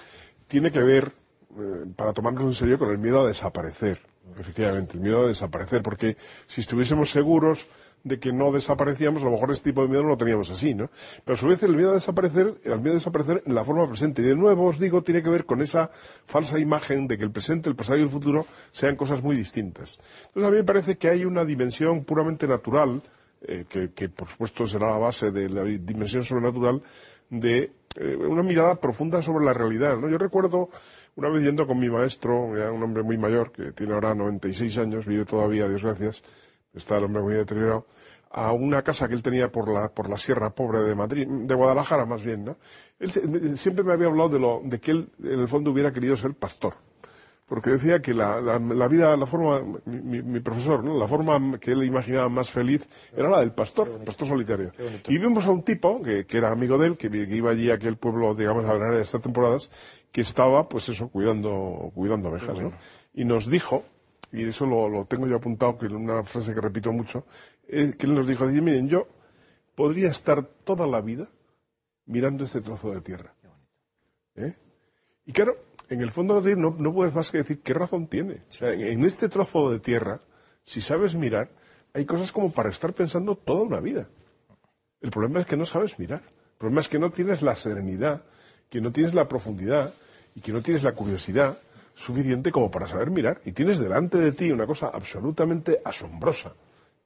tiene 0.47 0.71
que 0.71 0.81
ver 0.81 1.13
eh, 1.13 1.18
para 1.97 2.13
tomarnos 2.13 2.45
en 2.45 2.55
serio 2.55 2.79
con 2.79 2.91
el 2.91 2.99
miedo 2.99 3.21
a 3.21 3.29
desaparecer. 3.29 4.01
Efectivamente, 4.39 4.95
el 4.95 5.01
miedo 5.01 5.25
a 5.25 5.29
desaparecer, 5.29 5.83
porque 5.83 6.17
si 6.47 6.61
estuviésemos 6.61 7.11
seguros 7.11 7.67
de 8.05 8.19
que 8.21 8.33
no 8.33 8.53
desaparecíamos, 8.53 9.23
a 9.23 9.25
lo 9.25 9.33
mejor 9.33 9.51
este 9.51 9.71
tipo 9.71 9.83
de 9.83 9.89
miedo 9.89 10.03
no 10.03 10.11
lo 10.11 10.17
teníamos 10.17 10.51
así, 10.51 10.75
¿no? 10.75 10.91
Pero 11.25 11.35
a 11.35 11.39
su 11.39 11.47
vez 11.49 11.63
el 11.63 11.75
miedo 11.77 11.91
a 11.91 11.95
desaparecer, 11.95 12.55
el 12.63 12.81
miedo 12.81 12.93
a 12.93 12.95
desaparecer 12.95 13.43
en 13.47 13.55
la 13.55 13.65
forma 13.65 13.89
presente. 13.89 14.23
Y 14.23 14.27
de 14.27 14.37
nuevo 14.37 14.67
os 14.67 14.79
digo, 14.79 15.03
tiene 15.03 15.23
que 15.23 15.31
ver 15.31 15.45
con 15.45 15.63
esa 15.63 15.91
falsa 16.27 16.59
imagen 16.59 17.09
de 17.09 17.19
que 17.19 17.25
el 17.25 17.31
presente, 17.31 17.69
el 17.69 17.77
pasado 17.77 17.99
y 17.99 18.03
el 18.03 18.09
futuro 18.09 18.47
sean 18.73 18.97
cosas 18.97 19.23
muy 19.23 19.37
distintas. 19.37 19.99
Entonces 20.29 20.49
a 20.49 20.51
mí 20.51 20.57
me 20.59 20.65
parece 20.65 20.97
que 20.97 21.09
hay 21.09 21.25
una 21.25 21.45
dimensión 21.45 22.05
puramente 22.05 22.47
natural, 22.47 23.03
eh, 23.43 23.67
que, 23.69 24.09
por 24.09 24.29
supuesto 24.29 24.67
será 24.67 24.91
la 24.91 24.99
base 24.99 25.31
de 25.31 25.49
la 25.49 25.63
dimensión 25.65 26.23
sobrenatural, 26.23 26.83
de 27.31 27.73
eh, 27.97 28.17
una 28.17 28.43
mirada 28.43 28.77
profunda 28.77 29.23
sobre 29.23 29.45
la 29.45 29.53
realidad, 29.53 29.97
¿no? 29.99 30.09
Yo 30.09 30.19
recuerdo 30.19 30.71
una 31.19 31.31
vez 31.31 31.43
yendo 31.43 31.67
con 31.67 31.81
mi 31.81 31.91
maestro, 31.91 32.45
un 32.45 32.81
hombre 32.81 33.03
muy 33.03 33.19
mayor, 33.19 33.51
que 33.51 33.73
tiene 33.73 33.93
ahora 33.93 34.15
96 34.15 34.79
años, 34.79 35.05
vive 35.05 35.25
todavía, 35.25 35.69
Dios 35.69 35.83
gracias, 35.83 36.23
está 36.73 36.97
el 36.97 37.07
hombre 37.07 37.23
muy 37.23 37.35
deteriorado, 37.35 37.87
a 38.31 38.53
una 38.53 38.83
casa 38.83 39.09
que 39.09 39.15
él 39.15 39.23
tenía 39.23 39.51
por 39.51 39.69
la, 39.69 39.89
por 39.89 40.09
la 40.09 40.17
Sierra 40.17 40.51
Pobre 40.51 40.79
de 40.79 40.95
Madrid, 40.95 41.27
de 41.27 41.55
Guadalajara 41.57 42.07
más 42.07 42.23
bien, 42.23 42.45
¿no? 42.45 42.57
Él 43.01 43.59
siempre 43.59 43.83
me 43.83 43.95
había 43.95 44.07
hablado 44.07 44.29
de, 44.29 44.39
lo, 44.39 44.61
de 44.63 44.79
que 44.79 44.93
él, 44.93 45.11
en 45.21 45.41
el 45.41 45.49
fondo, 45.49 45.73
hubiera 45.73 45.93
querido 45.93 46.17
ser 46.17 46.35
pastor. 46.35 46.75
Porque 47.49 47.71
decía 47.71 48.01
que 48.03 48.13
la, 48.13 48.41
la- 48.43 48.59
la 48.59 48.89
vida, 48.89 49.17
la 49.17 49.25
forma, 49.25 49.81
mi, 49.87 50.21
mi- 50.23 50.41
profesor, 50.41 50.85
¿no? 50.85 50.99
La 50.99 51.09
forma 51.09 51.59
que 51.59 51.73
él 51.73 51.83
imaginaba 51.85 52.29
más 52.29 52.51
feliz 52.51 52.87
era 53.17 53.31
la 53.31 53.41
del 53.41 53.53
pastor, 53.53 53.89
el 53.89 54.05
pastor 54.05 54.29
solitario. 54.29 54.71
Y 55.09 55.19
vimos 55.19 55.47
a 55.47 55.51
un 55.51 55.63
tipo, 55.63 56.03
que, 56.03 56.27
que 56.27 56.37
era 56.37 56.51
amigo 56.51 56.77
de 56.77 56.89
él, 56.89 56.97
que, 56.99 57.09
que 57.11 57.35
iba 57.35 57.51
allí 57.51 57.71
a 57.71 57.75
aquel 57.75 57.97
pueblo, 57.97 58.35
digamos, 58.35 58.67
a 58.67 58.75
ver 58.75 59.01
estas 59.01 59.23
temporadas, 59.23 59.71
que 60.13 60.21
estaba, 60.21 60.69
pues 60.69 60.91
eso, 60.91 61.09
cuidando, 61.09 61.91
cuidando 61.95 62.29
ovejas, 62.29 62.59
¿no? 62.59 62.73
Y 63.15 63.25
nos 63.25 63.49
dijo, 63.49 63.83
y 64.31 64.47
eso 64.47 64.67
lo, 64.67 64.87
lo 64.91 65.07
tengo 65.07 65.27
yo 65.27 65.37
apuntado, 65.37 65.79
que 65.79 65.87
es 65.87 65.93
una 65.93 66.23
frase 66.25 66.53
que 66.53 66.61
repito 66.61 66.93
mucho, 66.93 67.25
eh, 67.67 67.95
que 67.99 68.05
él 68.07 68.15
nos 68.15 68.27
dijo, 68.27 68.47
dice, 68.47 68.61
miren, 68.61 68.89
yo 68.89 69.07
podría 69.75 70.11
estar 70.11 70.45
toda 70.65 70.87
la 70.87 71.01
vida 71.01 71.29
mirando 72.05 72.45
este 72.45 72.61
trozo 72.61 72.91
de 72.91 73.01
tierra. 73.01 73.33
¿Eh? 74.35 74.55
Y 75.25 75.33
claro, 75.33 75.57
en 75.89 76.01
el 76.01 76.11
fondo 76.11 76.41
no, 76.41 76.75
no 76.79 76.93
puedes 76.93 77.15
más 77.15 77.31
que 77.31 77.39
decir 77.39 77.61
qué 77.63 77.73
razón 77.75 78.07
tiene. 78.09 78.43
En- 78.61 78.81
en 78.81 79.05
este 79.05 79.29
trozo 79.29 79.71
de 79.71 79.81
tierra, 79.81 80.21
si 80.65 80.81
sabes 80.81 81.15
mirar, 81.15 81.51
hay 81.95 82.05
cosas 82.05 82.33
como 82.33 82.53
para 82.53 82.69
estar 82.69 82.93
pensando 82.93 83.37
toda 83.37 83.63
una 83.63 83.81
vida. 83.81 84.09
El 85.01 85.11
problema 85.11 85.41
es 85.41 85.47
que 85.47 85.57
no 85.57 85.65
sabes 85.67 85.99
mirar. 85.99 86.23
El 86.25 86.59
problema 86.59 86.81
es 86.81 86.89
que 86.89 86.99
no 86.99 87.11
tienes 87.11 87.43
la 87.43 87.55
serenidad, 87.57 88.23
que 88.69 88.81
no 88.81 88.93
tienes 88.93 89.15
la 89.15 89.29
profundidad 89.29 89.95
y 90.35 90.41
que 90.41 90.53
no 90.53 90.61
tienes 90.61 90.83
la 90.83 90.93
curiosidad 90.93 91.57
suficiente 91.95 92.53
como 92.53 92.71
para 92.71 92.87
saber 92.87 93.11
mirar. 93.11 93.41
Y 93.45 93.53
tienes 93.53 93.79
delante 93.79 94.19
de 94.19 94.33
ti 94.33 94.51
una 94.51 94.67
cosa 94.67 94.89
absolutamente 94.89 95.81
asombrosa, 95.85 96.55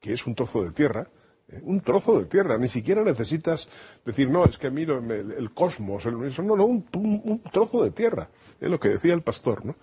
que 0.01 0.13
es 0.13 0.27
un 0.27 0.35
trozo 0.35 0.65
de 0.65 0.73
tierra. 0.73 1.07
Un 1.63 1.81
trozo 1.81 2.19
de 2.19 2.25
tierra. 2.27 2.57
Ni 2.59 2.69
siquiera 2.69 3.03
necesitas 3.03 3.69
decir, 4.05 4.31
no, 4.31 4.45
es 4.45 4.57
que 4.59 4.71
miro 4.71 4.99
el, 4.99 5.51
cosmos. 5.53 6.07
el- 6.07 6.23
eso, 6.25 6.43
no, 6.43 6.57
no, 6.57 6.65
un, 6.65 6.87
un- 6.97 7.23
un 7.25 7.43
trozo 7.53 7.85
de 7.85 7.91
tierra. 7.91 8.29
Es 8.61 8.71
lo 8.71 8.79
que 8.81 8.89
decía 8.91 9.15
el 9.15 9.23
pastor, 9.23 9.65
¿no? 9.65 9.77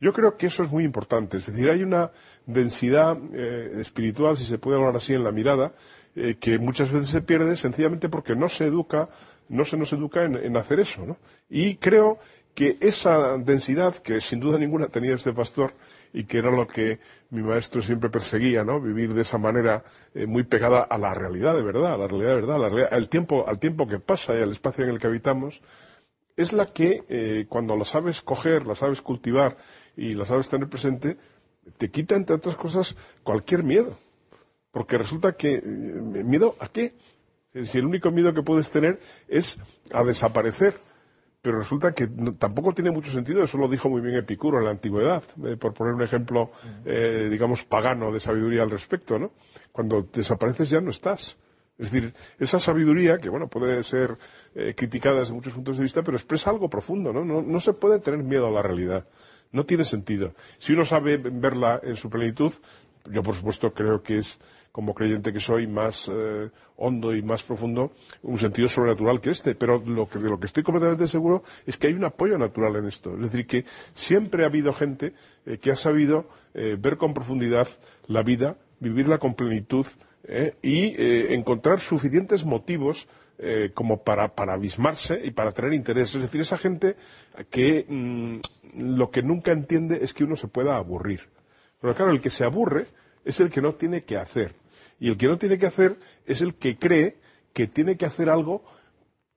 Yo 0.00 0.12
creo 0.12 0.36
que 0.36 0.46
eso 0.48 0.62
es 0.64 0.70
muy 0.70 0.84
importante. 0.84 1.36
Es 1.38 1.46
decir, 1.46 1.70
hay 1.70 1.82
una 1.82 2.10
densidad 2.46 3.16
eh, 3.32 3.76
espiritual, 3.80 4.36
si 4.36 4.44
se 4.44 4.58
puede 4.58 4.76
hablar 4.76 4.96
así, 4.96 5.14
en 5.14 5.24
la 5.24 5.32
mirada, 5.32 5.72
eh, 6.16 6.36
que 6.38 6.58
muchas 6.58 6.90
veces 6.92 7.08
se 7.08 7.22
pierde 7.22 7.56
sencillamente 7.56 8.08
porque 8.08 8.36
no 8.36 8.48
se 8.48 8.66
educa, 8.66 9.08
no 9.48 9.64
se 9.64 9.76
nos 9.76 9.92
educa 9.92 10.24
en, 10.24 10.36
en 10.36 10.56
hacer 10.56 10.80
eso, 10.80 11.06
¿no? 11.06 11.16
Y 11.48 11.76
creo 11.76 12.18
que 12.54 12.76
esa 12.80 13.38
densidad, 13.38 13.94
que 13.96 14.20
sin 14.20 14.40
duda 14.40 14.58
ninguna 14.58 14.88
tenía 14.88 15.14
este 15.14 15.32
pastor, 15.32 15.72
y 16.14 16.24
que 16.24 16.38
era 16.38 16.50
lo 16.50 16.66
que 16.66 17.00
mi 17.30 17.42
maestro 17.42 17.82
siempre 17.82 18.08
perseguía, 18.08 18.64
¿no? 18.64 18.80
Vivir 18.80 19.12
de 19.12 19.22
esa 19.22 19.36
manera 19.36 19.82
eh, 20.14 20.26
muy 20.26 20.44
pegada 20.44 20.80
a 20.82 20.96
la 20.96 21.12
realidad 21.12 21.54
de 21.54 21.62
verdad, 21.62 21.94
a 21.94 21.96
la 21.98 22.06
realidad 22.06 22.30
de 22.30 22.34
verdad, 22.36 22.56
a 22.56 22.58
la 22.60 22.68
realidad- 22.68 22.94
al 22.94 23.08
tiempo, 23.08 23.46
al 23.46 23.58
tiempo 23.58 23.86
que 23.88 23.98
pasa 23.98 24.34
y 24.38 24.40
al 24.40 24.52
espacio 24.52 24.84
en 24.84 24.90
el 24.90 25.00
que 25.00 25.08
habitamos, 25.08 25.60
es 26.36 26.52
la 26.52 26.66
que, 26.66 27.02
eh, 27.08 27.46
cuando 27.48 27.76
la 27.76 27.84
sabes 27.84 28.22
coger, 28.22 28.64
la 28.64 28.76
sabes 28.76 29.02
cultivar 29.02 29.56
y 29.96 30.14
la 30.14 30.24
sabes 30.24 30.48
tener 30.48 30.68
presente, 30.68 31.16
te 31.78 31.90
quita, 31.90 32.14
entre 32.14 32.36
otras 32.36 32.54
cosas, 32.56 32.96
cualquier 33.24 33.64
miedo. 33.64 33.96
Porque 34.70 34.98
resulta 34.98 35.36
que, 35.36 35.54
eh, 35.54 35.62
¿miedo 36.24 36.56
a 36.60 36.68
qué? 36.68 36.94
Si 37.64 37.78
el 37.78 37.86
único 37.86 38.10
miedo 38.10 38.34
que 38.34 38.42
puedes 38.42 38.70
tener 38.70 39.00
es 39.28 39.58
a 39.92 40.02
desaparecer. 40.04 40.74
Pero 41.44 41.58
resulta 41.58 41.92
que 41.92 42.08
no- 42.08 42.34
tampoco 42.36 42.72
tiene 42.72 42.90
mucho 42.90 43.10
sentido, 43.10 43.44
eso 43.44 43.58
lo 43.58 43.68
dijo 43.68 43.90
muy 43.90 44.00
bien 44.00 44.14
Epicuro 44.16 44.58
en 44.60 44.64
la 44.64 44.70
antigüedad, 44.70 45.22
eh, 45.44 45.58
por 45.58 45.74
poner 45.74 45.92
un 45.92 46.00
ejemplo, 46.00 46.50
eh, 46.86 47.28
digamos, 47.30 47.64
pagano 47.64 48.10
de 48.10 48.18
sabiduría 48.18 48.62
al 48.62 48.70
respecto, 48.70 49.18
¿no? 49.18 49.32
Cuando 49.70 50.08
desapareces 50.10 50.70
ya 50.70 50.80
no 50.80 50.88
estás. 50.90 51.36
Es 51.76 51.90
decir, 51.90 52.14
esa 52.38 52.58
sabiduría, 52.58 53.18
que 53.18 53.28
bueno, 53.28 53.48
puede 53.48 53.82
ser 53.82 54.16
eh, 54.54 54.72
criticada 54.74 55.20
desde 55.20 55.34
muchos 55.34 55.52
puntos 55.52 55.76
de 55.76 55.82
vista, 55.82 56.02
pero 56.02 56.16
expresa 56.16 56.48
algo 56.48 56.70
profundo, 56.70 57.12
¿no? 57.12 57.26
¿no? 57.26 57.42
No 57.42 57.60
se 57.60 57.74
puede 57.74 57.98
tener 57.98 58.22
miedo 58.24 58.46
a 58.46 58.50
la 58.50 58.62
realidad. 58.62 59.06
No 59.52 59.66
tiene 59.66 59.84
sentido. 59.84 60.32
Si 60.58 60.72
uno 60.72 60.86
sabe 60.86 61.18
verla 61.18 61.78
en 61.82 61.96
su 61.96 62.08
plenitud, 62.08 62.54
yo 63.10 63.22
por 63.22 63.34
supuesto 63.34 63.74
creo 63.74 64.02
que 64.02 64.16
es, 64.16 64.40
como 64.74 64.92
creyente 64.92 65.32
que 65.32 65.38
soy, 65.38 65.68
más 65.68 66.10
eh, 66.12 66.50
hondo 66.78 67.14
y 67.14 67.22
más 67.22 67.44
profundo, 67.44 67.92
un 68.22 68.40
sentido 68.40 68.66
sobrenatural 68.66 69.20
que 69.20 69.30
este. 69.30 69.54
Pero 69.54 69.78
lo 69.78 70.08
que, 70.08 70.18
de 70.18 70.28
lo 70.28 70.40
que 70.40 70.46
estoy 70.46 70.64
completamente 70.64 71.06
seguro 71.06 71.44
es 71.64 71.76
que 71.76 71.86
hay 71.86 71.92
un 71.92 72.04
apoyo 72.04 72.36
natural 72.38 72.74
en 72.74 72.86
esto. 72.86 73.14
Es 73.14 73.30
decir, 73.30 73.46
que 73.46 73.64
siempre 73.94 74.42
ha 74.42 74.48
habido 74.48 74.72
gente 74.72 75.14
eh, 75.46 75.58
que 75.58 75.70
ha 75.70 75.76
sabido 75.76 76.28
eh, 76.54 76.76
ver 76.76 76.96
con 76.96 77.14
profundidad 77.14 77.68
la 78.08 78.24
vida, 78.24 78.56
vivirla 78.80 79.18
con 79.18 79.34
plenitud 79.34 79.86
y 80.62 80.94
encontrar 81.34 81.80
suficientes 81.80 82.46
motivos 82.46 83.08
como 83.74 84.02
para, 84.02 84.34
para 84.34 84.54
abismarse 84.54 85.20
y 85.22 85.32
para 85.32 85.52
tener 85.52 85.74
interés. 85.74 86.14
Es 86.14 86.22
decir, 86.22 86.40
esa 86.40 86.56
gente 86.56 86.96
que 87.50 87.84
mm, 87.86 88.38
lo 88.96 89.10
que 89.10 89.22
nunca 89.22 89.52
entiende 89.52 89.98
es 90.02 90.14
que 90.14 90.24
uno 90.24 90.34
se 90.34 90.48
pueda 90.48 90.76
aburrir. 90.76 91.28
Pero 91.78 91.94
claro, 91.94 92.10
el 92.10 92.22
que 92.22 92.30
se 92.30 92.44
aburre 92.44 92.86
es 93.24 93.38
el 93.40 93.50
que 93.50 93.60
no 93.60 93.74
tiene 93.74 94.04
que 94.04 94.16
hacer. 94.16 94.63
Y 95.00 95.08
el 95.08 95.16
que 95.16 95.26
no 95.26 95.38
tiene 95.38 95.58
que 95.58 95.66
hacer 95.66 95.96
es 96.26 96.40
el 96.40 96.54
que 96.54 96.78
cree 96.78 97.16
que 97.52 97.66
tiene 97.66 97.96
que 97.96 98.06
hacer 98.06 98.28
algo 98.28 98.64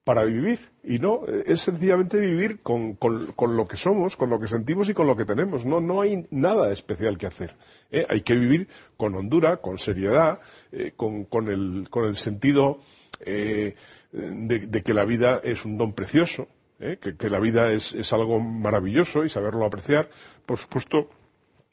para 0.03 0.23
vivir. 0.23 0.59
Y 0.83 0.99
no, 0.99 1.25
es 1.27 1.59
sencillamente 1.61 2.17
vivir 2.17 2.61
con, 2.61 2.93
con- 2.95 3.27
con 3.33 3.57
lo 3.57 3.67
que 3.67 3.75
somos, 3.75 4.15
con 4.15 4.29
lo 4.29 4.39
que 4.39 4.47
sentimos 4.47 4.87
y 4.87 4.93
con 4.93 5.05
lo 5.05 5.17
que 5.17 5.25
tenemos. 5.25 5.65
No, 5.65 5.81
no 5.81 5.99
hay 6.01 6.25
nada 6.31 6.71
especial 6.71 7.17
que 7.17 7.27
hacer. 7.27 7.55
¿eh? 7.91 8.05
Hay 8.09 8.21
que 8.21 8.35
vivir 8.35 8.69
con 8.95 9.13
hondura, 9.15 9.57
con 9.57 9.77
seriedad, 9.77 10.39
eh, 10.71 10.93
con, 10.95 11.25
con 11.25 11.49
el, 11.49 11.87
con 11.89 12.05
el 12.05 12.15
sentido 12.15 12.79
eh, 13.19 13.75
de, 14.13 14.67
de 14.67 14.81
que 14.83 14.93
la 14.93 15.03
vida 15.03 15.41
es 15.43 15.65
un 15.65 15.77
don 15.77 15.91
precioso, 15.91 16.47
¿eh? 16.79 16.97
que, 17.01 17.17
que 17.17 17.29
la 17.29 17.41
vida 17.41 17.69
es, 17.73 17.93
es 17.93 18.13
algo 18.13 18.39
maravilloso 18.39 19.25
y 19.25 19.29
saberlo 19.29 19.65
apreciar. 19.65 20.09
Por 20.45 20.57
supuesto, 20.57 21.09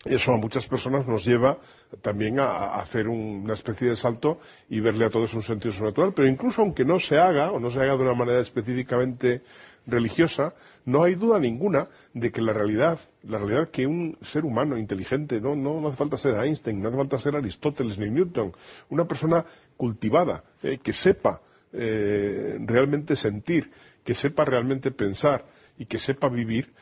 eso 0.05 0.33
a 0.33 0.37
muchas 0.37 0.67
personas 0.67 1.07
nos 1.07 1.25
lleva 1.25 1.59
también 2.03 2.39
a, 2.41 2.75
hacer 2.77 3.09
un- 3.09 3.43
una 3.45 3.55
especie 3.55 3.89
de 3.91 3.97
salto 3.97 4.39
y 4.69 4.81
verle 4.81 5.07
a 5.07 5.11
todo 5.11 5.25
eso 5.25 5.37
un 5.37 5.43
sentido 5.43 5.73
sobrenatural. 5.73 6.13
Pero 6.15 6.29
incluso 6.29 6.63
aunque 6.63 6.85
no 6.85 6.99
se 7.01 7.19
haga, 7.19 7.51
o 7.53 7.59
no 7.61 7.71
se 7.71 7.81
haga 7.81 7.97
de 7.97 8.03
una 8.03 8.15
manera 8.15 8.41
específicamente 8.41 9.43
religiosa, 9.87 10.55
no 10.87 11.03
hay 11.05 11.15
duda 11.15 11.39
ninguna 11.39 11.89
de 12.15 12.33
que 12.33 12.41
la 12.41 12.53
realidad, 12.53 12.99
la 13.23 13.39
realidad 13.39 13.69
que 13.71 13.87
un 13.87 14.17
ser 14.23 14.45
humano 14.45 14.79
inteligente, 14.79 15.41
no, 15.41 15.55
no, 15.55 15.81
no 15.81 15.89
hace 15.89 15.97
falta 15.99 16.17
ser 16.17 16.35
Einstein, 16.43 16.81
no 16.81 16.89
hace 16.89 16.97
falta 16.97 17.19
ser 17.19 17.37
Aristóteles 17.37 17.99
ni 17.99 18.09
Newton, 18.11 18.53
una 18.89 19.07
persona 19.07 19.45
cultivada, 19.77 20.45
eh, 20.63 20.79
que 20.83 20.93
sepa 20.93 21.43
eh, 21.73 22.57
realmente 22.61 23.17
sentir, 23.17 23.71
que 24.05 24.15
sepa 24.15 24.45
realmente 24.45 24.91
pensar 24.91 25.45
y 25.77 25.87
que 25.87 25.99
sepa 25.99 26.29
vivir, 26.29 26.73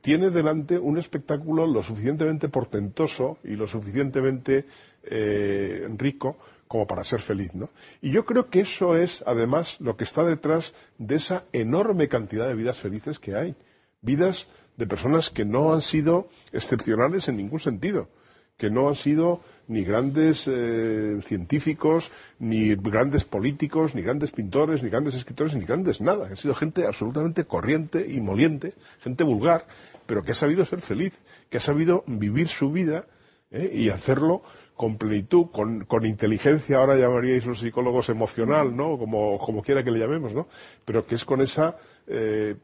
tiene 0.00 0.30
delante 0.30 0.78
un 0.78 0.98
espectáculo 0.98 1.66
lo 1.66 1.82
suficientemente 1.82 2.48
portentoso 2.48 3.38
y 3.44 3.56
lo 3.56 3.66
suficientemente 3.66 4.66
eh, 5.04 5.88
rico 5.96 6.36
como 6.68 6.86
para 6.86 7.04
ser 7.04 7.20
feliz, 7.20 7.54
¿no? 7.54 7.68
Y 8.00 8.12
yo 8.12 8.24
creo 8.24 8.48
que 8.48 8.60
eso 8.60 8.96
es, 8.96 9.22
además, 9.26 9.78
lo 9.80 9.96
que 9.96 10.04
está 10.04 10.24
detrás 10.24 10.74
de 10.96 11.16
esa 11.16 11.44
enorme 11.52 12.08
cantidad 12.08 12.48
de 12.48 12.54
vidas 12.54 12.78
felices 12.78 13.18
que 13.18 13.34
hay. 13.36 13.54
Vidas 14.00 14.48
de 14.76 14.86
personas 14.86 15.28
que 15.28 15.44
no 15.44 15.74
han 15.74 15.82
sido 15.82 16.28
excepcionales 16.52 17.28
en 17.28 17.36
ningún 17.36 17.60
sentido, 17.60 18.08
que 18.56 18.70
no 18.70 18.88
han 18.88 18.94
sido 18.94 19.40
ni 19.68 19.84
grandes 19.84 20.44
eh, 20.46 21.18
científicos, 21.24 22.12
ni 22.38 22.74
grandes 22.74 23.24
políticos, 23.24 23.94
ni 23.94 24.02
grandes 24.02 24.30
pintores, 24.30 24.82
ni 24.82 24.90
grandes 24.90 25.14
escritores, 25.14 25.54
ni 25.54 25.64
grandes 25.64 26.00
nada. 26.00 26.26
Han 26.26 26.36
sido 26.36 26.54
gente 26.54 26.86
absolutamente 26.86 27.44
corriente 27.44 28.06
y 28.08 28.20
moliente, 28.20 28.74
gente 29.00 29.24
vulgar, 29.24 29.66
pero 30.06 30.22
que 30.22 30.32
ha 30.32 30.34
sabido 30.34 30.64
ser 30.64 30.80
feliz, 30.80 31.18
que 31.48 31.58
ha 31.58 31.60
sabido 31.60 32.04
vivir 32.06 32.48
su 32.48 32.70
vida 32.70 33.06
¿eh? 33.50 33.70
y 33.72 33.88
hacerlo 33.88 34.42
con 34.74 34.96
plenitud, 34.98 35.46
con, 35.52 36.06
inteligencia, 36.06 36.78
ahora 36.78 36.96
llamaríais 36.96 37.46
los 37.46 37.60
psicólogos 37.60 38.08
emocional, 38.08 38.74
¿no? 38.74 38.98
Como, 38.98 39.38
como 39.38 39.62
quiera 39.62 39.84
que 39.84 39.90
le 39.90 40.00
llamemos, 40.00 40.34
¿no? 40.34 40.48
Pero 40.84 41.06
que 41.06 41.14
es 41.14 41.24
con 41.24 41.40
esa 41.40 41.76
eh, 42.06 42.56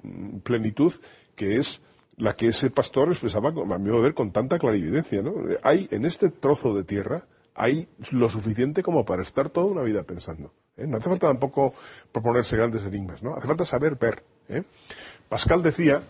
plenitud 0.42 0.92
que 1.36 1.58
es 1.58 1.80
la 2.18 2.34
que 2.36 2.48
ese 2.48 2.70
pastor 2.70 3.08
expresaba, 3.08 3.50
a 3.50 3.78
mi 3.78 4.00
ver, 4.00 4.14
con 4.14 4.32
tanta 4.32 4.58
clarividencia, 4.58 5.22
¿no? 5.22 5.34
Hay, 5.62 5.88
en 5.90 6.04
este 6.04 6.30
trozo 6.30 6.74
de 6.74 6.84
tierra, 6.84 7.24
hay 7.54 7.88
lo 8.12 8.28
suficiente 8.28 8.82
como 8.82 9.04
para 9.04 9.22
estar 9.22 9.50
toda 9.50 9.66
una 9.66 9.82
vida 9.82 10.04
pensando. 10.04 10.52
¿eh? 10.76 10.86
No 10.86 10.96
hace 10.96 11.08
falta 11.08 11.26
tampoco 11.26 11.74
proponerse 12.12 12.56
grandes 12.56 12.82
enigmas, 12.84 13.22
¿no? 13.22 13.34
Hace 13.34 13.48
falta 13.48 13.64
saber 13.64 13.96
ver. 13.96 14.22
¿eh? 14.48 14.62
Pascal 15.28 15.62
decía 15.62 16.02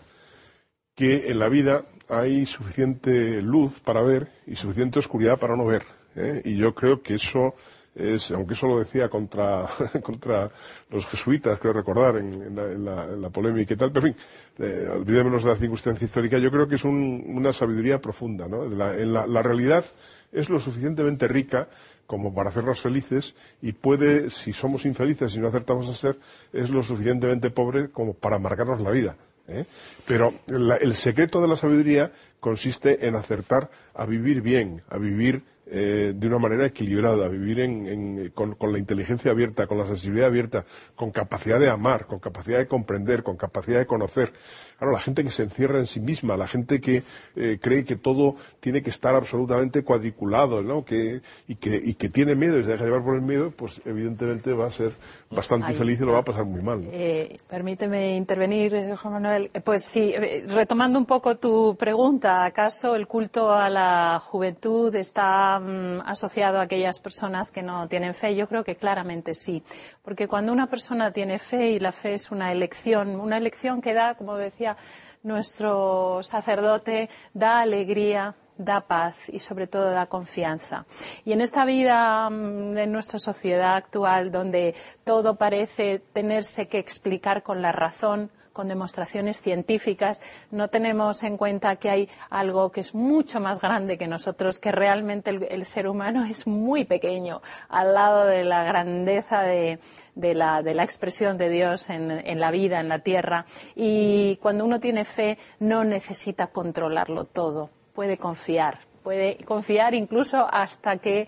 que 0.95 1.31
en 1.31 1.39
la 1.39 1.49
vida 1.49 1.85
hay 2.09 2.45
suficiente 2.45 3.41
luz 3.41 3.79
para 3.79 4.01
ver 4.01 4.27
y 4.47 4.55
suficiente 4.55 4.99
oscuridad 4.99 5.39
para 5.39 5.55
no 5.55 5.65
ver. 5.65 5.83
¿eh? 6.15 6.41
Y 6.43 6.57
yo 6.57 6.73
creo 6.73 7.01
que 7.01 7.15
eso 7.15 7.53
es, 7.95 8.31
aunque 8.31 8.53
eso 8.53 8.67
lo 8.67 8.79
decía 8.79 9.09
contra, 9.09 9.67
contra 10.03 10.49
los 10.89 11.05
jesuitas, 11.05 11.59
creo 11.59 11.73
recordar, 11.73 12.17
en, 12.17 12.83
la, 12.83 13.29
polémica 13.29 13.73
y 13.73 13.77
tal, 13.77 13.91
pero 13.91 14.07
en 14.07 14.15
fin, 14.15 14.23
eh, 14.65 14.89
olvidémonos 14.91 15.43
de 15.43 15.51
la 15.51 15.55
circunstancia 15.55 16.05
histórica, 16.05 16.37
yo 16.37 16.51
creo 16.51 16.67
que 16.67 16.75
es 16.75 16.83
una 16.83 17.53
sabiduría 17.53 18.01
profunda, 18.01 18.47
¿no? 18.47 18.63
en 18.63 19.13
la 19.13 19.43
realidad 19.43 19.85
es 20.31 20.49
lo 20.49 20.59
suficientemente 20.59 21.27
rica 21.27 21.69
como 22.05 22.33
para 22.33 22.49
hacernos 22.49 22.81
felices 22.81 23.35
y 23.61 23.73
puede, 23.73 24.29
si 24.31 24.53
somos 24.53 24.85
infelices 24.85 25.35
y 25.35 25.39
no 25.39 25.47
acertamos 25.47 25.87
a 25.89 25.95
ser, 25.95 26.19
es 26.53 26.69
lo 26.69 26.81
suficientemente 26.81 27.51
pobre 27.51 27.91
como 27.91 28.13
para 28.13 28.39
marcarnos 28.39 28.81
la 28.81 28.91
vida. 28.91 29.15
¿Eh? 29.49 29.65
Pero 30.07 30.33
el 30.47 30.95
secreto 30.95 31.41
de 31.41 31.47
la 31.47 31.55
sabiduría 31.55 32.11
consiste 32.39 33.07
en 33.07 33.15
acertar 33.15 33.69
a 33.93 34.05
vivir 34.05 34.41
bien, 34.41 34.81
a 34.89 34.97
vivir 34.97 35.43
eh, 35.71 36.13
de 36.15 36.27
una 36.27 36.39
manera 36.39 36.65
equilibrada, 36.65 37.27
vivir 37.27 38.31
con, 38.33 38.55
la 38.71 38.79
inteligencia 38.79 39.31
abierta, 39.31 39.67
con 39.67 39.77
la 39.77 39.85
sensibilidad 39.85 40.27
abierta, 40.27 40.65
con 40.95 41.11
capacidad 41.11 41.59
de 41.59 41.69
amar, 41.69 42.07
con 42.07 42.19
capacidad 42.19 42.57
de 42.57 42.67
comprender, 42.67 43.21
con 43.21 43.37
capacidad 43.37 43.77
de 43.77 43.85
conocer. 43.85 44.33
Claro, 44.79 44.93
la 44.93 44.99
gente 44.99 45.23
que 45.23 45.29
se 45.29 45.43
encierra 45.43 45.77
en 45.77 45.85
sí 45.85 45.99
misma, 45.99 46.37
la 46.37 46.47
gente 46.47 46.79
que 46.79 47.03
eh, 47.35 47.59
cree 47.61 47.85
que 47.85 47.97
todo 47.97 48.35
tiene 48.59 48.81
que 48.81 48.89
estar 48.89 49.13
absolutamente 49.13 49.83
cuadriculado, 49.83 50.63
¿no? 50.63 50.83
Que, 50.85 51.21
y, 51.47 51.55
que, 51.55 51.79
y 51.83 51.93
que 51.93 52.09
tiene 52.09 52.33
miedo 52.33 52.59
y 52.59 52.63
se 52.63 52.71
deja 52.71 52.85
llevar 52.85 53.03
por 53.03 53.15
el 53.15 53.21
miedo, 53.21 53.51
pues 53.51 53.81
evidentemente 53.85 54.53
va 54.53 54.67
a 54.67 54.71
ser 54.71 54.93
bastante 55.29 55.73
feliz 55.73 56.01
y 56.01 56.05
lo 56.05 56.13
va 56.13 56.19
a 56.19 56.23
pasar 56.23 56.45
muy 56.45 56.61
mal. 56.61 56.81
Eh, 56.91 57.35
permíteme 57.47 58.15
intervenir, 58.15 58.95
Juan 58.95 59.13
Manuel. 59.13 59.49
Pues 59.63 59.83
sí, 59.83 60.15
retomando 60.47 60.97
un 60.97 61.05
poco 61.05 61.37
tu 61.37 61.75
pregunta, 61.77 62.45
¿acaso 62.45 62.95
el 62.95 63.05
culto 63.05 63.51
a 63.51 63.69
la 63.69 64.19
juventud 64.19 64.93
está 64.95 65.58
Asociado 66.05 66.59
a 66.59 66.63
aquellas 66.63 66.99
personas 66.99 67.51
que 67.51 67.63
no 67.63 67.87
tienen 67.87 68.13
fe? 68.13 68.35
Yo 68.35 68.47
creo 68.47 68.63
que 68.63 68.75
claramente 68.75 69.33
sí. 69.33 69.63
Porque 70.01 70.27
cuando 70.27 70.51
una 70.51 70.67
persona 70.67 71.11
tiene 71.11 71.39
fe 71.39 71.71
y 71.71 71.79
la 71.79 71.91
fe 71.91 72.13
es 72.13 72.31
una 72.31 72.51
elección, 72.51 73.19
una 73.19 73.37
elección 73.37 73.81
que 73.81 73.93
da, 73.93 74.15
como 74.15 74.35
decía 74.35 74.77
nuestro 75.23 76.21
sacerdote, 76.23 77.09
da 77.33 77.61
alegría, 77.61 78.35
da 78.57 78.81
paz 78.81 79.29
y 79.29 79.39
sobre 79.39 79.67
todo 79.67 79.89
da 79.89 80.05
confianza. 80.05 80.85
Y 81.23 81.31
en 81.31 81.41
esta 81.41 81.65
vida, 81.65 82.29
mm, 82.29 82.77
en 82.77 82.91
nuestra 82.91 83.17
sociedad 83.17 83.75
actual, 83.75 84.31
donde 84.31 84.75
todo 85.03 85.35
parece 85.35 85.99
tenerse 86.13 86.67
que 86.67 86.77
explicar 86.77 87.41
con 87.41 87.61
la 87.61 87.71
razón, 87.71 88.29
con 88.53 88.67
demostraciones 88.67 89.41
científicas, 89.41 90.21
no 90.51 90.67
tenemos 90.67 91.23
en 91.23 91.37
cuenta 91.37 91.75
que 91.77 91.89
hay 91.89 92.09
algo 92.29 92.71
que 92.71 92.81
es 92.81 92.95
mucho 92.95 93.39
más 93.39 93.61
grande 93.61 93.97
que 93.97 94.07
nosotros, 94.07 94.59
que 94.59 94.71
realmente 94.71 95.29
el, 95.29 95.65
ser 95.65 95.87
humano 95.87 96.25
es 96.25 96.47
muy 96.47 96.85
pequeño 96.85 97.41
al 97.69 97.93
lado 97.93 98.25
de 98.25 98.43
la 98.43 98.63
grandeza 98.63 99.41
de, 99.41 99.79
la, 100.15 100.61
expresión 100.83 101.37
de 101.37 101.49
Dios 101.49 101.89
en 101.89 102.39
la 102.39 102.51
vida, 102.51 102.79
en 102.79 102.89
la 102.89 102.99
tierra. 102.99 103.45
Y 103.75 104.37
cuando 104.37 104.65
uno 104.65 104.79
tiene 104.79 105.05
fe, 105.05 105.37
no 105.59 105.83
necesita 105.83 106.47
controlarlo 106.47 107.25
todo, 107.25 107.69
puede 107.93 108.17
confiar 108.17 108.88
puede 109.09 109.37
confiar 109.43 109.95
incluso 109.95 110.45
hasta 110.47 110.97
que 110.97 111.27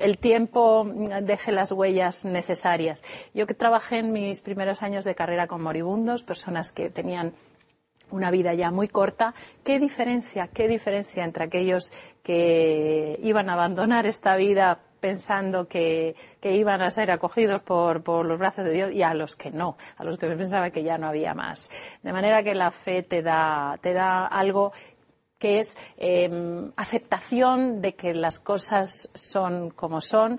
el 0.00 0.18
tiempo 0.18 0.86
deje 1.22 1.50
las 1.50 1.72
huellas 1.72 2.26
necesarias. 2.26 3.02
Yo 3.32 3.46
que 3.46 3.54
trabajé 3.54 4.00
en 4.00 4.12
mis 4.12 4.42
primeros 4.42 4.82
años 4.82 5.06
de 5.06 5.14
carrera 5.14 5.46
con 5.46 5.62
moribundos, 5.62 6.22
personas 6.22 6.70
que 6.70 6.90
tenían 6.90 7.32
una 8.10 8.30
vida 8.30 8.52
ya 8.52 8.70
muy 8.70 8.88
corta, 8.88 9.32
¿qué 9.64 9.78
diferencia, 9.78 10.48
qué 10.48 10.68
diferencia 10.68 11.24
entre 11.24 11.44
aquellos 11.44 11.94
que 12.22 13.18
iban 13.22 13.48
a 13.48 13.54
abandonar 13.54 14.04
esta 14.04 14.36
vida 14.36 14.80
pensando 15.02 15.66
que, 15.66 16.14
iban 16.42 16.80
a 16.80 16.90
ser 16.90 17.10
acogidos 17.10 17.60
por, 17.60 18.24
los 18.24 18.38
brazos 18.38 18.64
de 18.64 18.70
Dios 18.70 18.92
y 18.92 19.02
a 19.02 19.14
los 19.14 19.34
que 19.34 19.50
no, 19.50 19.76
a 19.96 20.04
los 20.04 20.16
que 20.16 20.28
pensaba 20.28 20.70
que 20.70 20.84
ya 20.84 20.96
no 20.96 21.08
había 21.08 21.34
más. 21.34 21.70
De 22.02 22.12
manera 22.12 22.42
que 22.42 22.54
la 22.54 22.70
fe 22.70 23.02
te 23.02 23.20
da 23.20 24.26
algo 24.26 24.72
que 25.42 25.58
es 25.58 25.76
em, 25.96 26.70
aceptación 26.76 27.82
de 27.82 27.96
que 27.96 28.14
las 28.14 28.38
cosas 28.38 29.10
son 29.12 29.70
como 29.70 30.00
son. 30.00 30.38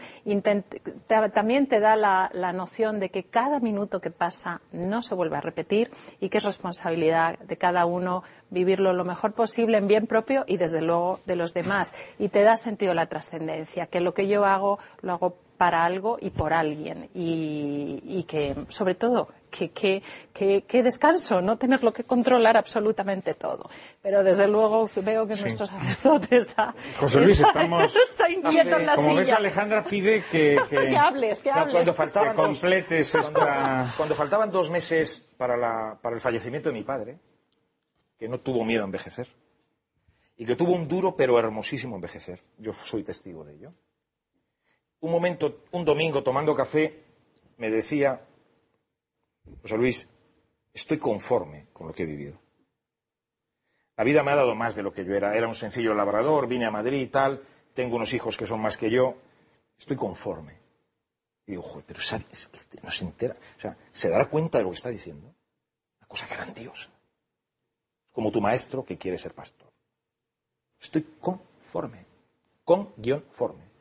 también 1.34 1.68
te 1.68 1.82
da 1.82 1.98
la, 1.98 2.32
la, 2.34 2.54
noción 2.54 3.02
de 3.02 3.10
que 3.10 3.26
cada 3.26 3.60
minuto 3.60 4.00
que 4.00 4.12
pasa 4.12 4.62
no 4.72 5.02
se 5.02 5.14
vuelve 5.14 5.36
a 5.36 5.42
repetir 5.42 5.92
y 6.22 6.30
que 6.30 6.38
es 6.38 6.46
responsabilidad 6.46 7.38
de 7.38 7.58
cada 7.58 7.86
uno 7.86 8.24
vivirlo 8.50 8.94
lo 8.94 9.04
mejor 9.04 9.34
posible 9.34 9.78
en 9.78 9.90
bien 9.90 10.08
propio 10.08 10.46
y 10.48 10.56
desde 10.56 10.82
luego 10.82 11.20
de 11.26 11.36
los 11.36 11.54
demás. 11.54 11.94
Y 12.18 12.30
te 12.30 12.44
da 12.44 12.56
sentido 12.56 12.94
la 12.94 13.08
trascendencia, 13.08 13.88
que 13.88 14.00
lo 14.00 14.14
que 14.14 14.30
yo 14.30 14.46
hago 14.46 14.80
lo 15.02 15.12
hago 15.12 15.36
para 15.58 15.84
algo 15.84 16.18
y 16.20 16.30
por 16.30 16.54
alguien. 16.54 17.10
Y, 17.14 18.24
que, 18.28 18.56
sobre 18.70 18.96
todo, 18.96 19.30
que, 19.50 19.72
que, 19.72 20.84
descanso, 20.84 21.42
no 21.42 21.58
tenerlo 21.58 21.94
que 21.94 22.04
controlar 22.04 22.58
absolutamente 22.58 23.34
todo. 23.34 23.70
Pero 24.02 24.24
desde 24.24 24.48
luego 24.48 24.90
veo 24.98 25.28
que 25.28 25.36
nuestro 25.36 25.66
sacerdote 25.68 26.38
está, 26.38 26.74
José 26.98 27.22
Luis, 27.22 27.40
estamos, 27.40 27.96
está 28.10 28.30
inquieto 28.30 28.78
en 28.78 28.86
la 28.86 28.96
como 28.96 29.16
ves, 29.16 29.32
Alejandra 29.32 29.84
pide 29.86 30.24
que, 30.26 30.60
que, 30.70 30.98
hables, 30.98 31.42
que 31.42 31.52
hables. 31.52 31.74
Cuando 31.74 31.94
faltaban 31.94 32.36
completes 32.36 33.14
dos, 33.14 33.32
cuando, 33.98 34.16
faltaban 34.16 34.52
dos 34.52 34.70
meses 34.70 35.26
para, 35.38 35.56
la, 35.58 36.00
para 36.02 36.16
el 36.16 36.22
fallecimiento 36.22 36.70
de 36.70 36.74
mi 36.74 36.84
padre, 36.84 37.20
que 38.18 38.28
no 38.28 38.40
tuvo 38.40 38.64
miedo 38.64 38.84
a 38.84 38.86
envejecer, 38.86 39.28
y 40.36 40.46
que 40.46 40.56
tuvo 40.56 40.74
un 40.74 40.88
duro 40.88 41.16
pero 41.16 41.38
hermosísimo 41.38 41.96
envejecer. 41.96 42.42
Yo 42.58 42.74
soy 42.74 43.04
testigo 43.04 43.44
de 43.44 43.54
ello 43.54 43.74
un 45.04 45.12
momento, 45.12 45.66
un 45.72 45.84
domingo 45.84 46.24
tomando 46.24 46.56
café, 46.56 47.04
me 47.58 47.70
decía, 47.70 48.26
José 49.62 49.78
Luis, 49.78 50.10
estoy 50.74 50.98
conforme 50.98 51.68
con 51.74 51.88
lo 51.88 51.94
que 51.94 52.04
he 52.04 52.06
vivido. 52.06 52.40
La 53.98 54.06
vida 54.06 54.24
me 54.24 54.32
ha 54.32 54.36
dado 54.36 54.56
más 54.56 54.76
de 54.76 54.82
lo 54.82 54.94
que 54.94 55.04
yo 55.04 55.14
era. 55.14 55.36
Era 55.36 55.48
un 55.48 55.56
sencillo 55.56 55.94
labrador, 55.94 56.48
vine 56.48 56.66
a 56.66 56.72
Madrid 56.72 57.02
y 57.02 57.08
tal, 57.08 57.44
tengo 57.74 57.98
unos 57.98 58.14
hijos 58.14 58.38
que 58.38 58.48
son 58.48 58.62
más 58.62 58.78
que 58.78 58.90
yo, 58.90 59.18
estoy 59.78 59.98
conforme. 59.98 60.58
Y 61.46 61.52
digo, 61.52 61.64
joder, 61.64 61.84
pero 61.86 62.00
¿sabes? 62.00 62.50
Este 62.54 62.80
no 62.82 62.90
se 62.90 63.04
entera, 63.04 63.36
o 63.58 63.60
sea, 63.60 63.76
se 63.92 64.10
dará 64.10 64.30
cuenta 64.30 64.58
de 64.58 64.64
lo 64.64 64.70
que 64.70 64.78
está 64.78 64.90
diciendo. 64.90 65.36
Una 66.00 66.08
cosa 66.08 66.28
grandiosa. 66.28 66.90
Como 68.14 68.32
tu 68.32 68.40
maestro 68.40 68.86
que 68.86 68.98
quiere 68.98 69.18
ser 69.18 69.34
pastor. 69.34 69.68
Estoy 70.80 71.02
conforme. 71.20 72.06
Con 72.64 72.94
guion 72.96 73.26
forme 73.30 73.73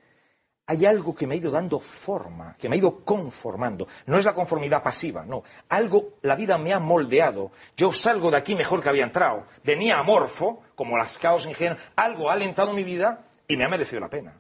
hay 0.73 0.86
algo 0.86 1.15
que 1.15 1.27
me 1.27 1.35
ha 1.35 1.36
ido 1.36 1.51
dando 1.51 1.78
forma, 1.78 2.57
que 2.59 2.66
me 2.66 2.77
ha 2.77 2.78
ido 2.78 3.05
conformando. 3.05 3.86
No 4.07 4.19
es 4.19 4.24
la 4.24 4.35
conformidad 4.35 4.82
pasiva, 4.82 5.24
no. 5.27 5.43
Algo, 5.69 6.15
la 6.23 6.35
vida 6.35 6.57
me 6.57 6.73
ha 6.73 6.78
moldeado. 6.78 7.53
Yo 7.77 7.93
salgo 7.93 8.31
de 8.31 8.39
aquí 8.39 8.55
mejor 8.55 8.82
que 8.82 8.89
había 8.89 9.05
entrado. 9.05 9.44
Venía 9.62 9.99
amorfo, 9.99 10.62
como 10.74 10.97
las 10.97 11.19
caos 11.19 11.44
ingenuas. 11.44 11.78
Algo 11.94 12.31
ha 12.31 12.32
alentado 12.32 12.73
mi 12.73 12.85
vida 12.85 13.27
y 13.47 13.57
me 13.59 13.65
ha 13.65 13.69
merecido 13.69 14.01
la 14.01 14.09
pena. 14.09 14.35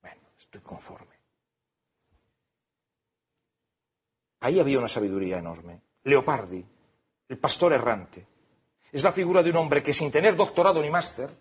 Bueno, 0.00 0.20
estoy 0.38 0.60
conforme. 0.60 1.16
Ahí 4.38 4.60
había 4.60 4.78
una 4.78 4.88
sabiduría 4.88 5.38
enorme. 5.38 5.80
Leopardi, 6.04 6.64
el 7.28 7.38
pastor 7.38 7.72
errante, 7.72 8.24
es 8.92 9.02
la 9.02 9.10
figura 9.10 9.42
de 9.42 9.50
un 9.50 9.56
hombre 9.56 9.82
que 9.82 9.94
sin 9.94 10.12
tener 10.12 10.36
doctorado 10.36 10.80
ni 10.80 10.90
máster, 10.90 11.34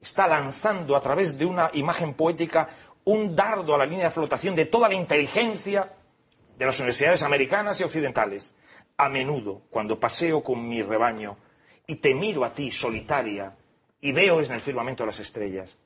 está 0.00 0.26
lanzando 0.26 0.96
a 0.96 1.00
través 1.00 1.38
de 1.38 1.44
una 1.46 1.70
imagen 1.74 2.14
poética 2.14 2.68
un 3.04 3.34
dardo 3.34 3.74
a 3.74 3.78
la 3.78 3.86
línea 3.86 4.06
de 4.06 4.10
flotación 4.10 4.54
de 4.54 4.66
toda 4.66 4.88
la 4.88 4.94
inteligencia 4.94 5.92
de 6.58 6.66
las 6.66 6.78
universidades 6.78 7.22
americanas 7.22 7.80
y 7.80 7.84
occidentales. 7.84 8.54
A 8.96 9.08
menudo, 9.08 9.62
cuando 9.70 9.98
paseo 9.98 10.42
con 10.42 10.68
mi 10.68 10.82
rebaño 10.82 11.36
y 11.86 11.96
te 11.96 12.14
miro 12.14 12.44
a 12.44 12.52
ti 12.52 12.70
solitaria 12.70 13.56
y 14.00 14.12
veo 14.12 14.40
en 14.40 14.52
el 14.52 14.60
firmamento 14.60 15.06
las 15.06 15.20
estrellas, 15.20 15.76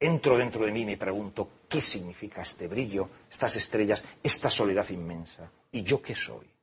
entro 0.00 0.36
dentro 0.36 0.64
de 0.64 0.72
mí 0.72 0.82
y 0.82 0.86
me 0.86 0.96
pregunto, 0.96 1.48
¿qué 1.68 1.80
significa 1.80 2.42
este 2.42 2.66
brillo, 2.66 3.08
estas 3.30 3.56
estrellas, 3.56 4.04
esta 4.22 4.50
soledad 4.50 4.88
inmensa? 4.90 5.50
¿Y 5.72 5.82
yo 5.82 6.02
qué 6.02 6.14
soy? 6.14 6.55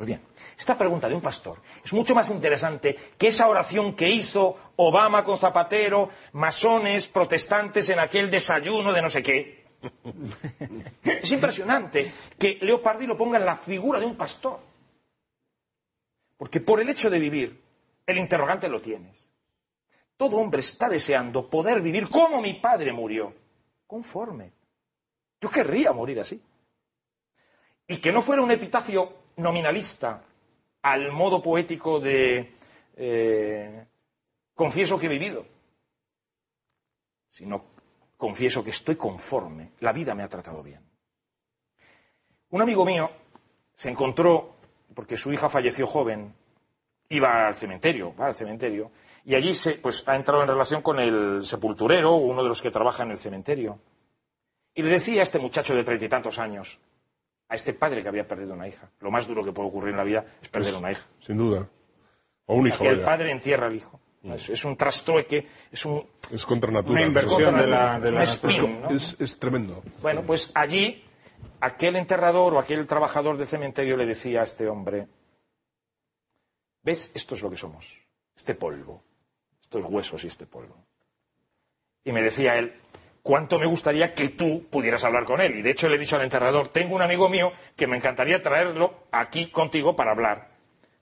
Pues 0.00 0.06
bien, 0.06 0.22
esta 0.56 0.78
pregunta 0.78 1.10
de 1.10 1.14
un 1.14 1.20
pastor 1.20 1.60
es 1.84 1.92
mucho 1.92 2.14
más 2.14 2.30
interesante 2.30 2.96
que 3.18 3.28
esa 3.28 3.48
oración 3.48 3.94
que 3.94 4.08
hizo 4.08 4.72
Obama 4.76 5.22
con 5.22 5.36
Zapatero, 5.36 6.08
masones, 6.32 7.08
protestantes 7.08 7.86
en 7.90 7.98
aquel 7.98 8.30
desayuno 8.30 8.94
de 8.94 9.02
no 9.02 9.10
sé 9.10 9.22
qué. 9.22 9.66
Es 11.04 11.30
impresionante 11.32 12.10
que 12.38 12.56
Leopardi 12.62 13.06
lo 13.06 13.14
ponga 13.14 13.36
en 13.36 13.44
la 13.44 13.56
figura 13.56 14.00
de 14.00 14.06
un 14.06 14.16
pastor. 14.16 14.60
Porque 16.38 16.62
por 16.62 16.80
el 16.80 16.88
hecho 16.88 17.10
de 17.10 17.18
vivir, 17.18 17.62
el 18.06 18.16
interrogante 18.16 18.70
lo 18.70 18.80
tienes. 18.80 19.28
Todo 20.16 20.38
hombre 20.38 20.60
está 20.60 20.88
deseando 20.88 21.50
poder 21.50 21.82
vivir 21.82 22.08
como 22.08 22.40
mi 22.40 22.54
padre 22.54 22.94
murió, 22.94 23.34
conforme. 23.86 24.50
Yo 25.42 25.50
querría 25.50 25.92
morir 25.92 26.20
así. 26.20 26.42
Y 27.86 27.98
que 27.98 28.12
no 28.12 28.22
fuera 28.22 28.40
un 28.40 28.50
epitafio 28.50 29.19
nominalista 29.40 30.22
al 30.82 31.12
modo 31.12 31.42
poético 31.42 32.00
de 32.00 32.54
eh, 32.96 33.86
confieso 34.54 34.98
que 34.98 35.06
he 35.06 35.10
vivido, 35.10 35.46
sino 37.30 37.64
confieso 38.16 38.62
que 38.62 38.70
estoy 38.70 38.96
conforme. 38.96 39.72
La 39.80 39.92
vida 39.92 40.14
me 40.14 40.22
ha 40.22 40.28
tratado 40.28 40.62
bien. 40.62 40.80
Un 42.50 42.62
amigo 42.62 42.84
mío 42.84 43.10
se 43.74 43.88
encontró, 43.88 44.56
porque 44.94 45.16
su 45.16 45.32
hija 45.32 45.48
falleció 45.48 45.86
joven, 45.86 46.34
iba 47.08 47.46
al 47.46 47.54
cementerio, 47.54 48.14
va 48.14 48.26
al 48.26 48.34
cementerio, 48.34 48.90
y 49.24 49.34
allí 49.34 49.54
se, 49.54 49.72
pues, 49.72 50.06
ha 50.08 50.16
entrado 50.16 50.42
en 50.42 50.48
relación 50.48 50.82
con 50.82 50.98
el 50.98 51.44
sepulturero, 51.44 52.14
uno 52.14 52.42
de 52.42 52.48
los 52.48 52.60
que 52.60 52.70
trabaja 52.70 53.04
en 53.04 53.12
el 53.12 53.18
cementerio. 53.18 53.78
Y 54.74 54.82
le 54.82 54.90
decía 54.90 55.20
a 55.20 55.22
este 55.22 55.38
muchacho 55.38 55.74
de 55.74 55.84
treinta 55.84 56.04
y 56.04 56.08
tantos 56.08 56.38
años, 56.38 56.78
a 57.50 57.56
este 57.56 57.74
padre 57.74 58.02
que 58.02 58.08
había 58.08 58.26
perdido 58.26 58.54
una 58.54 58.68
hija, 58.68 58.88
lo 59.00 59.10
más 59.10 59.26
duro 59.26 59.42
que 59.42 59.52
puede 59.52 59.68
ocurrir 59.68 59.90
en 59.90 59.96
la 59.98 60.04
vida 60.04 60.24
es 60.40 60.48
perder 60.48 60.74
una 60.76 60.92
hija. 60.92 61.06
Sin 61.20 61.36
duda. 61.36 61.68
O 62.46 62.54
un 62.54 62.68
hijo. 62.68 62.84
El 62.84 63.02
padre 63.02 63.32
entierra 63.32 63.66
al 63.66 63.74
hijo. 63.74 64.00
Es, 64.22 64.50
es 64.50 64.64
un 64.64 64.76
trastrueque, 64.76 65.46
es 65.72 65.84
un, 65.84 66.04
Es 66.32 66.46
contra 66.46 66.70
natura. 66.70 66.92
Una 66.92 67.02
inversión 67.02 67.56
de 67.56 67.66
la, 67.66 67.98
de 67.98 68.06
es 68.08 68.12
un 68.12 68.18
la 68.18 68.24
spin, 68.24 68.80
¿no? 68.82 68.90
Es, 68.90 69.16
es 69.18 69.38
tremendo. 69.38 69.82
Bueno, 70.00 70.22
pues 70.22 70.52
allí 70.54 71.02
aquel 71.60 71.96
enterrador 71.96 72.54
o 72.54 72.58
aquel 72.58 72.86
trabajador 72.86 73.36
del 73.36 73.46
cementerio 73.48 73.96
le 73.96 74.06
decía 74.06 74.40
a 74.40 74.44
este 74.44 74.68
hombre, 74.68 75.08
¿ves? 76.82 77.10
Esto 77.14 77.34
es 77.34 77.42
lo 77.42 77.50
que 77.50 77.56
somos, 77.56 77.98
este 78.36 78.54
polvo, 78.54 79.02
estos 79.60 79.84
huesos 79.86 80.22
y 80.22 80.28
este 80.28 80.46
polvo. 80.46 80.76
Y 82.04 82.12
me 82.12 82.22
decía 82.22 82.56
él, 82.58 82.74
¿cuánto 83.22 83.58
me 83.58 83.66
gustaría 83.66 84.14
que 84.14 84.30
tú 84.30 84.66
pudieras 84.68 85.04
hablar 85.04 85.24
con 85.24 85.40
él? 85.40 85.56
Y 85.56 85.62
de 85.62 85.70
hecho 85.70 85.88
le 85.88 85.96
he 85.96 85.98
dicho 85.98 86.16
al 86.16 86.22
enterrador, 86.22 86.68
tengo 86.68 86.94
un 86.94 87.02
amigo 87.02 87.28
mío 87.28 87.52
que 87.76 87.86
me 87.86 87.96
encantaría 87.96 88.42
traerlo 88.42 89.04
aquí 89.10 89.50
contigo 89.50 89.96
para 89.96 90.12
hablar, 90.12 90.50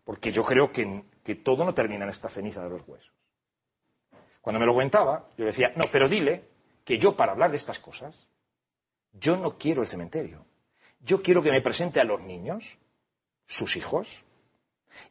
porque 0.04 0.32
yo 0.32 0.42
creo 0.44 0.72
que, 0.72 1.02
que 1.24 1.34
todo 1.34 1.64
no 1.64 1.74
termina 1.74 2.04
en 2.04 2.10
esta 2.10 2.28
ceniza 2.28 2.62
de 2.62 2.70
los 2.70 2.82
huesos. 2.86 3.12
Cuando 4.40 4.60
me 4.60 4.66
lo 4.66 4.72
comentaba, 4.72 5.28
yo 5.36 5.44
le 5.44 5.50
decía, 5.50 5.72
no, 5.76 5.84
pero 5.90 6.08
dile 6.08 6.44
que 6.84 6.98
yo 6.98 7.16
para 7.16 7.32
hablar 7.32 7.50
de 7.50 7.56
estas 7.56 7.78
cosas, 7.78 8.28
yo 9.12 9.36
no 9.36 9.58
quiero 9.58 9.82
el 9.82 9.88
cementerio. 9.88 10.46
Yo 11.00 11.22
quiero 11.22 11.42
que 11.42 11.50
me 11.50 11.60
presente 11.60 12.00
a 12.00 12.04
los 12.04 12.20
niños, 12.20 12.78
sus 13.46 13.76
hijos, 13.76 14.24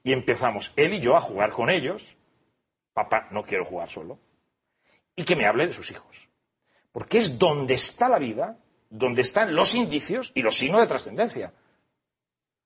y 0.04 0.12
empezamos 0.12 0.74
él 0.76 0.94
y 0.94 1.00
yo 1.00 1.16
a 1.16 1.22
jugar 1.22 1.52
con 1.52 1.70
ellos. 1.70 2.18
Papá, 2.94 3.28
no 3.32 3.44
quiero 3.44 3.64
jugar 3.64 3.90
solo. 3.90 4.20
Y 5.16 5.24
que 5.24 5.36
me 5.36 5.46
hable 5.46 5.68
de 5.68 5.74
sus 5.74 5.92
hijos. 5.92 6.27
Porque 6.98 7.20
es 7.20 7.38
donde 7.38 7.76
está 7.76 8.10
la 8.10 8.18
vida, 8.18 8.58
donde 8.90 9.22
están 9.22 9.56
los 9.56 9.76
indicios 9.76 10.32
y 10.34 10.42
los 10.42 10.58
signos 10.58 10.82
de 10.82 10.88
trascendencia. 10.88 11.54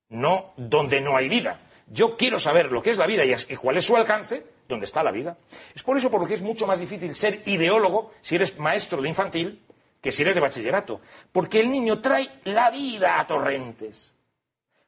No 0.08 0.54
donde 0.56 1.02
no 1.02 1.18
hay 1.18 1.28
vida. 1.28 1.60
Yo 1.88 2.16
quiero 2.16 2.40
saber 2.40 2.72
lo 2.72 2.82
que 2.82 2.92
es 2.92 2.98
la 2.98 3.08
vida 3.08 3.26
y 3.26 3.56
cuál 3.58 3.76
es 3.76 3.84
su 3.84 3.98
alcance, 3.98 4.46
donde 4.70 4.86
está 4.86 5.04
la 5.04 5.12
vida. 5.12 5.38
Es 5.76 5.84
por 5.84 5.98
eso 5.98 6.10
por 6.10 6.22
lo 6.22 6.28
que 6.28 6.36
es 6.36 6.42
mucho 6.42 6.66
más 6.66 6.80
difícil 6.80 7.14
ser 7.14 7.44
ideólogo 7.46 8.14
si 8.22 8.36
eres 8.36 8.58
maestro 8.58 9.02
de 9.02 9.10
infantil 9.10 9.66
que 10.00 10.14
si 10.14 10.22
eres 10.22 10.36
de 10.36 10.40
bachillerato. 10.40 11.02
Porque 11.34 11.60
el 11.60 11.70
niño 11.70 12.00
trae 12.00 12.30
la 12.46 12.70
vida 12.70 13.20
a 13.20 13.28
torrentes. 13.28 14.14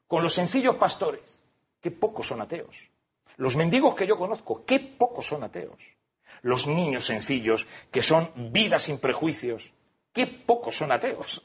Con 0.08 0.24
los 0.24 0.34
sencillos 0.34 0.78
pastores, 0.78 1.42
que 1.82 1.92
pocos 1.92 2.28
son 2.28 2.40
ateos. 2.40 2.90
Los 3.36 3.58
mendigos 3.58 3.94
que 3.94 4.08
yo 4.08 4.18
conozco, 4.18 4.64
qué 4.66 4.80
pocos 4.80 5.28
son 5.28 5.44
ateos. 5.44 5.98
Los 6.44 6.68
niños 6.68 7.06
sencillos, 7.06 7.66
que 7.90 8.02
son 8.04 8.32
vidas 8.36 8.84
sin 8.84 9.00
prejuicios, 9.00 9.74
qué 10.12 10.28
pocos 10.28 10.76
son 10.76 10.92
ateos. 10.92 11.42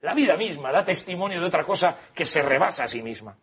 La 0.00 0.14
vida 0.14 0.36
misma 0.36 0.72
da 0.72 0.84
testimonio 0.84 1.38
de 1.38 1.46
otra 1.46 1.64
cosa 1.64 1.96
que 2.12 2.24
se 2.24 2.42
rebasa 2.42 2.84
a 2.84 2.88
sí 2.88 3.02
misma. 3.02 3.36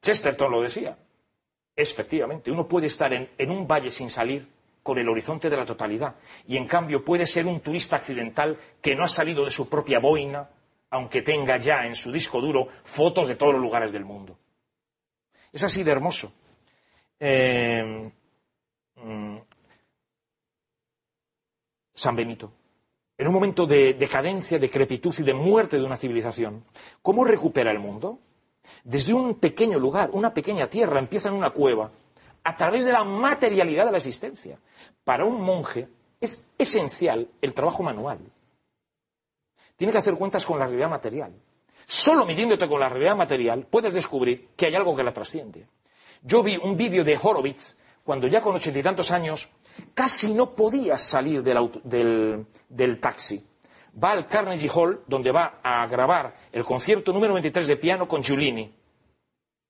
Chesterton 0.00 0.50
lo 0.50 0.62
decía. 0.62 0.96
Efectivamente, 1.76 2.50
uno 2.50 2.66
puede 2.66 2.88
estar 2.88 3.12
en, 3.12 3.30
en 3.38 3.50
un 3.50 3.68
valle 3.68 3.90
sin 3.90 4.10
salir 4.10 4.48
con 4.82 4.98
el 4.98 5.08
horizonte 5.08 5.48
de 5.48 5.56
la 5.56 5.64
totalidad 5.64 6.16
y 6.46 6.56
en 6.56 6.66
cambio 6.66 7.04
puede 7.04 7.26
ser 7.26 7.46
un 7.46 7.60
turista 7.60 7.96
accidental 7.96 8.58
que 8.80 8.94
no 8.96 9.04
ha 9.04 9.08
salido 9.08 9.44
de 9.44 9.50
su 9.50 9.68
propia 9.68 10.00
boina, 10.00 10.48
aunque 10.90 11.22
tenga 11.22 11.56
ya 11.58 11.86
en 11.86 11.94
su 11.94 12.10
disco 12.10 12.40
duro 12.40 12.68
fotos 12.84 13.28
de 13.28 13.36
todos 13.36 13.52
los 13.52 13.62
lugares 13.62 13.92
del 13.92 14.04
mundo. 14.04 14.38
Es 15.52 15.62
así 15.62 15.84
de 15.84 15.92
hermoso. 15.92 16.32
Eh, 17.20 18.10
mm, 19.02 19.38
San 21.94 22.16
Benito. 22.16 22.52
En 23.16 23.28
un 23.28 23.34
momento 23.34 23.66
de 23.66 23.94
decadencia, 23.94 24.58
decrepitud 24.58 25.14
y 25.18 25.22
de 25.22 25.34
muerte 25.34 25.76
de 25.76 25.84
una 25.84 25.96
civilización, 25.96 26.64
¿cómo 27.02 27.24
recupera 27.24 27.70
el 27.70 27.78
mundo? 27.78 28.18
Desde 28.84 29.12
un 29.14 29.34
pequeño 29.34 29.78
lugar, 29.78 30.10
una 30.12 30.32
pequeña 30.32 30.68
tierra, 30.68 30.98
empieza 30.98 31.28
en 31.28 31.34
una 31.34 31.50
cueva, 31.50 31.90
a 32.44 32.56
través 32.56 32.84
de 32.84 32.92
la 32.92 33.04
materialidad 33.04 33.86
de 33.86 33.92
la 33.92 33.98
existencia. 33.98 34.58
Para 35.04 35.24
un 35.24 35.40
monje 35.42 35.88
es 36.20 36.42
esencial 36.58 37.28
el 37.40 37.54
trabajo 37.54 37.82
manual. 37.82 38.18
Tiene 39.76 39.92
que 39.92 39.98
hacer 39.98 40.14
cuentas 40.14 40.46
con 40.46 40.58
la 40.58 40.66
realidad 40.66 40.90
material. 40.90 41.32
Solo 41.86 42.24
midiéndote 42.24 42.68
con 42.68 42.80
la 42.80 42.88
realidad 42.88 43.16
material 43.16 43.66
puedes 43.68 43.94
descubrir 43.94 44.48
que 44.56 44.66
hay 44.66 44.74
algo 44.74 44.96
que 44.96 45.02
la 45.02 45.12
trasciende. 45.12 45.66
Yo 46.22 46.42
vi 46.42 46.56
un 46.56 46.76
vídeo 46.76 47.04
de 47.04 47.18
Horowitz 47.20 47.76
cuando 48.04 48.26
ya 48.26 48.40
con 48.40 48.54
ochenta 48.54 48.78
y 48.78 48.82
tantos 48.82 49.10
años 49.10 49.48
casi 49.94 50.32
no 50.32 50.54
podía 50.54 50.98
salir 50.98 51.42
del, 51.42 52.98
taxi. 53.00 53.46
Va 54.02 54.12
al 54.12 54.26
Carnegie 54.26 54.70
Hall 54.74 55.04
donde 55.06 55.30
va 55.30 55.60
a 55.62 55.86
grabar 55.86 56.34
el 56.50 56.64
concierto 56.64 57.12
número 57.12 57.34
23 57.34 57.66
de 57.66 57.76
piano 57.76 58.08
con 58.08 58.22
Giulini. 58.22 58.74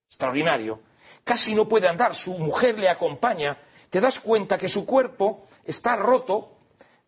Extraordinario. 0.07 0.81
Casi 1.25 1.55
no 1.55 1.69
puede 1.69 1.89
andar, 1.89 2.15
su 2.15 2.33
mujer 2.39 2.79
le 2.79 2.89
acompaña. 2.89 3.59
Te 3.91 4.01
das 4.01 4.21
cuenta 4.21 4.57
que 4.59 4.69
su 4.69 4.87
cuerpo 4.87 5.45
está 5.65 5.97
roto, 5.97 6.59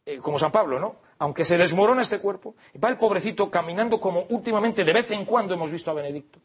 eh, 0.05 0.19
como 0.19 0.39
San 0.39 0.53
Pablo, 0.53 0.79
¿no? 0.79 0.97
Aunque 1.19 1.45
se 1.45 1.57
desmorona 1.57 2.03
este 2.03 2.19
cuerpo, 2.19 2.57
va 2.83 2.89
el 2.89 2.99
pobrecito 2.99 3.51
caminando 3.51 3.99
como 4.01 4.27
últimamente 4.31 4.85
de 4.85 4.93
vez 4.93 5.11
en 5.11 5.25
cuando 5.25 5.55
hemos 5.55 5.71
visto 5.71 5.91
a 5.91 5.95
Benedicto. 5.95 6.41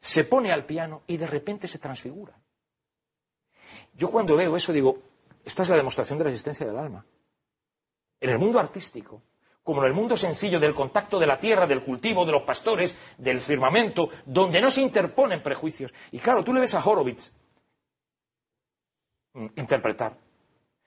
Se 0.00 0.24
pone 0.24 0.52
al 0.52 0.64
piano 0.64 1.02
y 1.06 1.16
de 1.16 1.26
repente 1.26 1.66
se 1.66 1.78
transfigura. 1.78 2.39
Yo 3.94 4.10
cuando 4.10 4.36
veo 4.36 4.56
eso 4.56 4.72
digo, 4.72 4.98
esta 5.44 5.62
es 5.62 5.68
la 5.68 5.76
demostración 5.76 6.18
de 6.18 6.24
la 6.24 6.30
existencia 6.30 6.66
del 6.66 6.78
alma. 6.78 7.04
En 8.20 8.30
el 8.30 8.38
mundo 8.38 8.58
artístico, 8.58 9.22
como 9.62 9.82
en 9.82 9.88
el 9.88 9.94
mundo 9.94 10.16
sencillo 10.16 10.58
del 10.58 10.74
contacto 10.74 11.18
de 11.18 11.26
la 11.26 11.38
tierra, 11.38 11.66
del 11.66 11.82
cultivo, 11.82 12.24
de 12.24 12.32
los 12.32 12.42
pastores, 12.42 12.96
del 13.18 13.40
firmamento, 13.40 14.08
donde 14.26 14.60
no 14.60 14.70
se 14.70 14.80
interponen 14.82 15.42
prejuicios. 15.42 15.92
Y 16.10 16.18
claro, 16.18 16.42
tú 16.42 16.52
le 16.52 16.60
ves 16.60 16.74
a 16.74 16.84
Horowitz 16.84 17.32
mm, 19.34 19.46
interpretar. 19.56 20.16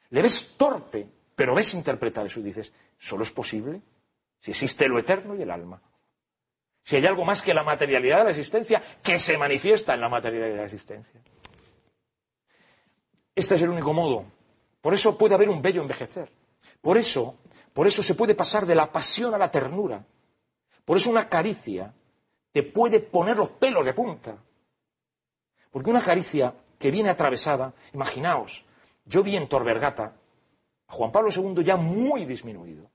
Le 0.09 0.21
ves 0.21 0.55
torpe, 0.57 1.07
pero 1.35 1.55
ves 1.55 1.73
interpretar 1.73 2.25
eso 2.25 2.39
y 2.39 2.43
dices, 2.43 2.73
¿solo 2.97 3.23
es 3.23 3.31
posible? 3.31 3.81
Si 4.39 4.51
existe 4.51 4.87
lo 4.87 4.99
eterno 4.99 5.35
y 5.35 5.41
el 5.41 5.51
alma. 5.51 5.81
Si 6.83 6.97
hay 6.97 7.05
algo 7.05 7.23
más 7.23 7.41
que 7.41 7.53
la 7.53 7.63
materialidad 7.63 8.17
de 8.19 8.23
la 8.25 8.29
existencia 8.31 8.83
que 9.01 9.17
se 9.17 9.37
manifiesta 9.37 9.93
en 9.93 10.01
la 10.01 10.09
materialidad 10.09 10.49
de 10.51 10.57
la 10.57 10.65
existencia. 10.65 11.21
Este 13.35 13.55
es 13.55 13.61
el 13.61 13.69
único 13.69 13.93
modo. 13.93 14.25
Por 14.81 14.93
eso 14.93 15.17
puede 15.17 15.35
haber 15.35 15.49
un 15.49 15.61
bello 15.61 15.81
envejecer. 15.81 16.31
Por 16.81 16.97
eso, 16.97 17.37
por 17.73 17.87
eso 17.87 18.03
se 18.03 18.15
puede 18.15 18.35
pasar 18.35 18.65
de 18.65 18.75
la 18.75 18.91
pasión 18.91 19.33
a 19.33 19.37
la 19.37 19.49
ternura. 19.49 20.05
Por 20.85 20.97
eso 20.97 21.09
una 21.09 21.27
caricia 21.29 21.93
te 22.51 22.63
puede 22.63 22.99
poner 22.99 23.37
los 23.37 23.49
pelos 23.51 23.85
de 23.85 23.93
punta. 23.93 24.37
Porque 25.71 25.89
una 25.89 26.01
caricia 26.01 26.53
que 26.77 26.91
viene 26.91 27.09
atravesada, 27.09 27.73
imaginaos, 27.93 28.65
yo 29.05 29.23
vi 29.23 29.35
en 29.35 29.47
Torbergata 29.49 30.13
a 30.87 30.93
Juan 30.93 31.11
Pablo 31.11 31.29
II 31.35 31.63
ya 31.63 31.77
muy 31.77 32.25
disminuido. 32.25 32.91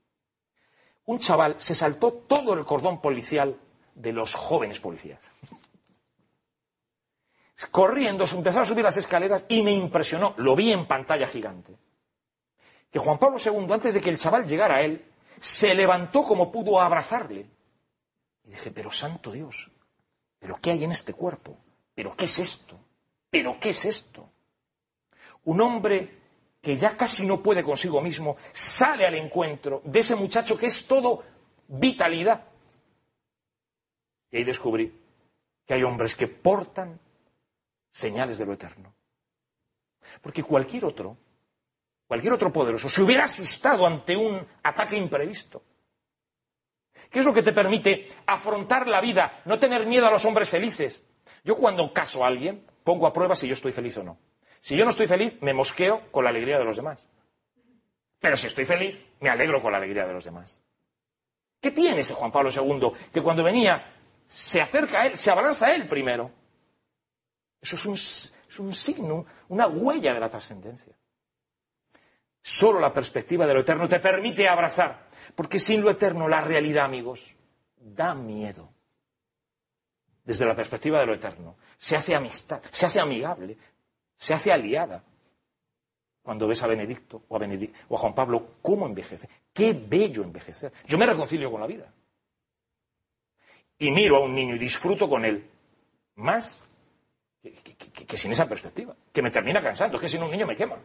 Un 1.05 1.17
chaval 1.17 1.55
se 1.59 1.75
saltó 1.75 2.13
todo 2.13 2.53
el 2.53 2.63
cordón 2.63 3.01
policial 3.01 3.57
de 3.95 4.13
los 4.13 4.33
jóvenes 4.35 4.79
policías. 4.79 5.19
Corriendo, 7.67 8.25
se 8.25 8.37
empezó 8.37 8.61
a 8.61 8.65
subir 8.65 8.83
las 8.83 8.97
escaleras 8.97 9.45
y 9.49 9.61
me 9.63 9.73
impresionó, 9.73 10.33
lo 10.37 10.55
vi 10.55 10.71
en 10.71 10.87
pantalla 10.87 11.27
gigante, 11.27 11.75
que 12.89 12.99
Juan 12.99 13.17
Pablo 13.17 13.37
II, 13.43 13.71
antes 13.71 13.93
de 13.93 14.01
que 14.01 14.09
el 14.09 14.17
chaval 14.17 14.47
llegara 14.47 14.77
a 14.77 14.81
él, 14.81 15.05
se 15.39 15.75
levantó 15.75 16.23
como 16.23 16.51
pudo 16.51 16.79
a 16.79 16.85
abrazarle. 16.85 17.49
Y 18.45 18.49
dije, 18.49 18.71
pero 18.71 18.91
santo 18.91 19.31
Dios, 19.31 19.69
¿pero 20.39 20.57
qué 20.61 20.71
hay 20.71 20.83
en 20.85 20.91
este 20.91 21.13
cuerpo? 21.13 21.57
¿Pero 21.93 22.15
qué 22.15 22.25
es 22.25 22.39
esto? 22.39 22.79
¿Pero 23.29 23.59
qué 23.59 23.69
es 23.69 23.85
esto? 23.85 24.29
Un 25.43 25.61
hombre 25.61 26.17
que 26.61 26.77
ya 26.77 26.95
casi 26.95 27.25
no 27.25 27.41
puede 27.41 27.63
consigo 27.63 28.01
mismo 28.01 28.37
sale 28.53 29.05
al 29.05 29.15
encuentro 29.15 29.81
de 29.83 29.99
ese 29.99 30.15
muchacho 30.15 30.57
que 30.57 30.67
es 30.67 30.87
todo 30.87 31.23
vitalidad. 31.67 32.45
Y 34.31 34.37
ahí 34.37 34.43
descubrí 34.43 34.93
que 35.65 35.73
hay 35.73 35.83
hombres 35.83 36.15
que 36.15 36.27
portan 36.27 36.99
señales 37.91 38.37
de 38.37 38.45
lo 38.45 38.53
eterno. 38.53 38.93
Porque 40.21 40.43
cualquier 40.43 40.85
otro, 40.85 41.17
cualquier 42.07 42.33
otro 42.33 42.51
poderoso, 42.51 42.89
se 42.89 43.01
hubiera 43.01 43.25
asustado 43.25 43.85
ante 43.85 44.15
un 44.15 44.45
ataque 44.63 44.97
imprevisto. 44.97 45.63
¿Qué 47.09 47.19
es 47.19 47.25
lo 47.25 47.33
que 47.33 47.43
te 47.43 47.53
permite 47.53 48.07
afrontar 48.25 48.87
la 48.87 49.01
vida, 49.01 49.41
no 49.45 49.59
tener 49.59 49.85
miedo 49.85 50.07
a 50.07 50.11
los 50.11 50.25
hombres 50.25 50.49
felices? 50.49 51.03
Yo 51.43 51.55
cuando 51.55 51.93
caso 51.93 52.23
a 52.23 52.27
alguien, 52.27 52.65
pongo 52.83 53.07
a 53.07 53.13
prueba 53.13 53.35
si 53.35 53.47
yo 53.47 53.53
estoy 53.53 53.71
feliz 53.71 53.97
o 53.97 54.03
no. 54.03 54.17
Si 54.59 54.75
yo 54.75 54.83
no 54.83 54.91
estoy 54.91 55.07
feliz, 55.07 55.37
me 55.41 55.53
mosqueo 55.53 56.11
con 56.11 56.23
la 56.23 56.29
alegría 56.29 56.57
de 56.57 56.65
los 56.65 56.75
demás. 56.75 57.07
Pero 58.19 58.35
si 58.35 58.47
estoy 58.47 58.65
feliz, 58.65 59.05
me 59.21 59.29
alegro 59.29 59.61
con 59.61 59.71
la 59.71 59.77
alegría 59.77 60.05
de 60.05 60.13
los 60.13 60.25
demás. 60.25 60.61
¿Qué 61.61 61.71
tiene 61.71 62.01
ese 62.01 62.13
Juan 62.13 62.31
Pablo 62.31 62.49
II? 62.51 62.91
Que 63.13 63.21
cuando 63.21 63.43
venía 63.43 63.93
se 64.27 64.61
acerca 64.61 65.01
a 65.01 65.07
él, 65.07 65.15
se 65.15 65.31
abraza 65.31 65.67
a 65.67 65.75
él 65.75 65.87
primero. 65.87 66.31
Eso 67.61 67.75
es 67.75 67.85
un, 67.85 67.93
es 67.93 68.59
un 68.59 68.73
signo, 68.73 69.25
una 69.49 69.67
huella 69.67 70.13
de 70.13 70.19
la 70.19 70.29
trascendencia. 70.29 70.93
Solo 72.41 72.79
la 72.79 72.93
perspectiva 72.93 73.45
de 73.45 73.53
lo 73.53 73.59
eterno 73.59 73.87
te 73.87 73.99
permite 73.99 74.47
abrazar, 74.47 75.09
porque 75.35 75.59
sin 75.59 75.81
lo 75.81 75.89
eterno 75.89 76.27
la 76.27 76.41
realidad, 76.41 76.85
amigos, 76.85 77.35
da 77.75 78.15
miedo. 78.15 78.73
Desde 80.23 80.45
la 80.45 80.55
perspectiva 80.55 80.99
de 80.99 81.05
lo 81.05 81.13
eterno, 81.13 81.57
se 81.77 81.95
hace 81.95 82.15
amistad, 82.15 82.61
se 82.71 82.85
hace 82.85 82.99
amigable, 82.99 83.57
se 84.15 84.33
hace 84.33 84.51
aliada. 84.51 85.03
Cuando 86.21 86.47
ves 86.47 86.61
a 86.63 86.67
Benedicto 86.67 87.23
o 87.27 87.37
a, 87.37 87.39
o 87.89 87.95
a 87.95 87.99
Juan 87.99 88.13
Pablo, 88.13 88.55
cómo 88.61 88.85
envejece. 88.85 89.27
Qué 89.51 89.73
bello 89.73 90.23
envejecer. 90.23 90.71
Yo 90.85 90.97
me 90.97 91.05
reconcilio 91.05 91.49
con 91.51 91.61
la 91.61 91.67
vida. 91.67 91.91
Y 93.79 93.89
miro 93.91 94.17
a 94.17 94.23
un 94.23 94.35
niño 94.35 94.55
y 94.55 94.59
disfruto 94.59 95.09
con 95.09 95.25
él. 95.25 95.49
Más 96.15 96.61
que, 97.41 98.17
sin 98.17 98.31
esa 98.31 98.47
perspectiva. 98.47 98.95
Que 99.11 99.21
me 99.21 99.31
termina 99.31 99.61
cansando. 99.61 99.95
Es 99.95 100.01
que 100.01 100.09
sin 100.09 100.23
un 100.23 100.31
niño 100.31 100.47
me 100.47 100.55
quema. 100.55 100.77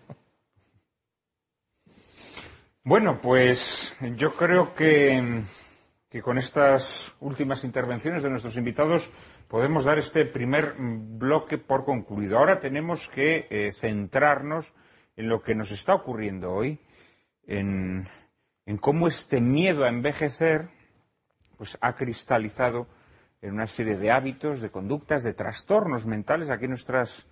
Bueno, 2.82 3.18
pues 3.20 3.96
yo 4.16 4.34
creo 4.34 4.74
que, 4.74 5.42
con 6.22 6.38
estas 6.38 7.14
últimas 7.20 7.64
intervenciones 7.64 8.22
de 8.22 8.30
nuestros 8.30 8.56
invitados 8.56 9.10
podemos 9.48 9.84
dar 9.84 9.98
este 9.98 10.26
primer 10.26 10.74
bloque 10.78 11.58
por 11.58 11.84
concluido. 11.84 12.38
Ahora 12.38 12.60
tenemos 12.60 13.08
que 13.08 13.46
eh, 13.48 13.72
centrarnos 13.72 14.74
en 15.16 15.28
lo 15.28 15.42
que 15.42 15.54
nos 15.54 15.70
está 15.70 15.94
ocurriendo 15.94 16.52
hoy, 16.52 16.78
en, 17.46 18.06
cómo 18.80 19.06
este 19.06 19.40
miedo 19.40 19.84
a 19.84 19.88
envejecer 19.88 20.68
pues, 21.56 21.78
ha 21.80 21.94
cristalizado 21.94 22.86
en 23.44 23.52
una 23.52 23.66
serie 23.66 23.96
de 23.96 24.10
hábitos, 24.10 24.62
de 24.62 24.70
conductas, 24.70 25.22
de 25.22 25.34
trastornos 25.34 26.06
mentales. 26.06 26.50
Aquí 26.50 26.66
nuestras 26.66 27.28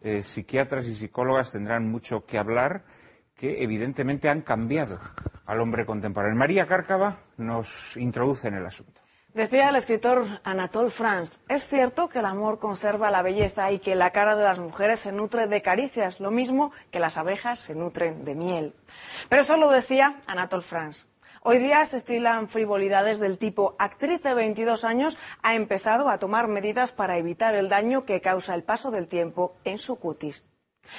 eh, 0.00 0.22
psiquiatras 0.22 0.86
y 0.86 0.94
psicólogas 0.94 1.52
tendrán 1.52 1.86
mucho 1.90 2.24
que 2.24 2.38
hablar 2.38 2.82
que 3.36 3.62
evidentemente 3.62 4.30
han 4.30 4.40
cambiado 4.40 4.98
al 5.44 5.60
hombre 5.60 5.84
contemporáneo. 5.84 6.38
María 6.38 6.66
Cárcava 6.66 7.18
nos 7.36 7.96
introduce 7.98 8.48
en 8.48 8.54
el 8.54 8.64
asunto. 8.64 9.02
Decía 9.34 9.68
el 9.68 9.76
escritor 9.76 10.40
Anatole 10.44 10.90
France, 10.90 11.40
es 11.48 11.66
cierto 11.66 12.08
que 12.08 12.18
el 12.18 12.24
amor 12.24 12.58
conserva 12.58 13.10
la 13.10 13.22
belleza 13.22 13.70
y 13.70 13.78
que 13.78 13.94
la 13.94 14.10
cara 14.10 14.34
de 14.34 14.42
las 14.42 14.58
mujeres 14.58 15.00
se 15.00 15.12
nutre 15.12 15.46
de 15.46 15.62
caricias, 15.62 16.18
lo 16.20 16.30
mismo 16.30 16.72
que 16.90 16.98
las 16.98 17.16
abejas 17.16 17.60
se 17.60 17.74
nutren 17.74 18.24
de 18.24 18.34
miel. 18.34 18.74
Pero 19.28 19.42
eso 19.42 19.56
lo 19.56 19.70
decía 19.70 20.20
Anatole 20.26 20.62
France. 20.62 21.09
Hoy 21.42 21.58
día 21.58 21.86
se 21.86 21.96
estilan 21.96 22.50
frivolidades 22.50 23.18
del 23.18 23.38
tipo 23.38 23.74
actriz 23.78 24.22
de 24.22 24.34
22 24.34 24.84
años 24.84 25.16
ha 25.42 25.54
empezado 25.54 26.10
a 26.10 26.18
tomar 26.18 26.48
medidas 26.48 26.92
para 26.92 27.16
evitar 27.16 27.54
el 27.54 27.70
daño 27.70 28.04
que 28.04 28.20
causa 28.20 28.54
el 28.54 28.62
paso 28.62 28.90
del 28.90 29.08
tiempo 29.08 29.56
en 29.64 29.78
su 29.78 29.98
cutis. 29.98 30.44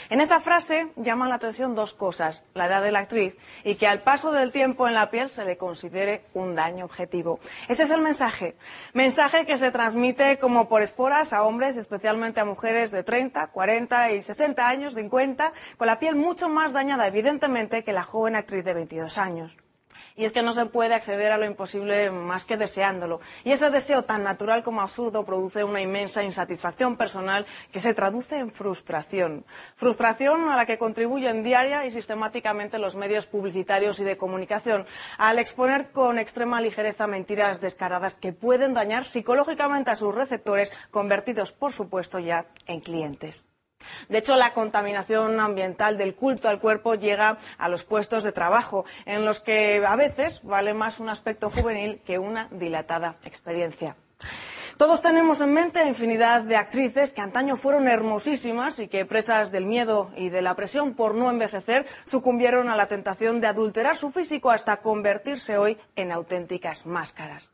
En 0.10 0.20
esa 0.20 0.40
frase 0.40 0.94
llaman 0.96 1.30
la 1.30 1.36
atención 1.36 1.76
dos 1.76 1.94
cosas, 1.94 2.44
la 2.56 2.66
edad 2.66 2.82
de 2.82 2.92
la 2.92 3.02
actriz 3.02 3.38
y 3.64 3.76
que 3.76 3.86
al 3.86 4.02
paso 4.02 4.32
del 4.32 4.52
tiempo 4.52 4.88
en 4.88 4.96
la 4.96 5.12
piel 5.12 5.30
se 5.30 5.46
le 5.46 5.58
considere 5.58 6.26
un 6.34 6.56
daño 6.56 6.86
objetivo. 6.86 7.40
Ese 7.70 7.84
es 7.84 7.92
el 7.92 8.02
mensaje. 8.02 8.56
Mensaje 8.96 9.46
que 9.46 9.58
se 9.58 9.70
transmite 9.70 10.40
como 10.40 10.68
por 10.68 10.82
esporas 10.82 11.34
a 11.34 11.44
hombres, 11.44 11.78
especialmente 11.78 12.40
a 12.40 12.46
mujeres 12.46 12.90
de 12.90 13.04
30, 13.04 13.46
40 13.46 14.12
y 14.14 14.24
60 14.24 14.68
años, 14.68 14.96
50, 14.96 15.54
con 15.78 15.86
la 15.86 16.00
piel 16.00 16.16
mucho 16.16 16.50
más 16.50 16.74
dañada 16.74 17.06
evidentemente 17.06 17.84
que 17.84 17.94
la 17.94 18.04
joven 18.04 18.36
actriz 18.36 18.66
de 18.66 18.74
22 18.74 19.20
años. 19.20 19.56
Y 20.16 20.26
es 20.26 20.34
que 20.34 20.42
no 20.42 20.54
se 20.54 20.66
puede 20.66 20.94
acceder 20.94 21.32
a 21.32 21.38
lo 21.38 21.46
imposible 21.46 22.12
más 22.12 22.46
que 22.46 22.58
deseándolo. 22.58 23.22
Y 23.44 23.52
ese 23.52 23.70
deseo 23.70 24.04
tan 24.04 24.24
natural 24.24 24.64
como 24.64 24.82
absurdo 24.82 25.26
produce 25.26 25.64
una 25.64 25.82
inmensa 25.82 26.24
insatisfacción 26.24 26.98
personal 26.98 27.46
que 27.72 27.80
se 27.80 27.94
traduce 27.94 28.38
en 28.38 28.52
frustración. 28.52 29.46
Frustración 29.76 30.50
a 30.50 30.58
la 30.58 30.66
que 30.66 30.78
contribuyen 30.78 31.44
diaria 31.44 31.86
y 31.86 31.92
sistemáticamente 31.92 32.78
los 32.78 32.96
medios 32.96 33.26
publicitarios 33.26 34.00
y 34.00 34.04
de 34.04 34.18
comunicación 34.18 34.86
al 35.18 35.40
exponer 35.40 35.92
con 35.92 36.20
extrema 36.20 36.62
ligereza 36.62 37.08
mentiras 37.08 37.62
descaradas 37.62 38.16
que 38.16 38.34
pueden 38.34 38.74
dañar 38.74 39.06
psicológicamente 39.06 39.92
a 39.92 39.96
sus 39.96 40.14
receptores, 40.14 40.72
convertidos, 40.92 41.52
por 41.52 41.74
supuesto, 41.74 42.20
ya 42.20 42.46
en 42.68 42.80
clientes. 42.80 43.51
De 44.10 44.18
hecho, 44.18 44.36
la 44.36 44.54
contaminación 44.54 45.40
ambiental 45.40 45.98
del 45.98 46.16
culto 46.16 46.50
al 46.50 46.60
cuerpo 46.60 46.96
llega 46.96 47.38
a 47.58 47.70
los 47.70 47.84
puestos 47.84 48.24
de 48.24 48.32
trabajo, 48.32 48.86
en 49.06 49.26
los 49.26 49.42
que 49.42 49.84
a 49.86 49.96
veces 49.96 50.42
vale 50.44 50.74
más 50.74 51.00
un 51.00 51.10
aspecto 51.10 51.50
juvenil 51.50 52.02
que 52.06 52.20
una 52.20 52.48
dilatada 52.52 53.18
experiencia. 53.24 53.96
Todos 54.78 55.02
tenemos 55.02 55.42
en 55.42 55.54
mente 55.54 55.86
infinidad 55.86 56.42
de 56.42 56.56
actrices 56.56 57.14
que 57.14 57.22
antaño 57.22 57.56
fueron 57.56 57.88
hermosísimas 57.88 58.80
y 58.80 58.88
que, 58.88 59.06
presas 59.06 59.52
del 59.52 59.66
miedo 59.66 60.12
y 60.16 60.30
de 60.30 60.42
la 60.42 60.56
presión 60.56 60.96
por 60.96 61.14
no 61.14 61.30
envejecer, 61.30 61.86
sucumbieron 62.04 62.68
a 62.68 62.76
la 62.76 62.88
tentación 62.88 63.42
de 63.42 63.48
adulterar 63.48 63.96
su 63.96 64.12
físico 64.12 64.50
hasta 64.50 64.78
convertirse 64.78 65.58
hoy 65.58 65.78
en 65.96 66.12
auténticas 66.12 66.86
máscaras. 66.86 67.52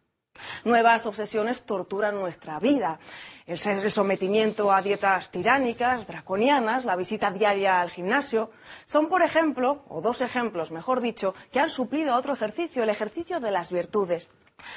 Nuevas 0.64 1.06
obsesiones 1.06 1.64
torturan 1.64 2.16
nuestra 2.16 2.60
vida. 2.60 3.00
El, 3.46 3.58
sometimiento 3.92 4.72
a 4.72 4.82
dietas 4.82 5.32
tiránicas, 5.32 6.06
draconianas, 6.06 6.86
la 6.86 6.96
visita 6.96 7.32
diaria 7.32 7.80
al 7.80 7.90
gimnasio, 7.90 8.52
son, 8.86 9.08
por 9.08 9.22
ejemplo, 9.22 9.86
o 9.88 10.02
dos 10.02 10.22
ejemplos, 10.22 10.72
mejor 10.72 11.02
dicho, 11.02 11.34
que 11.52 11.60
han 11.60 11.70
suplido 11.70 12.14
a 12.14 12.18
otro 12.18 12.34
ejercicio, 12.34 12.84
el 12.84 12.90
ejercicio 12.90 13.40
de 13.40 13.52
las 13.52 13.72
virtudes. 13.72 14.30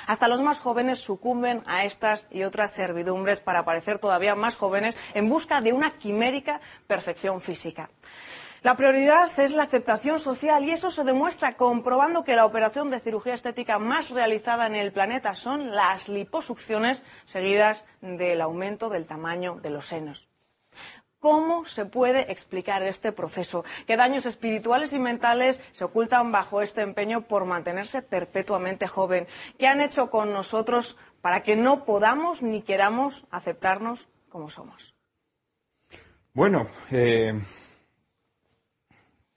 Hasta 0.07 0.29
los 0.29 0.43
más 0.43 0.61
jóvenes 0.61 0.99
sucumben 0.99 1.63
a 1.67 1.85
estas 1.85 2.27
y 2.31 2.45
otras 2.45 2.75
servidumbres 2.75 3.41
para 3.41 3.65
parecer 3.65 3.99
todavía 3.99 4.35
más 4.35 4.57
jóvenes 4.57 4.97
en 5.15 5.29
busca 5.29 5.61
de 5.61 5.73
una 5.73 5.99
quimérica 5.99 6.61
perfección 6.87 7.41
física. 7.41 7.91
La 8.63 8.77
prioridad 8.77 9.31
es 9.41 9.55
la 9.55 9.63
aceptación 9.63 10.21
social 10.21 10.65
y 10.65 10.73
eso 10.73 10.91
se 10.91 11.03
demuestra 11.03 11.57
comprobando 11.57 12.25
que 12.25 12.37
la 12.37 12.45
operación 12.45 12.91
de 12.91 13.01
cirugía 13.01 13.33
estética 13.33 13.79
más 13.79 14.11
realizada 14.11 14.67
en 14.67 14.75
el 14.75 14.93
planeta 14.93 15.35
son 15.35 15.75
las 15.75 16.11
liposucciones 16.11 17.03
seguidas 17.25 17.87
del 18.03 18.43
aumento 18.43 18.91
del 18.91 19.07
tamaño 19.07 19.57
de 19.63 19.71
los 19.71 19.87
senos. 19.87 20.29
¿Cómo 21.21 21.65
se 21.65 21.87
puede 21.87 22.31
explicar 22.31 22.83
este 22.83 23.13
proceso? 23.13 23.65
¿Qué 23.87 23.97
daños 23.97 24.27
espirituales 24.27 24.93
y 24.93 24.99
mentales 24.99 25.63
se 25.73 25.85
ocultan 25.85 26.31
bajo 26.31 26.61
este 26.61 26.83
empeño 26.83 27.23
por 27.23 27.47
mantenerse 27.47 28.03
perpetuamente 28.03 28.89
joven? 28.89 29.27
¿Qué 29.59 29.69
han 29.69 29.81
hecho 29.81 30.11
con 30.11 30.35
nosotros 30.35 30.99
para 31.23 31.43
que 31.43 31.57
no 31.57 31.87
podamos 31.87 32.43
ni 32.43 32.61
queramos 32.61 33.25
aceptarnos 33.31 34.07
como 34.29 34.51
somos? 34.51 34.95
Bueno, 36.33 36.69
eh, 36.91 37.39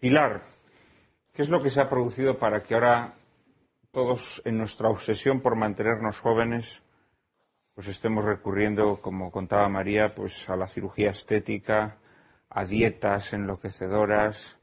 Pilar, 0.03 0.43
¿qué 1.31 1.43
es 1.43 1.47
lo 1.47 1.61
que 1.61 1.69
se 1.69 1.80
ha 1.80 1.88
producido 1.88 2.38
para 2.38 2.61
que 2.61 2.73
ahora 2.73 3.13
todos 3.89 4.41
en 4.43 4.57
nuestra 4.57 4.89
obsesión 4.89 5.39
por 5.39 5.55
mantenernos 5.55 6.19
jóvenes 6.19 6.84
pues 7.73 7.88
estemos 7.88 8.25
recurriendo, 8.25 8.99
como 8.99 9.31
contaba 9.31 9.69
María, 9.69 10.13
pues 10.13 10.49
a 10.49 10.57
la 10.57 10.67
cirugía 10.67 11.11
estética, 11.11 11.99
a 12.49 12.65
dietas 12.65 13.31
enloquecedoras, 13.31 14.57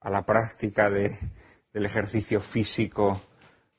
a 0.00 0.08
la 0.08 0.24
práctica 0.24 0.88
del 0.88 1.18
ejercicio 1.74 2.40
físico 2.40 3.20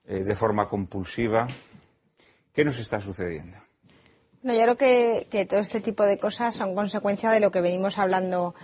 eh, 0.04 0.20
de 0.20 0.36
forma 0.36 0.70
compulsiva. 0.70 1.48
¿Qué 2.54 2.64
nos 2.64 2.78
está 2.78 3.00
sucediendo? 3.00 3.58
No, 4.42 4.54
yo 4.54 4.62
creo 4.62 4.78
que, 4.78 5.46
todo 5.50 5.60
este 5.60 5.82
tipo 5.82 6.04
de 6.04 6.18
cosas 6.18 6.56
son 6.56 6.74
consecuencia 6.74 7.30
de 7.32 7.42
lo 7.42 7.52
que 7.52 7.60
venimos 7.60 7.98
hablando 7.98 8.56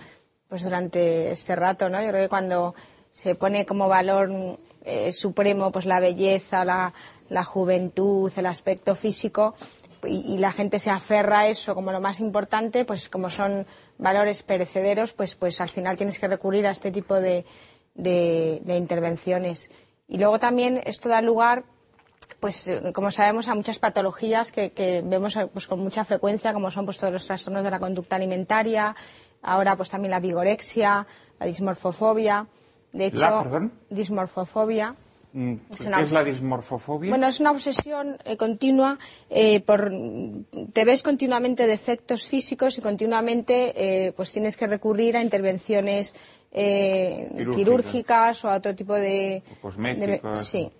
pues 0.48 0.62
durante 0.62 1.32
este 1.32 1.56
rato, 1.56 1.88
¿no? 1.88 2.00
Yo 2.02 2.08
creo 2.08 2.22
que 2.22 2.28
cuando 2.28 2.74
se 3.10 3.34
pone 3.34 3.66
como 3.66 3.88
valor 3.88 4.30
eh, 4.84 5.12
supremo 5.12 5.72
pues 5.72 5.86
la 5.86 6.00
belleza, 6.00 6.64
la, 6.64 6.92
la, 7.28 7.44
juventud, 7.44 8.32
el 8.36 8.46
aspecto 8.46 8.94
físico 8.94 9.54
y, 10.04 10.38
la 10.38 10.52
gente 10.52 10.78
se 10.78 10.90
aferra 10.90 11.40
a 11.40 11.48
eso 11.48 11.74
como 11.74 11.92
lo 11.92 12.00
más 12.00 12.20
importante, 12.20 12.84
pues 12.84 13.08
como 13.08 13.30
son 13.30 13.66
valores 13.98 14.42
perecederos, 14.42 15.12
pues, 15.12 15.34
pues 15.34 15.60
al 15.60 15.68
final 15.68 15.96
tienes 15.96 16.18
que 16.18 16.28
recurrir 16.28 16.66
a 16.66 16.70
este 16.70 16.90
tipo 16.90 17.14
de, 17.16 17.44
de, 17.94 18.76
intervenciones. 18.76 19.70
Y 20.08 20.18
luego 20.18 20.38
también 20.38 20.80
esto 20.84 21.08
da 21.08 21.20
lugar 21.20 21.64
pues 22.40 22.70
como 22.92 23.10
sabemos 23.10 23.48
a 23.48 23.54
muchas 23.54 23.78
patologías 23.78 24.52
que, 24.52 24.70
que 24.70 25.02
vemos 25.04 25.38
pues, 25.52 25.66
con 25.66 25.80
mucha 25.80 26.04
frecuencia 26.04 26.52
como 26.52 26.70
son 26.70 26.84
pues 26.84 26.98
todos 26.98 27.12
los 27.12 27.26
trastornos 27.26 27.64
de 27.64 27.70
la 27.70 27.78
conducta 27.78 28.16
alimentaria 28.16 28.94
ahora 29.42 29.76
pues 29.76 29.88
también 29.90 30.10
la 30.10 30.20
vigorexia, 30.20 31.06
la 31.38 31.46
dismorfofobia. 31.46 32.46
De 32.92 33.06
hecho, 33.06 33.18
¿La, 33.20 33.70
dismorfofobia. 33.90 34.94
Mm, 35.32 35.54
Es 35.70 35.82
¿Qué 35.84 36.02
es 36.02 36.12
la 36.12 36.24
dismorfofobia? 36.24 37.10
Bueno, 37.10 37.26
es 37.26 37.40
una 37.40 37.50
obsesión 37.50 38.16
eh, 38.24 38.36
continua 38.38 38.98
eh, 39.28 39.60
por 39.60 39.90
te 40.72 40.84
ves 40.86 41.02
continuamente 41.02 41.66
defectos 41.66 42.26
físicos 42.26 42.78
y 42.78 42.80
continuamente 42.80 43.74
eh, 44.06 44.12
pues 44.12 44.32
tienes 44.32 44.56
que 44.56 44.66
recurrir 44.66 45.16
a 45.16 45.22
intervenciones 45.22 46.14
eh, 46.52 47.28
Quirúrgicas. 47.54 48.44
o 48.44 48.48
a 48.50 48.56
otro 48.56 48.74
tipo 48.74 48.94
de 48.94 49.42
cosméticos. 49.60 50.38
de- 50.38 50.44
sí. 50.44 50.70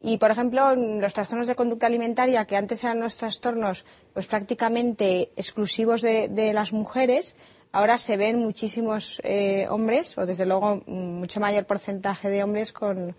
Y 0.00 0.16
por 0.16 0.30
ejemplo, 0.30 0.74
los 0.74 1.12
trastornos 1.14 1.46
de 1.46 1.54
conducta 1.54 1.86
alimentaria, 1.86 2.44
que 2.46 2.56
antes 2.56 2.82
eran 2.82 2.98
unos 2.98 3.16
trastornos 3.18 3.84
pues 4.14 4.26
prácticamente 4.26 5.30
exclusivos 5.36 6.00
de, 6.02 6.28
de 6.28 6.52
las 6.54 6.72
mujeres, 6.72 7.36
ahora 7.72 7.98
se 7.98 8.16
ven 8.16 8.38
muchísimos 8.38 9.20
eh, 9.24 9.66
hombres, 9.68 10.16
o 10.18 10.26
desde 10.26 10.46
luego 10.46 10.82
mm, 10.86 11.18
mucho 11.18 11.40
mayor 11.40 11.66
porcentaje 11.66 12.30
de 12.30 12.44
hombres 12.44 12.72
con 12.72 13.16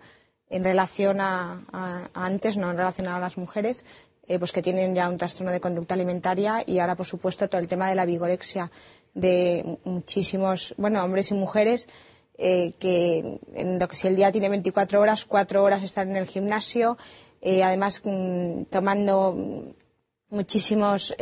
en 0.50 0.62
relación 0.62 1.20
a, 1.20 2.08
antes, 2.14 2.56
no 2.56 2.70
en 2.70 2.76
relación 2.76 3.08
a 3.08 3.18
las 3.18 3.36
mujeres, 3.36 3.84
eh, 4.26 4.38
pues 4.38 4.52
que 4.52 4.62
tienen 4.62 4.94
ya 4.94 5.08
un 5.08 5.18
trastorno 5.18 5.50
de 5.50 5.60
conducta 5.60 5.94
alimentaria 5.94 6.62
y 6.64 6.78
ahora, 6.78 6.94
por 6.94 7.06
supuesto, 7.06 7.48
todo 7.48 7.60
el 7.60 7.66
tema 7.66 7.88
de 7.88 7.94
la 7.94 8.06
vigorexia 8.06 8.70
de 9.14 9.78
muchísimos, 9.84 10.74
bueno, 10.76 11.02
hombres 11.02 11.30
y 11.30 11.34
mujeres 11.34 11.88
eh, 12.36 12.72
que 12.78 13.40
en 13.54 13.78
lo 13.78 13.88
que 13.88 13.96
si 13.96 14.06
el 14.06 14.16
día 14.16 14.32
tiene 14.32 14.48
24 14.48 15.00
horas, 15.00 15.24
4 15.24 15.62
horas 15.62 15.82
están 15.82 16.10
en 16.10 16.16
el 16.16 16.26
gimnasio, 16.26 16.98
eh, 17.40 17.62
además 17.62 18.00
mm, 18.04 18.64
tomando 18.70 19.32
mm, 19.32 20.36
muchísimos 20.36 21.14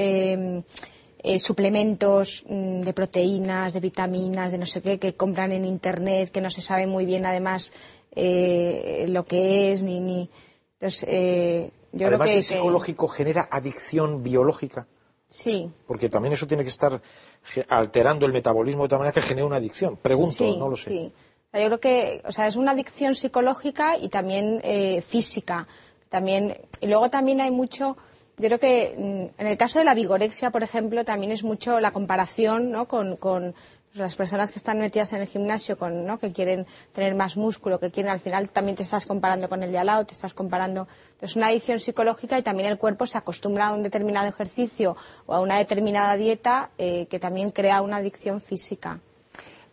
eh, 1.22 1.38
suplementos 1.38 2.44
mm, 2.48 2.82
de 2.82 2.92
proteínas, 2.92 3.72
de 3.74 3.80
vitaminas, 3.80 4.52
de 4.52 4.58
no 4.58 4.66
sé 4.66 4.82
qué, 4.82 4.98
que 4.98 5.14
compran 5.14 5.52
en 5.52 5.64
internet, 5.64 6.30
que 6.30 6.40
no 6.40 6.50
se 6.50 6.60
sabe 6.60 6.86
muy 6.86 7.04
bien 7.06 7.24
además 7.26 7.72
eh, 8.14 9.06
lo 9.08 9.24
que 9.24 9.72
es, 9.72 9.82
ni. 9.82 10.00
ni... 10.00 10.28
Entonces, 10.80 11.04
eh, 11.08 11.70
yo 11.92 12.06
Además 12.08 12.26
creo 12.26 12.40
que. 12.40 12.46
que- 12.48 12.54
psicológico, 12.54 13.08
genera 13.08 13.48
adicción 13.50 14.22
biológica. 14.22 14.86
Sí. 15.28 15.70
Porque 15.86 16.08
también 16.10 16.34
eso 16.34 16.46
tiene 16.46 16.62
que 16.62 16.68
estar 16.68 17.00
alterando 17.68 18.26
el 18.26 18.32
metabolismo 18.32 18.82
de 18.82 18.88
tal 18.90 18.98
manera 18.98 19.14
que 19.14 19.22
genere 19.22 19.46
una 19.46 19.56
adicción. 19.56 19.96
Pregunto, 19.96 20.44
Sí, 20.44 20.56
no 20.58 20.68
lo 20.68 20.76
sé. 20.76 20.90
sí. 20.90 21.12
O 21.14 21.50
sea, 21.52 21.60
Yo 21.60 21.66
creo 21.68 21.80
que, 21.80 22.22
o 22.26 22.32
sea, 22.32 22.46
es 22.46 22.56
una 22.56 22.72
adicción 22.72 23.14
psicológica 23.14 23.96
y 23.96 24.08
también 24.08 24.60
eh, 24.62 25.00
física. 25.00 25.66
También, 26.10 26.58
y 26.82 26.86
luego 26.86 27.08
también 27.08 27.40
hay 27.40 27.50
mucho, 27.50 27.96
yo 28.38 28.48
creo 28.48 28.58
que 28.58 28.94
mm, 28.96 29.40
en 29.40 29.46
el 29.46 29.56
caso 29.56 29.78
de 29.78 29.84
la 29.84 29.94
vigorexia, 29.94 30.50
por 30.50 30.62
ejemplo, 30.62 31.04
también 31.04 31.32
es 31.32 31.44
mucho 31.44 31.80
la 31.80 31.92
comparación, 31.92 32.70
¿no? 32.70 32.88
Con, 32.88 33.16
con 33.16 33.54
las 33.94 34.16
personas 34.16 34.50
que 34.50 34.58
están 34.58 34.78
metidas 34.78 35.12
en 35.12 35.20
el 35.20 35.26
gimnasio, 35.26 35.76
con, 35.76 36.06
¿no? 36.06 36.18
Que 36.18 36.32
quieren 36.32 36.66
tener 36.92 37.14
más 37.14 37.36
músculo, 37.36 37.78
que 37.78 37.90
quieren, 37.90 38.10
al 38.10 38.20
final 38.20 38.50
también 38.50 38.76
te 38.76 38.82
estás 38.82 39.06
comparando 39.06 39.48
con 39.48 39.62
el 39.62 39.70
de 39.70 39.78
al 39.78 39.86
lado, 39.86 40.06
te 40.06 40.14
estás 40.14 40.34
comparando. 40.34 40.88
Es 41.20 41.36
una 41.36 41.48
adicción 41.48 41.78
psicológica 41.78 42.38
y 42.38 42.42
también 42.42 42.68
el 42.70 42.78
cuerpo 42.78 43.06
se 43.06 43.18
acostumbra 43.18 43.68
a 43.68 43.74
un 43.74 43.82
determinado 43.82 44.28
ejercicio 44.28 44.96
o 45.26 45.34
a 45.34 45.40
una 45.40 45.58
determinada 45.58 46.16
dieta 46.16 46.70
eh, 46.78 47.06
que 47.06 47.18
también 47.18 47.50
crea 47.50 47.82
una 47.82 47.96
adicción 47.98 48.40
física. 48.40 49.00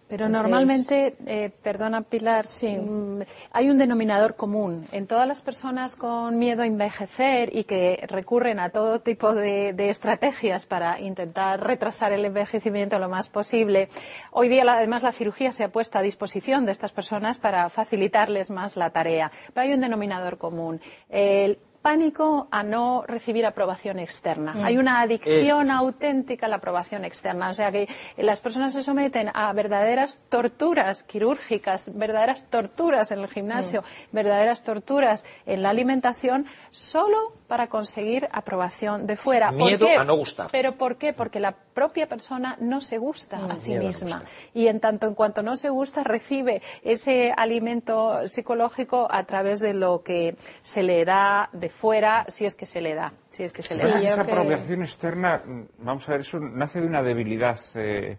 Pero 0.09 0.25
Entonces- 0.25 0.41
normalmente, 0.41 1.15
eh, 1.27 1.51
perdona 1.61 2.01
Pilar, 2.01 2.45
mm, 2.45 3.21
hay 3.51 3.69
un 3.69 3.77
denominador 3.77 4.35
común 4.35 4.87
en 4.91 5.05
todas 5.05 5.27
las 5.27 5.43
personas 5.43 5.95
con 5.95 6.39
miedo 6.39 6.63
a 6.63 6.65
envejecer 6.65 7.55
y 7.55 7.63
que 7.65 8.03
recurren 8.07 8.59
a 8.59 8.69
todo 8.69 9.01
tipo 9.01 9.35
de, 9.35 9.73
de 9.73 9.89
estrategias 9.89 10.65
para 10.65 10.99
intentar 10.99 11.63
retrasar 11.63 12.11
el 12.11 12.25
envejecimiento 12.25 12.97
lo 12.97 13.07
más 13.07 13.29
posible. 13.29 13.89
Hoy 14.31 14.49
día, 14.49 14.63
además, 14.67 15.03
la 15.03 15.11
cirugía 15.11 15.51
se 15.51 15.63
ha 15.63 15.69
puesto 15.71 15.99
a 15.99 16.01
disposición 16.01 16.65
de 16.65 16.71
estas 16.71 16.91
personas 16.91 17.37
para 17.37 17.69
facilitarles 17.69 18.49
más 18.49 18.77
la 18.77 18.89
tarea. 18.89 19.31
Pero 19.53 19.67
hay 19.67 19.73
un 19.73 19.81
denominador 19.81 20.39
común. 20.39 20.81
El 21.09 21.59
pánico 21.81 22.47
a 22.51 22.63
no 22.63 23.03
recibir 23.07 23.45
aprobación 23.45 23.99
externa. 23.99 24.53
Hay 24.63 24.77
una 24.77 25.01
adicción 25.01 25.71
auténtica 25.71 26.45
a 26.45 26.49
la 26.49 26.57
aprobación 26.57 27.05
externa. 27.05 27.49
O 27.49 27.53
sea 27.53 27.71
que 27.71 27.87
las 28.17 28.41
personas 28.41 28.73
se 28.73 28.83
someten 28.83 29.31
a 29.33 29.51
verdaderas 29.53 30.21
torturas 30.29 31.03
quirúrgicas, 31.03 31.89
verdaderas 31.93 32.45
torturas 32.49 33.11
en 33.11 33.19
el 33.19 33.27
gimnasio, 33.27 33.83
verdaderas 34.11 34.63
torturas 34.63 35.23
en 35.45 35.63
la 35.63 35.69
alimentación, 35.69 36.45
solo 36.71 37.38
para 37.49 37.67
conseguir 37.67 38.29
aprobación 38.31 39.05
de 39.07 39.17
fuera. 39.17 39.47
¿Por 39.49 39.57
Miedo 39.57 39.87
qué? 39.87 39.95
a 39.97 40.05
no 40.05 40.15
gustar. 40.15 40.47
¿Pero 40.51 40.77
por 40.77 40.95
qué? 40.97 41.11
Porque 41.11 41.41
la 41.41 41.51
propia 41.51 42.07
persona 42.07 42.55
no 42.61 42.79
se 42.79 42.97
gusta 42.99 43.45
a 43.51 43.55
sí 43.57 43.71
miedo 43.71 43.81
a 43.81 43.83
no 43.83 43.87
misma. 43.89 44.23
Y 44.53 44.67
en 44.67 44.79
tanto 44.79 45.07
en 45.07 45.15
cuanto 45.15 45.43
no 45.43 45.57
se 45.57 45.69
gusta, 45.69 46.03
recibe 46.03 46.61
ese 46.83 47.33
alimento 47.35 48.25
psicológico 48.27 49.07
a 49.11 49.23
través 49.25 49.59
de 49.59 49.73
lo 49.73 50.03
que 50.03 50.37
se 50.61 50.83
le 50.83 51.03
da 51.03 51.49
de 51.51 51.69
fuera, 51.69 52.23
si 52.29 52.45
es 52.45 52.55
que 52.55 52.65
se 52.65 52.79
le 52.79 52.93
da. 52.95 53.11
Si 53.29 53.43
es 53.43 53.51
que 53.51 53.63
se 53.63 53.75
le 53.75 53.81
Sí, 53.81 53.87
da. 53.93 53.99
esa 54.13 54.23
que- 54.25 54.31
aprobación 54.31 54.81
externa, 54.83 55.41
mm, 55.45 55.61
vamos 55.79 56.07
a 56.07 56.11
ver, 56.13 56.21
eso 56.21 56.39
nace 56.39 56.79
de 56.79 56.87
una 56.87 57.01
debilidad 57.01 57.57
eh, 57.75 58.17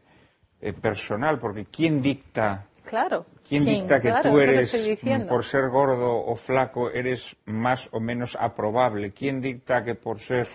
eh, 0.61 0.73
personal, 0.74 1.39
porque 1.39 1.65
¿quién 1.66 2.02
dicta, 2.02 2.66
Claro. 2.85 3.27
quién 3.47 3.62
Sí, 3.65 3.70
dicta 3.81 4.01
que 4.01 4.09
claro, 4.09 4.31
tú 4.31 4.40
eres, 4.40 5.01
mm, 5.02 5.28
por 5.28 5.44
ser 5.44 5.69
gordo 5.69 6.24
o 6.24 6.36
flaco, 6.36 6.90
eres 6.90 7.36
más 7.44 7.89
o 7.93 8.01
menos 8.01 8.36
aprobable? 8.39 9.12
¿Quién 9.12 9.40
dicta 9.40 9.85
que 9.85 9.94
por 9.94 10.20
ser... 10.20 10.47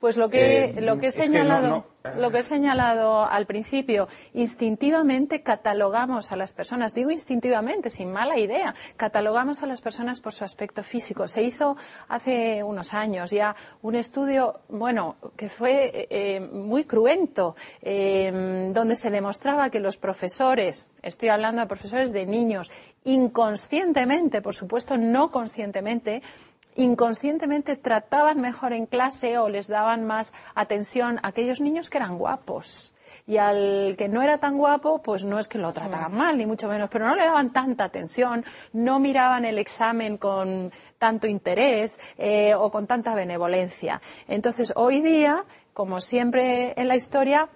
Pues 0.00 0.16
lo 0.18 0.28
que, 0.28 0.64
Eh, 0.76 0.80
lo 0.82 0.98
que 0.98 1.06
he 1.06 1.08
es 1.08 1.16
que 1.16 1.26
no- 1.28 1.32
señalado, 1.34 1.68
no, 1.68 1.86
lo 2.20 2.30
que 2.30 2.38
he 2.38 2.42
señalado 2.42 3.24
al 3.24 3.46
principio, 3.46 4.08
instintivamente 4.34 5.42
catalogamos 5.42 6.32
a 6.32 6.36
las 6.36 6.52
personas, 6.52 6.94
digo 6.94 7.10
instintivamente, 7.10 7.88
sin 7.90 8.12
mala 8.12 8.38
idea, 8.38 8.74
catalogamos 8.96 9.62
a 9.62 9.66
las 9.66 9.80
personas 9.80 10.20
por 10.20 10.32
su 10.34 10.44
aspecto 10.44 10.82
físico. 10.82 11.26
Se 11.26 11.42
hizo 11.42 11.76
hace 12.08 12.62
unos 12.62 12.92
años 12.94 13.30
ya 13.30 13.56
un 13.82 13.94
estudio, 13.94 14.60
bueno, 14.68 15.16
que 15.36 15.48
fue 15.48 15.86
eh, 15.86 16.06
eh, 16.10 16.40
muy 16.40 16.84
cruento, 16.84 17.56
eh, 17.80 18.70
donde 18.72 18.96
se 18.96 19.10
demostraba 19.10 19.70
que 19.70 19.80
los 19.80 19.96
profesores, 19.96 20.88
estoy 21.02 21.30
hablando 21.30 21.62
de 21.62 21.66
profesores 21.68 22.12
de 22.12 22.26
niños, 22.26 22.70
inconscientemente, 23.04 24.42
por 24.42 24.54
supuesto 24.54 24.96
no 24.98 25.30
conscientemente, 25.30 26.22
inconscientemente 26.76 27.76
trataban 27.76 28.40
mejor 28.40 28.72
en 28.72 28.86
clase 28.86 29.38
o 29.38 29.48
les 29.48 29.66
daban 29.66 30.04
más 30.04 30.32
atención 30.54 31.18
a 31.22 31.28
aquellos 31.28 31.60
niños 31.60 31.90
que 31.90 31.98
eran 31.98 32.18
guapos. 32.18 32.92
Y 33.26 33.38
al 33.38 33.96
que 33.98 34.08
no 34.08 34.22
era 34.22 34.38
tan 34.38 34.56
guapo, 34.56 35.02
pues 35.02 35.24
no 35.24 35.38
es 35.38 35.48
que 35.48 35.58
lo 35.58 35.72
trataran 35.72 36.14
mal, 36.14 36.36
ni 36.38 36.46
mucho 36.46 36.68
menos, 36.68 36.88
pero 36.90 37.06
no 37.06 37.16
le 37.16 37.24
daban 37.24 37.52
tanta 37.52 37.84
atención, 37.84 38.44
no 38.72 39.00
miraban 39.00 39.44
el 39.44 39.58
examen 39.58 40.16
con 40.16 40.70
tanto 40.98 41.26
interés 41.26 41.98
eh, 42.18 42.54
o 42.54 42.70
con 42.70 42.86
tanta 42.86 43.14
benevolencia. 43.14 44.00
Entonces, 44.28 44.72
hoy 44.76 45.00
día, 45.00 45.44
como 45.72 46.00
siempre 46.00 46.74
en 46.80 46.88
la 46.88 46.96
historia, 46.96 47.48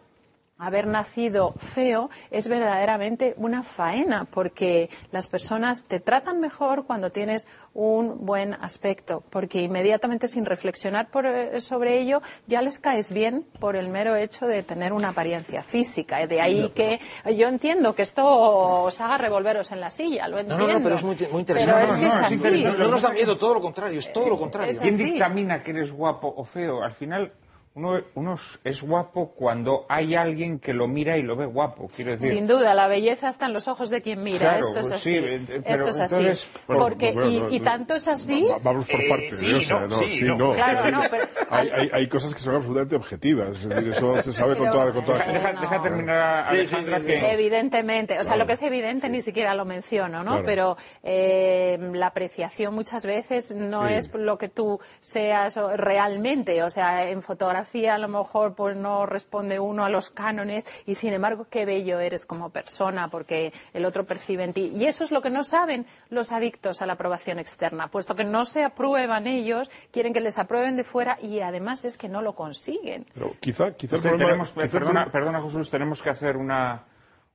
haber 0.60 0.86
nacido 0.86 1.54
feo 1.58 2.10
es 2.30 2.48
verdaderamente 2.48 3.34
una 3.36 3.62
faena 3.62 4.26
porque 4.26 4.90
las 5.10 5.26
personas 5.26 5.84
te 5.86 6.00
tratan 6.00 6.40
mejor 6.40 6.84
cuando 6.86 7.10
tienes 7.10 7.48
un 7.74 8.26
buen 8.26 8.54
aspecto 8.54 9.22
porque 9.30 9.62
inmediatamente 9.62 10.28
sin 10.28 10.44
reflexionar 10.44 11.10
por, 11.10 11.26
eh, 11.26 11.60
sobre 11.60 11.98
ello 11.98 12.20
ya 12.46 12.62
les 12.62 12.78
caes 12.78 13.12
bien 13.12 13.44
por 13.58 13.76
el 13.76 13.88
mero 13.88 14.16
hecho 14.16 14.46
de 14.46 14.62
tener 14.62 14.92
una 14.92 15.10
apariencia 15.10 15.62
física 15.62 16.26
de 16.26 16.40
ahí 16.40 16.70
que 16.74 17.00
yo 17.36 17.48
entiendo 17.48 17.94
que 17.94 18.02
esto 18.02 18.24
os 18.26 19.00
haga 19.00 19.18
revolveros 19.18 19.72
en 19.72 19.80
la 19.80 19.90
silla 19.90 20.28
lo 20.28 20.36
No, 20.36 20.40
entiendo 20.40 20.66
no, 20.66 20.72
no, 20.74 20.82
pero 20.82 20.94
es 20.96 21.04
muy, 21.04 21.16
muy 21.32 21.44
Pero 21.44 21.60
interesante. 21.60 21.84
es 21.84 21.94
que 21.94 22.00
No, 22.00 22.06
es 22.08 22.20
así 22.20 22.90
nos 22.90 23.02
da 23.02 23.10
miedo, 23.10 23.36
todo 23.36 23.54
lo 23.54 23.60
contrario, 23.60 23.98
es 23.98 24.12
todo 24.12 24.28
lo 24.28 24.36
contrario. 24.36 24.78
¿Quién 24.80 24.96
dictamina 24.96 25.62
que 25.62 25.70
eres 25.70 25.92
guapo 25.92 26.32
o 26.36 26.44
feo? 26.44 26.82
Al 26.82 26.92
final, 26.92 27.32
uno, 27.72 28.00
uno 28.16 28.34
es 28.64 28.82
guapo 28.82 29.32
cuando 29.32 29.86
hay 29.88 30.16
alguien 30.16 30.58
que 30.58 30.72
lo 30.74 30.88
mira 30.88 31.16
y 31.16 31.22
lo 31.22 31.36
ve 31.36 31.46
guapo. 31.46 31.86
Quiero 31.94 32.10
decir, 32.10 32.32
Sin 32.34 32.48
duda, 32.48 32.74
la 32.74 32.88
belleza 32.88 33.28
está 33.28 33.46
en 33.46 33.52
los 33.52 33.68
ojos 33.68 33.90
de 33.90 34.02
quien 34.02 34.24
mira. 34.24 34.38
Claro, 34.40 34.58
Esto 34.58 34.80
es 34.80 34.88
pues 34.88 34.92
así. 35.00 35.10
sí, 35.10 35.16
eh, 35.16 35.40
pero 35.46 35.62
Esto 35.74 35.88
es 35.90 35.98
así. 36.00 36.14
entonces- 36.16 36.48
Bueno, 36.66 36.82
Porque, 36.82 37.12
bueno, 37.12 37.48
y, 37.48 37.60
tanto 37.60 37.94
es 37.94 38.08
así. 38.08 38.42
Va- 38.50 38.58
Vamos 38.60 38.86
por 38.88 39.00
Eh, 39.00 39.08
partes. 39.08 39.38
sí, 39.38 39.50
¿eh? 39.52 39.54
O 39.54 39.60
sea, 39.60 39.80
no, 39.82 39.86
no, 39.86 39.98
sí, 39.98 40.16
sí, 40.18 40.24
no. 40.24 40.36
no. 40.36 40.52
Claro, 40.52 40.90
no, 40.90 41.00
pero- 41.08 41.24
hay, 41.50 41.68
hay, 41.70 41.90
hay 41.92 42.08
cosas 42.08 42.34
que 42.34 42.40
son 42.40 42.56
absolutamente 42.56 42.96
objetivas. 42.96 43.50
Es 43.62 43.68
decir, 43.68 43.92
eso 43.92 44.20
se 44.20 44.32
sabe 44.32 44.56
con 44.56 44.66
Pero- 44.66 44.72
toda, 44.72 44.92
con 44.92 45.04
toda 45.04 45.18
deja, 45.18 45.32
deja- 45.32 45.52
no. 45.52 45.60
deja 45.60 45.80
terminar 45.80 46.18
a 46.18 46.48
Alejandra 46.48 47.00
que... 47.00 47.30
Evidentemente, 47.32 48.14
o 48.14 48.24
sea, 48.24 48.32
Claro. 48.32 48.38
lo 48.40 48.46
que 48.48 48.52
es 48.54 48.62
evidente 48.62 49.08
ni 49.08 49.22
siquiera 49.22 49.54
lo 49.54 49.64
menciono, 49.64 50.24
¿no? 50.24 50.42
Claro. 50.42 50.44
Pero 50.44 50.76
eh, 51.04 51.78
la 51.92 52.06
apreciación 52.08 52.74
muchas 52.74 53.06
veces 53.06 53.54
no 53.54 53.86
Sí. 53.86 53.94
es 53.94 54.12
lo 54.12 54.38
que 54.38 54.48
tú 54.48 54.80
seas 54.98 55.54
realmente, 55.76 56.62
o 56.64 56.70
sea, 56.70 57.08
en 57.08 57.22
fotografía 57.22 57.59
a 57.60 57.98
lo 57.98 58.08
mejor 58.08 58.54
pues 58.54 58.76
no 58.76 59.06
responde 59.06 59.58
uno 59.60 59.84
a 59.84 59.90
los 59.90 60.10
cánones 60.10 60.66
y 60.86 60.94
sin 60.94 61.12
embargo 61.12 61.46
qué 61.50 61.64
bello 61.64 62.00
eres 62.00 62.26
como 62.26 62.50
persona 62.50 63.08
porque 63.08 63.52
el 63.72 63.84
otro 63.84 64.04
percibe 64.04 64.44
en 64.44 64.52
ti. 64.52 64.72
Y 64.74 64.86
eso 64.86 65.04
es 65.04 65.10
lo 65.12 65.20
que 65.22 65.30
no 65.30 65.44
saben 65.44 65.86
los 66.08 66.32
adictos 66.32 66.82
a 66.82 66.86
la 66.86 66.94
aprobación 66.94 67.38
externa, 67.38 67.88
puesto 67.88 68.14
que 68.16 68.24
no 68.24 68.44
se 68.44 68.64
aprueban 68.64 69.26
ellos, 69.26 69.70
quieren 69.92 70.12
que 70.12 70.20
les 70.20 70.38
aprueben 70.38 70.76
de 70.76 70.84
fuera 70.84 71.18
y 71.20 71.40
además 71.40 71.84
es 71.84 71.96
que 71.96 72.08
no 72.08 72.22
lo 72.22 72.34
consiguen. 72.34 73.06
Pero 73.14 73.34
quizá, 73.40 73.72
quizá 73.74 73.96
el 73.96 74.02
Entonces, 74.02 74.10
problema... 74.10 74.26
tenemos, 74.28 74.52
quizá 74.52 74.60
perdona, 74.68 75.04
problema- 75.06 75.12
perdona, 75.12 75.42
Jesús, 75.42 75.70
tenemos 75.70 76.02
que 76.02 76.10
hacer 76.10 76.36
una, 76.36 76.84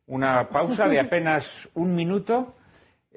una 0.08 0.50
pausa 0.50 0.88
de 0.88 1.00
apenas 1.00 1.70
un 1.76 1.96
minuto. 1.96 2.56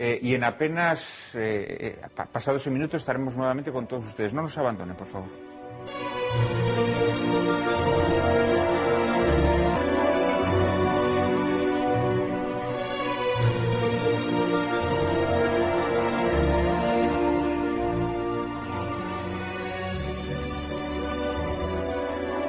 eh, 0.01 0.17
y 0.23 0.35
en 0.37 0.45
apenas 0.45 1.35
eh, 1.35 1.99
eh, 2.01 2.09
pa- 2.15 2.27
pasado 2.27 2.57
ese 2.59 2.71
minuto 2.71 2.97
estaremos 2.97 3.37
nuevamente 3.37 3.73
con 3.73 3.89
todos 3.89 4.07
ustedes. 4.07 4.33
No 4.33 4.43
nos 4.43 4.57
abandonen, 4.57 4.95
por 4.95 5.09
favor. 5.09 6.68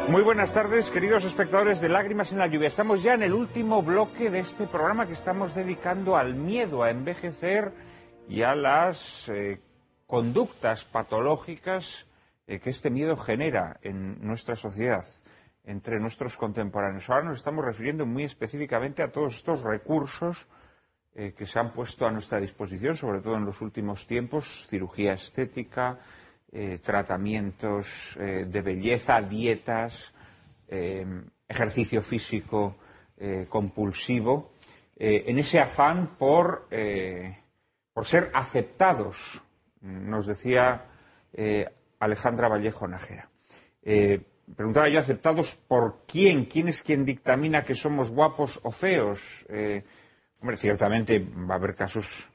Muy 0.10 0.24
buenas 0.24 0.54
tardes, 0.54 0.90
queridos 0.90 1.24
espectadores 1.24 1.82
de 1.82 1.88
Lágrimas 1.88 2.32
en 2.32 2.40
la 2.40 2.48
Lluvia. 2.48 2.68
Estamos 2.68 3.04
ya 3.04 3.14
en 3.14 3.22
el 3.22 3.32
último 3.32 3.84
bloque 3.84 4.32
de 4.32 4.40
este 4.40 4.66
programa 4.66 5.06
que 5.06 5.14
estamos 5.14 5.54
dedicando 5.54 6.18
al 6.18 6.34
miedo 6.34 6.82
a 6.82 6.90
envejecer 6.90 7.72
y 8.28 8.42
a 8.42 8.56
las 8.56 9.30
eh, 9.30 9.62
conductas 10.08 10.84
patológicas 10.84 12.08
eh, 12.48 12.60
que 12.60 12.72
este 12.72 12.90
miedo 12.90 13.16
genera 13.18 13.78
en 13.84 14.20
nuestra 14.26 14.56
sociedad, 14.56 15.06
entre 15.64 16.00
nuestros 16.00 16.38
contemporáneos. 16.38 17.08
Ahora 17.08 17.26
nos 17.26 17.38
estamos 17.38 17.64
refiriendo 17.64 18.08
muy 18.08 18.24
específicamente 18.24 19.04
a 19.04 19.12
todos 19.12 19.36
estos 19.36 19.62
recursos 19.62 20.48
eh, 21.14 21.36
que 21.38 21.46
se 21.46 21.60
han 21.60 21.72
puesto 21.72 22.08
a 22.08 22.12
nuestra 22.12 22.40
disposición, 22.40 22.96
sobre 22.96 23.22
todo 23.22 23.36
en 23.36 23.46
los 23.46 23.62
últimos 23.62 24.08
tiempos, 24.08 24.66
cirugía 24.68 25.14
estética, 25.14 26.00
eh, 26.52 26.80
tratamientos 26.80 28.18
eh, 28.20 28.46
de 28.46 28.62
belleza, 28.62 29.22
dietas, 29.22 30.14
eh, 30.68 31.06
ejercicio 31.48 32.02
físico 32.02 32.76
compulsivo, 33.50 34.54
en 34.96 35.40
ese 35.40 35.60
afán 35.60 36.12
por, 36.18 36.70
por 37.94 38.06
ser 38.06 38.32
aceptados, 38.34 39.44
nos 39.82 40.26
decía 40.26 40.86
Alejandra 42.00 42.48
Vallejo 42.48 42.88
Nájera. 42.88 43.30
Eh, 43.82 44.22
preguntaba 44.56 44.88
yo, 44.88 45.00
¿aceptados 45.00 45.56
por 45.56 46.06
quién? 46.08 46.46
¿Quién 46.46 46.70
es 46.70 46.82
quien 46.82 47.04
dictamina 47.04 47.66
que 47.66 47.76
somos 47.76 48.10
guapos 48.10 48.62
o 48.64 48.72
feos? 48.72 49.46
Hombre, 50.40 50.56
ciertamente 50.56 51.20
va 51.20 51.56
a 51.56 51.58
haber 51.58 51.76
casos 51.76 52.30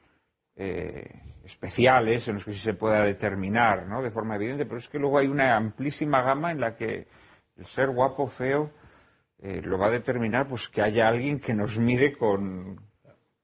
especiales 1.44 2.26
en 2.28 2.34
los 2.34 2.44
que 2.44 2.52
sí 2.52 2.58
se 2.58 2.74
pueda 2.74 3.04
determinar 3.04 3.86
¿no? 3.86 4.02
de 4.02 4.10
forma 4.10 4.36
evidente, 4.36 4.64
pero 4.64 4.78
es 4.78 4.88
que 4.88 4.98
luego 4.98 5.18
hay 5.18 5.26
una 5.26 5.56
amplísima 5.56 6.22
gama 6.22 6.50
en 6.50 6.60
la 6.60 6.74
que 6.74 7.06
el 7.56 7.66
ser 7.66 7.90
guapo 7.90 8.26
feo 8.26 8.70
eh, 9.38 9.60
lo 9.62 9.78
va 9.78 9.88
a 9.88 9.90
determinar 9.90 10.48
pues 10.48 10.68
que 10.68 10.82
haya 10.82 11.06
alguien 11.06 11.38
que 11.38 11.54
nos 11.54 11.78
mire 11.78 12.16
con, 12.16 12.80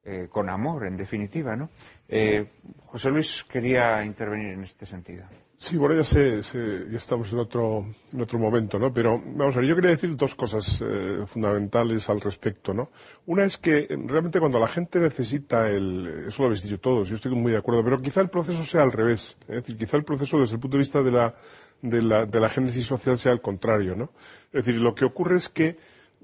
eh, 0.03 0.29
con 0.31 0.49
amor, 0.49 0.87
en 0.87 0.97
definitiva. 0.97 1.55
¿no? 1.57 1.71
Eh, 2.09 2.51
José 2.87 3.11
Luis 3.11 3.45
quería 3.45 4.03
intervenir 4.03 4.55
en 4.55 4.63
este 4.63 4.87
sentido. 4.87 5.27
Sí, 5.63 5.77
bueno, 5.77 5.95
ya, 5.95 6.05
sé, 6.05 6.43
sé- 6.43 6.87
ya 6.91 6.97
estamos 6.97 7.31
en 7.35 7.39
otro, 7.39 7.85
en 8.15 8.21
otro 8.23 8.39
momento, 8.39 8.79
¿no? 8.79 8.95
Pero 8.95 9.21
vamos 9.37 9.55
a 9.55 9.61
ver, 9.61 9.69
yo 9.69 9.75
quería 9.75 9.91
decir 9.91 10.17
dos 10.17 10.35
cosas 10.35 10.81
eh, 10.83 11.25
fundamentales 11.27 12.09
al 12.09 12.19
respecto, 12.23 12.73
¿no? 12.73 12.91
Una 13.27 13.45
es 13.45 13.59
que 13.59 13.81
eh, 13.81 13.89
realmente 14.07 14.41
cuando 14.41 14.59
la 14.59 14.69
gente 14.69 14.99
necesita 14.99 15.69
el, 15.69 16.25
eso 16.29 16.43
lo 16.43 16.47
habéis 16.47 16.63
dicho 16.63 16.81
todos, 16.81 17.11
yo 17.11 17.17
estoy 17.17 17.33
muy 17.35 17.53
de 17.53 17.59
acuerdo, 17.59 17.85
pero 17.85 18.01
quizá 18.01 18.23
el 18.23 18.31
proceso 18.31 18.65
sea 18.65 18.83
al 18.85 18.91
revés, 18.93 19.37
es 19.43 19.57
decir, 19.57 19.77
quizá 19.77 19.99
el 19.99 20.05
proceso 20.05 20.39
desde 20.41 20.55
el 20.55 20.61
punto 20.61 20.79
de 20.79 20.81
vista 20.81 21.03
de 21.03 21.11
la, 21.11 21.35
de 21.83 22.03
la, 22.03 22.25
de 22.25 22.41
la 22.41 22.49
génesis 22.49 22.87
social 22.87 23.19
sea 23.19 23.33
al 23.33 23.43
contrario, 23.43 23.95
¿no? 23.95 24.13
Es 24.55 24.65
decir, 24.65 24.81
lo 24.81 24.95
que 24.95 25.05
ocurre 25.05 25.37
es 25.37 25.51
que 25.51 25.77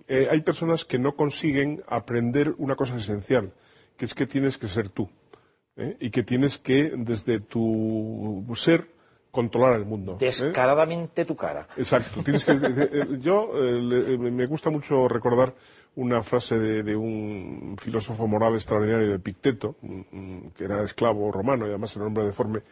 eh, 0.09 0.29
hay 0.31 0.41
personas 0.41 0.87
que 0.87 0.99
no 0.99 1.15
consiguen 1.15 1.83
aprender 1.89 2.55
una 2.57 2.75
cosa 2.75 2.97
esencial, 2.97 3.53
que 3.99 4.07
es 4.07 4.15
que 4.15 4.27
tienes 4.27 4.57
que 4.57 4.69
ser 4.69 4.89
tú. 4.89 5.11
Y 6.01 6.09
que 6.09 6.23
tienes 6.23 6.57
que, 6.57 6.91
desde 6.97 7.39
tu 7.39 8.47
ser, 8.57 8.89
controlar 9.37 9.75
el 9.77 9.85
mundo. 9.87 10.13
¿eh? 10.15 10.17
Descaradamente 10.27 11.25
tu 11.25 11.37
cara. 11.37 11.69
Exacto. 11.77 12.23
Tienes 12.25 12.45
que, 12.45 12.53
eh, 12.53 12.59
eh, 12.93 13.07
yo 13.21 13.51
eh, 13.55 13.81
le- 13.81 14.19
me 14.19 14.47
gusta 14.47 14.71
mucho 14.71 15.07
recordar 15.07 15.55
una 15.95 16.23
frase 16.23 16.59
de, 16.59 16.83
de 16.83 16.97
un 16.97 17.77
filósofo 17.79 18.27
moral 18.27 18.55
extraordinario 18.55 19.09
de 19.11 19.19
Picteto, 19.19 19.77
mm, 19.83 20.01
mm, 20.11 20.51
que 20.57 20.65
era 20.65 20.83
esclavo 20.83 21.31
romano 21.31 21.67
y 21.67 21.69
además 21.71 21.95
era 21.95 22.05
un 22.05 22.09
hombre 22.09 22.25
deforme. 22.25 22.63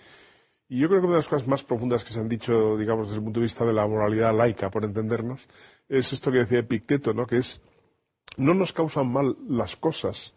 Y 0.69 0.81
yo 0.81 0.89
creo 0.89 1.01
que 1.01 1.07
una 1.07 1.17
de 1.17 1.21
las 1.23 1.29
cosas 1.29 1.47
más 1.47 1.63
profundas 1.63 2.03
que 2.03 2.11
se 2.11 2.21
han 2.21 2.29
dicho, 2.29 2.77
digamos, 2.77 3.09
desde 3.09 3.19
el 3.19 3.25
punto 3.25 3.41
de 3.41 3.45
vista 3.45 3.65
de 3.65 3.73
la 3.75 3.87
moralidad 3.87 4.35
laica, 4.35 4.71
por 4.71 4.85
entendernos, 4.85 5.47
es 5.89 6.13
esto 6.13 6.33
que 6.33 6.39
decía 6.39 6.67
Picteto, 6.67 7.13
¿no? 7.13 7.27
Que 7.27 7.37
es, 7.37 7.61
no 8.39 8.55
nos 8.55 8.73
causan 8.73 9.13
mal 9.13 9.37
las 9.49 9.77
cosas, 9.77 10.33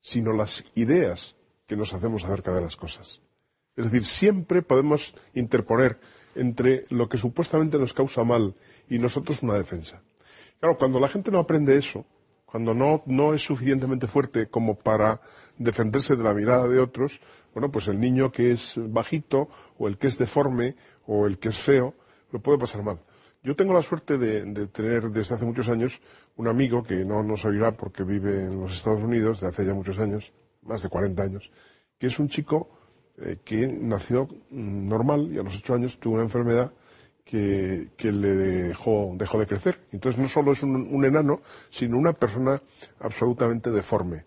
sino 0.00 0.32
las 0.32 0.64
ideas 0.74 1.36
que 1.66 1.76
nos 1.76 1.92
hacemos 1.92 2.24
acerca 2.24 2.52
de 2.54 2.62
las 2.62 2.76
cosas. 2.76 3.20
Es 3.78 3.84
decir, 3.84 4.04
siempre 4.04 4.60
podemos 4.60 5.14
interponer 5.34 6.00
entre 6.34 6.84
lo 6.90 7.08
que 7.08 7.16
supuestamente 7.16 7.78
nos 7.78 7.94
causa 7.94 8.24
mal 8.24 8.56
y 8.90 8.98
nosotros 8.98 9.40
una 9.44 9.54
defensa. 9.54 10.02
Claro, 10.58 10.76
cuando 10.76 10.98
la 10.98 11.06
gente 11.06 11.30
no 11.30 11.38
aprende 11.38 11.78
eso, 11.78 12.04
cuando 12.44 12.74
no, 12.74 13.04
no 13.06 13.34
es 13.34 13.42
suficientemente 13.42 14.08
fuerte 14.08 14.48
como 14.48 14.74
para 14.74 15.20
defenderse 15.58 16.16
de 16.16 16.24
la 16.24 16.34
mirada 16.34 16.66
de 16.66 16.80
otros, 16.80 17.20
bueno, 17.54 17.70
pues 17.70 17.86
el 17.86 18.00
niño 18.00 18.32
que 18.32 18.50
es 18.50 18.74
bajito, 18.76 19.48
o 19.78 19.86
el 19.86 19.96
que 19.96 20.08
es 20.08 20.18
deforme, 20.18 20.74
o 21.06 21.28
el 21.28 21.38
que 21.38 21.50
es 21.50 21.58
feo, 21.58 21.94
lo 22.32 22.40
puede 22.40 22.58
pasar 22.58 22.82
mal. 22.82 22.98
Yo 23.44 23.54
tengo 23.54 23.72
la 23.74 23.82
suerte 23.82 24.18
de, 24.18 24.42
de 24.42 24.66
tener 24.66 25.08
desde 25.10 25.36
hace 25.36 25.44
muchos 25.44 25.68
años 25.68 26.00
un 26.34 26.48
amigo 26.48 26.82
que 26.82 27.04
no 27.04 27.22
nos 27.22 27.44
oirá 27.44 27.76
porque 27.76 28.02
vive 28.02 28.46
en 28.46 28.60
los 28.60 28.72
Estados 28.72 29.04
Unidos 29.04 29.38
desde 29.38 29.54
hace 29.54 29.66
ya 29.66 29.72
muchos 29.72 30.00
años, 30.00 30.32
más 30.62 30.82
de 30.82 30.88
40 30.88 31.22
años, 31.22 31.52
que 31.96 32.08
es 32.08 32.18
un 32.18 32.28
chico 32.28 32.70
eh, 33.20 33.38
que 33.44 33.66
nació 33.66 34.28
mm, 34.50 34.88
normal 34.88 35.30
y 35.32 35.38
a 35.38 35.42
los 35.42 35.56
ocho 35.58 35.74
años 35.74 35.98
tuvo 35.98 36.14
una 36.14 36.24
enfermedad 36.24 36.72
que, 37.24 37.88
que 37.96 38.12
le 38.12 38.28
dejó, 38.28 39.12
dejó 39.16 39.38
de 39.38 39.46
crecer. 39.46 39.80
Entonces 39.92 40.20
no 40.20 40.28
solo 40.28 40.52
es 40.52 40.62
un, 40.62 40.76
un 40.76 41.04
enano, 41.04 41.40
sino 41.70 41.98
una 41.98 42.12
persona 42.12 42.60
absolutamente 43.00 43.70
deforme. 43.70 44.24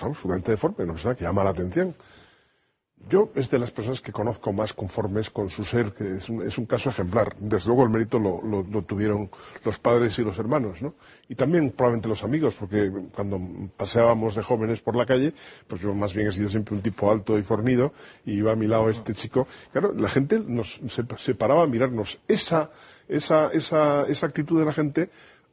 Absolutamente 0.00 0.52
deforme, 0.52 0.84
una 0.84 0.94
persona 0.94 1.14
que 1.14 1.24
llama 1.24 1.44
la 1.44 1.50
atención. 1.50 1.94
Yo 3.08 3.30
es 3.34 3.50
de 3.50 3.58
las 3.58 3.70
personas 3.70 4.00
que 4.00 4.12
conozco 4.12 4.52
más 4.52 4.72
conformes 4.72 5.30
con 5.30 5.48
su 5.48 5.64
ser, 5.64 5.92
que 5.92 6.16
es 6.18 6.28
un, 6.28 6.46
es 6.46 6.58
un 6.58 6.66
caso 6.66 6.90
ejemplar. 6.90 7.34
Desde 7.38 7.66
luego 7.68 7.82
el 7.82 7.88
mérito 7.90 8.18
lo, 8.18 8.40
lo- 8.42 8.62
lo 8.62 8.82
tuvieron 8.82 9.30
los 9.64 9.78
padres 9.78 10.18
y 10.18 10.22
los 10.22 10.38
hermanos, 10.38 10.82
¿no? 10.82 10.94
Y 11.28 11.34
también 11.34 11.70
probablemente 11.70 12.08
los 12.08 12.22
amigos, 12.22 12.54
porque 12.60 12.92
cuando 13.14 13.40
paseábamos 13.76 14.34
de 14.34 14.42
jóvenes 14.42 14.80
por 14.80 14.94
la 14.96 15.06
calle, 15.06 15.32
pues 15.66 15.80
yo 15.80 15.94
más 15.94 16.12
bien 16.14 16.28
he 16.28 16.32
sido 16.32 16.48
siempre 16.50 16.74
un 16.76 16.82
tipo 16.82 17.10
alto 17.10 17.38
y 17.38 17.42
fornido, 17.42 17.92
y 18.26 18.34
iba 18.34 18.52
a 18.52 18.56
mi 18.56 18.66
lado 18.66 18.90
este 18.90 19.14
chico. 19.14 19.48
Claro, 19.72 19.92
la 19.94 20.08
gente 20.08 20.38
nos 20.46 20.74
se, 20.74 21.02
se 21.16 21.34
paraba 21.34 21.64
a 21.64 21.66
mirarnos. 21.66 22.20
Esa, 22.28 22.70
esa, 23.08 23.48
esa, 23.52 24.06
esa 24.06 24.26
actitud 24.26 24.58
de 24.60 24.66
la 24.66 24.72
gente 24.72 25.10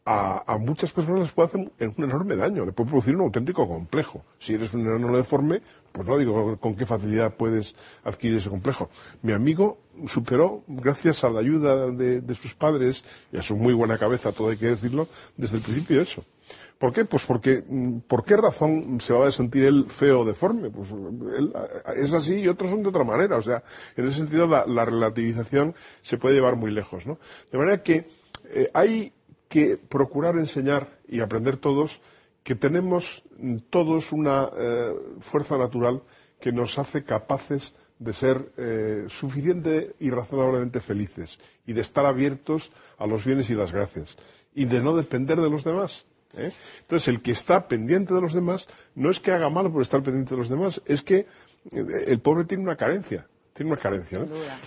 a, 0.10 0.58
muchas 0.58 0.92
personas 0.94 1.22
les 1.22 1.32
puede 1.34 1.48
hacer 1.50 1.60
un, 1.60 2.04
enorme 2.04 2.38
daño, 2.38 2.66
le 2.66 2.72
puede 2.72 2.90
producir 2.90 3.16
un 3.16 3.24
auténtico 3.24 3.68
complejo. 3.68 4.24
Si 4.40 4.54
eres 4.54 4.74
un 4.74 4.82
enano 4.82 5.16
deforme, 5.16 5.62
pues 5.92 6.08
no 6.08 6.18
digo 6.18 6.58
con 6.58 6.76
qué 6.76 6.86
facilidad 6.86 7.36
puedes 7.36 7.76
adquirir 8.06 8.38
ese 8.38 8.50
complejo. 8.50 8.90
Mi 9.22 9.34
amigo 9.34 9.80
superó, 10.08 10.64
gracias 10.68 11.26
a 11.26 11.30
la 11.30 11.42
ayuda 11.42 11.88
de, 11.92 12.36
sus 12.36 12.56
padres 12.56 13.04
y 13.34 13.38
a 13.38 13.42
su 13.42 13.58
muy 13.58 13.74
buena 13.74 13.98
cabeza, 13.98 14.32
todo 14.32 14.50
hay 14.50 14.58
que 14.58 14.68
decirlo, 14.68 15.10
desde 15.36 15.58
el 15.58 15.64
principio 15.64 16.02
eso. 16.02 16.24
¿Por 16.78 16.94
qué? 16.94 17.04
Pues 17.04 17.26
porque, 17.26 17.64
mm, 17.68 18.00
¿por 18.08 18.24
qué 18.24 18.38
razón 18.38 19.02
se 19.02 19.14
va 19.14 19.28
a 19.28 19.32
sentir 19.32 19.66
él 19.66 19.88
feo 19.90 20.22
o 20.22 20.26
deforme? 20.26 20.70
Pues 20.70 20.90
él 20.92 21.52
es 21.98 22.14
así 22.14 22.36
y 22.36 22.48
otros 22.48 22.70
son 22.70 22.84
de 22.84 22.90
otra 22.90 23.04
manera. 23.04 23.36
O 23.36 23.42
sea, 23.42 23.64
en 23.96 24.06
ese 24.06 24.20
sentido 24.20 24.46
la, 24.46 24.66
la 24.68 24.86
relativización 24.86 25.74
se 26.04 26.18
puede 26.18 26.36
llevar 26.36 26.56
muy 26.56 26.72
lejos, 26.72 27.08
¿no? 27.08 27.18
De 27.52 27.58
manera 27.58 27.82
que 27.82 28.08
eh, 28.50 28.70
hay 28.74 29.12
que 29.50 29.78
procurar 29.78 30.36
enseñar 30.36 31.00
y 31.08 31.20
aprender 31.22 31.58
todos 31.58 32.02
que 32.44 32.56
tenemos 32.56 33.24
todos 33.70 34.12
una 34.12 34.50
eh, 34.58 34.94
fuerza 35.20 35.58
natural 35.58 36.02
que 36.40 36.52
nos 36.52 36.80
hace 36.80 37.04
capaces 37.04 37.74
de 38.00 38.14
ser 38.14 38.52
eh, 38.58 39.06
suficiente 39.10 39.96
y 40.00 40.12
razonablemente 40.12 40.80
felices 40.80 41.40
y 41.66 41.74
de 41.74 41.82
estar 41.82 42.06
abiertos 42.06 42.72
a 42.98 43.08
los 43.08 43.26
bienes 43.26 43.50
y 43.50 43.56
las 43.56 43.72
gracias 43.72 44.18
y 44.54 44.66
de 44.66 44.82
no 44.82 44.96
depender 44.96 45.40
de 45.40 45.50
los 45.50 45.64
demás. 45.64 46.06
¿eh? 46.36 46.52
Entonces, 46.82 47.08
el 47.08 47.22
que 47.22 47.32
está 47.32 47.68
pendiente 47.68 48.14
de 48.14 48.22
los 48.22 48.34
demás 48.34 48.68
no 48.96 49.12
es 49.12 49.20
que 49.20 49.32
haga 49.32 49.50
mal 49.50 49.72
por 49.72 49.82
estar 49.82 50.02
pendiente 50.02 50.32
de 50.32 50.38
los 50.38 50.50
demás, 50.50 50.82
es 50.86 51.02
que 51.02 51.18
eh, 51.72 51.86
el 52.08 52.20
pobre 52.20 52.46
tiene 52.46 52.64
una 52.64 52.76
carencia. 52.76 53.28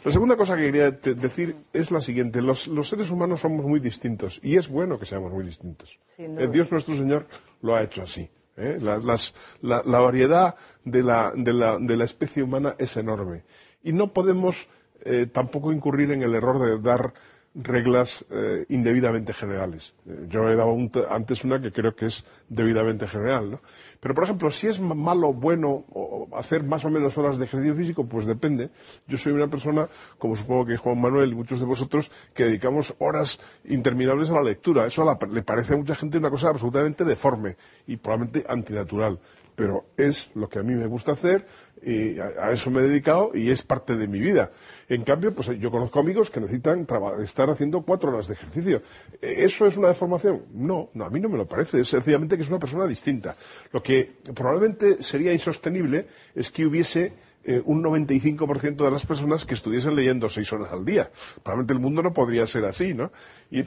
La 0.05 0.11
segunda 0.11 0.37
cosa 0.37 0.57
que 0.57 0.63
quería 0.63 0.91
decir 0.91 1.57
es 1.73 1.91
la 1.91 2.01
siguiente. 2.01 2.43
Los, 2.43 2.67
los 2.69 2.89
seres 2.89 3.11
humanos 3.11 3.41
somos 3.41 3.65
muy 3.65 3.81
distintos 3.81 4.41
y 4.43 4.57
es 4.57 4.69
bueno 4.69 4.99
que 4.99 5.07
seamos 5.07 5.33
muy 5.33 5.45
distintos. 5.45 5.99
Sin 6.17 6.39
Eh. 6.41 6.49
Dios 6.49 6.71
nuestro 6.71 6.95
Señor 6.95 7.27
lo 7.63 7.75
ha 7.75 7.83
hecho 7.83 8.03
así. 8.03 8.29
¿eh? 8.57 8.79
La, 8.81 8.99
las- 8.99 9.35
la- 9.63 9.83
la 9.87 10.01
variedad 10.01 10.55
de 10.85 11.03
la, 11.03 11.33
de, 11.35 11.53
la, 11.53 11.79
de 11.79 11.97
la 11.97 12.05
especie 12.05 12.43
humana 12.43 12.75
es 12.79 12.97
enorme. 12.97 13.45
Y 13.83 13.93
no 13.93 14.13
podemos 14.13 14.69
eh, 15.03 15.27
tampoco 15.33 15.73
incurrir 15.73 16.11
en 16.11 16.23
el 16.23 16.35
error 16.35 16.59
de 16.59 16.79
dar 16.79 17.15
reglas 17.63 18.25
eh, 18.31 18.65
indebidamente 18.69 19.33
generales. 19.33 19.95
Eh, 20.07 20.27
yo 20.29 20.49
he 20.49 20.57
dado 20.57 20.73
un 20.73 20.91
antes 21.09 21.45
una 21.45 21.61
que 21.61 21.73
creo 21.73 21.95
que 21.95 22.07
es 22.07 22.25
debidamente 22.49 23.07
general. 23.07 23.53
¿no? 23.53 23.61
Pero, 24.01 24.15
por 24.15 24.25
ejemplo, 24.25 24.51
si 24.51 24.67
es 24.67 24.81
malo, 24.81 25.33
bueno, 25.33 25.85
o 25.93 26.29
hacer 26.37 26.65
más 26.65 26.85
o 26.85 26.91
menos 26.91 27.17
horas 27.19 27.39
de 27.39 27.45
ejercicio 27.45 27.75
físico, 27.75 28.07
pues 28.07 28.27
depende. 28.27 28.71
Yo 29.07 29.17
soy 29.17 29.33
una 29.33 29.49
persona, 29.49 29.89
como 30.19 30.37
supongo 30.37 30.67
que 30.67 30.77
Juan 30.77 31.01
Manuel 31.01 31.33
y 31.33 31.35
muchos 31.35 31.61
de 31.61 31.67
vosotros, 31.67 32.11
que 32.35 32.45
dedicamos 32.45 32.95
horas 32.99 33.39
interminables 33.65 34.31
a 34.31 34.35
la 34.35 34.43
lectura. 34.43 34.87
Eso 34.87 35.05
le 35.31 35.43
parece 35.43 35.75
a 35.75 35.77
mucha 35.77 35.95
gente 35.95 36.19
una 36.19 36.31
cosa 36.31 36.49
absolutamente 36.49 37.05
deforme 37.05 37.57
y 37.87 37.97
probablemente 37.97 38.45
antinatural 38.49 39.19
pero 39.61 39.91
es 39.95 40.31
lo 40.37 40.49
que 40.49 40.59
a 40.59 40.63
mí 40.63 40.73
me 40.73 40.87
gusta 40.87 41.13
hacer 41.13 41.47
y 41.83 42.19
a, 42.19 42.51
eso 42.51 42.71
me 42.71 42.81
he 42.81 42.85
dedicado 42.85 43.33
y 43.35 43.51
es 43.51 43.61
parte 43.61 43.95
de 43.95 44.09
mi 44.09 44.19
vida. 44.19 44.51
En 44.89 45.05
cambio, 45.05 45.35
pues 45.35 45.51
yo 45.61 45.71
conozco 45.71 46.01
amigos 46.01 46.31
que 46.31 46.41
necesitan 46.41 46.87
estar 47.23 47.51
haciendo 47.51 47.83
cuatro 47.83 48.09
horas 48.09 48.27
de 48.27 48.33
ejercicio. 48.33 48.81
¿Eso 49.21 49.67
es 49.67 49.77
una 49.77 49.89
deformación? 49.89 50.47
No, 50.55 50.89
no, 50.95 51.05
a 51.05 51.11
mí 51.11 51.21
no 51.21 51.29
me 51.29 51.37
lo 51.37 51.47
parece. 51.47 51.79
Es 51.79 51.89
sencillamente 51.89 52.39
que 52.39 52.43
es 52.43 52.49
una 52.49 52.59
persona 52.59 52.87
distinta. 52.87 53.37
Lo 53.71 53.83
que 53.83 54.11
probablemente 54.35 55.03
sería 55.03 55.31
insostenible 55.31 56.07
es 56.35 56.51
que 56.51 56.65
hubiese 56.65 57.13
eh, 57.45 57.61
un 57.63 57.85
95% 57.85 58.77
de 58.77 58.91
las 58.91 59.05
personas 59.05 59.45
que 59.45 59.53
estuviesen 59.53 59.95
leyendo 59.95 60.31
seis 60.31 60.51
horas 60.55 60.73
al 60.73 60.87
día. 60.87 61.11
Probablemente 61.43 61.75
el 61.75 61.81
mundo 61.81 62.03
no 62.03 62.15
podría 62.15 62.47
ser 62.47 62.65
así, 62.65 62.95
¿no? 62.95 63.13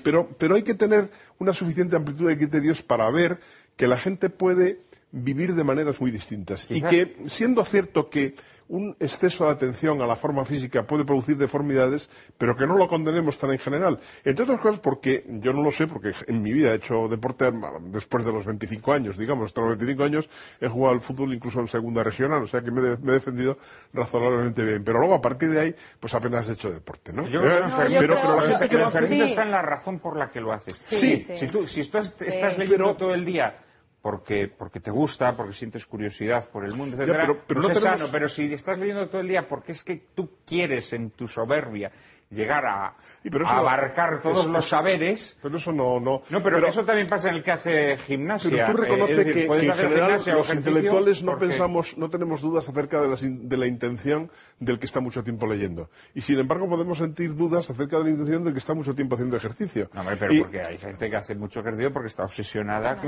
pero, 0.03 0.27
pero 0.39 0.55
hay 0.55 0.63
que 0.63 0.73
tener 0.73 1.11
una 1.37 1.53
suficiente 1.53 1.95
amplitud 1.95 2.29
de 2.29 2.37
criterios 2.37 2.81
para 2.81 3.11
ver 3.11 3.39
que 3.75 3.85
la 3.85 3.97
gente 3.97 4.31
puede 4.31 4.79
vivir 5.13 5.53
de 5.53 5.63
maneras 5.63 6.01
muy 6.01 6.11
distintas. 6.11 6.69
Y 6.69 6.81
que, 6.81 7.15
siendo 7.27 7.63
cierto 7.63 8.09
que 8.09 8.35
un 8.67 8.95
exceso 8.99 9.45
de 9.45 9.51
atención 9.51 10.01
a 10.01 10.07
la 10.07 10.15
forma 10.15 10.43
física 10.45 10.87
puede 10.87 11.05
producir 11.05 11.37
deformidades, 11.37 12.09
pero 12.37 12.55
que 12.55 12.65
no 12.65 12.75
lo 12.75 12.87
condenemos 12.87 13.37
tan 13.37 13.51
en 13.51 13.59
general. 13.59 13.99
Entre 14.23 14.43
otras 14.43 14.59
cosas 14.59 14.79
porque, 14.79 15.23
yo 15.27 15.53
no 15.53 15.61
lo 15.61 15.69
sé, 15.69 15.85
porque 15.85 16.13
en 16.27 16.41
mi 16.41 16.51
vida 16.51 16.71
he 16.71 16.77
hecho 16.77 17.07
deporte 17.07 17.51
después 17.83 18.25
de 18.25 18.31
los 18.31 18.45
25 18.45 18.91
años, 18.91 19.17
digamos, 19.17 19.45
hasta 19.45 19.61
los 19.61 19.77
25 19.77 20.03
años 20.03 20.29
he 20.59 20.67
jugado 20.67 20.95
al 20.95 21.01
fútbol 21.01 21.33
incluso 21.33 21.59
en 21.59 21.67
segunda 21.67 22.03
regional, 22.03 22.41
o 22.41 22.47
sea 22.47 22.61
que 22.61 22.71
me, 22.71 22.81
he 22.81 23.13
defendido 23.13 23.57
razonablemente 23.93 24.63
bien. 24.63 24.83
Pero 24.83 24.99
luego, 24.99 25.13
a 25.13 25.21
partir 25.21 25.49
de 25.51 25.59
ahí, 25.59 25.75
pues 25.99 26.15
apenas 26.15 26.49
he 26.49 26.53
hecho 26.53 26.71
deporte, 26.71 27.13
¿no? 27.13 27.27
Yo 27.27 27.41
creo 27.41 27.65
que 27.65 27.99
pero, 27.99 28.15
la 28.15 28.41
gente 28.41 28.67
que 28.67 28.77
lo 28.77 28.87
hace... 28.87 29.23
está 29.23 29.43
en 29.43 29.51
la 29.51 29.61
razón 29.61 29.99
por 29.99 30.17
la 30.17 30.31
que 30.31 30.41
lo 30.41 30.51
haces. 30.51 30.75
Sí. 30.75 31.17
Si 31.17 31.45
tú, 31.47 31.67
si 31.67 31.81
estás 31.81 32.57
leyendo 32.57 32.95
todo 32.95 33.13
el 33.13 33.25
día 33.25 33.59
porque, 34.03 34.49
porque 34.49 34.81
te 34.81 34.91
gusta, 34.91 35.33
porque 35.33 35.53
sientes 35.53 35.85
curiosidad 35.85 36.49
por 36.49 36.65
el 36.65 36.75
mundo, 36.75 37.01
etc. 37.01 37.15
pero, 37.47 37.61
no 37.61 37.69
es 37.69 37.79
sano, 37.79 38.07
pero 38.11 38.27
si 38.27 38.51
estás 38.53 38.77
leyendo 38.77 39.07
todo 39.07 39.21
el 39.21 39.29
día 39.29 39.47
porque 39.47 39.71
es 39.71 39.81
que 39.81 40.01
tú 40.13 40.29
quieres 40.45 40.91
en 40.91 41.11
tu 41.11 41.25
soberbia 41.25 41.89
llegar 42.33 42.65
a, 42.65 42.95
abarcar 43.47 44.21
todos 44.21 44.45
los 44.47 44.67
saberes. 44.67 45.37
Pero 45.41 45.57
eso 45.57 45.71
no, 45.71 45.99
no. 45.99 46.21
No, 46.29 46.41
pero, 46.41 46.65
eso 46.67 46.83
también 46.85 47.07
pasa 47.07 47.29
en 47.29 47.35
el 47.35 47.43
que 47.43 47.51
hace 47.51 47.97
gimnasia. 47.97 48.49
Pero 48.49 48.71
tú 48.71 48.77
reconoces 48.83 49.19
eh, 49.19 49.33
que, 49.33 49.45
en 49.45 49.75
general 49.75 50.21
los 50.27 50.53
intelectuales 50.53 51.23
no 51.23 51.37
pensamos, 51.37 51.97
no 51.97 52.09
tenemos 52.09 52.41
dudas 52.41 52.67
acerca 52.69 53.01
de 53.01 53.07
la, 53.07 53.15
de 53.19 53.57
la, 53.57 53.67
intención 53.67 54.31
del 54.59 54.79
que 54.79 54.85
está 54.85 54.99
mucho 54.99 55.23
tiempo 55.23 55.47
leyendo. 55.47 55.89
Y 56.13 56.21
sin 56.21 56.39
embargo 56.39 56.67
podemos 56.67 56.97
sentir 56.97 57.35
dudas 57.35 57.69
acerca 57.69 57.97
de 57.97 58.05
la 58.05 58.09
intención 58.11 58.43
del 58.43 58.53
que 58.53 58.59
está 58.59 58.73
mucho 58.73 58.93
tiempo 58.93 59.15
haciendo 59.15 59.37
ejercicio. 59.37 59.89
No, 59.93 60.03
pero 60.19 60.43
porque 60.43 60.61
hay 60.67 60.77
gente 60.77 61.09
que 61.09 61.15
hace 61.15 61.35
mucho 61.35 61.59
ejercicio 61.59 61.91
porque 61.91 62.07
está 62.07 62.23
obsesionada. 62.23 63.01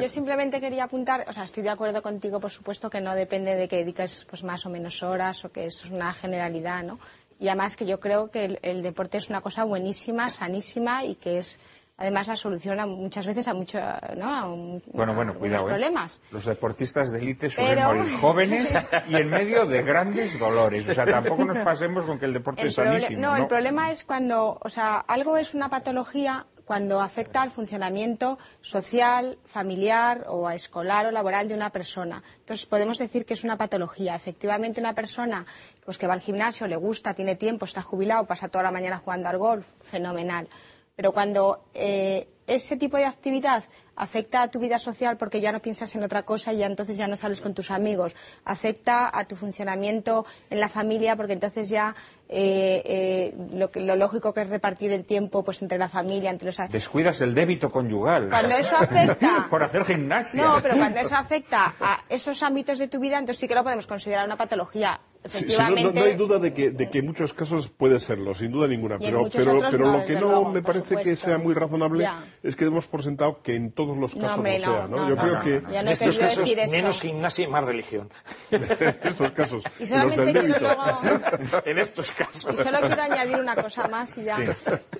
yo 0.00 0.08
simplemente 0.08 0.60
quería 0.60 0.84
apuntar, 0.84 1.24
o 1.28 1.32
sea, 1.32 1.44
estoy 1.44 1.62
de 1.62 1.70
acuerdo 1.70 2.02
contigo, 2.02 2.40
por 2.40 2.50
supuesto, 2.50 2.90
que 2.90 3.00
no 3.00 3.14
depende 3.14 3.54
de 3.54 3.68
que 3.68 3.76
dediques 3.76 4.26
pues, 4.28 4.42
más 4.44 4.64
o 4.66 4.70
menos 4.70 5.02
horas 5.02 5.44
o 5.44 5.52
que 5.52 5.66
eso 5.66 5.86
es 5.86 5.92
una 5.92 6.12
generalidad, 6.12 6.82
¿no? 6.84 6.98
Y 7.44 7.48
además 7.48 7.76
que 7.76 7.84
yo 7.84 8.00
creo 8.00 8.30
que 8.30 8.58
el, 8.62 8.82
deporte 8.82 9.18
es 9.18 9.28
una 9.28 9.42
cosa 9.42 9.64
buenísima, 9.64 10.30
sanísima 10.30 11.04
y 11.04 11.14
que 11.14 11.40
es 11.40 11.58
además 11.96 12.28
la 12.28 12.36
solución 12.36 12.88
muchas 12.90 13.26
veces 13.26 13.46
a 13.48 13.54
muchos 13.54 13.82
¿no? 14.16 14.80
bueno, 14.92 15.14
bueno, 15.14 15.34
cuidado, 15.34 15.66
¿eh? 15.66 15.70
problemas. 15.70 16.20
Los 16.30 16.44
deportistas 16.46 17.12
de 17.12 17.18
élite 17.18 17.48
suelen 17.48 17.84
morir 17.84 18.12
jóvenes 18.20 18.76
y 19.08 19.16
en 19.16 19.28
medio 19.28 19.66
de 19.66 19.82
grandes 19.82 20.38
dolores. 20.38 20.88
O 20.88 20.94
sea, 20.94 21.04
tampoco 21.04 21.44
nos 21.44 21.58
pasemos 21.58 22.04
con 22.04 22.18
que 22.18 22.26
el 22.26 22.32
deporte 22.32 22.66
es 22.66 22.74
sanísimo. 22.74 23.20
No, 23.20 23.36
el 23.36 23.46
problema 23.46 23.90
es 23.90 24.04
cuando, 24.04 24.58
o 24.60 24.68
sea, 24.68 24.98
algo 24.98 25.36
es 25.36 25.54
una 25.54 25.68
patología 25.68 26.46
cuando 26.64 27.00
afecta 27.00 27.42
al 27.42 27.50
funcionamiento 27.50 28.38
social, 28.60 29.38
familiar 29.44 30.24
o 30.28 30.48
escolar 30.50 31.06
o 31.06 31.10
laboral 31.10 31.46
de 31.46 31.54
una 31.54 31.70
persona. 31.70 32.22
Entonces 32.38 32.66
podemos 32.66 32.98
decir 32.98 33.26
que 33.26 33.34
es 33.34 33.44
una 33.44 33.56
patología. 33.56 34.14
Efectivamente, 34.14 34.80
una 34.80 34.94
persona 34.94 35.44
pues, 35.84 35.98
que 35.98 36.06
va 36.06 36.14
al 36.14 36.20
gimnasio, 36.20 36.66
le 36.66 36.76
gusta, 36.76 37.14
tiene 37.14 37.36
tiempo, 37.36 37.66
está 37.66 37.82
jubilado, 37.82 38.24
pasa 38.24 38.48
toda 38.48 38.64
la 38.64 38.70
mañana 38.70 38.98
jugando 38.98 39.28
al 39.28 39.38
golf, 39.38 39.66
fenomenal. 39.82 40.48
Pero 40.96 41.12
cuando 41.12 41.64
eh, 41.74 42.28
ese 42.46 42.76
tipo 42.76 42.96
de 42.96 43.04
actividad 43.04 43.64
afecta 43.96 44.42
a 44.42 44.50
tu 44.50 44.58
vida 44.58 44.78
social 44.78 45.16
porque 45.16 45.40
ya 45.40 45.52
no 45.52 45.60
piensas 45.60 45.94
en 45.94 46.02
otra 46.02 46.24
cosa 46.24 46.52
y 46.52 46.58
ya 46.58 46.66
entonces 46.66 46.96
ya 46.96 47.08
no 47.08 47.16
sales 47.16 47.40
con 47.40 47.54
tus 47.54 47.70
amigos, 47.70 48.14
afecta 48.44 49.10
a 49.16 49.24
tu 49.24 49.36
funcionamiento 49.36 50.26
en 50.50 50.60
la 50.60 50.68
familia 50.68 51.16
porque 51.16 51.32
entonces 51.32 51.68
ya 51.68 51.94
eh, 52.28 52.82
eh, 52.84 53.34
lo, 53.52 53.70
lo, 53.74 53.96
lógico 53.96 54.32
que 54.32 54.40
es 54.42 54.48
repartir 54.48 54.90
el 54.92 55.04
tiempo 55.04 55.44
pues 55.44 55.60
entre 55.62 55.78
la 55.78 55.88
familia, 55.88 56.30
entre 56.30 56.46
los... 56.46 56.56
Descuidas 56.70 57.20
el 57.20 57.34
débito 57.34 57.68
conyugal. 57.68 58.28
Cuando 58.28 58.56
eso 58.56 58.76
afecta... 58.76 59.46
Por 59.50 59.62
hacer 59.62 59.84
gimnasia. 59.84 60.44
No, 60.44 60.62
pero 60.62 60.76
cuando 60.76 61.00
eso 61.00 61.14
afecta 61.14 61.74
a 61.80 62.02
esos 62.08 62.42
ámbitos 62.42 62.78
de 62.78 62.88
tu 62.88 62.98
vida, 62.98 63.18
entonces 63.18 63.40
sí 63.40 63.48
que 63.48 63.54
lo 63.54 63.62
podemos 63.62 63.86
considerar 63.86 64.24
una 64.24 64.36
patología 64.36 65.00
no, 65.24 66.02
hay 66.02 66.16
duda 66.16 66.38
de 66.38 66.52
que, 66.52 66.70
de 66.70 66.90
que 66.90 66.98
en 66.98 67.06
muchos 67.06 67.32
casos 67.32 67.70
puede 67.70 67.98
serlo, 67.98 68.34
sin 68.34 68.52
duda 68.52 68.68
ninguna. 68.68 68.98
Pero, 68.98 69.22
pero, 69.32 69.58
pero 69.70 69.90
lo 69.90 70.04
que 70.04 70.14
no 70.16 70.52
me 70.52 70.60
parece 70.60 70.96
que 70.96 71.16
sea 71.16 71.38
muy 71.38 71.54
razonable 71.54 72.06
es 72.42 72.54
que 72.54 72.66
demos 72.66 72.86
por 72.86 73.02
sentado 73.02 73.40
que 73.42 73.54
en 73.54 73.72
todos 73.72 73.96
los 73.96 74.14
casos 74.14 74.36
no, 74.36 74.44
sea. 74.44 74.86
¿no? 74.86 75.08
Yo 75.08 75.16
creo 75.16 75.40
que 75.40 75.78
en 75.78 75.88
estos 75.88 76.18
casos 76.18 76.50
menos 76.70 77.00
gimnasia 77.00 77.46
y 77.46 77.48
más 77.48 77.64
religión. 77.64 78.10
en 78.50 78.64
estos 79.02 79.32
casos. 79.32 79.64
Y 79.80 79.86
solamente 79.86 80.32
quiero 80.32 80.60
luego... 80.60 80.82
en 81.64 81.78
estos 81.78 82.10
casos. 82.10 82.23
Y 82.32 82.56
solo 82.56 82.80
quiero 82.80 83.02
añadir 83.02 83.36
una 83.36 83.56
cosa 83.56 83.88
más 83.88 84.16
y 84.16 84.24
ya. 84.24 84.38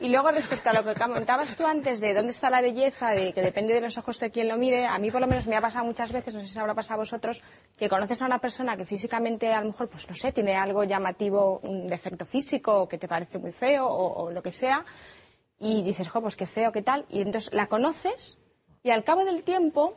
Y 0.01 0.09
luego 0.09 0.30
respecto 0.30 0.70
a 0.70 0.72
lo 0.72 0.84
que 0.84 0.94
comentabas 0.94 1.56
tú 1.56 1.66
antes 1.66 2.01
de 2.01 2.14
dónde 2.14 2.32
está 2.32 2.51
la 2.51 2.60
belleza, 2.60 3.10
de 3.10 3.32
que 3.32 3.42
depende 3.42 3.74
de 3.74 3.80
los 3.80 3.96
ojos 3.98 4.18
de 4.20 4.30
quien 4.30 4.48
lo 4.48 4.56
mire, 4.56 4.86
a 4.86 4.98
mí 4.98 5.10
por 5.10 5.20
lo 5.20 5.26
menos 5.26 5.46
me 5.46 5.56
ha 5.56 5.60
pasado 5.60 5.84
muchas 5.84 6.12
veces, 6.12 6.34
no 6.34 6.40
sé 6.40 6.48
si 6.48 6.59
habrá 6.59 6.74
pasado 6.74 6.94
a 6.94 6.98
vosotros, 6.98 7.42
que 7.76 7.88
conoces 7.88 8.20
a 8.22 8.26
una 8.26 8.38
persona 8.38 8.76
que 8.76 8.86
físicamente 8.86 9.52
a 9.52 9.60
lo 9.60 9.68
mejor 9.68 9.88
pues 9.88 10.09
no 10.09 10.14
sé, 10.14 10.32
tiene 10.32 10.56
algo 10.56 10.84
llamativo, 10.84 11.60
un 11.62 11.88
defecto 11.88 12.26
físico, 12.26 12.82
o 12.82 12.88
que 12.88 12.98
te 12.98 13.09
parece 13.09 13.38
muy 13.38 13.52
feo, 13.52 13.86
o, 13.86 14.30
lo 14.30 14.42
que 14.42 14.51
sea, 14.51 14.84
y 15.59 15.82
dices, 15.82 16.09
jo, 16.09 16.20
pues 16.20 16.36
qué 16.36 16.46
feo, 16.46 16.72
qué 16.72 16.82
tal, 16.82 17.06
y 17.09 17.22
entonces 17.22 17.52
la 17.52 17.66
conoces, 17.66 18.38
y 18.82 18.90
al 18.90 19.05
cabo 19.05 19.24
del 19.24 19.42
tiempo 19.42 19.96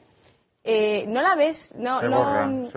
eh, 0.70 1.06
no 1.08 1.22
la 1.22 1.36
ves, 1.36 1.74
no, 1.78 2.02
no 2.02 2.68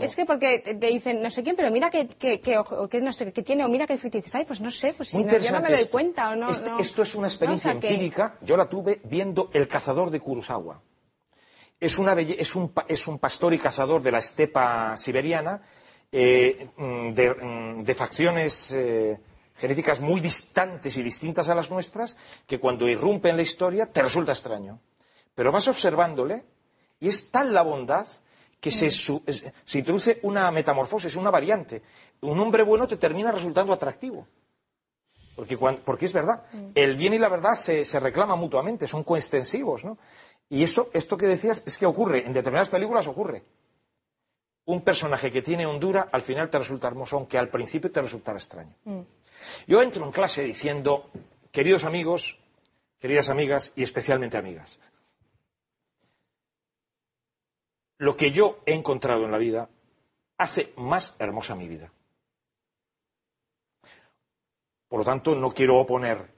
es 0.00 0.16
que 0.16 0.24
porque 0.24 0.60
te 0.60 0.86
dicen 0.86 1.20
no 1.22 1.28
sé 1.28 1.42
quién, 1.42 1.54
pero 1.54 1.70
mira 1.70 1.90
que, 1.90 2.06
que, 2.06 2.40
que, 2.40 3.00
no 3.02 3.12
sé, 3.12 3.30
que 3.30 3.42
tiene, 3.42 3.62
o 3.62 3.68
mira 3.68 3.86
que 3.86 3.92
y 4.02 4.08
dices, 4.08 4.34
ay, 4.34 4.46
pues 4.46 4.62
no 4.62 4.70
sé, 4.70 4.94
pues 4.94 5.10
si 5.10 5.22
no, 5.22 5.36
yo 5.36 5.52
no 5.52 5.60
me 5.60 5.68
doy 5.68 5.84
cuenta 5.88 6.30
o 6.30 6.34
no, 6.34 6.50
este, 6.50 6.70
Esto 6.80 7.02
es 7.02 7.14
una 7.14 7.28
experiencia 7.28 7.72
empírica, 7.72 8.38
yo 8.40 8.56
la 8.56 8.70
tuve 8.70 9.02
viendo 9.04 9.50
El 9.52 9.68
cazador 9.68 10.10
de 10.10 10.20
Kurosawa. 10.20 10.80
Es, 11.78 11.98
una 11.98 12.14
es, 12.14 12.54
un, 12.54 12.72
es 12.88 13.06
un 13.06 13.18
pastor 13.18 13.52
y 13.52 13.58
cazador 13.58 14.02
de 14.02 14.10
la 14.10 14.20
estepa 14.20 14.96
siberiana 14.96 15.60
eh, 16.10 16.68
mm, 16.74 17.08
mm, 17.08 17.84
de, 17.84 17.94
facciones 17.94 18.72
eh, 18.72 19.20
genéticas 19.56 20.00
muy 20.00 20.22
distantes 20.22 20.96
y 20.96 21.02
distintas 21.02 21.50
a 21.50 21.54
las 21.54 21.70
nuestras, 21.70 22.16
que 22.46 22.58
cuando 22.58 22.88
irrumpen 22.88 23.36
la 23.36 23.42
historia 23.42 23.92
te 23.92 24.00
resulta 24.00 24.32
extraño. 24.32 24.80
Pero 25.34 25.52
vas 25.52 25.68
observándole 25.68 26.53
y 27.00 27.08
es 27.08 27.30
tal 27.30 27.52
la 27.52 27.62
bondad 27.62 28.06
que 28.60 28.70
se, 28.70 28.90
se 28.90 29.78
introduce 29.78 30.20
una 30.22 30.50
metamorfosis, 30.50 31.16
una 31.16 31.30
variante. 31.30 31.82
Un 32.22 32.40
hombre 32.40 32.62
bueno 32.62 32.88
te 32.88 32.96
termina 32.96 33.30
resultando 33.30 33.72
atractivo. 33.72 34.26
Porque, 35.36 35.56
porque 35.56 36.06
es 36.06 36.12
verdad. 36.12 36.44
El 36.74 36.96
bien 36.96 37.12
y 37.12 37.18
la 37.18 37.28
verdad 37.28 37.56
se, 37.56 37.84
se 37.84 38.00
reclaman 38.00 38.38
mutuamente, 38.38 38.86
son 38.86 39.04
coextensivos, 39.04 39.84
¿no? 39.84 39.98
Y 40.48 40.62
eso, 40.62 40.88
esto 40.92 41.16
que 41.16 41.26
decías, 41.26 41.62
es 41.66 41.76
que 41.76 41.86
ocurre, 41.86 42.24
en 42.24 42.32
determinadas 42.32 42.70
películas 42.70 43.06
ocurre 43.06 43.44
un 44.66 44.82
personaje 44.82 45.30
que 45.30 45.42
tiene 45.42 45.66
hondura 45.66 46.08
al 46.10 46.22
final 46.22 46.48
te 46.48 46.58
resulta 46.58 46.88
hermoso, 46.88 47.16
aunque 47.16 47.38
al 47.38 47.48
principio 47.48 47.90
te 47.90 48.00
resultará 48.00 48.38
extraño. 48.38 48.74
Mm. 48.84 49.00
Yo 49.66 49.82
entro 49.82 50.04
en 50.04 50.12
clase 50.12 50.42
diciendo, 50.42 51.10
queridos 51.50 51.84
amigos, 51.84 52.40
queridas 52.98 53.28
amigas 53.28 53.72
y 53.76 53.82
especialmente 53.82 54.36
amigas, 54.36 54.80
lo 58.04 58.18
que 58.18 58.32
yo 58.32 58.58
he 58.66 58.74
encontrado 58.74 59.24
en 59.24 59.32
la 59.32 59.38
vida 59.38 59.70
hace 60.36 60.74
más 60.76 61.16
hermosa 61.18 61.54
mi 61.54 61.66
vida. 61.66 61.90
Por 64.88 64.98
lo 64.98 65.04
tanto, 65.06 65.34
no 65.34 65.52
quiero 65.52 65.78
oponer 65.78 66.30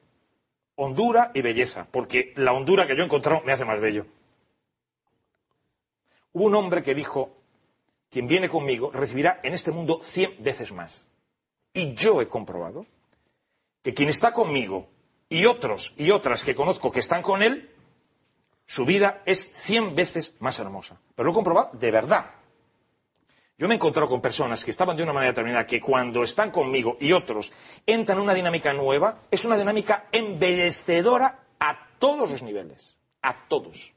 hondura 0.76 1.32
y 1.34 1.43
belleza, 1.43 1.88
porque 1.90 2.32
la 2.36 2.52
hondura 2.52 2.86
que 2.86 2.94
yo 2.94 3.02
he 3.02 3.06
encontrado 3.06 3.43
me 3.44 3.51
hace 3.51 3.64
más 3.64 3.80
bello. 3.80 4.06
Hubo 6.34 6.44
un 6.44 6.55
hombre 6.55 6.84
que 6.84 6.94
dijo, 6.94 7.36
quien 8.10 8.28
viene 8.28 8.48
conmigo 8.48 8.93
recibirá 8.93 9.40
en 9.43 9.52
este 9.52 9.72
mundo 9.72 9.98
cien 10.05 10.36
veces 10.38 10.70
más. 10.70 11.05
Y 11.72 11.94
yo 11.94 12.22
he 12.22 12.28
comprobado 12.28 12.86
que 13.82 13.93
quien 13.93 14.09
está 14.09 14.32
conmigo 14.32 14.86
y 15.28 15.47
otros 15.47 15.94
y 15.97 16.12
otras 16.12 16.44
que 16.44 16.55
conozco 16.55 16.93
que 16.93 17.01
están 17.01 17.22
con 17.22 17.43
él, 17.43 17.74
su 18.66 18.84
vida 18.84 19.22
es 19.24 19.51
cien 19.55 19.94
veces 19.94 20.34
más 20.40 20.59
hermosa. 20.59 21.01
Pero 21.14 21.26
lo 21.26 21.30
he 21.30 21.34
comprobado 21.34 21.70
de 21.72 21.90
verdad. 21.90 22.26
Yo 23.59 23.68
me 23.68 23.74
he 23.74 23.76
encontrado 23.76 24.09
con 24.09 24.20
personas 24.20 24.64
que 24.64 24.70
estaban 24.70 24.97
de 24.97 25.02
una 25.02 25.14
manera 25.14 25.32
determinada 25.32 25.66
que 25.66 25.80
cuando 25.80 26.22
están 26.22 26.51
conmigo 26.51 26.98
y 27.01 27.12
otros 27.12 27.52
entran 27.86 28.18
en 28.18 28.24
una 28.24 28.34
dinámica 28.34 28.74
nueva, 28.74 29.22
es 29.30 29.44
una 29.47 29.56
dinámica 29.56 30.09
embellecedora 30.12 31.44
a 31.59 31.88
todos 31.98 32.30
los 32.30 32.43
niveles. 32.43 32.97
A 33.22 33.47
todos. 33.48 33.94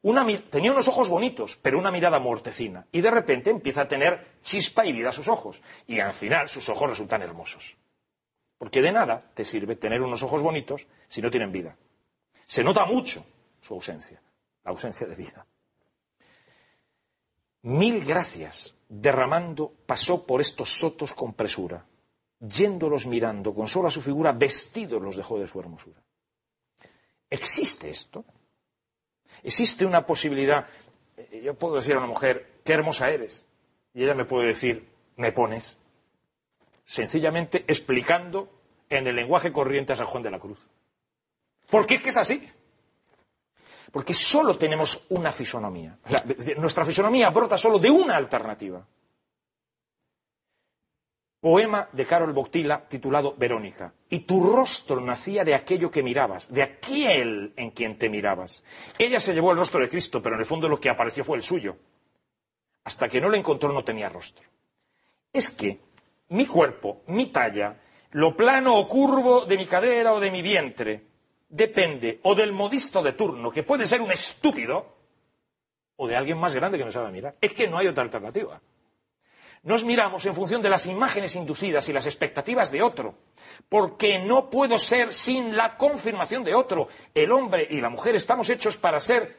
Una 0.00 0.24
tenía 0.48 0.72
unos 0.72 0.88
ojos 0.88 1.08
bonitos, 1.08 1.58
pero 1.60 1.78
una 1.78 1.90
mirada 1.90 2.20
mortecina. 2.20 2.86
Y 2.92 3.00
de 3.00 3.10
repente 3.10 3.50
empieza 3.50 3.82
a 3.82 3.88
tener 3.88 4.38
chispa 4.40 4.86
y 4.86 4.92
vida 4.92 5.10
a 5.10 5.12
sus 5.12 5.28
ojos. 5.28 5.60
Y 5.86 5.98
al 5.98 6.14
final 6.14 6.48
sus 6.48 6.68
ojos 6.68 6.88
resultan 6.88 7.22
hermosos. 7.22 7.76
Porque 8.56 8.80
de 8.80 8.92
nada 8.92 9.30
te 9.34 9.44
sirve 9.44 9.76
tener 9.76 10.00
unos 10.00 10.22
ojos 10.22 10.42
bonitos 10.42 10.86
si 11.08 11.20
no 11.20 11.30
tienen 11.30 11.52
vida. 11.52 11.76
Se 12.46 12.64
nota 12.64 12.86
mucho 12.86 13.26
su 13.60 13.74
ausencia, 13.74 14.20
la 14.64 14.70
ausencia 14.70 15.06
de 15.06 15.14
vida. 15.14 15.46
Mil 17.62 18.04
gracias 18.04 18.74
derramando 18.88 19.72
pasó 19.86 20.24
por 20.26 20.40
estos 20.40 20.70
sotos 20.70 21.12
con 21.12 21.34
presura, 21.34 21.84
yéndolos 22.40 23.06
mirando 23.06 23.54
con 23.54 23.68
sola 23.68 23.90
su 23.90 24.00
figura, 24.00 24.32
vestidos 24.32 25.02
los 25.02 25.16
dejó 25.16 25.38
de 25.38 25.48
su 25.48 25.60
hermosura. 25.60 26.00
¿Existe 27.28 27.90
esto? 27.90 28.24
¿Existe 29.42 29.84
una 29.84 30.06
posibilidad? 30.06 30.66
Eh, 31.16 31.42
yo 31.44 31.54
puedo 31.54 31.76
decir 31.76 31.94
a 31.94 31.98
una 31.98 32.06
mujer, 32.06 32.60
qué 32.64 32.72
hermosa 32.72 33.10
eres, 33.10 33.44
y 33.92 34.04
ella 34.04 34.14
me 34.14 34.24
puede 34.24 34.48
decir, 34.48 34.88
me 35.16 35.32
pones, 35.32 35.76
sencillamente 36.84 37.64
explicando 37.68 38.48
en 38.88 39.06
el 39.06 39.16
lenguaje 39.16 39.52
corriente 39.52 39.92
a 39.92 39.96
San 39.96 40.06
Juan 40.06 40.22
de 40.22 40.30
la 40.30 40.38
Cruz. 40.38 40.66
Porque 41.68 41.96
es 41.96 42.02
que 42.02 42.08
es 42.08 42.16
así. 42.16 42.50
Porque 43.90 44.14
solo 44.14 44.56
tenemos 44.56 45.06
una 45.10 45.32
fisonomía. 45.32 45.98
nuestra 46.58 46.84
fisonomía 46.84 47.30
brota 47.30 47.56
solo 47.56 47.78
de 47.78 47.90
una 47.90 48.16
alternativa. 48.16 48.86
Poema 51.40 51.88
de 51.92 52.04
Carol 52.04 52.32
Boctila 52.32 52.88
titulado 52.88 53.34
Verónica. 53.36 53.92
Y 54.10 54.20
tu 54.20 54.52
rostro 54.52 55.00
nacía 55.00 55.44
de 55.44 55.54
aquello 55.54 55.90
que 55.90 56.02
mirabas, 56.02 56.52
de 56.52 56.62
aquel 56.62 57.52
en 57.56 57.70
quien 57.70 57.96
te 57.96 58.08
mirabas. 58.08 58.64
Ella 58.98 59.20
se 59.20 59.32
llevó 59.34 59.52
el 59.52 59.58
rostro 59.58 59.80
de 59.80 59.88
Cristo, 59.88 60.20
pero 60.20 60.34
en 60.34 60.40
el 60.40 60.46
fondo 60.46 60.68
lo 60.68 60.80
que 60.80 60.90
apareció 60.90 61.24
fue 61.24 61.36
el 61.36 61.42
suyo. 61.42 61.76
Hasta 62.84 63.08
que 63.08 63.20
no 63.20 63.28
lo 63.28 63.36
encontró 63.36 63.72
no 63.72 63.84
tenía 63.84 64.08
rostro. 64.08 64.44
Es 65.32 65.48
que 65.50 65.78
mi 66.30 66.44
cuerpo, 66.44 67.02
mi 67.06 67.26
talla, 67.26 67.78
lo 68.12 68.36
plano 68.36 68.76
o 68.76 68.88
curvo 68.88 69.44
de 69.44 69.56
mi 69.56 69.66
cadera 69.66 70.12
o 70.12 70.20
de 70.20 70.30
mi 70.30 70.42
vientre, 70.42 71.07
depende 71.48 72.20
o 72.22 72.34
del 72.34 72.52
modisto 72.52 73.02
de 73.02 73.12
turno, 73.12 73.50
que 73.50 73.62
puede 73.62 73.86
ser 73.86 74.00
un 74.00 74.12
estúpido, 74.12 74.96
o 75.96 76.06
de 76.06 76.16
alguien 76.16 76.38
más 76.38 76.54
grande 76.54 76.78
que 76.78 76.84
no 76.84 76.92
sabe 76.92 77.10
mirar. 77.10 77.34
Es 77.40 77.52
que 77.52 77.68
no 77.68 77.78
hay 77.78 77.88
otra 77.88 78.04
alternativa. 78.04 78.60
Nos 79.64 79.84
miramos 79.84 80.24
en 80.26 80.34
función 80.34 80.62
de 80.62 80.70
las 80.70 80.86
imágenes 80.86 81.34
inducidas 81.34 81.88
y 81.88 81.92
las 81.92 82.06
expectativas 82.06 82.70
de 82.70 82.82
otro, 82.82 83.14
porque 83.68 84.18
no 84.18 84.48
puedo 84.48 84.78
ser 84.78 85.12
sin 85.12 85.56
la 85.56 85.76
confirmación 85.76 86.44
de 86.44 86.54
otro. 86.54 86.88
El 87.12 87.32
hombre 87.32 87.66
y 87.68 87.80
la 87.80 87.88
mujer 87.88 88.14
estamos 88.14 88.48
hechos 88.48 88.76
para 88.76 89.00
ser, 89.00 89.36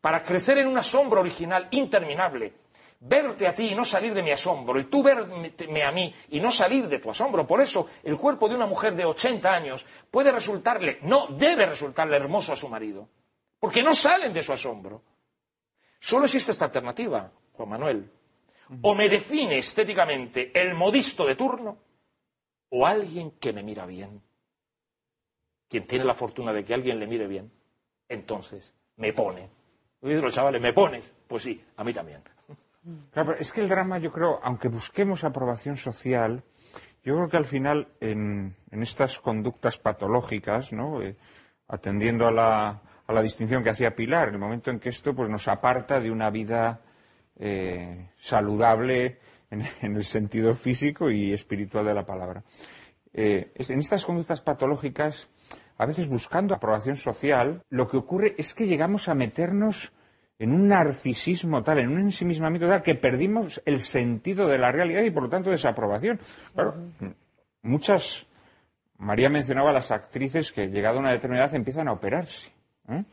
para 0.00 0.22
crecer 0.22 0.58
en 0.58 0.68
un 0.68 0.78
asombro 0.78 1.20
original 1.20 1.66
interminable, 1.72 2.52
verte 3.00 3.46
a 3.46 3.54
ti 3.54 3.68
y 3.68 3.74
no 3.74 3.84
salir 3.84 4.12
de 4.12 4.22
mi 4.22 4.30
asombro, 4.30 4.80
y 4.80 4.84
tú 4.84 5.02
verme 5.02 5.84
a 5.84 5.92
mí 5.92 6.12
y 6.30 6.40
no 6.40 6.50
salir 6.50 6.88
de 6.88 6.98
tu 6.98 7.10
asombro. 7.10 7.46
Por 7.46 7.60
eso, 7.60 7.88
el 8.02 8.16
cuerpo 8.18 8.48
de 8.48 8.56
una 8.56 8.66
mujer 8.66 8.94
de 8.94 9.04
80 9.04 9.52
años 9.52 9.86
puede 10.10 10.32
resultarle, 10.32 10.98
no, 11.02 11.28
debe 11.28 11.66
resultarle 11.66 12.16
hermoso 12.16 12.52
a 12.52 12.56
su 12.56 12.68
marido, 12.68 13.08
porque 13.58 13.82
no 13.82 13.94
salen 13.94 14.32
de 14.32 14.42
su 14.42 14.52
asombro. 14.52 15.02
Solo 16.00 16.24
existe 16.24 16.52
esta 16.52 16.66
alternativa, 16.66 17.30
Juan 17.52 17.68
Manuel. 17.68 18.10
O 18.82 18.94
me 18.94 19.08
define 19.08 19.58
estéticamente 19.58 20.52
el 20.54 20.74
modisto 20.74 21.24
de 21.24 21.34
turno, 21.34 21.78
o 22.70 22.86
alguien 22.86 23.32
que 23.32 23.52
me 23.52 23.62
mira 23.62 23.86
bien. 23.86 24.22
Quien 25.68 25.86
tiene 25.86 26.04
la 26.04 26.14
fortuna 26.14 26.52
de 26.52 26.64
que 26.64 26.74
alguien 26.74 26.98
le 26.98 27.06
mire 27.06 27.26
bien, 27.26 27.50
entonces 28.08 28.74
me 28.96 29.12
pone. 29.12 29.50
Los 30.00 30.34
chavales, 30.34 30.60
¿me 30.60 30.72
pones? 30.72 31.14
Pues 31.26 31.42
sí, 31.42 31.62
a 31.76 31.84
mí 31.84 31.92
también. 31.92 32.22
Claro, 33.12 33.34
es 33.34 33.52
que 33.52 33.60
el 33.60 33.68
drama, 33.68 33.98
yo 33.98 34.10
creo, 34.10 34.40
aunque 34.42 34.68
busquemos 34.68 35.24
aprobación 35.24 35.76
social, 35.76 36.42
yo 37.02 37.14
creo 37.14 37.28
que 37.28 37.36
al 37.36 37.44
final 37.44 37.88
en, 38.00 38.56
estas 38.70 39.18
conductas 39.18 39.78
patológicas, 39.78 40.72
¿no? 40.72 41.02
Eh, 41.02 41.16
atendiendo 41.68 42.26
a 42.26 42.32
la, 42.32 42.82
a 43.06 43.12
la, 43.12 43.22
distinción 43.22 43.62
que 43.62 43.70
hacía 43.70 43.94
Pilar, 43.94 44.28
en 44.28 44.34
el 44.34 44.40
momento 44.40 44.70
en 44.70 44.78
que 44.78 44.88
esto 44.88 45.14
pues, 45.14 45.28
nos 45.28 45.48
aparta 45.48 46.00
de 46.00 46.10
una 46.10 46.30
vida 46.30 46.80
eh, 47.36 48.10
saludable 48.18 49.18
en, 49.50 49.96
el 49.96 50.04
sentido 50.04 50.54
físico 50.54 51.10
y 51.10 51.32
espiritual 51.32 51.86
de 51.86 51.94
la 51.94 52.04
palabra. 52.04 52.42
Eh, 53.12 53.52
en 53.56 53.78
estas 53.78 54.04
conductas 54.04 54.42
patológicas, 54.42 55.28
a 55.76 55.86
veces 55.86 56.08
buscando 56.08 56.54
aprobación 56.54 56.96
social, 56.96 57.62
lo 57.68 57.88
que 57.88 57.96
ocurre 57.96 58.34
es 58.38 58.54
que 58.54 58.66
llegamos 58.66 59.08
a 59.08 59.14
meternos 59.14 59.92
en 60.38 60.52
un 60.52 60.68
narcisismo 60.68 61.62
tal, 61.62 61.80
en 61.80 61.90
un 61.90 62.00
ensimismamiento 62.00 62.68
tal, 62.68 62.82
que 62.82 62.94
perdimos 62.94 63.60
el 63.64 63.80
sentido 63.80 64.46
de 64.46 64.58
la 64.58 64.70
realidad 64.70 65.02
y 65.02 65.10
por 65.10 65.24
lo 65.24 65.28
tanto 65.28 65.50
desaprobación. 65.50 66.20
Claro, 66.54 66.74
muchas, 67.62 68.26
María 68.98 69.28
mencionaba 69.28 69.70
a 69.70 69.74
las 69.74 69.90
actrices 69.90 70.52
que 70.52 70.68
llegado 70.68 70.98
a 70.98 71.00
una 71.00 71.10
determinada 71.10 71.46
edad 71.46 71.56
empiezan 71.56 71.88
a 71.88 71.92
operarse. 71.92 72.52
¿eh? 72.88 73.04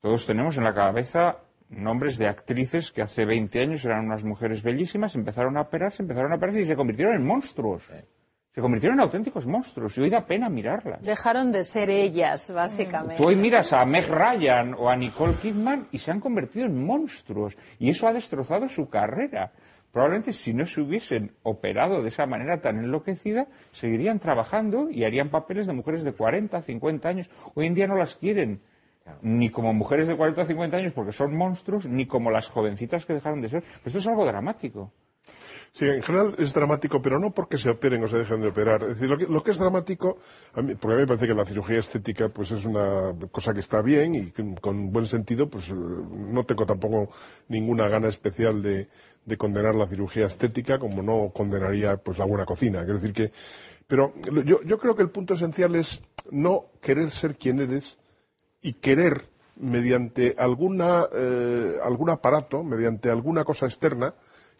Todos 0.00 0.26
tenemos 0.26 0.56
en 0.56 0.64
la 0.64 0.74
cabeza 0.74 1.38
nombres 1.68 2.18
de 2.18 2.28
actrices 2.28 2.92
que 2.92 3.02
hace 3.02 3.24
20 3.24 3.60
años 3.60 3.84
eran 3.84 4.06
unas 4.06 4.24
mujeres 4.24 4.62
bellísimas, 4.62 5.14
empezaron 5.16 5.56
a 5.56 5.62
operarse, 5.62 6.02
empezaron 6.02 6.32
a 6.32 6.36
operarse 6.36 6.60
y 6.60 6.64
se 6.64 6.76
convirtieron 6.76 7.14
en 7.14 7.26
monstruos. 7.26 7.90
Se 8.54 8.60
convirtieron 8.60 9.00
en 9.00 9.02
auténticos 9.02 9.48
monstruos 9.48 9.98
y 9.98 10.02
hoy 10.02 10.10
da 10.10 10.24
pena 10.24 10.48
mirarlas. 10.48 11.02
Dejaron 11.02 11.50
de 11.50 11.64
ser 11.64 11.90
ellas, 11.90 12.52
básicamente. 12.52 13.16
Tú 13.16 13.26
hoy 13.26 13.34
miras 13.34 13.72
a 13.72 13.84
Meg 13.84 14.08
Ryan 14.08 14.74
o 14.78 14.88
a 14.88 14.94
Nicole 14.94 15.34
Kidman 15.34 15.88
y 15.90 15.98
se 15.98 16.12
han 16.12 16.20
convertido 16.20 16.66
en 16.66 16.86
monstruos. 16.86 17.56
Y 17.80 17.90
eso 17.90 18.06
ha 18.06 18.12
destrozado 18.12 18.68
su 18.68 18.88
carrera. 18.88 19.50
Probablemente 19.90 20.32
si 20.32 20.54
no 20.54 20.66
se 20.66 20.80
hubiesen 20.80 21.32
operado 21.42 22.00
de 22.00 22.08
esa 22.10 22.26
manera 22.26 22.60
tan 22.60 22.78
enloquecida, 22.78 23.48
seguirían 23.72 24.20
trabajando 24.20 24.88
y 24.88 25.02
harían 25.02 25.30
papeles 25.30 25.66
de 25.66 25.72
mujeres 25.72 26.04
de 26.04 26.12
40, 26.12 26.62
50 26.62 27.08
años. 27.08 27.30
Hoy 27.54 27.66
en 27.66 27.74
día 27.74 27.88
no 27.88 27.96
las 27.96 28.14
quieren 28.14 28.60
ni 29.22 29.50
como 29.50 29.72
mujeres 29.74 30.06
de 30.06 30.16
40 30.16 30.42
o 30.42 30.44
50 30.44 30.76
años 30.76 30.92
porque 30.92 31.12
son 31.12 31.36
monstruos, 31.36 31.86
ni 31.86 32.06
como 32.06 32.30
las 32.30 32.48
jovencitas 32.50 33.04
que 33.04 33.14
dejaron 33.14 33.40
de 33.40 33.48
ser. 33.48 33.64
esto 33.84 33.98
es 33.98 34.06
algo 34.06 34.24
dramático. 34.24 34.92
Sí, 35.76 35.86
en 35.86 36.02
general 36.04 36.36
es 36.38 36.54
dramático, 36.54 37.02
pero 37.02 37.18
no 37.18 37.32
porque 37.32 37.58
se 37.58 37.68
operen 37.68 38.04
o 38.04 38.06
se 38.06 38.18
dejen 38.18 38.40
de 38.40 38.46
operar. 38.46 38.80
Es 38.84 39.00
decir, 39.00 39.28
lo 39.28 39.42
que, 39.42 39.50
es 39.50 39.58
dramático, 39.58 40.18
a 40.52 40.62
mí, 40.62 40.76
porque 40.76 40.94
a 40.94 40.96
mí 40.98 41.02
me 41.02 41.08
parece 41.08 41.26
que 41.26 41.34
la 41.34 41.44
cirugía 41.44 41.80
estética 41.80 42.28
pues 42.28 42.52
es 42.52 42.64
una 42.64 43.12
cosa 43.32 43.52
que 43.52 43.58
está 43.58 43.82
bien 43.82 44.14
y 44.14 44.30
con 44.60 44.92
buen 44.92 45.04
sentido, 45.06 45.50
pues 45.50 45.70
eh, 45.70 45.74
no 45.74 46.44
tengo 46.44 46.64
tampoco 46.64 47.10
ninguna 47.48 47.88
gana 47.88 48.06
especial 48.06 48.62
de, 48.62 48.86
condenar 49.36 49.74
la 49.74 49.88
cirugía 49.88 50.26
estética 50.26 50.78
como 50.78 51.02
no 51.02 51.32
condenaría 51.34 51.96
pues 51.96 52.18
la 52.18 52.24
buena 52.24 52.46
cocina. 52.46 52.84
Quiero 52.84 53.00
decir 53.00 53.12
que, 53.12 53.32
pero 53.88 54.12
yo, 54.44 54.62
yo 54.62 54.78
creo 54.78 54.94
que 54.94 55.02
el 55.02 55.10
punto 55.10 55.34
esencial 55.34 55.74
es 55.74 56.02
no 56.30 56.66
querer 56.80 57.10
ser 57.10 57.36
quien 57.36 57.58
eres 57.58 57.98
y 58.62 58.74
querer 58.74 59.28
mediante 59.56 60.36
alguna, 60.38 61.08
eh, 61.12 61.74
algún 61.82 62.10
aparato, 62.10 62.62
mediante 62.62 63.10
alguna 63.10 63.42
cosa 63.42 63.66
externa, 63.66 64.14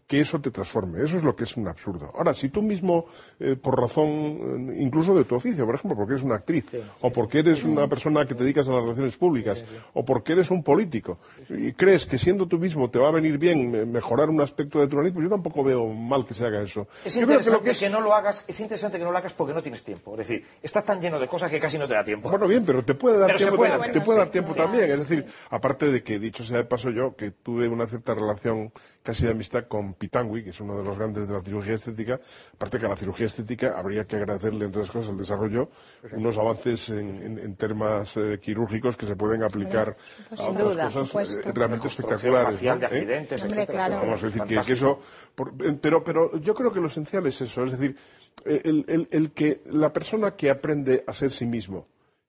que 0.07 0.21
eso 0.21 0.41
te 0.41 0.51
transforme. 0.51 1.03
Eso 1.05 1.17
es 1.17 1.25
lo 1.25 1.35
que 1.35 1.45
es 1.45 1.57
un 1.57 1.69
absurdo. 1.69 2.11
Ahora, 2.15 2.35
si 2.35 2.49
tú 2.49 2.63
mismo, 2.63 3.07
eh, 3.41 3.57
por 3.57 3.81
razón 3.81 4.09
eh, 4.09 4.77
incluso 4.79 5.15
de 5.15 5.25
tu 5.25 5.35
oficio, 5.35 5.65
por 5.65 5.75
ejemplo, 5.75 5.97
porque 5.97 6.15
eres 6.15 6.25
una 6.25 6.37
actriz, 6.37 6.67
o 7.01 7.11
porque 7.11 7.39
eres 7.41 7.65
una 7.65 7.89
persona 7.89 8.27
que 8.27 8.35
te 8.35 8.45
dedicas 8.45 8.69
a 8.69 8.73
las 8.73 8.83
relaciones 8.83 9.17
públicas, 9.17 9.65
o 9.95 10.05
porque 10.05 10.33
eres 10.33 10.51
un 10.51 10.63
político, 10.63 11.19
y 11.49 11.73
crees 11.73 12.07
que 12.07 12.19
siendo 12.19 12.47
tú 12.47 12.59
mismo 12.59 12.91
te 12.91 12.99
va 12.99 13.09
a 13.09 13.13
venir 13.13 13.39
bien 13.39 13.91
mejorar 13.91 14.29
un 14.29 14.41
aspecto 14.41 14.81
de 14.81 14.89
tu 14.89 14.97
nariz, 14.97 15.13
pues 15.13 15.25
yo 15.25 15.31
tampoco 15.31 15.65
veo 15.65 15.87
mal 15.87 16.25
que 16.25 16.35
se 16.35 16.45
haga 16.45 16.63
eso. 16.63 16.87
Es 17.05 17.17
interesante 17.17 17.73
que, 17.73 17.91
no 17.91 18.01
lo 18.01 18.15
hagas, 18.15 18.45
es 18.47 18.61
interesante 18.61 18.99
que 18.99 19.05
no 19.05 19.13
lo 19.13 19.19
hagas 19.19 19.33
porque 19.33 19.55
no 19.55 19.63
tienes 19.63 19.85
tiempo. 19.85 20.13
Es 20.13 20.29
decir, 20.29 20.45
estás 20.63 20.85
tan 20.85 21.01
lleno 21.01 21.19
de 21.19 21.27
cosas 21.29 21.51
que 21.51 21.59
casi 21.59 21.79
no 21.79 21.89
te 21.89 21.95
da 21.95 22.05
tiempo. 22.05 22.29
Bueno, 22.29 22.47
bien, 22.47 22.65
pero 22.65 22.85
te 22.85 22.95
puede 22.95 23.19
dar 23.19 23.37
tiempo, 23.37 23.65
te 23.93 24.01
puede 24.01 24.19
dar 24.19 24.31
tiempo 24.31 24.55
también. 24.55 24.91
Es 24.91 25.09
decir, 25.09 25.25
aparte 25.51 25.91
de 25.91 26.03
que, 26.03 26.19
dicho 26.19 26.43
sea 26.45 26.59
de 26.59 26.65
paso 26.65 26.91
yo, 26.91 27.17
que 27.17 27.31
tuve 27.31 27.69
una 27.69 27.87
cierta 27.87 28.15
relación 28.15 28.73
casi 29.03 29.25
de 29.25 29.33
amistad 29.33 29.65
con 29.67 29.94
Pitangui, 29.95 30.45
que 30.45 30.51
es 30.51 30.61
uno 30.61 30.77
de 30.77 30.85
los 30.85 30.97
grandes 30.99 31.29
de 31.29 31.35
la 31.35 31.43
cirugía 31.43 31.75
estética, 31.75 32.21
aparte 32.55 32.79
que 32.79 32.87
a 32.87 32.89
la 32.91 32.97
cirugía 32.97 33.27
estética 33.27 33.79
habría 33.79 34.05
que 34.05 34.16
agradecerle, 34.16 34.66
entre 34.66 34.81
otras 34.83 34.91
cosas, 34.93 35.12
el 35.12 35.19
desarrollo, 35.19 35.69
unos 36.12 36.37
avances 36.39 36.89
en, 36.91 37.39
en, 37.39 37.57
temas 37.57 38.16
eh, 38.16 38.39
quirúrgicos 38.43 38.97
que 38.97 39.07
se 39.07 39.16
pueden 39.16 39.43
aplicar 39.43 39.97
pues 40.29 40.41
a 40.41 40.49
otras 40.51 40.73
duda, 40.75 40.91
cosas 40.91 41.37
eh, 41.37 41.53
realmente 41.55 41.89
espectaculares. 41.89 42.55
facial 42.55 42.75
¿no? 42.75 42.81
de 42.81 42.87
¿Eh? 42.87 42.99
accidentes, 42.99 43.43
Hombre, 43.43 43.57
etcétera. 43.62 43.87
claro. 43.89 44.03
Vamos 44.07 44.23
a 44.23 44.27
decir 44.27 44.43
que, 44.43 44.73
eso, 44.73 44.99
por- 45.35 45.53
pero, 45.81 46.03
pero 46.05 46.39
yo 46.41 46.55
creo 46.55 46.73
que 46.73 46.81
lo 46.81 46.89
esencial 46.89 47.27
es 47.27 47.41
eso, 47.41 47.65
es 47.65 47.73
decir, 47.73 47.97
el, 48.45 48.85
el- 48.89 49.09
el 49.11 49.31
que 49.33 49.62
la 49.66 49.93
persona 49.93 50.35
que 50.37 50.51
aprende 50.51 51.05
a 51.07 51.12
ser 51.12 51.31
sí 51.31 51.47
mismo 51.47 51.87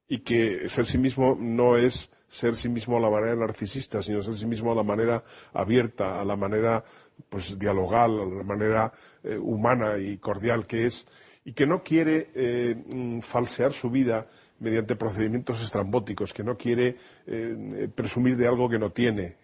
y 0.08 0.20
que 0.20 0.70
ser 0.70 0.86
sí 0.86 0.98
mismo 1.00 1.36
no 1.40 1.78
es 1.78 2.10
ser 2.36 2.58
sí 2.58 2.68
mismo 2.68 2.98
a 2.98 3.00
la 3.00 3.10
manera 3.10 3.36
narcisista, 3.36 4.04
sino 4.04 4.22
ser 4.22 4.36
sí 4.36 4.46
mismo 4.46 4.72
a 4.72 4.76
la 4.76 4.84
manera 4.84 5.24
abierta, 5.54 6.20
a 6.20 6.26
la 6.26 6.36
manera 6.36 6.84
pues 7.30 7.58
dialogal, 7.58 8.20
a 8.20 8.26
la 8.26 8.44
manera 8.44 8.92
eh, 9.24 9.38
humana 9.38 9.98
y 9.98 10.18
cordial 10.18 10.68
que 10.68 10.86
es, 10.88 11.06
y 11.46 11.54
que 11.54 11.66
no 11.66 11.82
quiere 11.82 12.30
eh, 12.36 12.76
mm, 12.76 13.20
falsear 13.22 13.72
su 13.72 13.90
vida 13.90 14.28
mediante 14.60 14.98
procedimientos 14.98 15.62
estrambóticos, 15.62 16.34
que 16.34 16.44
no 16.44 16.58
quiere 16.58 16.98
eh, 17.26 17.90
presumir 17.94 18.36
de 18.36 18.48
algo 18.48 18.70
que 18.70 18.80
no 18.80 18.90
tiene, 18.90 19.36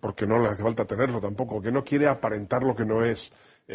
porque 0.00 0.26
no 0.26 0.38
le 0.38 0.48
hace 0.48 0.62
falta 0.62 0.84
tenerlo 0.84 1.20
tampoco, 1.20 1.60
que 1.60 1.72
no 1.72 1.84
quiere 1.84 2.06
aparentar 2.06 2.62
lo 2.62 2.74
que 2.74 2.84
no 2.84 3.04
es, 3.04 3.32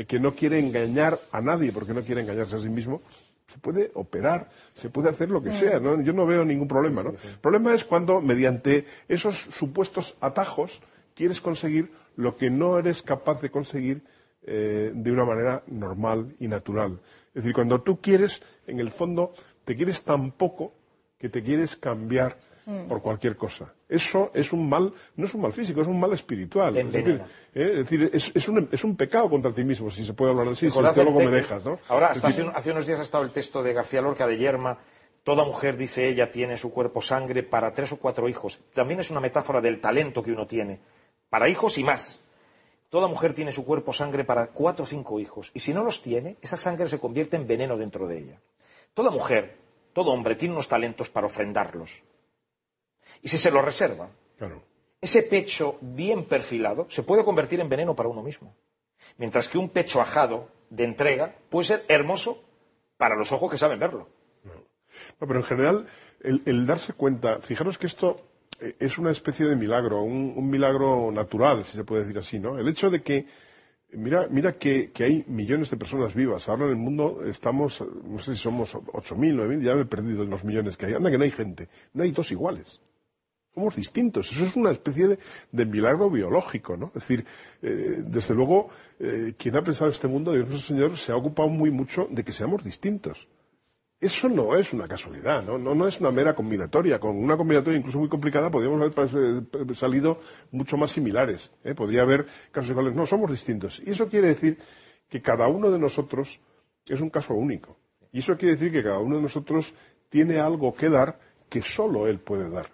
que 0.07 0.19
no 0.19 0.34
quiere 0.34 0.57
engañar 0.57 1.19
a 1.34 1.41
nadie 1.41 1.73
porque 1.73 1.94
no 1.94 2.02
quiere 2.02 2.22
engañarse 2.22 2.56
a 2.56 2.60
sí 2.60 2.69
mismo, 2.69 3.02
se 3.52 3.58
puede 3.60 3.92
operar, 3.96 4.50
se 4.76 4.90
puede 4.90 5.10
hacer 5.10 5.30
lo 5.30 5.42
que 5.42 5.52
sea, 5.52 5.80
¿no? 5.80 6.02
yo 6.02 6.14
no 6.14 6.26
veo 6.26 6.46
ningún 6.46 6.68
problema. 6.68 7.04
¿no? 7.04 7.10
El 7.10 7.40
problema 7.42 7.74
es 7.74 7.84
cuando 7.84 8.22
mediante 8.22 8.86
esos 9.08 9.36
supuestos 9.38 10.16
atajos 10.22 10.82
quieres 11.16 11.42
conseguir 11.42 11.92
lo 12.16 12.38
que 12.38 12.50
no 12.50 12.78
eres 12.78 13.02
capaz 13.02 13.42
de 13.42 13.50
conseguir 13.50 14.04
eh, 14.44 14.92
de 14.94 15.12
una 15.12 15.26
manera 15.26 15.64
normal 15.68 16.36
y 16.40 16.48
natural. 16.48 17.00
Es 17.30 17.44
decir, 17.44 17.54
cuando 17.54 17.82
tú 17.82 18.00
quieres, 18.00 18.42
en 18.68 18.80
el 18.80 18.90
fondo, 18.90 19.34
te 19.66 19.76
quieres 19.76 20.04
tan 20.04 20.32
poco 20.32 20.74
que 21.18 21.30
te 21.30 21.44
quieres 21.44 21.76
cambiar 21.76 22.38
por 22.88 23.02
cualquier 23.02 23.36
cosa. 23.36 23.73
Eso 23.88 24.31
es 24.34 24.53
un 24.53 24.69
mal, 24.69 24.94
no 25.15 25.26
es 25.26 25.34
un 25.34 25.41
mal 25.41 25.52
físico, 25.52 25.81
es 25.81 25.88
un 25.88 25.99
mal 25.99 26.14
espiritual. 26.14 26.73
Te 26.73 26.81
Es 26.81 26.91
decir, 26.91 27.22
eh, 27.56 27.69
es, 27.72 27.77
decir, 27.90 28.10
es, 28.14 28.31
es 28.36 28.48
un, 28.49 28.69
es 28.72 28.84
un 28.84 28.95
pecado 28.95 29.30
contra 29.30 29.52
ti 29.52 29.64
mismo, 29.64 29.90
si 29.90 30.06
se 30.06 30.14
puede 30.14 30.31
hablar 30.31 30.48
así, 30.49 30.69
si 30.69 30.77
el 30.77 30.86
teólogo 30.94 31.19
me 31.19 31.26
dejas, 31.38 31.65
¿no? 31.65 31.80
Ahora, 31.88 32.07
hasta 32.07 32.27
decir, 32.27 32.44
hace, 32.44 32.49
un- 32.52 32.56
hace 32.56 32.72
unos 32.72 32.86
días 32.86 32.99
ha 32.99 33.03
estado 33.03 33.23
el 33.23 33.31
texto 33.31 33.64
de 33.64 33.73
García 33.73 34.02
Lorca 34.02 34.27
de 34.27 34.38
Yerma. 34.38 34.77
Toda 35.23 35.44
mujer, 35.44 35.76
dice 35.77 36.07
ella, 36.07 36.31
tiene 36.31 36.53
en 36.53 36.57
su 36.57 36.72
cuerpo 36.72 37.02
sangre 37.02 37.44
para 37.44 37.73
tres 37.73 37.91
o 37.91 37.98
cuatro 37.98 38.30
hijos. 38.30 38.60
También 38.73 38.99
es 38.99 39.11
una 39.11 39.19
metáfora 39.19 39.61
del 39.61 39.81
talento 39.81 40.23
que 40.23 40.31
uno 40.31 40.48
tiene. 40.48 40.80
Para 41.30 41.49
hijos 41.49 41.77
y 41.77 41.84
más. 41.84 42.22
Toda 42.90 43.07
mujer 43.07 43.34
tiene 43.34 43.49
en 43.52 43.56
su 43.56 43.65
cuerpo 43.65 43.94
sangre 43.94 44.23
para 44.23 44.48
cuatro 44.48 44.84
o 44.84 44.88
cinco 44.88 45.19
hijos. 45.19 45.52
Y 45.53 45.60
si 45.60 45.73
no 45.73 45.84
los 45.84 46.02
tiene, 46.02 46.38
esa 46.41 46.57
sangre 46.57 46.88
se 46.88 46.99
convierte 46.99 47.36
en 47.36 47.45
veneno 47.48 47.77
dentro 47.77 48.07
de 48.07 48.18
ella. 48.18 48.40
Toda 48.95 49.11
mujer, 49.11 49.57
todo 49.94 50.11
hombre, 50.11 50.36
tiene 50.36 50.53
unos 50.56 50.68
talentos 50.69 51.10
para 51.10 51.27
ofrendarlos. 51.27 52.02
Y 53.22 53.27
si 53.27 53.38
se 53.38 53.52
los 53.52 53.64
reserva, 53.64 54.10
claro. 54.38 54.64
ese 55.02 55.23
pecho 55.23 55.77
bien 55.81 56.26
perfilado 56.26 56.88
se 56.90 57.03
puede 57.03 57.23
convertir 57.23 57.60
en 57.60 57.69
veneno 57.69 57.95
para 57.95 58.10
uno 58.10 58.23
mismo. 58.23 58.56
Mientras 59.18 59.48
que 59.48 59.57
un 59.57 59.69
pecho 59.69 60.02
ajado 60.02 60.49
de 60.69 60.84
entrega 60.84 61.36
puede 61.49 61.68
ser 61.68 61.86
hermoso 61.88 62.44
para 62.98 63.15
los 63.15 63.31
ojos 63.31 63.49
que 63.49 63.57
saben 63.57 63.80
verlo. 63.80 64.07
No, 65.19 65.27
pero 65.27 65.40
en 65.40 65.45
general, 65.45 65.88
el, 66.22 66.41
el 66.45 66.65
darse 66.65 66.94
cuenta, 66.94 67.40
fijaros 67.41 67.77
que 67.77 67.88
esto 67.88 68.18
eh, 68.60 68.76
es 68.80 68.98
una 68.98 69.11
especie 69.11 69.45
de 69.45 69.56
milagro, 69.56 70.02
un, 70.02 70.34
un 70.36 70.49
milagro 70.49 71.11
natural, 71.11 71.64
si 71.65 71.77
se 71.77 71.84
puede 71.84 72.03
decir 72.03 72.18
así, 72.18 72.40
¿no? 72.40 72.57
El 72.57 72.68
hecho 72.68 72.90
de 72.90 73.02
que, 73.02 73.26
mira, 73.91 74.27
mira 74.30 74.57
que, 74.57 74.91
que 74.91 75.03
hay 75.03 75.23
millones 75.27 75.69
de 75.69 75.77
personas 75.77 76.14
vivas. 76.14 76.49
Ahora 76.49 76.65
en 76.65 76.72
el 76.72 76.77
mundo 76.77 77.22
estamos, 77.26 77.84
no 78.03 78.19
sé 78.19 78.36
si 78.36 78.41
somos 78.41 78.76
8.000, 78.76 79.36
9.000, 79.36 79.61
ya 79.61 79.76
me 79.76 79.81
he 79.81 79.86
perdido 79.86 80.23
en 80.23 80.30
los 80.30 80.44
millones 80.44 80.76
que 80.76 80.88
hay. 80.88 80.94
Anda 80.94 81.11
que 81.11 81.18
no 81.18 81.23
hay 81.23 81.31
gente, 81.31 81.69
no 81.94 82.03
hay 82.03 82.11
dos 82.11 82.31
iguales. 82.31 82.81
Somos 83.54 83.76
distintos. 83.76 84.32
Eso 84.32 84.46
es 84.46 84.56
una 84.56 84.72
especie 84.72 85.18
de, 85.52 85.66
milagro 85.66 86.10
biológico, 86.10 86.78
¿no? 86.78 86.88
Es 86.96 87.08
decir, 87.08 87.26
eh, 87.62 88.02
desde 88.06 88.36
luego, 88.36 88.70
eh, 89.00 89.34
quien 89.38 89.56
ha 89.58 89.64
pensado 89.64 89.90
este 89.90 90.08
mundo, 90.08 90.32
Dios 90.34 90.48
nuestro 90.48 90.76
Señor, 90.76 90.98
se 90.98 91.12
ha 91.12 91.16
ocupado 91.16 91.50
muy 91.50 91.72
mucho 91.72 92.08
de 92.12 92.24
que 92.24 92.32
seamos 92.32 92.64
distintos. 92.64 93.28
Eso 94.02 94.30
no 94.30 94.56
es 94.56 94.72
una 94.72 94.88
casualidad, 94.88 95.44
¿no? 95.44 95.58
No, 95.58 95.86
es 95.86 96.00
una 96.00 96.10
mera 96.12 96.34
combinatoria. 96.34 97.00
Con 97.02 97.18
una 97.18 97.36
combinatoria 97.36 97.78
incluso 97.80 98.00
muy 98.00 98.08
complicada 98.08 98.50
podríamos 98.50 98.80
haber 98.80 98.94
pas- 98.96 99.76
salido 99.76 100.20
mucho 100.52 100.78
más 100.78 100.92
similares. 100.92 101.52
¿eh? 101.66 101.76
Podría 101.76 102.04
haber 102.04 102.26
casos 102.52 102.72
iguales. 102.72 102.96
No, 102.96 103.06
somos 103.06 103.30
distintos. 103.30 103.82
Y 103.86 103.92
eso 103.92 104.08
quiere 104.08 104.30
decir 104.30 104.58
que 105.10 105.22
cada 105.22 105.50
uno 105.50 105.70
de 105.70 105.80
nosotros 105.80 106.40
es 106.86 107.02
un 107.02 107.10
caso 107.10 107.34
único. 107.34 107.78
Y 108.14 108.20
eso 108.20 108.38
quiere 108.38 108.56
decir 108.56 108.72
que 108.72 108.84
cada 108.84 109.00
uno 109.00 109.18
de 109.18 109.22
nosotros 109.24 109.74
tiene 110.08 110.40
algo 110.40 110.74
que 110.74 110.90
dar 110.90 111.20
que 111.50 111.62
solo 111.62 112.08
él 112.08 112.20
puede 112.20 112.50
dar. 112.50 112.72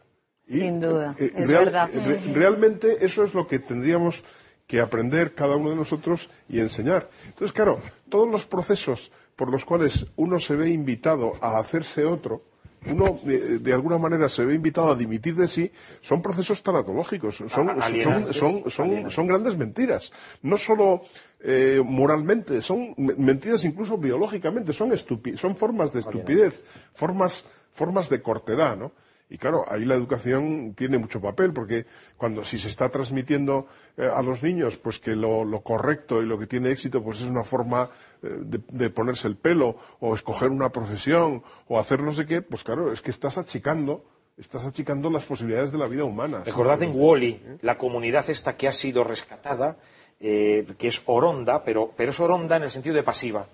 Y, 0.47 0.59
Sin 0.59 0.79
duda, 0.79 1.15
eh, 1.19 1.31
es 1.35 1.49
real- 1.49 1.65
verdad. 1.65 1.89
re- 2.05 2.33
realmente 2.33 3.03
eso 3.05 3.23
es 3.23 3.33
lo 3.33 3.47
que 3.47 3.59
tendríamos 3.59 4.23
que 4.67 4.79
aprender 4.79 5.33
cada 5.35 5.55
uno 5.55 5.69
de 5.71 5.75
nosotros 5.75 6.29
y 6.49 6.59
enseñar. 6.59 7.09
Entonces, 7.27 7.51
claro, 7.53 7.79
todos 8.09 8.29
los 8.29 8.45
procesos 8.45 9.11
por 9.35 9.51
los 9.51 9.65
cuales 9.65 10.05
uno 10.15 10.39
se 10.39 10.55
ve 10.55 10.69
invitado 10.69 11.33
a 11.41 11.57
hacerse 11.59 12.05
otro, 12.05 12.43
uno 12.87 13.19
eh, 13.25 13.57
de 13.59 13.73
alguna 13.73 13.97
manera 13.97 14.29
se 14.29 14.45
ve 14.45 14.53
invitado 14.55 14.91
a 14.91 14.95
dimitir 14.95 15.35
de 15.35 15.47
sí, 15.47 15.71
son 16.01 16.21
procesos 16.21 16.61
tanatológicos, 16.61 17.35
son, 17.37 17.49
son, 17.49 17.69
Alienantes, 17.81 18.35
son, 18.37 18.69
son- 18.69 18.85
alienantes. 18.85 19.13
son 19.13 19.27
grandes 19.27 19.57
mentiras. 19.57 20.11
No 20.43 20.57
solo 20.57 21.01
eh, 21.41 21.81
moralmente, 21.83 22.61
son 22.61 22.93
me- 22.97 23.15
mentiras 23.15 23.63
incluso 23.65 23.97
biológicamente, 23.97 24.73
son, 24.73 24.91
estupi- 24.91 25.37
son 25.37 25.55
formas 25.55 25.93
de 25.93 25.99
estupidez, 26.01 26.61
formas, 26.93 27.45
formas 27.73 28.09
de 28.09 28.21
cortedad, 28.21 28.77
¿no? 28.77 28.91
Y 29.29 29.37
claro, 29.37 29.65
ahí 29.67 29.85
la 29.85 29.95
educación 29.95 30.75
tiene 30.75 30.99
mucho 30.99 31.19
papel, 31.19 31.51
porque 31.51 31.85
cuando 32.15 32.43
si 32.43 32.59
se 32.59 32.67
está 32.67 32.89
transmitiendo 32.89 33.65
eh, 33.97 34.07
a 34.13 34.21
los 34.21 34.43
niños, 34.43 34.77
pues 34.77 34.99
que 34.99 35.15
lo, 35.15 35.43
lo 35.43 35.61
correcto 35.61 36.21
y 36.21 36.25
lo 36.27 36.37
que 36.37 36.45
tiene 36.45 36.69
éxito, 36.69 37.03
pues 37.03 37.21
es 37.21 37.27
una 37.27 37.43
forma 37.43 37.89
eh, 38.21 38.29
de, 38.39 38.61
de 38.67 38.89
ponerse 38.91 39.27
el 39.27 39.35
pelo, 39.35 39.77
o 39.99 40.13
escoger 40.13 40.51
una 40.51 40.69
profesión, 40.69 41.41
o 41.67 41.79
hacer 41.79 42.01
no 42.01 42.11
sé 42.11 42.25
qué, 42.27 42.43
pues 42.43 42.63
claro, 42.63 42.93
es 42.93 43.01
que 43.01 43.09
estás 43.09 43.39
achicando, 43.39 44.05
estás 44.37 44.65
achicando 44.65 45.09
las 45.09 45.23
posibilidades 45.23 45.71
de 45.71 45.79
la 45.79 45.87
vida 45.87 46.03
humana. 46.03 46.43
Recordad 46.45 46.83
en 46.83 46.91
Wally, 46.93 47.41
la 47.61 47.79
comunidad 47.79 48.29
esta 48.29 48.55
que 48.55 48.67
ha 48.67 48.71
sido 48.71 49.03
rescatada, 49.03 49.77
eh, 50.19 50.67
que 50.77 50.87
es 50.87 51.01
oronda, 51.07 51.63
pero, 51.63 51.91
pero 51.97 52.11
es 52.11 52.19
oronda 52.19 52.57
en 52.57 52.63
el 52.63 52.71
sentido 52.71 52.95
de 52.95 53.03
pasiva. 53.03 53.47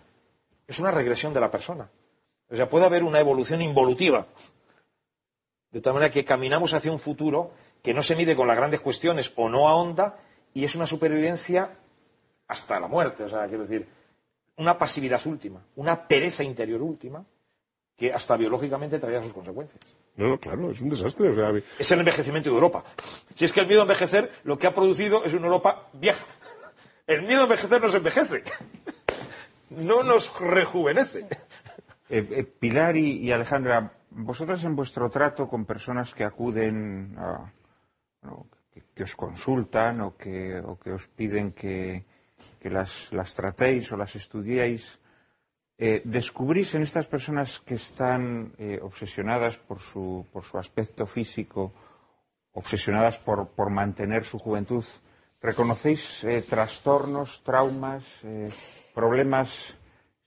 Es 0.68 0.80
una 0.80 0.92
regresión 0.92 1.34
de 1.34 1.40
la 1.40 1.50
persona. 1.50 1.90
O 2.50 2.56
sea, 2.56 2.68
puede 2.68 2.86
haber 2.86 3.04
una 3.04 3.20
evolución 3.20 3.62
involutiva. 3.62 4.28
De 5.72 5.82
tal 5.82 5.94
manera 5.94 6.12
que 6.12 6.26
caminamos 6.26 6.74
hacia 6.74 6.92
un 6.92 7.00
futuro 7.00 7.52
que 7.82 7.94
no 7.94 8.04
se 8.04 8.16
mide 8.16 8.36
con 8.36 8.48
las 8.48 8.58
grandes 8.58 8.82
cuestiones 8.82 9.32
o 9.36 9.50
no 9.50 9.68
ahonda 9.70 10.18
y 10.54 10.66
es 10.66 10.76
una 10.76 10.86
supervivencia 10.86 11.78
hasta 12.48 12.80
la 12.80 12.88
muerte. 12.88 13.24
O 13.24 13.30
sea, 13.30 13.48
quiero 13.48 13.64
decir, 13.64 13.88
una 14.58 14.78
pasividad 14.78 15.26
última, 15.26 15.64
una 15.76 16.08
pereza 16.08 16.44
interior 16.44 16.82
última 16.82 17.24
que 17.96 18.12
hasta 18.12 18.36
biológicamente 18.36 19.00
traerá 19.00 19.24
sus 19.24 19.34
consecuencias. 19.34 19.80
No, 20.18 20.28
no, 20.28 20.38
claro, 20.40 20.72
es 20.72 20.82
un 20.82 20.90
desastre. 20.90 21.30
O 21.30 21.36
sea, 21.36 21.52
Es 21.80 21.92
el 21.92 22.00
envejecimiento 22.00 22.50
de 22.50 22.56
Europa. 22.56 22.84
Si 23.34 23.46
es 23.46 23.54
que 23.54 23.62
el 23.62 23.68
miedo 23.68 23.82
a 23.82 23.84
envejecer 23.84 24.30
lo 24.44 24.58
que 24.58 24.68
ha 24.68 24.74
producido 24.74 25.24
es 25.24 25.34
una 25.34 25.46
Europa 25.46 25.88
vieja. 25.94 26.26
El 27.08 27.22
miedo 27.24 27.42
a 27.42 27.44
envejecer 27.44 27.82
nos 27.82 27.96
envejece. 27.96 28.44
No 29.70 30.04
nos 30.04 30.38
rejuvenece. 30.42 31.22
Eh, 32.10 32.28
eh, 32.30 32.44
Pilar 32.44 32.98
y, 32.98 33.20
y 33.20 33.32
Alejandra, 33.32 33.94
vosotras 34.12 34.64
en 34.64 34.76
vuestro 34.76 35.10
trato 35.10 35.48
con 35.48 35.66
personas 35.66 36.14
que 36.14 36.24
acuden 36.24 37.16
que, 38.94 39.04
os 39.04 39.16
consultan 39.16 40.02
o 40.02 40.16
que, 40.16 40.60
os 40.62 41.08
piden 41.08 41.52
que, 41.52 42.04
las 42.70 43.32
tratéis 43.36 43.92
o 43.92 43.98
las 43.98 44.16
estudiéis, 44.16 45.00
eh, 45.78 46.02
¿descubrís 46.06 46.76
en 46.76 46.84
estas 46.84 47.08
personas 47.08 47.60
que 47.60 47.74
están 47.76 48.54
eh, 48.58 48.80
obsesionadas 48.82 49.58
por 49.58 49.80
su, 49.80 50.26
por 50.32 50.44
su 50.44 50.58
aspecto 50.58 51.06
físico, 51.06 51.74
obsesionadas 52.54 53.18
por, 53.18 53.50
por 53.50 53.70
mantener 53.70 54.24
su 54.24 54.38
juventud, 54.38 54.86
¿reconocéis 55.42 56.24
eh, 56.24 56.44
trastornos, 56.44 57.42
traumas, 57.44 58.22
eh, 58.24 58.50
problemas 58.94 59.78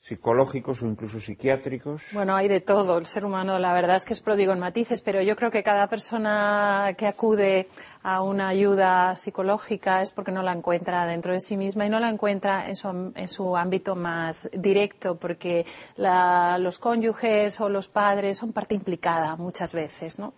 psicológicos 0.05 0.83
o 0.83 0.87
incluso 0.87 1.19
psiquiátricos? 1.19 2.03
Bueno, 2.13 2.37
hay 2.37 2.47
de 2.47 2.61
todo. 2.61 2.99
El 2.99 3.07
ser 3.07 3.25
humano, 3.25 3.59
la 3.59 3.73
verdad 3.73 3.97
es 3.97 4.05
que 4.05 4.13
es 4.13 4.21
pródigo 4.21 4.53
en 4.53 4.59
matices, 4.59 5.01
pero 5.01 5.23
yo 5.23 5.35
creo 5.35 5.51
que 5.51 5.63
cada 5.63 5.89
persona 5.89 6.95
que 6.99 7.07
acude 7.07 7.69
a 8.03 8.21
una 8.21 8.49
ayuda 8.49 9.17
psicológica 9.17 10.03
es 10.03 10.13
porque 10.13 10.31
no 10.31 10.43
la 10.43 10.53
encuentra 10.53 11.07
dentro 11.07 11.33
de 11.33 11.41
sí 11.41 11.57
misma 11.57 11.87
y 11.87 11.89
no 11.89 12.01
la 12.01 12.11
encuentra 12.11 12.69
en 12.69 12.77
su, 12.77 13.13
en 13.15 13.29
su 13.29 13.57
ámbito 13.57 13.97
más 13.97 14.47
directo, 14.53 15.17
porque 15.17 15.65
la- 15.97 16.59
los 16.59 16.79
cónyuges 16.79 17.59
o 17.63 17.71
los 17.71 17.89
padres 17.89 18.37
son 18.37 18.53
parte 18.53 18.75
implicada 18.75 19.37
muchas 19.37 19.73
veces. 19.73 20.19
¿no? 20.19 20.35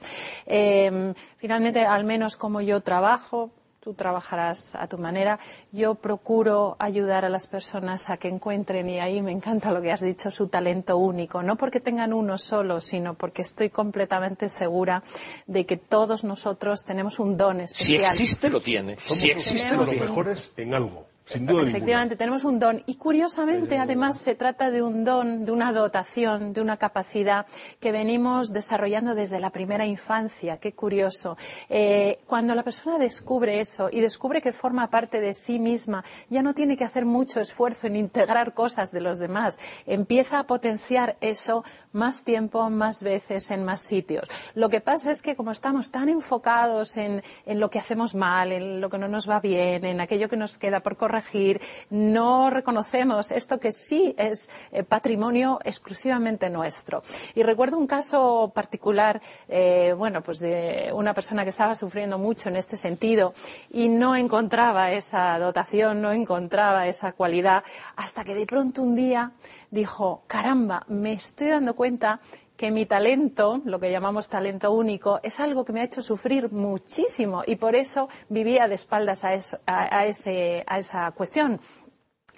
Eh, 0.46 1.12
finalmente, 1.38 1.84
al 1.84 2.04
menos 2.04 2.36
como 2.36 2.60
yo 2.60 2.82
trabajo, 2.82 3.50
tú 3.86 3.94
trabajarás 3.94 4.74
a 4.74 4.88
tu 4.88 4.98
manera. 4.98 5.38
Yo 5.70 5.94
procuro 5.94 6.74
ayudar 6.80 7.24
a 7.24 7.28
las 7.28 7.46
personas 7.46 8.10
a 8.10 8.16
que 8.16 8.26
encuentren, 8.26 8.90
y 8.90 8.98
ahí 8.98 9.22
me 9.22 9.30
encanta 9.30 9.70
lo 9.70 9.80
que 9.80 9.92
has 9.92 10.00
dicho, 10.00 10.28
su 10.32 10.48
talento 10.48 10.96
único. 10.98 11.40
No 11.40 11.54
porque 11.54 11.78
tengan 11.78 12.12
uno 12.12 12.36
solo, 12.36 12.80
sino 12.80 13.14
porque 13.14 13.42
estoy 13.42 13.70
completamente 13.70 14.48
segura 14.48 15.04
de 15.46 15.66
que 15.66 15.76
todos 15.76 16.24
nosotros 16.24 16.84
tenemos 16.84 17.20
un 17.20 17.36
don 17.36 17.60
especial. 17.60 18.08
Si 18.08 18.22
existe, 18.22 18.50
lo 18.50 18.60
tiene. 18.60 18.96
Si 18.98 19.30
existe, 19.30 19.70
lo 19.70 19.82
los 19.82 19.90
tiene. 19.90 20.04
mejores 20.04 20.50
en 20.56 20.74
algo. 20.74 21.06
Sin 21.26 21.44
duda 21.44 21.62
Efectivamente, 21.62 22.14
ninguna. 22.14 22.18
tenemos 22.18 22.44
un 22.44 22.60
don. 22.60 22.82
Y 22.86 22.94
curiosamente, 22.94 23.78
además, 23.78 24.20
se 24.20 24.36
trata 24.36 24.70
de 24.70 24.80
un 24.80 25.02
don, 25.02 25.44
de 25.44 25.50
una 25.50 25.72
dotación, 25.72 26.52
de 26.52 26.60
una 26.60 26.76
capacidad 26.76 27.46
que 27.80 27.90
venimos 27.90 28.52
desarrollando 28.52 29.16
desde 29.16 29.40
la 29.40 29.50
primera 29.50 29.84
infancia. 29.86 30.58
Qué 30.58 30.72
curioso. 30.74 31.36
Eh, 31.68 32.20
cuando 32.28 32.54
la 32.54 32.62
persona 32.62 32.96
descubre 32.96 33.58
eso 33.58 33.88
y 33.90 34.00
descubre 34.00 34.40
que 34.40 34.52
forma 34.52 34.88
parte 34.88 35.20
de 35.20 35.34
sí 35.34 35.58
misma, 35.58 36.04
ya 36.30 36.42
no 36.42 36.54
tiene 36.54 36.76
que 36.76 36.84
hacer 36.84 37.04
mucho 37.04 37.40
esfuerzo 37.40 37.88
en 37.88 37.96
integrar 37.96 38.54
cosas 38.54 38.92
de 38.92 39.00
los 39.00 39.18
demás. 39.18 39.58
Empieza 39.84 40.38
a 40.38 40.46
potenciar 40.46 41.16
eso 41.20 41.64
más 41.96 42.22
tiempo, 42.22 42.70
más 42.70 43.02
veces, 43.02 43.50
en 43.50 43.64
más 43.64 43.80
sitios. 43.80 44.28
Lo 44.54 44.68
que 44.68 44.80
pasa 44.80 45.10
es 45.10 45.22
que 45.22 45.34
como 45.34 45.50
estamos 45.50 45.90
tan 45.90 46.08
enfocados 46.08 46.96
en, 46.96 47.22
en 47.46 47.58
lo 47.58 47.70
que 47.70 47.78
hacemos 47.78 48.14
mal, 48.14 48.52
en 48.52 48.80
lo 48.80 48.90
que 48.90 48.98
no 48.98 49.08
nos 49.08 49.28
va 49.28 49.40
bien, 49.40 49.84
en 49.84 50.00
aquello 50.00 50.28
que 50.28 50.36
nos 50.36 50.58
queda 50.58 50.80
por 50.80 50.96
corregir, 50.96 51.60
no 51.90 52.50
reconocemos 52.50 53.30
esto 53.30 53.58
que 53.58 53.72
sí 53.72 54.14
es 54.18 54.48
eh, 54.72 54.82
patrimonio 54.82 55.58
exclusivamente 55.64 56.50
nuestro. 56.50 57.02
Y 57.34 57.42
recuerdo 57.42 57.78
un 57.78 57.86
caso 57.86 58.52
particular, 58.54 59.20
eh, 59.48 59.94
bueno, 59.96 60.22
pues 60.22 60.38
de 60.38 60.90
una 60.92 61.14
persona 61.14 61.44
que 61.44 61.50
estaba 61.50 61.74
sufriendo 61.74 62.18
mucho 62.18 62.50
en 62.50 62.56
este 62.56 62.76
sentido 62.76 63.32
y 63.70 63.88
no 63.88 64.14
encontraba 64.16 64.92
esa 64.92 65.38
dotación, 65.38 66.02
no 66.02 66.12
encontraba 66.12 66.86
esa 66.86 67.12
cualidad, 67.12 67.64
hasta 67.96 68.22
que 68.22 68.34
de 68.34 68.44
pronto 68.44 68.82
un 68.82 68.94
día 68.94 69.32
dijo, 69.70 70.22
caramba, 70.26 70.84
me 70.88 71.14
estoy 71.14 71.48
dando 71.48 71.74
cuenta 71.74 71.85
que 72.56 72.70
mi 72.70 72.86
talento, 72.86 73.60
lo 73.64 73.78
que 73.78 73.90
llamamos 73.90 74.28
talento 74.28 74.72
único, 74.72 75.20
es 75.22 75.40
algo 75.40 75.64
que 75.64 75.72
me 75.72 75.80
ha 75.80 75.84
hecho 75.84 76.02
sufrir 76.02 76.50
muchísimo 76.52 77.42
y 77.46 77.56
por 77.56 77.74
eso 77.76 78.08
vivía 78.28 78.66
de 78.68 78.74
espaldas 78.76 79.24
a, 79.24 79.34
eso- 79.34 79.58
a- 79.66 79.94
a 79.98 80.06
ese- 80.06 80.64
a 80.66 80.78
esa 80.78 81.10
cuestión 81.12 81.60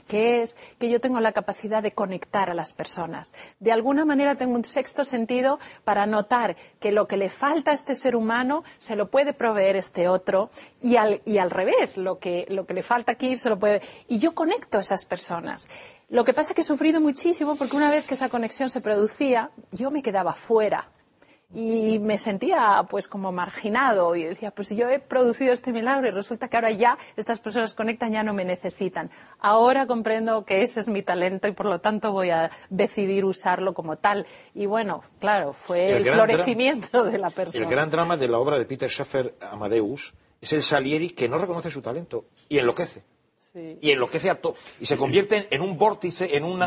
que 0.09 0.41
es 0.41 0.57
que 0.79 0.89
yo 0.89 1.03
tengo 1.03 1.21
la 1.21 1.33
capacidad 1.33 1.83
de 1.83 1.93
conectar 1.93 2.49
a 2.49 2.55
las 2.55 2.73
personas. 2.73 3.35
De 3.61 3.73
alguna 3.73 4.07
manera 4.07 4.37
tengo 4.37 4.55
un 4.55 4.65
sexto 4.65 5.05
sentido 5.05 5.59
para 5.85 6.07
notar 6.07 6.57
que 6.81 6.93
lo 6.93 7.07
que 7.07 7.19
le 7.19 7.29
falta 7.29 7.73
a 7.73 7.75
este 7.75 7.95
ser 7.95 8.17
humano 8.17 8.65
se 8.79 8.97
lo 8.97 9.11
puede 9.11 9.35
proveer 9.35 9.77
este 9.77 10.09
otro 10.09 10.49
y 10.83 10.97
al, 10.97 11.21
y 11.27 11.37
al 11.37 11.51
revés, 11.51 11.99
lo 11.99 12.19
que, 12.19 12.47
lo 12.49 12.65
que 12.65 12.73
le 12.73 12.83
falta 12.83 13.13
aquí 13.13 13.37
se 13.37 13.51
lo 13.51 13.59
puede. 13.59 13.83
Y 14.09 14.19
yo 14.19 14.35
conecto 14.35 14.79
a 14.79 14.81
esas 14.81 15.05
personas. 15.05 15.69
Lo 16.11 16.25
que 16.25 16.33
pasa 16.33 16.51
es 16.51 16.55
que 16.55 16.63
he 16.63 16.65
sufrido 16.65 17.01
muchísimo 17.01 17.57
porque 17.57 17.77
una 17.77 17.91
vez 17.91 18.07
que 18.07 18.15
esa 18.15 18.31
conexión 18.31 18.71
se 18.71 18.81
producía, 18.81 19.51
yo 19.73 19.91
me 19.91 20.03
quedaba 20.03 20.33
fuera 20.33 20.89
y 21.55 21.99
me 21.99 22.19
sentía 22.19 22.87
pues 22.91 23.09
como 23.09 23.33
marginado 23.33 24.15
y 24.15 24.25
decía 24.25 24.51
pues 24.51 24.71
yo 24.71 24.89
he 24.91 24.99
producido 24.99 25.53
este 25.53 25.73
milagro 25.73 26.07
y 26.07 26.11
resulta 26.11 26.49
que 26.49 26.57
ahora 26.57 26.71
ya 26.71 26.99
estas 27.17 27.41
personas 27.41 27.75
conectan 27.75 28.13
ya 28.13 28.23
no 28.23 28.35
me 28.35 28.45
necesitan. 28.45 29.11
Ahora 29.39 29.87
comprendo 29.87 30.45
que 30.45 30.63
ese 30.63 30.81
es 30.81 30.89
mi 30.89 31.03
talento 31.03 31.49
y 31.49 31.53
por 31.53 31.67
lo 31.67 31.81
tanto 31.81 32.13
voy 32.13 32.31
a 32.31 32.51
decidir 32.69 33.25
usarlo 33.25 33.73
como 33.73 33.97
tal 33.97 34.27
y 34.55 34.67
bueno 34.67 35.03
claro 35.21 35.53
fue 35.53 35.97
El 35.97 36.05
florecimiento 36.05 37.05
de 37.05 37.19
la 37.19 37.31
persona. 37.31 37.65
El 37.65 37.71
gran 37.71 37.91
drama 37.91 38.17
de 38.17 38.29
la 38.29 38.39
obra 38.39 38.59
de 38.59 38.67
Peter 38.67 38.91
Schaffer 38.91 39.35
Amadeus 39.41 40.15
es 40.41 40.53
el 40.53 40.63
Salieri 40.63 41.11
que 41.11 41.29
no 41.29 41.39
reconoce 41.39 41.71
su 41.71 41.81
talento 41.81 42.27
y 42.49 42.59
enloquece. 42.59 43.03
Sí. 43.59 43.79
Y 43.81 43.91
enloquece 43.91 44.31
a 44.31 44.41
todo. 44.41 44.55
Y 44.81 44.87
se 44.87 44.97
convierte 44.97 45.49
en 45.51 45.63
un 45.63 45.77
vórtice, 45.77 46.37
en 46.37 46.45
un 46.45 46.61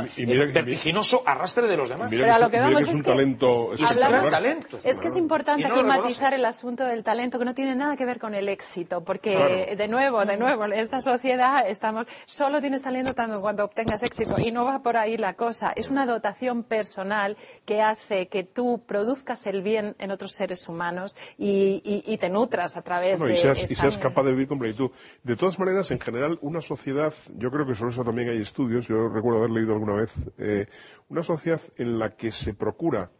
vertiginoso 0.53 1.23
arrastre 1.25 1.67
de 1.67 1.77
los 1.77 1.89
demás. 1.89 2.11
Mira 2.11 2.23
Pero 2.25 2.33
a 2.33 2.37
que, 2.37 2.43
lo 2.43 2.49
que 2.51 2.57
mira 2.57 2.69
vamos 2.69 2.85
que 2.85 2.91
es 2.91 3.03
que 3.03 3.09
talento 3.09 3.73
es 3.73 3.79
un 3.79 3.85
espectacular. 3.85 4.09
gran 4.21 4.31
talento. 4.31 4.79
Es 4.83 4.99
que 4.99 5.07
es 5.07 5.15
importante 5.15 5.67
no 5.67 5.75
aquí 5.75 5.83
matizar 5.83 6.33
el 6.33 6.45
asunto 6.45 6.83
del 6.85 7.03
talento, 7.03 7.39
que 7.39 7.45
no 7.45 7.53
tiene 7.53 7.75
nada 7.75 7.95
que 7.95 8.05
ver 8.05 8.19
con 8.19 8.33
el 8.35 8.49
éxito, 8.49 9.03
porque 9.03 9.35
Claro. 9.35 9.75
de 9.77 9.87
nuevo, 9.87 10.25
de 10.25 10.37
nuevo, 10.37 10.65
en 10.65 10.73
esta 10.73 11.01
sociedad 11.01 11.67
estamos, 11.67 12.07
solo 12.25 12.59
tienes 12.61 12.81
talento 12.81 13.13
tanto 13.13 13.39
cuando 13.41 13.63
obtengas 13.65 14.03
éxito, 14.03 14.35
y 14.39 14.51
no 14.51 14.65
va 14.65 14.79
por 14.83 14.97
ahí 14.97 15.17
la 15.17 15.33
cosa. 15.35 15.71
Es 15.75 15.89
una 15.89 16.05
dotación 16.05 16.63
personal 16.63 17.37
que 17.65 17.81
hace 17.81 18.27
que 18.27 18.43
tú 18.43 18.81
produzcas 18.85 19.45
el 19.47 19.61
bien 19.61 19.95
en 19.99 20.11
otros 20.11 20.33
seres 20.33 20.67
humanos 20.67 21.15
y, 21.37 21.81
y- 21.85 22.03
y 22.13 22.17
te 22.17 22.29
nutras 22.29 22.75
a 22.77 22.81
través 22.81 23.19
Bueno, 23.19 23.33
de 23.33 23.39
y 23.39 23.41
seas, 23.41 23.71
y 23.71 23.75
seas 23.75 23.97
capaz 23.97 24.23
de 24.23 24.31
vivir 24.31 24.47
con 24.47 24.59
plenitud. 24.59 24.91
De 25.23 25.35
todas 25.35 25.57
maneras, 25.59 25.89
en 25.91 25.99
general, 25.99 26.37
una 26.41 26.61
sociedad, 26.61 26.80
yo 26.85 27.51
creo 27.51 27.65
que 27.65 27.75
sobre 27.75 27.91
eso 27.91 28.03
también 28.03 28.29
hay 28.29 28.41
estudios, 28.41 28.87
yo 28.87 29.07
recuerdo 29.09 29.39
haber 29.39 29.51
leído 29.51 29.73
alguna 29.73 29.93
vez, 29.93 30.29
eh, 30.37 30.67
una 31.09 31.23
sociedad 31.23 31.61
en 31.77 31.99
la 31.99 32.15
que 32.15 32.31
se 32.31 32.53
procura 32.53 33.11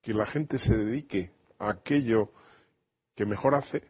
que 0.00 0.14
la 0.14 0.26
gente 0.26 0.58
se 0.58 0.76
dedique 0.76 1.32
a 1.58 1.70
aquello 1.70 2.32
que 3.14 3.26
mejor 3.26 3.54
hace, 3.54 3.82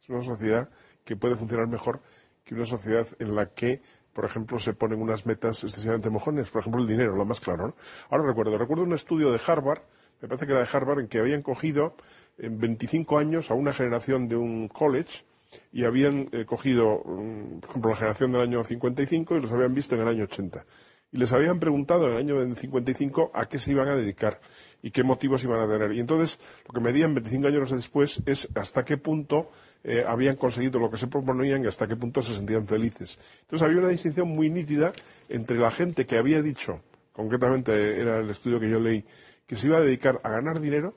es 0.00 0.08
una 0.08 0.22
sociedad 0.22 0.68
que 1.04 1.16
puede 1.16 1.36
funcionar 1.36 1.68
mejor 1.68 2.00
que 2.44 2.54
una 2.54 2.64
sociedad 2.64 3.06
en 3.18 3.34
la 3.34 3.52
que, 3.52 3.82
por 4.12 4.24
ejemplo, 4.24 4.58
se 4.58 4.72
ponen 4.72 5.00
unas 5.00 5.26
metas 5.26 5.64
excesivamente 5.64 6.10
mojones, 6.10 6.50
por 6.50 6.60
ejemplo, 6.60 6.80
el 6.80 6.88
dinero, 6.88 7.16
lo 7.16 7.24
más 7.24 7.40
claro. 7.40 7.68
¿no? 7.68 7.74
Ahora 8.10 8.26
recuerdo, 8.26 8.56
recuerdo 8.56 8.84
un 8.84 8.94
estudio 8.94 9.32
de 9.32 9.40
Harvard, 9.44 9.82
me 10.20 10.28
parece 10.28 10.46
que 10.46 10.52
era 10.52 10.62
de 10.62 10.68
Harvard, 10.72 11.00
en 11.00 11.08
que 11.08 11.18
habían 11.18 11.42
cogido 11.42 11.94
en 12.38 12.58
25 12.58 13.18
años 13.18 13.50
a 13.50 13.54
una 13.54 13.72
generación 13.72 14.28
de 14.28 14.36
un 14.36 14.68
college 14.68 15.24
y 15.72 15.84
habían 15.84 16.28
eh, 16.32 16.44
cogido, 16.44 17.02
mm, 17.04 17.60
por 17.60 17.70
ejemplo, 17.70 17.90
la 17.90 17.96
generación 17.96 18.32
del 18.32 18.42
año 18.42 18.64
55 18.64 19.36
y 19.36 19.40
los 19.40 19.52
habían 19.52 19.74
visto 19.74 19.94
en 19.94 20.02
el 20.02 20.08
año 20.08 20.24
80. 20.24 20.64
Y 21.12 21.18
les 21.18 21.32
habían 21.32 21.60
preguntado 21.60 22.08
en 22.08 22.14
el 22.14 22.18
año 22.18 22.54
55 22.54 23.30
a 23.32 23.46
qué 23.46 23.58
se 23.58 23.70
iban 23.70 23.88
a 23.88 23.94
dedicar 23.94 24.40
y 24.82 24.90
qué 24.90 25.02
motivos 25.04 25.42
iban 25.44 25.60
a 25.60 25.68
tener. 25.68 25.92
Y 25.92 26.00
entonces 26.00 26.38
lo 26.66 26.74
que 26.74 26.80
medían 26.80 27.14
25 27.14 27.46
años 27.46 27.70
después 27.70 28.22
es 28.26 28.48
hasta 28.54 28.84
qué 28.84 28.96
punto 28.96 29.50
eh, 29.84 30.04
habían 30.06 30.36
conseguido 30.36 30.80
lo 30.80 30.90
que 30.90 30.98
se 30.98 31.06
proponían 31.06 31.64
y 31.64 31.68
hasta 31.68 31.86
qué 31.86 31.96
punto 31.96 32.22
se 32.22 32.34
sentían 32.34 32.66
felices. 32.66 33.18
Entonces 33.42 33.66
había 33.66 33.78
una 33.78 33.88
distinción 33.88 34.28
muy 34.28 34.50
nítida 34.50 34.92
entre 35.28 35.58
la 35.58 35.70
gente 35.70 36.06
que 36.06 36.18
había 36.18 36.42
dicho, 36.42 36.82
concretamente 37.12 38.00
era 38.00 38.18
el 38.18 38.28
estudio 38.28 38.58
que 38.58 38.68
yo 38.68 38.80
leí, 38.80 39.04
que 39.46 39.56
se 39.56 39.68
iba 39.68 39.78
a 39.78 39.80
dedicar 39.80 40.20
a 40.24 40.30
ganar 40.30 40.60
dinero 40.60 40.94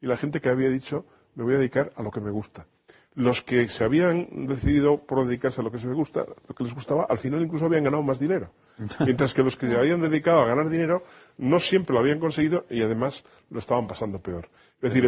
y 0.00 0.06
la 0.06 0.16
gente 0.16 0.40
que 0.40 0.48
había 0.48 0.70
dicho 0.70 1.04
me 1.34 1.44
voy 1.44 1.54
a 1.54 1.58
dedicar 1.58 1.92
a 1.96 2.02
lo 2.02 2.10
que 2.10 2.20
me 2.20 2.30
gusta. 2.30 2.66
Los 3.16 3.42
que 3.42 3.66
se 3.68 3.84
habían 3.84 4.46
decidido 4.46 4.96
por 4.96 5.26
dedicarse 5.26 5.60
a 5.60 5.64
lo 5.64 5.72
que 5.72 5.78
se 5.78 5.88
me 5.88 5.94
gusta, 5.94 6.24
lo 6.48 6.54
que 6.54 6.64
les 6.64 6.72
gustaba, 6.72 7.06
al 7.08 7.18
final 7.18 7.42
incluso 7.42 7.66
habían 7.66 7.84
ganado 7.84 8.02
más 8.02 8.20
dinero. 8.20 8.52
Mientras 9.00 9.34
que 9.34 9.42
los 9.42 9.56
que 9.56 9.66
se 9.66 9.76
habían 9.76 10.00
dedicado 10.00 10.40
a 10.40 10.46
ganar 10.46 10.68
dinero 10.68 11.02
no 11.38 11.58
siempre 11.58 11.92
lo 11.94 12.00
habían 12.00 12.20
conseguido 12.20 12.66
y 12.70 12.82
además 12.82 13.24
lo 13.50 13.58
estaban 13.58 13.86
pasando 13.86 14.20
peor. 14.20 14.48
Es 14.80 14.94
decir, 14.94 15.04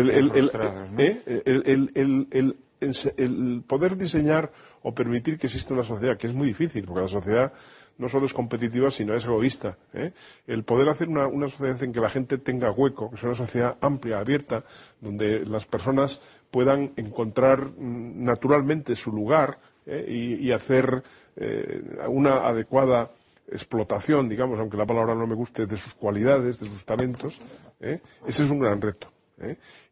el, 2.82 3.64
poder 3.66 3.96
diseñar 3.96 4.52
o 4.82 4.94
permitir 4.94 5.38
que 5.38 5.46
exista 5.46 5.72
una 5.72 5.84
sociedad, 5.84 6.18
que 6.18 6.26
es 6.26 6.34
muy 6.34 6.48
difícil, 6.48 6.84
porque 6.84 7.02
la 7.02 7.08
sociedad 7.08 7.52
no 7.96 8.08
solo 8.08 8.26
es 8.26 8.34
competitiva, 8.34 8.90
sino 8.90 9.14
es 9.14 9.24
egoísta. 9.24 9.78
¿eh? 9.94 10.12
El 10.46 10.64
poder 10.64 10.88
hacer 10.88 11.08
una, 11.08 11.26
una 11.26 11.48
sociedad 11.48 11.82
en 11.82 11.92
que 11.92 12.00
la 12.00 12.10
gente 12.10 12.36
tenga 12.38 12.70
hueco, 12.70 13.10
que 13.10 13.16
sea 13.16 13.28
una 13.28 13.38
sociedad 13.38 13.76
amplia, 13.80 14.18
abierta, 14.18 14.64
donde 15.00 15.46
las 15.46 15.64
personas 15.64 16.20
puedan 16.52 16.92
encontrar 16.96 17.72
naturalmente 17.78 18.94
su 18.94 19.10
lugar 19.10 19.58
¿eh? 19.86 20.36
y, 20.38 20.52
hacer 20.52 21.02
eh, 21.34 21.82
una 22.08 22.46
adecuada 22.46 23.10
explotación, 23.50 24.28
digamos, 24.28 24.60
aunque 24.60 24.76
la 24.76 24.86
palabra 24.86 25.14
no 25.14 25.26
me 25.26 25.34
guste, 25.34 25.66
de 25.66 25.76
sus 25.78 25.94
cualidades, 25.94 26.60
de 26.60 26.66
sus 26.66 26.84
talentos, 26.84 27.40
¿eh? 27.80 28.00
ese 28.28 28.44
es 28.44 28.50
un 28.50 28.60
gran 28.60 28.80
reto. 28.80 29.08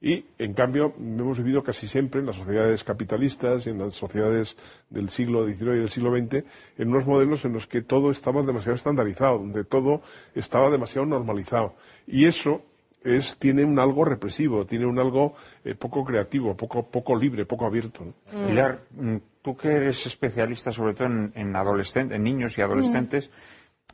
Y, 0.00 0.26
en 0.38 0.54
cambio, 0.54 0.94
hemos 0.96 1.38
vivido 1.38 1.64
casi 1.64 1.88
siempre 1.88 2.20
en 2.20 2.26
las 2.26 2.36
sociedades 2.36 2.84
capitalistas 2.84 3.66
y 3.66 3.70
en 3.70 3.78
las 3.78 3.94
sociedades 3.94 4.56
del 4.90 5.08
siglo 5.10 5.44
XIX 5.44 5.62
y 5.62 5.78
del 5.80 5.88
siglo 5.88 6.16
XX 6.16 6.44
en 6.78 6.88
unos 6.88 7.04
modelos 7.04 7.44
en 7.44 7.54
los 7.54 7.66
que 7.66 7.82
todo 7.82 8.12
estaba 8.12 8.42
demasiado 8.42 8.76
estandarizado, 8.76 9.38
donde 9.38 9.64
todo 9.64 10.02
estaba 10.36 10.70
demasiado 10.70 11.04
normalizado. 11.04 11.74
Y 12.06 12.26
eso 12.26 12.62
es, 13.02 13.36
tiene 13.38 13.64
un 13.64 13.78
algo 13.78 14.04
represivo, 14.04 14.66
tiene 14.66 14.86
un 14.86 14.98
algo 14.98 15.34
eh, 15.64 15.74
poco 15.74 16.04
creativo, 16.04 16.56
poco, 16.56 16.84
poco 16.86 17.16
libre, 17.16 17.46
poco 17.46 17.66
abierto. 17.66 18.04
¿no? 18.04 18.46
Pilar, 18.46 18.80
mm, 18.90 19.16
tú 19.42 19.56
que 19.56 19.68
eres 19.72 20.04
especialista 20.06 20.70
sobre 20.70 20.94
todo 20.94 21.08
en, 21.08 21.32
en 21.34 21.56
adolescentes, 21.56 22.16
en 22.16 22.22
niños 22.22 22.56
y 22.58 22.62
adolescentes, 22.62 23.30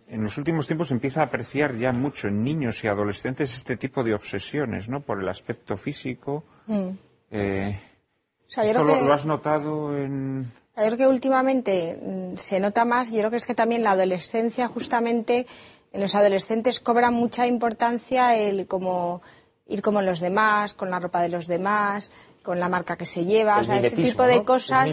en 0.09 0.23
los 0.23 0.37
últimos 0.39 0.67
tiempos 0.67 0.89
se 0.89 0.95
empieza 0.95 1.21
a 1.21 1.25
apreciar 1.25 1.75
ya 1.77 1.93
mucho 1.93 2.29
en 2.29 2.43
niños 2.45 2.83
y 2.85 2.89
adolescentes 2.89 3.55
este 3.57 3.77
tipo 3.77 4.05
de 4.05 4.15
obsesiones, 4.15 4.89
¿no? 4.89 5.01
Por 5.01 5.21
el 5.21 5.29
aspecto 5.29 5.77
físico. 5.77 6.45
Eh, 7.31 7.79
O 8.47 8.51
sea, 8.51 8.65
¿Esto 8.65 8.85
lo, 8.85 8.95
que- 8.95 9.03
lo 9.03 9.13
has 9.13 9.27
notado 9.27 9.97
en...? 9.97 10.53
Yo 10.77 10.85
creo 10.85 10.97
que 10.99 11.07
últimamente 11.07 11.99
mm, 12.01 12.37
se 12.37 12.61
nota 12.61 12.85
más, 12.85 13.11
yo 13.11 13.19
creo 13.19 13.31
que 13.31 13.37
es 13.39 13.47
que 13.47 13.55
también 13.55 13.83
la 13.83 13.93
adolescencia, 13.93 14.69
justamente, 14.69 15.47
en 15.97 16.03
los 16.03 16.15
adolescentes 16.15 16.79
cobra 16.79 17.11
mucha 17.11 17.47
importancia 17.47 18.37
el 18.37 18.67
como 18.67 19.23
ir 19.67 19.81
como 19.81 20.03
los 20.03 20.21
demás, 20.21 20.75
con 20.75 20.91
la 20.91 21.01
ropa 21.01 21.23
de 21.23 21.31
los 21.31 21.47
demás, 21.47 22.11
con 22.43 22.61
la 22.61 22.69
marca 22.69 22.97
que 22.97 23.07
se 23.07 23.25
lleva, 23.25 23.57
El 23.57 23.63
o 23.63 23.65
sea, 23.65 23.79
ese 23.79 23.97
tipo 23.97 24.25
de 24.25 24.45
cosas 24.45 24.91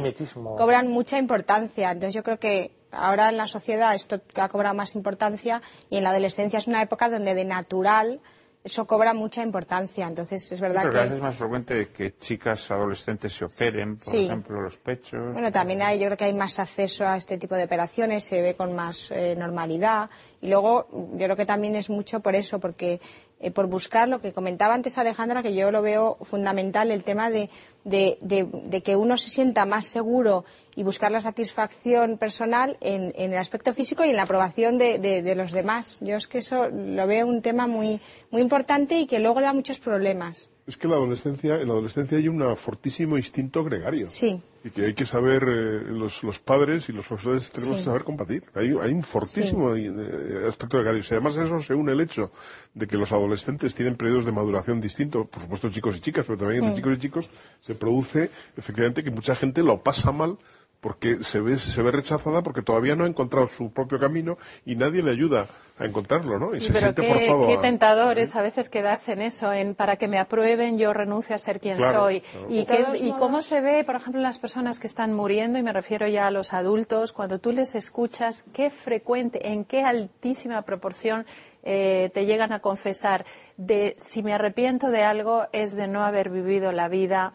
cobran 0.58 0.88
mucha 0.88 1.20
importancia. 1.20 1.92
Entonces 1.92 2.14
yo 2.14 2.24
creo 2.24 2.40
que 2.40 2.72
ahora 2.92 3.28
en 3.28 3.36
la 3.36 3.48
sociedad 3.48 3.94
esto 3.94 4.22
ha 4.36 4.48
cobrado 4.48 4.76
más 4.76 4.96
importancia 4.96 5.62
y 5.90 5.98
en 5.98 6.06
la 6.06 6.12
adolescencia 6.12 6.58
es 6.58 6.68
una 6.68 6.82
época 6.82 7.10
donde 7.10 7.36
de 7.36 7.44
natural 7.44 8.22
eso 8.64 8.88
cobra 8.88 9.14
mucha 9.14 9.44
importancia. 9.44 10.08
Entonces 10.08 10.42
es 10.52 10.58
Sí, 10.58 10.62
verdad 10.62 10.84
pero 10.90 11.08
que... 11.08 11.14
es 11.16 11.22
más 11.22 11.36
frecuente 11.36 11.90
que 11.90 12.18
chicas 12.18 12.72
adolescentes 12.72 13.34
se 13.34 13.46
operen, 13.46 13.98
por 13.98 14.08
Sí. 14.08 14.26
ejemplo, 14.26 14.62
los 14.62 14.78
pechos. 14.78 15.34
Bueno, 15.34 15.52
también 15.52 15.82
hay, 15.82 16.00
yo 16.00 16.06
creo 16.06 16.18
que 16.18 16.26
hay 16.26 16.34
más 16.34 16.60
acceso 16.60 17.06
a 17.06 17.18
este 17.18 17.38
tipo 17.38 17.56
de 17.56 17.66
operaciones, 17.66 18.24
se 18.24 18.42
ve 18.42 18.56
con 18.56 18.74
más 18.74 19.12
eh, 19.12 19.36
normalidad. 19.38 20.10
Y 20.42 20.48
luego, 20.48 20.88
yo 21.14 21.26
creo 21.26 21.36
que 21.36 21.46
también 21.46 21.76
es 21.76 21.90
mucho 21.90 22.20
por 22.22 22.36
eso, 22.36 22.60
porque 22.60 23.00
eh, 23.44 23.52
por 23.52 23.68
buscar 23.68 24.08
lo 24.10 24.20
que 24.22 24.34
comentaba 24.34 24.74
antes 24.74 24.98
Alejandra, 24.98 25.44
que 25.44 25.54
yo 25.54 25.70
lo 25.70 25.82
veo 25.82 26.18
fundamental, 26.22 26.90
el 26.90 27.04
tema 27.04 27.30
de, 27.30 27.50
de- 27.84 28.18
de- 28.22 28.48
de 28.52 28.82
que 28.82 28.96
uno 28.96 29.18
se 29.18 29.30
sienta 29.30 29.66
más 29.66 29.86
seguro 29.86 30.46
y 30.76 30.84
buscar 30.84 31.12
la 31.12 31.22
satisfacción 31.22 32.18
personal 32.18 32.78
en, 32.82 33.14
en 33.16 33.34
el 33.34 33.38
aspecto 33.38 33.74
físico 33.74 34.04
y 34.06 34.10
en 34.10 34.16
la 34.16 34.24
aprobación 34.24 34.78
de, 34.78 35.34
los 35.36 35.52
demás. 35.52 36.00
Yo 36.02 36.16
es 36.16 36.28
que 36.28 36.40
eso 36.40 36.70
lo 36.70 37.06
veo 37.06 37.28
un 37.28 37.42
tema 37.42 37.68
muy, 37.68 38.00
muy 38.32 38.42
importante 38.42 38.98
y 39.00 39.06
que 39.06 39.20
luego 39.20 39.42
da 39.42 39.54
muchos 39.54 39.80
problemas. 39.80 40.50
Es 40.66 40.78
que 40.78 40.88
en 40.88 40.92
la 40.92 40.98
adolescencia, 40.98 41.60
en 41.60 41.68
la 41.68 41.74
adolescencia 41.74 42.18
hay 42.18 42.28
un 42.30 42.56
fortísimo 42.56 43.18
instinto 43.18 43.64
gregario. 43.66 44.08
Sí. 44.08 44.42
Y 44.64 44.70
que 44.70 44.86
hay 44.86 44.94
que 44.94 45.06
saber, 45.06 45.44
eh, 45.44 45.82
los, 45.92 46.24
los 46.24 46.40
padres 46.40 46.88
y 46.88 46.94
los 46.94 47.06
profesores 47.06 47.50
tenemos 47.50 47.76
Sí. 47.76 47.82
que 47.82 47.84
saber 47.84 48.06
combatir. 48.06 48.44
Hay, 48.56 48.70
hay 48.82 48.94
un 48.94 49.04
fortísimo 49.04 49.76
eh, 49.76 50.46
aspecto 50.48 50.78
gregario. 50.78 51.04
Si 51.04 51.14
además 51.14 51.38
a 51.38 51.44
eso 51.44 51.60
se 51.60 51.74
une 51.74 51.92
el 51.92 52.00
hecho 52.00 52.32
de 52.74 52.88
que 52.88 52.96
los 52.96 53.12
adolescentes 53.12 53.76
tienen 53.76 53.98
periodos 53.98 54.26
de 54.26 54.32
maduración 54.32 54.80
distintos, 54.80 55.28
por 55.28 55.42
supuesto 55.42 55.70
chicos 55.70 55.98
y 55.98 56.00
chicas, 56.00 56.26
pero 56.26 56.38
también 56.38 56.64
entre 56.64 56.78
chicos 56.78 56.96
y 56.96 57.00
chicos, 57.02 57.30
se 57.60 57.76
produce 57.76 58.32
efectivamente 58.56 59.04
que 59.04 59.12
mucha 59.12 59.36
gente 59.36 59.64
lo 59.64 59.84
pasa 59.84 60.14
mal 60.14 60.38
porque 60.84 61.24
se 61.24 61.40
ve, 61.40 61.58
se 61.58 61.82
ve 61.82 61.92
rechazada 61.92 62.44
porque 62.44 62.62
todavía 62.62 62.96
no 62.96 63.06
ha 63.06 63.08
encontrado 63.08 63.48
su 63.48 63.72
propio 63.72 63.98
camino 64.00 64.38
y 64.66 64.76
nadie 64.76 65.02
le 65.02 65.12
ayuda 65.12 65.48
a 65.80 65.86
encontrarlo, 65.86 66.38
¿no? 66.38 66.54
y 66.54 66.60
Sí, 66.60 66.68
se 66.68 66.74
pero 66.74 66.80
siente 66.94 67.02
qué, 67.02 67.08
forzado 67.08 67.48
qué 67.48 67.54
a- 67.56 67.62
tentador 67.62 68.20
es 68.20 68.36
a 68.36 68.42
veces 68.44 68.70
quedarse 68.70 69.14
en 69.14 69.22
eso, 69.22 69.52
en 69.52 69.74
para 69.74 69.96
que 69.96 70.08
me 70.08 70.20
aprueben 70.20 70.78
yo 70.78 70.94
renuncio 70.94 71.34
a 71.34 71.38
ser 71.40 71.60
quien 71.60 71.78
Claro, 71.78 72.00
soy. 72.02 72.20
claro. 72.22 72.48
Y, 72.50 73.08
y 73.08 73.12
cómo 73.18 73.42
se 73.42 73.62
ve, 73.62 73.84
por 73.86 73.96
ejemplo, 73.96 74.20
en 74.20 74.24
las 74.24 74.38
personas 74.38 74.80
que 74.80 74.86
están 74.88 75.14
muriendo, 75.14 75.58
y 75.58 75.64
me 75.64 75.72
refiero 75.74 76.06
ya 76.08 76.28
a 76.28 76.32
los 76.32 76.54
adultos, 76.54 77.14
cuando 77.14 77.40
tú 77.40 77.52
les 77.54 77.74
escuchas, 77.76 78.44
qué 78.54 78.70
frecuente, 78.70 79.48
en 79.50 79.64
qué 79.66 79.84
altísima 79.84 80.62
proporción 80.64 81.26
eh, 81.64 82.12
te 82.14 82.26
llegan 82.26 82.52
a 82.52 82.60
confesar 82.60 83.24
de 83.56 83.96
si 83.98 84.22
me 84.22 84.34
arrepiento 84.34 84.90
de 84.92 85.04
algo 85.04 85.44
es 85.54 85.74
de 85.76 85.88
no 85.88 86.04
haber 86.04 86.30
vivido 86.30 86.74
la 86.74 86.90
vida 86.90 87.34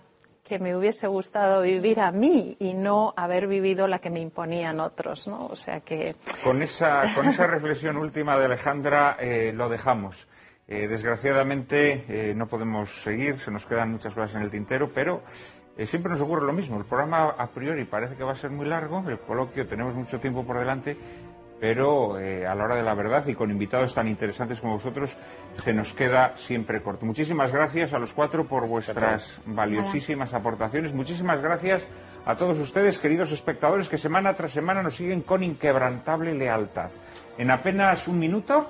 que 0.48 0.58
me 0.58 0.74
hubiese 0.74 1.06
gustado 1.06 1.62
vivir 1.62 2.00
a 2.00 2.10
mí 2.10 2.56
y 2.58 2.72
no 2.72 3.12
haber 3.16 3.46
vivido 3.46 3.86
la 3.86 3.98
que 3.98 4.08
me 4.08 4.20
imponían 4.20 4.80
otros, 4.80 5.28
¿no? 5.28 5.46
O 5.46 5.56
sea 5.56 5.80
que 5.80 6.16
Con 6.42 6.62
esa, 6.62 7.02
con 7.14 7.28
esa 7.28 7.46
reflexión 7.46 7.98
última 7.98 8.38
de 8.38 8.46
Alejandra 8.46 9.16
eh, 9.20 9.52
lo 9.54 9.68
dejamos. 9.68 10.26
Eh, 10.66 10.88
desgraciadamente 10.88 12.04
eh, 12.08 12.34
no 12.34 12.46
podemos 12.46 12.90
seguir, 12.90 13.38
se 13.38 13.50
nos 13.50 13.66
quedan 13.66 13.92
muchas 13.92 14.14
cosas 14.14 14.36
en 14.36 14.42
el 14.42 14.50
tintero, 14.50 14.90
pero 14.92 15.22
siempre 15.84 16.10
nos 16.10 16.20
ocurre 16.20 16.44
lo 16.44 16.52
mismo. 16.52 16.78
El 16.78 16.86
programa 16.86 17.30
a 17.30 17.50
priori 17.50 17.84
parece 17.84 18.16
que 18.16 18.24
va 18.24 18.32
a 18.32 18.36
ser 18.36 18.50
muy 18.50 18.66
largo, 18.66 19.04
el 19.06 19.20
coloquio 19.20 19.66
tenemos 19.66 19.94
mucho 19.94 20.18
tiempo 20.18 20.44
por 20.44 20.58
delante, 20.58 20.96
pero 21.60 22.18
eh, 22.18 22.46
a 22.46 22.54
la 22.54 22.64
hora 22.64 22.76
de 22.76 22.82
la 22.82 22.94
verdad 22.94 23.26
y 23.26 23.34
con 23.34 23.50
invitados 23.50 23.94
tan 23.94 24.06
interesantes 24.06 24.60
como 24.60 24.74
vosotros 24.74 25.16
se 25.54 25.72
nos 25.72 25.92
queda 25.92 26.36
siempre 26.36 26.82
corto. 26.82 27.04
Muchísimas 27.04 27.52
gracias 27.52 27.92
a 27.92 27.98
los 27.98 28.14
cuatro 28.14 28.46
por 28.46 28.66
vuestras 28.68 29.40
valiosísimas 29.46 30.34
aportaciones. 30.34 30.94
Muchísimas 30.94 31.42
gracias 31.42 31.88
a 32.24 32.36
todos 32.36 32.58
ustedes, 32.58 32.98
queridos 32.98 33.32
espectadores, 33.32 33.88
que 33.88 33.98
semana 33.98 34.34
tras 34.34 34.52
semana 34.52 34.82
nos 34.82 34.94
siguen 34.94 35.22
con 35.22 35.42
inquebrantable 35.42 36.34
lealtad. 36.34 36.90
En 37.38 37.50
apenas 37.50 38.06
un 38.06 38.18
minuto, 38.18 38.68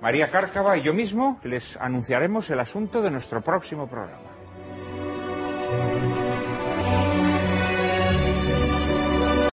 María 0.00 0.30
Cárcava 0.30 0.76
y 0.76 0.82
yo 0.82 0.92
mismo 0.92 1.38
les 1.44 1.76
anunciaremos 1.76 2.50
el 2.50 2.60
asunto 2.60 3.00
de 3.00 3.10
nuestro 3.10 3.42
próximo 3.42 3.86
programa. 3.86 4.33